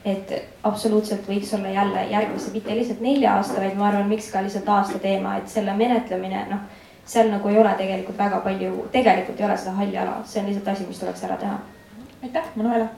et 0.05 0.31
absoluutselt 0.63 1.27
võiks 1.27 1.53
olla 1.55 1.69
jälle 1.69 2.05
järgmise, 2.11 2.51
mitte 2.51 2.75
lihtsalt 2.75 3.01
nelja 3.01 3.33
aasta, 3.35 3.61
vaid 3.61 3.75
ma 3.75 3.87
arvan, 3.87 4.07
miks 4.07 4.31
ka 4.31 4.41
lihtsalt 4.43 4.69
aasta 4.69 4.99
teema, 4.99 5.37
et 5.37 5.49
selle 5.49 5.73
menetlemine, 5.73 6.45
noh 6.49 6.59
seal 7.09 7.29
nagu 7.31 7.49
ei 7.49 7.57
ole 7.57 7.73
tegelikult 7.77 8.17
väga 8.17 8.39
palju, 8.45 8.87
tegelikult 8.93 9.39
ei 9.39 9.45
ole 9.45 9.57
seda 9.57 9.75
halli 9.79 9.97
ala, 9.97 10.19
see 10.25 10.41
on 10.41 10.49
lihtsalt 10.49 10.67
asi, 10.73 10.87
mis 10.87 10.99
tuleks 11.01 11.23
ära 11.25 11.37
teha. 11.41 11.59
aitäh, 12.23 12.51
Manuela. 12.55 12.89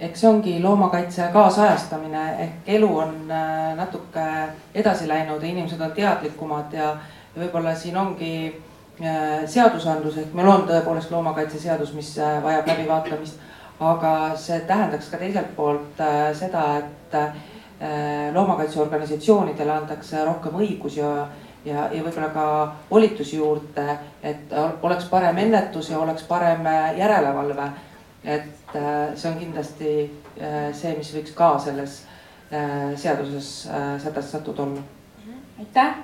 Eks 0.00 0.20
see 0.20 0.28
ongi 0.28 0.62
loomakaitse 0.62 1.28
kaasajastamine 1.32 2.24
ehk 2.44 2.68
elu 2.76 2.88
on 2.98 3.14
äh, 3.30 3.74
natuke 3.76 4.24
edasi 4.74 5.08
läinud 5.08 5.42
ja 5.42 5.48
inimesed 5.48 5.80
on 5.80 5.92
teadlikumad 5.96 6.72
ja, 6.72 6.90
ja 7.34 7.42
võib-olla 7.42 7.72
siin 7.74 7.96
ongi 7.96 8.32
äh, 8.50 9.46
seadusandlus 9.46 10.18
ehk 10.20 10.34
meil 10.36 10.50
on 10.52 10.66
tõepoolest 10.68 11.10
loomakaitseseadus, 11.14 11.94
mis 11.96 12.12
äh, 12.18 12.42
vajab 12.44 12.68
läbivaatamist. 12.72 13.40
aga 13.80 14.10
see 14.40 14.60
tähendaks 14.68 15.08
ka 15.12 15.18
teiselt 15.20 15.50
poolt 15.56 15.98
seda, 16.32 16.62
et 16.78 17.16
loomakaitseorganisatsioonidele 18.32 19.72
antakse 19.72 20.22
rohkem 20.24 20.54
õigusi 20.62 21.02
ja 21.02 21.26
ja, 21.66 21.88
ja 21.92 22.00
võib-olla 22.00 22.30
ka 22.32 22.46
volitusi 22.90 23.36
juurde, 23.36 23.98
et 24.22 24.54
oleks 24.82 25.04
parem 25.10 25.36
ennetus 25.44 25.90
ja 25.90 25.98
oleks 25.98 26.24
parem 26.24 26.64
järelevalve. 26.96 27.68
Et 28.26 28.74
äh, 28.74 29.14
see 29.14 29.30
on 29.30 29.38
kindlasti 29.38 29.92
äh, 30.40 30.72
see, 30.74 30.92
mis 30.98 31.12
võiks 31.14 31.34
ka 31.36 31.56
selles 31.62 32.02
seaduses 33.02 33.46
sätestatud 33.98 34.60
olla. 34.62 34.82
aitäh, 35.58 35.96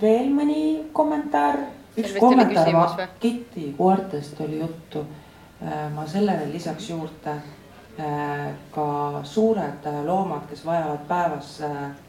veel 0.00 0.32
mõni 0.34 0.88
kommentaar? 0.92 1.60
üks 1.94 2.16
kommentaar, 2.18 3.04
Kitty 3.22 3.68
koertest 3.78 4.40
oli 4.42 4.58
juttu. 4.58 5.04
ma 5.94 6.06
sellele 6.10 6.48
lisaks 6.50 6.90
juurde 6.90 7.36
ka 8.74 8.88
suured 9.22 9.86
loomad, 10.08 10.48
kes 10.50 10.66
vajavad 10.66 11.06
päevas 11.06 11.52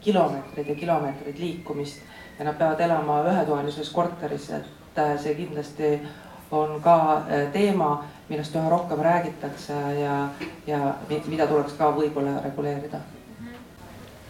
kilomeetreid 0.00 0.74
ja 0.74 0.74
kilomeetreid 0.82 1.38
liikumist 1.38 2.02
ja 2.38 2.44
nad 2.44 2.54
peavad 2.58 2.80
elama 2.80 3.22
ühetoalises 3.26 3.90
korteris, 3.90 4.50
et 4.50 4.98
äh, 4.98 5.16
see 5.18 5.34
kindlasti 5.34 5.98
on 6.50 6.80
ka 6.82 6.96
äh, 7.16 7.48
teema, 7.52 8.04
millest 8.28 8.56
üha 8.56 8.68
rohkem 8.70 9.00
räägitakse 9.04 9.76
ja, 10.00 10.28
ja 10.66 10.94
mida 11.26 11.46
tuleks 11.46 11.76
ka 11.78 11.90
võib-olla 11.96 12.38
reguleerida. 12.44 13.00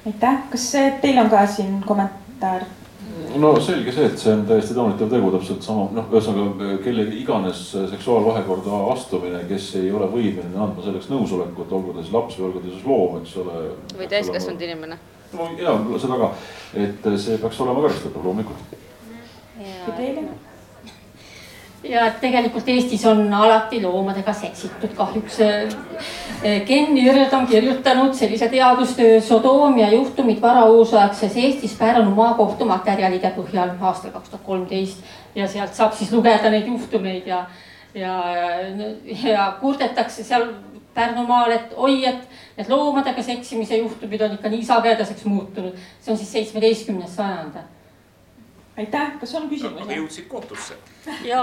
aitäh, 0.06 0.42
kas 0.50 0.72
teil 1.02 1.18
on 1.18 1.30
ka 1.30 1.46
siin 1.46 1.80
kommentaar? 1.86 2.66
no 3.36 3.52
selge 3.60 3.92
see, 3.92 4.06
et 4.06 4.18
see 4.18 4.32
on 4.32 4.46
täiesti 4.46 4.74
taunitav 4.74 5.10
tegu, 5.10 5.30
täpselt 5.34 5.62
sama, 5.66 5.88
noh, 5.94 6.08
ühesõnaga 6.12 6.78
kelle 6.84 7.04
iganes 7.18 7.62
seksuaalvahekorda 7.74 8.80
astumine, 8.94 9.44
kes 9.50 9.68
ei 9.82 9.92
ole 9.92 10.08
võimeline 10.12 10.56
andma 10.56 10.84
selleks 10.84 11.10
nõusolekut, 11.12 11.72
olgu 11.72 11.94
ta 11.94 12.02
siis 12.02 12.14
laps 12.14 12.38
või 12.38 12.50
olgu 12.50 12.64
ta 12.64 12.72
siis 12.72 12.86
loom, 12.86 13.22
eks 13.22 13.36
ole. 13.42 13.62
või 13.98 14.10
täiskasvanud 14.10 14.66
inimene 14.70 14.98
no 15.32 15.48
ja 15.58 15.74
seda 16.00 16.18
ka, 16.20 16.30
et 16.86 17.08
see 17.20 17.38
peaks 17.40 17.60
olema 17.64 17.82
karistatav 17.86 18.24
loomulikult. 18.24 18.76
ja 19.60 19.96
teile? 19.96 20.28
Ja 21.88 22.10
tegelikult 22.20 22.68
Eestis 22.68 23.04
on 23.06 23.32
alati 23.34 23.80
loomadega 23.82 24.32
seksitud, 24.32 24.92
kahjuks. 24.96 25.38
Ken 26.66 26.98
Jürd 26.98 27.32
on 27.32 27.46
kirjutanud 27.46 28.14
sellise 28.14 28.48
teadustöö 28.48 29.20
Sodoomia 29.20 29.90
juhtumid 29.92 30.42
varauusaegses 30.42 31.36
Eestis 31.36 31.76
Pärnu 31.78 32.14
maakohtu 32.14 32.68
materjalide 32.68 33.32
põhjal 33.36 33.74
aastal 33.80 34.12
kaks 34.14 34.28
tuhat 34.28 34.44
kolmteist 34.46 35.04
ja 35.34 35.48
sealt 35.48 35.74
saab 35.74 35.96
siis 35.96 36.12
lugeda 36.12 36.50
neid 36.50 36.66
juhtumeid 36.66 37.26
ja, 37.26 37.44
ja, 37.94 38.18
ja 39.24 39.52
kurdetakse 39.60 40.24
seal 40.24 40.50
Pärnumaal, 40.94 41.52
et 41.54 41.74
oi, 41.76 42.00
et 42.08 42.22
need 42.58 42.70
loomadega 42.72 43.22
seksimise 43.22 43.76
juhtumid 43.78 44.22
on 44.24 44.32
ikka 44.34 44.50
nii 44.50 44.64
sagedaseks 44.66 45.24
muutunud. 45.30 45.76
see 46.00 46.12
on 46.12 46.18
siis 46.18 46.32
seitsmeteistkümnes 46.32 47.16
sajand. 47.16 47.60
Aitäh, 48.78 49.18
kas 49.20 49.34
on 49.34 49.48
küsimusi? 49.50 49.82
aga 49.84 49.98
jõudsid 49.98 50.28
kohtusse? 50.30 50.78
ja 51.24 51.42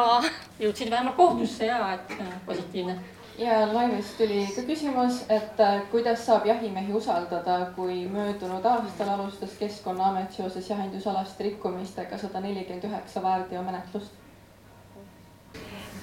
jõudsid 0.60 0.92
vähemalt 0.92 1.16
kohtusse 1.16 1.70
ja, 1.70 1.94
et 1.94 2.16
äh, 2.20 2.34
positiivne. 2.46 2.98
ja 3.38 3.62
Laivist 3.74 4.18
tuli 4.18 4.42
ka 4.56 4.66
küsimus, 4.68 5.22
et 5.30 5.60
äh, 5.60 5.80
kuidas 5.92 6.26
saab 6.26 6.46
jahimehi 6.46 6.94
usaldada, 6.94 7.60
kui 7.76 8.06
möödunud 8.12 8.66
aastal 8.66 9.14
alustas 9.16 9.58
Keskkonnaamet 9.60 10.34
seoses 10.34 10.70
jahindusalaste 10.70 11.50
rikkumistega 11.50 12.18
sada 12.18 12.40
nelikümmend 12.40 12.92
üheksa 12.92 13.24
väärteomenetlust? 13.24 14.14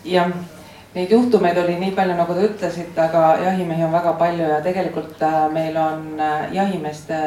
jah 0.04 0.32
Neid 0.92 1.08
juhtumeid 1.08 1.56
oli 1.56 1.78
nii 1.80 1.94
palju, 1.96 2.14
nagu 2.18 2.34
te 2.36 2.42
ütlesite, 2.50 3.00
aga 3.00 3.38
jahimehi 3.40 3.84
on 3.86 3.94
väga 3.94 4.10
palju 4.20 4.44
ja 4.44 4.58
tegelikult 4.60 5.22
äh, 5.24 5.36
meil 5.52 5.76
on 5.80 6.20
äh, 6.20 6.50
jahimeeste, 6.52 7.20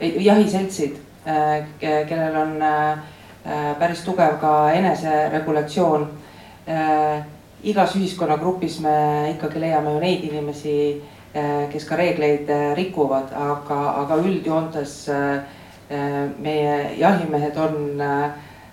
jahiseltsid, 0.00 0.96
äh, 1.22 1.68
kellel 1.78 2.40
on 2.40 2.56
päris 3.78 4.04
tugev 4.04 4.38
ka 4.40 4.72
eneseregulatsioon. 4.72 6.08
igas 7.64 7.96
ühiskonnagrupis 7.96 8.80
me 8.80 9.30
ikkagi 9.34 9.60
leiame 9.60 9.92
ju 9.92 10.00
neid 10.00 10.24
inimesi, 10.24 11.02
kes 11.72 11.84
ka 11.84 11.96
reegleid 11.96 12.48
rikuvad, 12.76 13.32
aga, 13.36 13.80
aga 14.04 14.16
üldjoontes 14.16 14.94
meie 16.40 16.96
jahimehed 16.98 17.56
on 17.56 18.00
äh, 18.00 18.30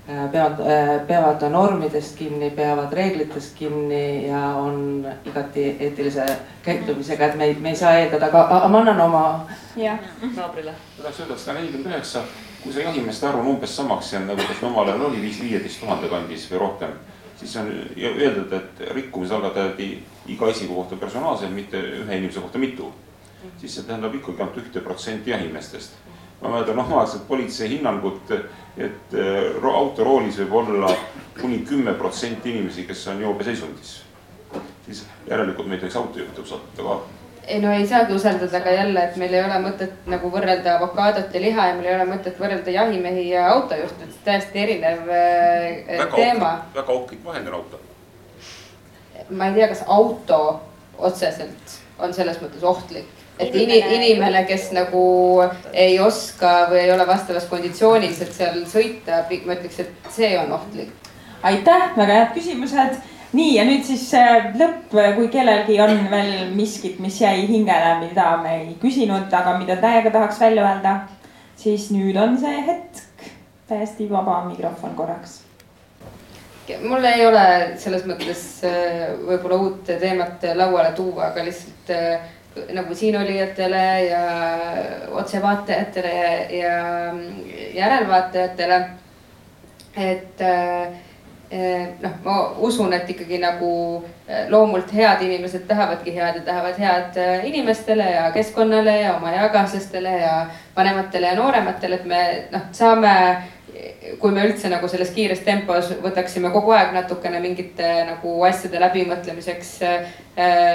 Äh, 0.10 0.30
peavad, 0.32 0.60
äh, 0.60 1.08
peavad 1.08 1.42
normidest 1.52 2.18
kinni, 2.18 2.50
peavad 2.50 2.94
reeglitest 2.94 3.56
kinni 3.56 4.28
ja 4.28 4.40
on 4.58 5.06
igati 5.26 5.78
eetilise 5.80 6.26
käitumisega, 6.64 7.26
et 7.26 7.36
me 7.36 7.46
ei, 7.46 7.54
me 7.56 7.70
ei 7.70 7.76
saa 7.76 7.94
eeldada, 8.00 8.26
aga 8.26 8.68
ma 8.68 8.80
annan 8.80 9.02
oma 9.02 9.22
naabrile. 9.76 10.74
tahaks 10.98 11.20
öelda, 11.20 11.34
et 11.34 11.40
sada 11.40 11.60
nelikümmend 11.60 11.94
üheksa, 11.94 12.24
kui 12.64 12.74
see 12.74 12.84
jahimeeste 12.84 13.28
arv 13.28 13.40
on 13.42 13.56
umbes 13.56 13.76
samaks 13.76 14.14
jäänud 14.14 14.36
nagu 14.36 14.48
kas 14.48 14.64
omal 14.64 14.90
ajal 14.90 15.08
oli, 15.08 15.22
viis 15.22 15.42
viieteist 15.42 15.82
tuhande 15.82 16.10
kandis 16.10 16.46
või 16.52 16.60
rohkem. 16.66 16.94
siis 17.42 17.56
on 17.58 17.72
öeldud, 17.98 18.52
et 18.54 18.82
rikkumise 18.94 19.34
algatati 19.34 19.88
iga 20.30 20.50
isiku 20.50 20.76
kohta 20.76 20.96
personaalselt, 20.96 21.54
mitte 21.54 21.80
ühe 21.82 22.18
inimese 22.18 22.40
kohta 22.40 22.60
mitu. 22.60 22.94
siis 23.58 23.76
see 23.76 23.84
tähendab 23.84 24.16
ikkagi 24.16 24.42
ainult 24.42 24.58
ühte 24.58 24.82
protsenti 24.82 25.32
jahimeestest 25.32 25.98
ma 26.42 26.50
mäletan 26.50 26.80
omaaegset 26.80 27.28
politsei 27.28 27.70
hinnangut, 27.70 28.32
et 28.78 29.14
äh, 29.14 29.66
autoroolis 29.74 30.40
võib 30.42 30.54
olla 30.64 30.94
kuni 31.42 31.60
kümme 31.70 31.94
protsenti 31.94 32.50
inimesi, 32.50 32.86
kes 32.86 33.08
on 33.08 33.22
joobeseisundis. 33.22 34.02
siis 34.86 35.06
järelikult 35.28 35.68
me 35.68 35.76
ei 35.76 35.80
tohiks 35.80 35.96
autojuhte 35.96 36.42
usaldada 36.42 36.84
ka 36.84 37.21
ei 37.48 37.60
no 37.60 37.72
ei 37.74 37.88
saagi 37.88 38.14
usaldada, 38.14 38.58
aga 38.58 38.72
jälle, 38.72 39.04
et 39.04 39.16
meil 39.22 39.34
ei 39.34 39.44
ole 39.44 39.60
mõtet 39.64 40.10
nagu 40.12 40.32
võrrelda 40.34 40.76
avokaadot 40.78 41.34
ja 41.34 41.42
liha 41.42 41.68
ja 41.68 41.78
meil 41.78 41.90
ei 41.90 41.96
ole 41.96 42.10
mõtet 42.12 42.40
võrrelda 42.40 42.74
jahimehi 42.76 43.30
ja 43.30 43.48
autojuhte, 43.54 44.10
et 44.10 44.20
täiesti 44.26 44.66
erinev 44.66 45.10
äh, 45.10 45.80
väga 45.88 46.12
teema. 46.16 46.52
väga 46.76 46.94
ohtlik 46.94 47.26
vahend 47.26 47.48
on 47.48 47.62
auto. 47.62 47.80
ma 49.30 49.48
ei 49.48 49.58
tea, 49.58 49.72
kas 49.72 49.84
auto 49.88 50.42
otseselt 50.98 51.80
on 52.00 52.14
selles 52.14 52.42
mõttes 52.42 52.64
ohtlik 52.64 53.22
et 53.42 53.56
inimene, 53.56 53.96
inimene, 53.96 54.44
kes 54.50 54.70
nagu 54.76 55.04
ei 55.74 56.00
oska 56.04 56.68
või 56.72 56.84
ei 56.86 56.92
ole 56.94 57.06
vastavas 57.08 57.48
konditsioonis, 57.50 58.22
et 58.22 58.34
seal 58.36 58.60
sõita, 58.70 59.24
ma 59.46 59.56
ütleks, 59.58 59.80
et 59.82 60.12
see 60.14 60.34
on 60.40 60.52
ohtlik. 60.58 60.92
aitäh, 61.44 61.88
väga 61.98 62.20
head 62.20 62.36
küsimused. 62.36 63.00
Nii 63.34 63.54
ja 63.56 63.66
nüüd 63.68 63.86
siis 63.88 64.08
äh, 64.18 64.50
lõpp, 64.60 64.92
kui 64.92 65.30
kellelgi 65.34 65.78
on 65.84 65.96
veel 66.12 66.50
miskit, 66.56 67.00
mis 67.00 67.22
jäi 67.22 67.46
hingele, 67.48 67.94
mida 68.02 68.34
me 68.44 68.58
ei 68.64 68.74
küsinud, 68.82 69.32
aga 69.34 69.56
mida 69.60 69.78
täiega 69.82 70.12
tahaks 70.12 70.42
välja 70.42 70.68
öelda, 70.68 70.98
siis 71.60 71.90
nüüd 71.96 72.20
on 72.20 72.38
see 72.42 72.66
hetk. 72.68 73.30
täiesti 73.72 74.10
vaba 74.10 74.42
mikrofon 74.50 74.96
korraks 74.98 75.40
mul 76.88 77.04
ei 77.04 77.24
ole 77.26 77.46
selles 77.80 78.04
mõttes 78.08 78.42
äh, 78.68 79.16
võib-olla 79.28 79.58
uut 79.64 79.88
teemat 79.88 80.44
lauale 80.56 80.92
tuua, 80.96 81.32
aga 81.32 81.44
lihtsalt 81.44 81.92
äh, 81.96 82.30
nagu 82.74 82.96
siinolijatele 82.96 83.84
ja 84.06 84.24
otsevaatajatele 85.12 86.14
ja, 86.16 86.48
ja 86.60 86.74
järelvaatajatele. 87.76 88.80
et 89.98 90.42
eh, 90.42 90.88
noh, 92.02 92.14
ma 92.24 92.36
usun, 92.64 92.94
et 92.96 93.10
ikkagi 93.12 93.40
nagu 93.42 93.72
eh, 94.28 94.46
loomult 94.50 94.92
head 94.96 95.24
inimesed 95.26 95.66
tahavadki 95.68 96.14
head 96.16 96.40
ja 96.40 96.44
tahavad 96.48 96.78
head 96.80 97.18
eh, 97.20 97.48
inimestele 97.50 98.06
ja 98.12 98.30
keskkonnale 98.32 99.00
ja 99.02 99.16
oma 99.18 99.34
eakaaslastele 99.36 100.14
ja 100.22 100.36
vanematele 100.76 101.28
ja 101.28 101.36
noorematele, 101.36 102.00
et 102.00 102.06
me 102.06 102.22
noh, 102.52 102.70
saame 102.72 103.16
kui 104.20 104.32
me 104.32 104.44
üldse 104.46 104.70
nagu 104.70 104.88
selles 104.92 105.10
kiires 105.16 105.42
tempos 105.46 105.90
võtaksime 106.04 106.52
kogu 106.54 106.74
aeg 106.76 106.92
natukene 106.96 107.40
mingite 107.44 107.88
nagu 108.08 108.34
asjade 108.46 108.80
läbimõtlemiseks 108.82 109.72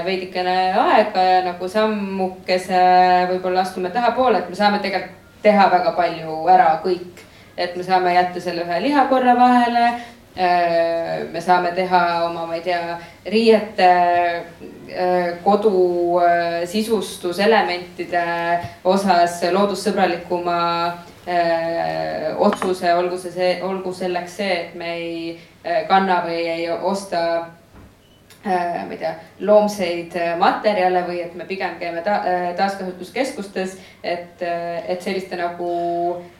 veidikene 0.07 0.57
aega 0.81 1.24
ja 1.28 1.43
nagu 1.44 1.69
sammukese 1.69 2.81
võib-olla 3.31 3.62
astume 3.62 3.93
tahapoole, 3.94 4.40
et 4.40 4.51
me 4.51 4.59
saame 4.59 4.81
tegelikult 4.85 5.23
teha 5.47 5.69
väga 5.70 5.94
palju 5.97 6.43
ära 6.51 6.74
kõik. 6.85 7.23
et 7.57 7.77
me 7.77 7.82
saame 7.85 8.11
jätta 8.12 8.40
selle 8.44 8.66
ühe 8.66 8.78
lihakorra 8.85 9.32
vahele, 9.39 9.85
me 10.37 11.41
saame 11.41 11.73
teha 11.75 12.03
oma, 12.27 12.47
ma 12.47 12.55
ei 12.55 12.63
tea, 12.65 12.99
riiete 13.25 13.89
äh, 13.89 15.31
kodu 15.45 16.21
äh, 16.21 16.63
sisustuselementide 16.69 18.25
osas 18.85 19.41
loodussõbralikuma 19.53 20.61
otsuse, 22.39 22.93
olgu 22.95 23.17
see 23.19 23.33
see, 23.35 23.53
olgu 23.67 23.91
selleks 23.93 24.37
see, 24.39 24.59
et 24.61 24.75
me 24.79 24.93
ei 24.95 25.87
kanna 25.89 26.21
või 26.23 26.45
ei 26.53 26.69
osta 26.71 27.23
Äh, 27.27 27.56
ma 28.47 28.93
ei 28.93 28.98
tea, 29.01 29.12
loomseid 29.47 30.14
äh, 30.18 30.35
materjale 30.39 31.02
või 31.09 31.20
et 31.24 31.35
me 31.39 31.47
pigem 31.48 31.77
käime 31.81 32.02
ta, 32.06 32.20
äh, 32.23 32.47
taaskasutuskeskustes. 32.59 33.77
et, 34.06 34.43
et 34.86 35.02
selliste 35.02 35.35
nagu 35.36 35.68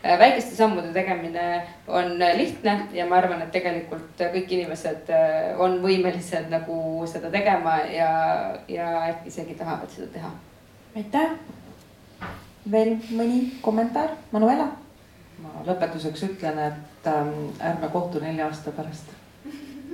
väikeste 0.03 0.55
sammude 0.55 0.93
tegemine 0.95 1.63
on 1.89 2.13
lihtne 2.39 2.77
ja 2.95 3.07
ma 3.07 3.19
arvan, 3.19 3.43
et 3.43 3.51
tegelikult 3.51 4.21
kõik 4.21 4.53
inimesed 4.55 5.11
on 5.59 5.81
võimelised 5.83 6.47
nagu 6.53 6.79
seda 7.11 7.31
tegema 7.35 7.81
ja, 7.91 8.11
ja 8.69 8.93
äkki 9.09 9.35
isegi 9.35 9.59
tahavad 9.59 9.91
seda 9.91 10.07
teha. 10.15 10.31
aitäh. 10.95 11.35
veel 12.71 12.97
mõni 13.11 13.43
kommentaar, 13.67 14.15
Manuela? 14.31 14.71
ma 15.43 15.67
lõpetuseks 15.67 16.29
ütlen, 16.31 16.59
et 16.71 17.11
ähm, 17.11 17.49
ärme 17.61 17.91
kohtu 17.93 18.23
nelja 18.23 18.47
aasta 18.47 18.71
pärast 18.73 19.16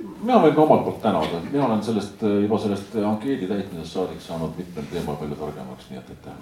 mina 0.03 0.39
võin 0.43 0.55
ka 0.55 0.61
omalt 0.61 0.85
poolt 0.85 1.01
tänada, 1.01 1.41
mina 1.51 1.65
olen 1.65 1.83
sellest 1.83 2.21
juba 2.21 2.59
sellest 2.59 2.95
ankeedi 3.05 3.47
täitmisest 3.47 3.97
saadik 3.97 4.21
saanud 4.21 4.55
mitmel 4.57 4.85
teemal 4.91 5.17
palju 5.19 5.39
targemaks, 5.39 5.89
nii 5.89 5.99
et 5.99 6.13
aitäh 6.15 6.37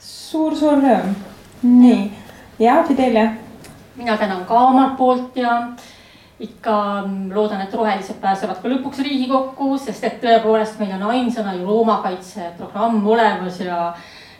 suur,. 0.00 0.56
suur-suur 0.56 0.84
rõõm. 0.84 1.14
nii 1.62 2.12
ja 2.58 2.82
Fidelia. 2.88 3.32
mina 3.96 4.16
tänan 4.16 4.44
ka 4.44 4.54
omalt 4.54 4.96
poolt 4.96 5.36
ja 5.36 5.72
ikka 6.40 7.04
loodan, 7.34 7.60
et 7.60 7.74
rohelised 7.74 8.18
pääsevad 8.20 8.58
ka 8.62 8.68
lõpuks 8.68 9.02
Riigikokku, 9.02 9.78
sest 9.78 10.04
et 10.04 10.20
tõepoolest 10.22 10.80
meil 10.80 10.96
on 10.96 11.10
ainsana 11.14 11.54
ju 11.54 11.66
loomakaitseprogramm 11.66 13.06
olemas 13.06 13.60
ja, 13.60 13.92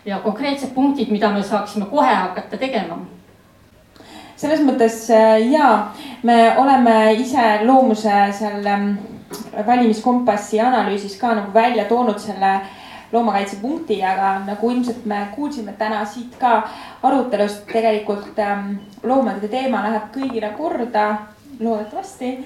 ja 0.05 0.19
konkreetsed 0.19 0.75
punktid, 0.75 1.13
mida 1.15 1.31
me 1.31 1.43
saaksime 1.43 1.87
kohe 1.91 2.15
hakata 2.15 2.59
tegema 2.59 2.99
selles 4.43 4.62
mõttes 4.66 5.06
äh, 5.14 5.39
ja 5.52 5.69
me 6.27 6.39
oleme 6.59 7.14
ise 7.14 7.62
loomuse 7.66 8.14
seal 8.35 8.66
ähm, 8.66 8.94
valimiskompassi 9.66 10.60
analüüsis 10.60 11.14
ka 11.20 11.35
nagu 11.39 11.55
välja 11.55 11.85
toonud 11.90 12.19
selle 12.20 12.56
loomakaitsepunkti, 13.12 13.98
aga 14.05 14.39
nagu 14.47 14.70
ilmselt 14.73 15.05
me 15.06 15.27
kuulsime 15.35 15.74
täna 15.78 16.01
siit 16.09 16.35
ka 16.40 16.62
arutelust, 17.05 17.66
tegelikult 17.70 18.39
ähm, 18.40 18.74
loomade 19.05 19.51
teema 19.52 19.85
läheb 19.86 20.09
kõigile 20.14 20.52
korda, 20.56 21.06
loodetavasti. 21.60 22.39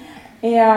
ja 0.43 0.73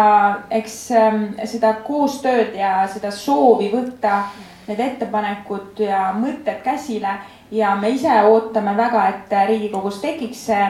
eks 0.51 0.76
ähm, 0.97 1.24
seda 1.44 1.74
koostööd 1.84 2.55
ja 2.56 2.86
seda 2.88 3.10
soovi 3.12 3.68
võtta 3.74 4.22
need 4.70 4.80
ettepanekud 4.80 5.82
ja 5.84 6.14
mõtted 6.16 6.62
käsile 6.64 7.18
ja 7.51 7.74
me 7.77 7.90
ise 7.90 8.22
ootame 8.22 8.77
väga, 8.77 9.09
et 9.09 9.35
Riigikogus 9.48 10.01
tekiks 10.01 10.47
see 10.47 10.68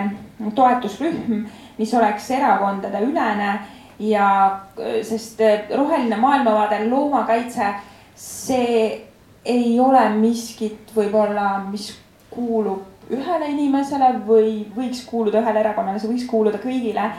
toetusrühm, 0.55 1.44
mis 1.78 1.94
oleks 1.94 2.31
erakondade 2.31 3.02
ülene 3.05 3.59
ja 4.01 4.61
sest 5.02 5.40
roheline 5.77 6.16
maailmavaade, 6.16 6.85
loomakaitse, 6.89 7.74
see 8.16 9.07
ei 9.44 9.81
ole 9.81 10.09
miskit 10.16 10.93
võib-olla, 10.97 11.59
mis 11.70 11.93
kuulub 12.31 12.86
ühele 13.11 13.51
inimesele 13.51 14.12
või 14.27 14.51
võiks 14.74 15.02
kuuluda 15.09 15.40
ühele 15.43 15.65
erakonnale, 15.65 16.01
see 16.01 16.12
võiks 16.12 16.28
kuuluda 16.31 16.61
kõigile. 16.62 17.11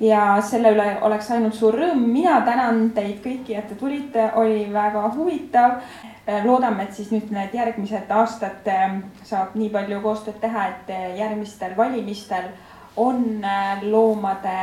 ja 0.00 0.40
selle 0.42 0.72
üle 0.74 0.86
oleks 1.06 1.30
ainult 1.30 1.54
suur 1.54 1.74
rõõm. 1.74 2.06
mina 2.12 2.40
tänan 2.46 2.90
teid 2.94 3.20
kõiki, 3.24 3.56
et 3.58 3.68
te 3.68 3.74
tulite, 3.74 4.30
oli 4.34 4.66
väga 4.72 5.08
huvitav 5.16 5.80
loodame, 6.44 6.82
et 6.84 6.94
siis 6.96 7.10
nüüd 7.12 7.32
need 7.34 7.54
järgmised 7.54 8.10
aastad 8.16 8.68
ähm, 8.72 9.00
saab 9.28 9.56
nii 9.58 9.70
palju 9.74 10.00
koostööd 10.04 10.40
teha, 10.40 10.68
et 10.72 10.92
äh, 10.94 11.08
järgmistel 11.18 11.76
valimistel 11.76 12.52
on 12.96 13.44
äh, 13.44 13.82
loomade 13.82 14.58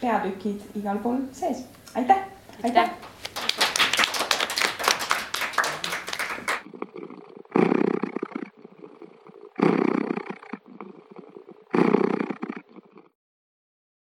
peatükid 0.00 0.78
igal 0.80 1.02
pool 1.04 1.26
sees. 1.32 1.66
aitäh, 1.94 2.24
aitäh, 2.62 2.88
aitäh.! 2.88 3.13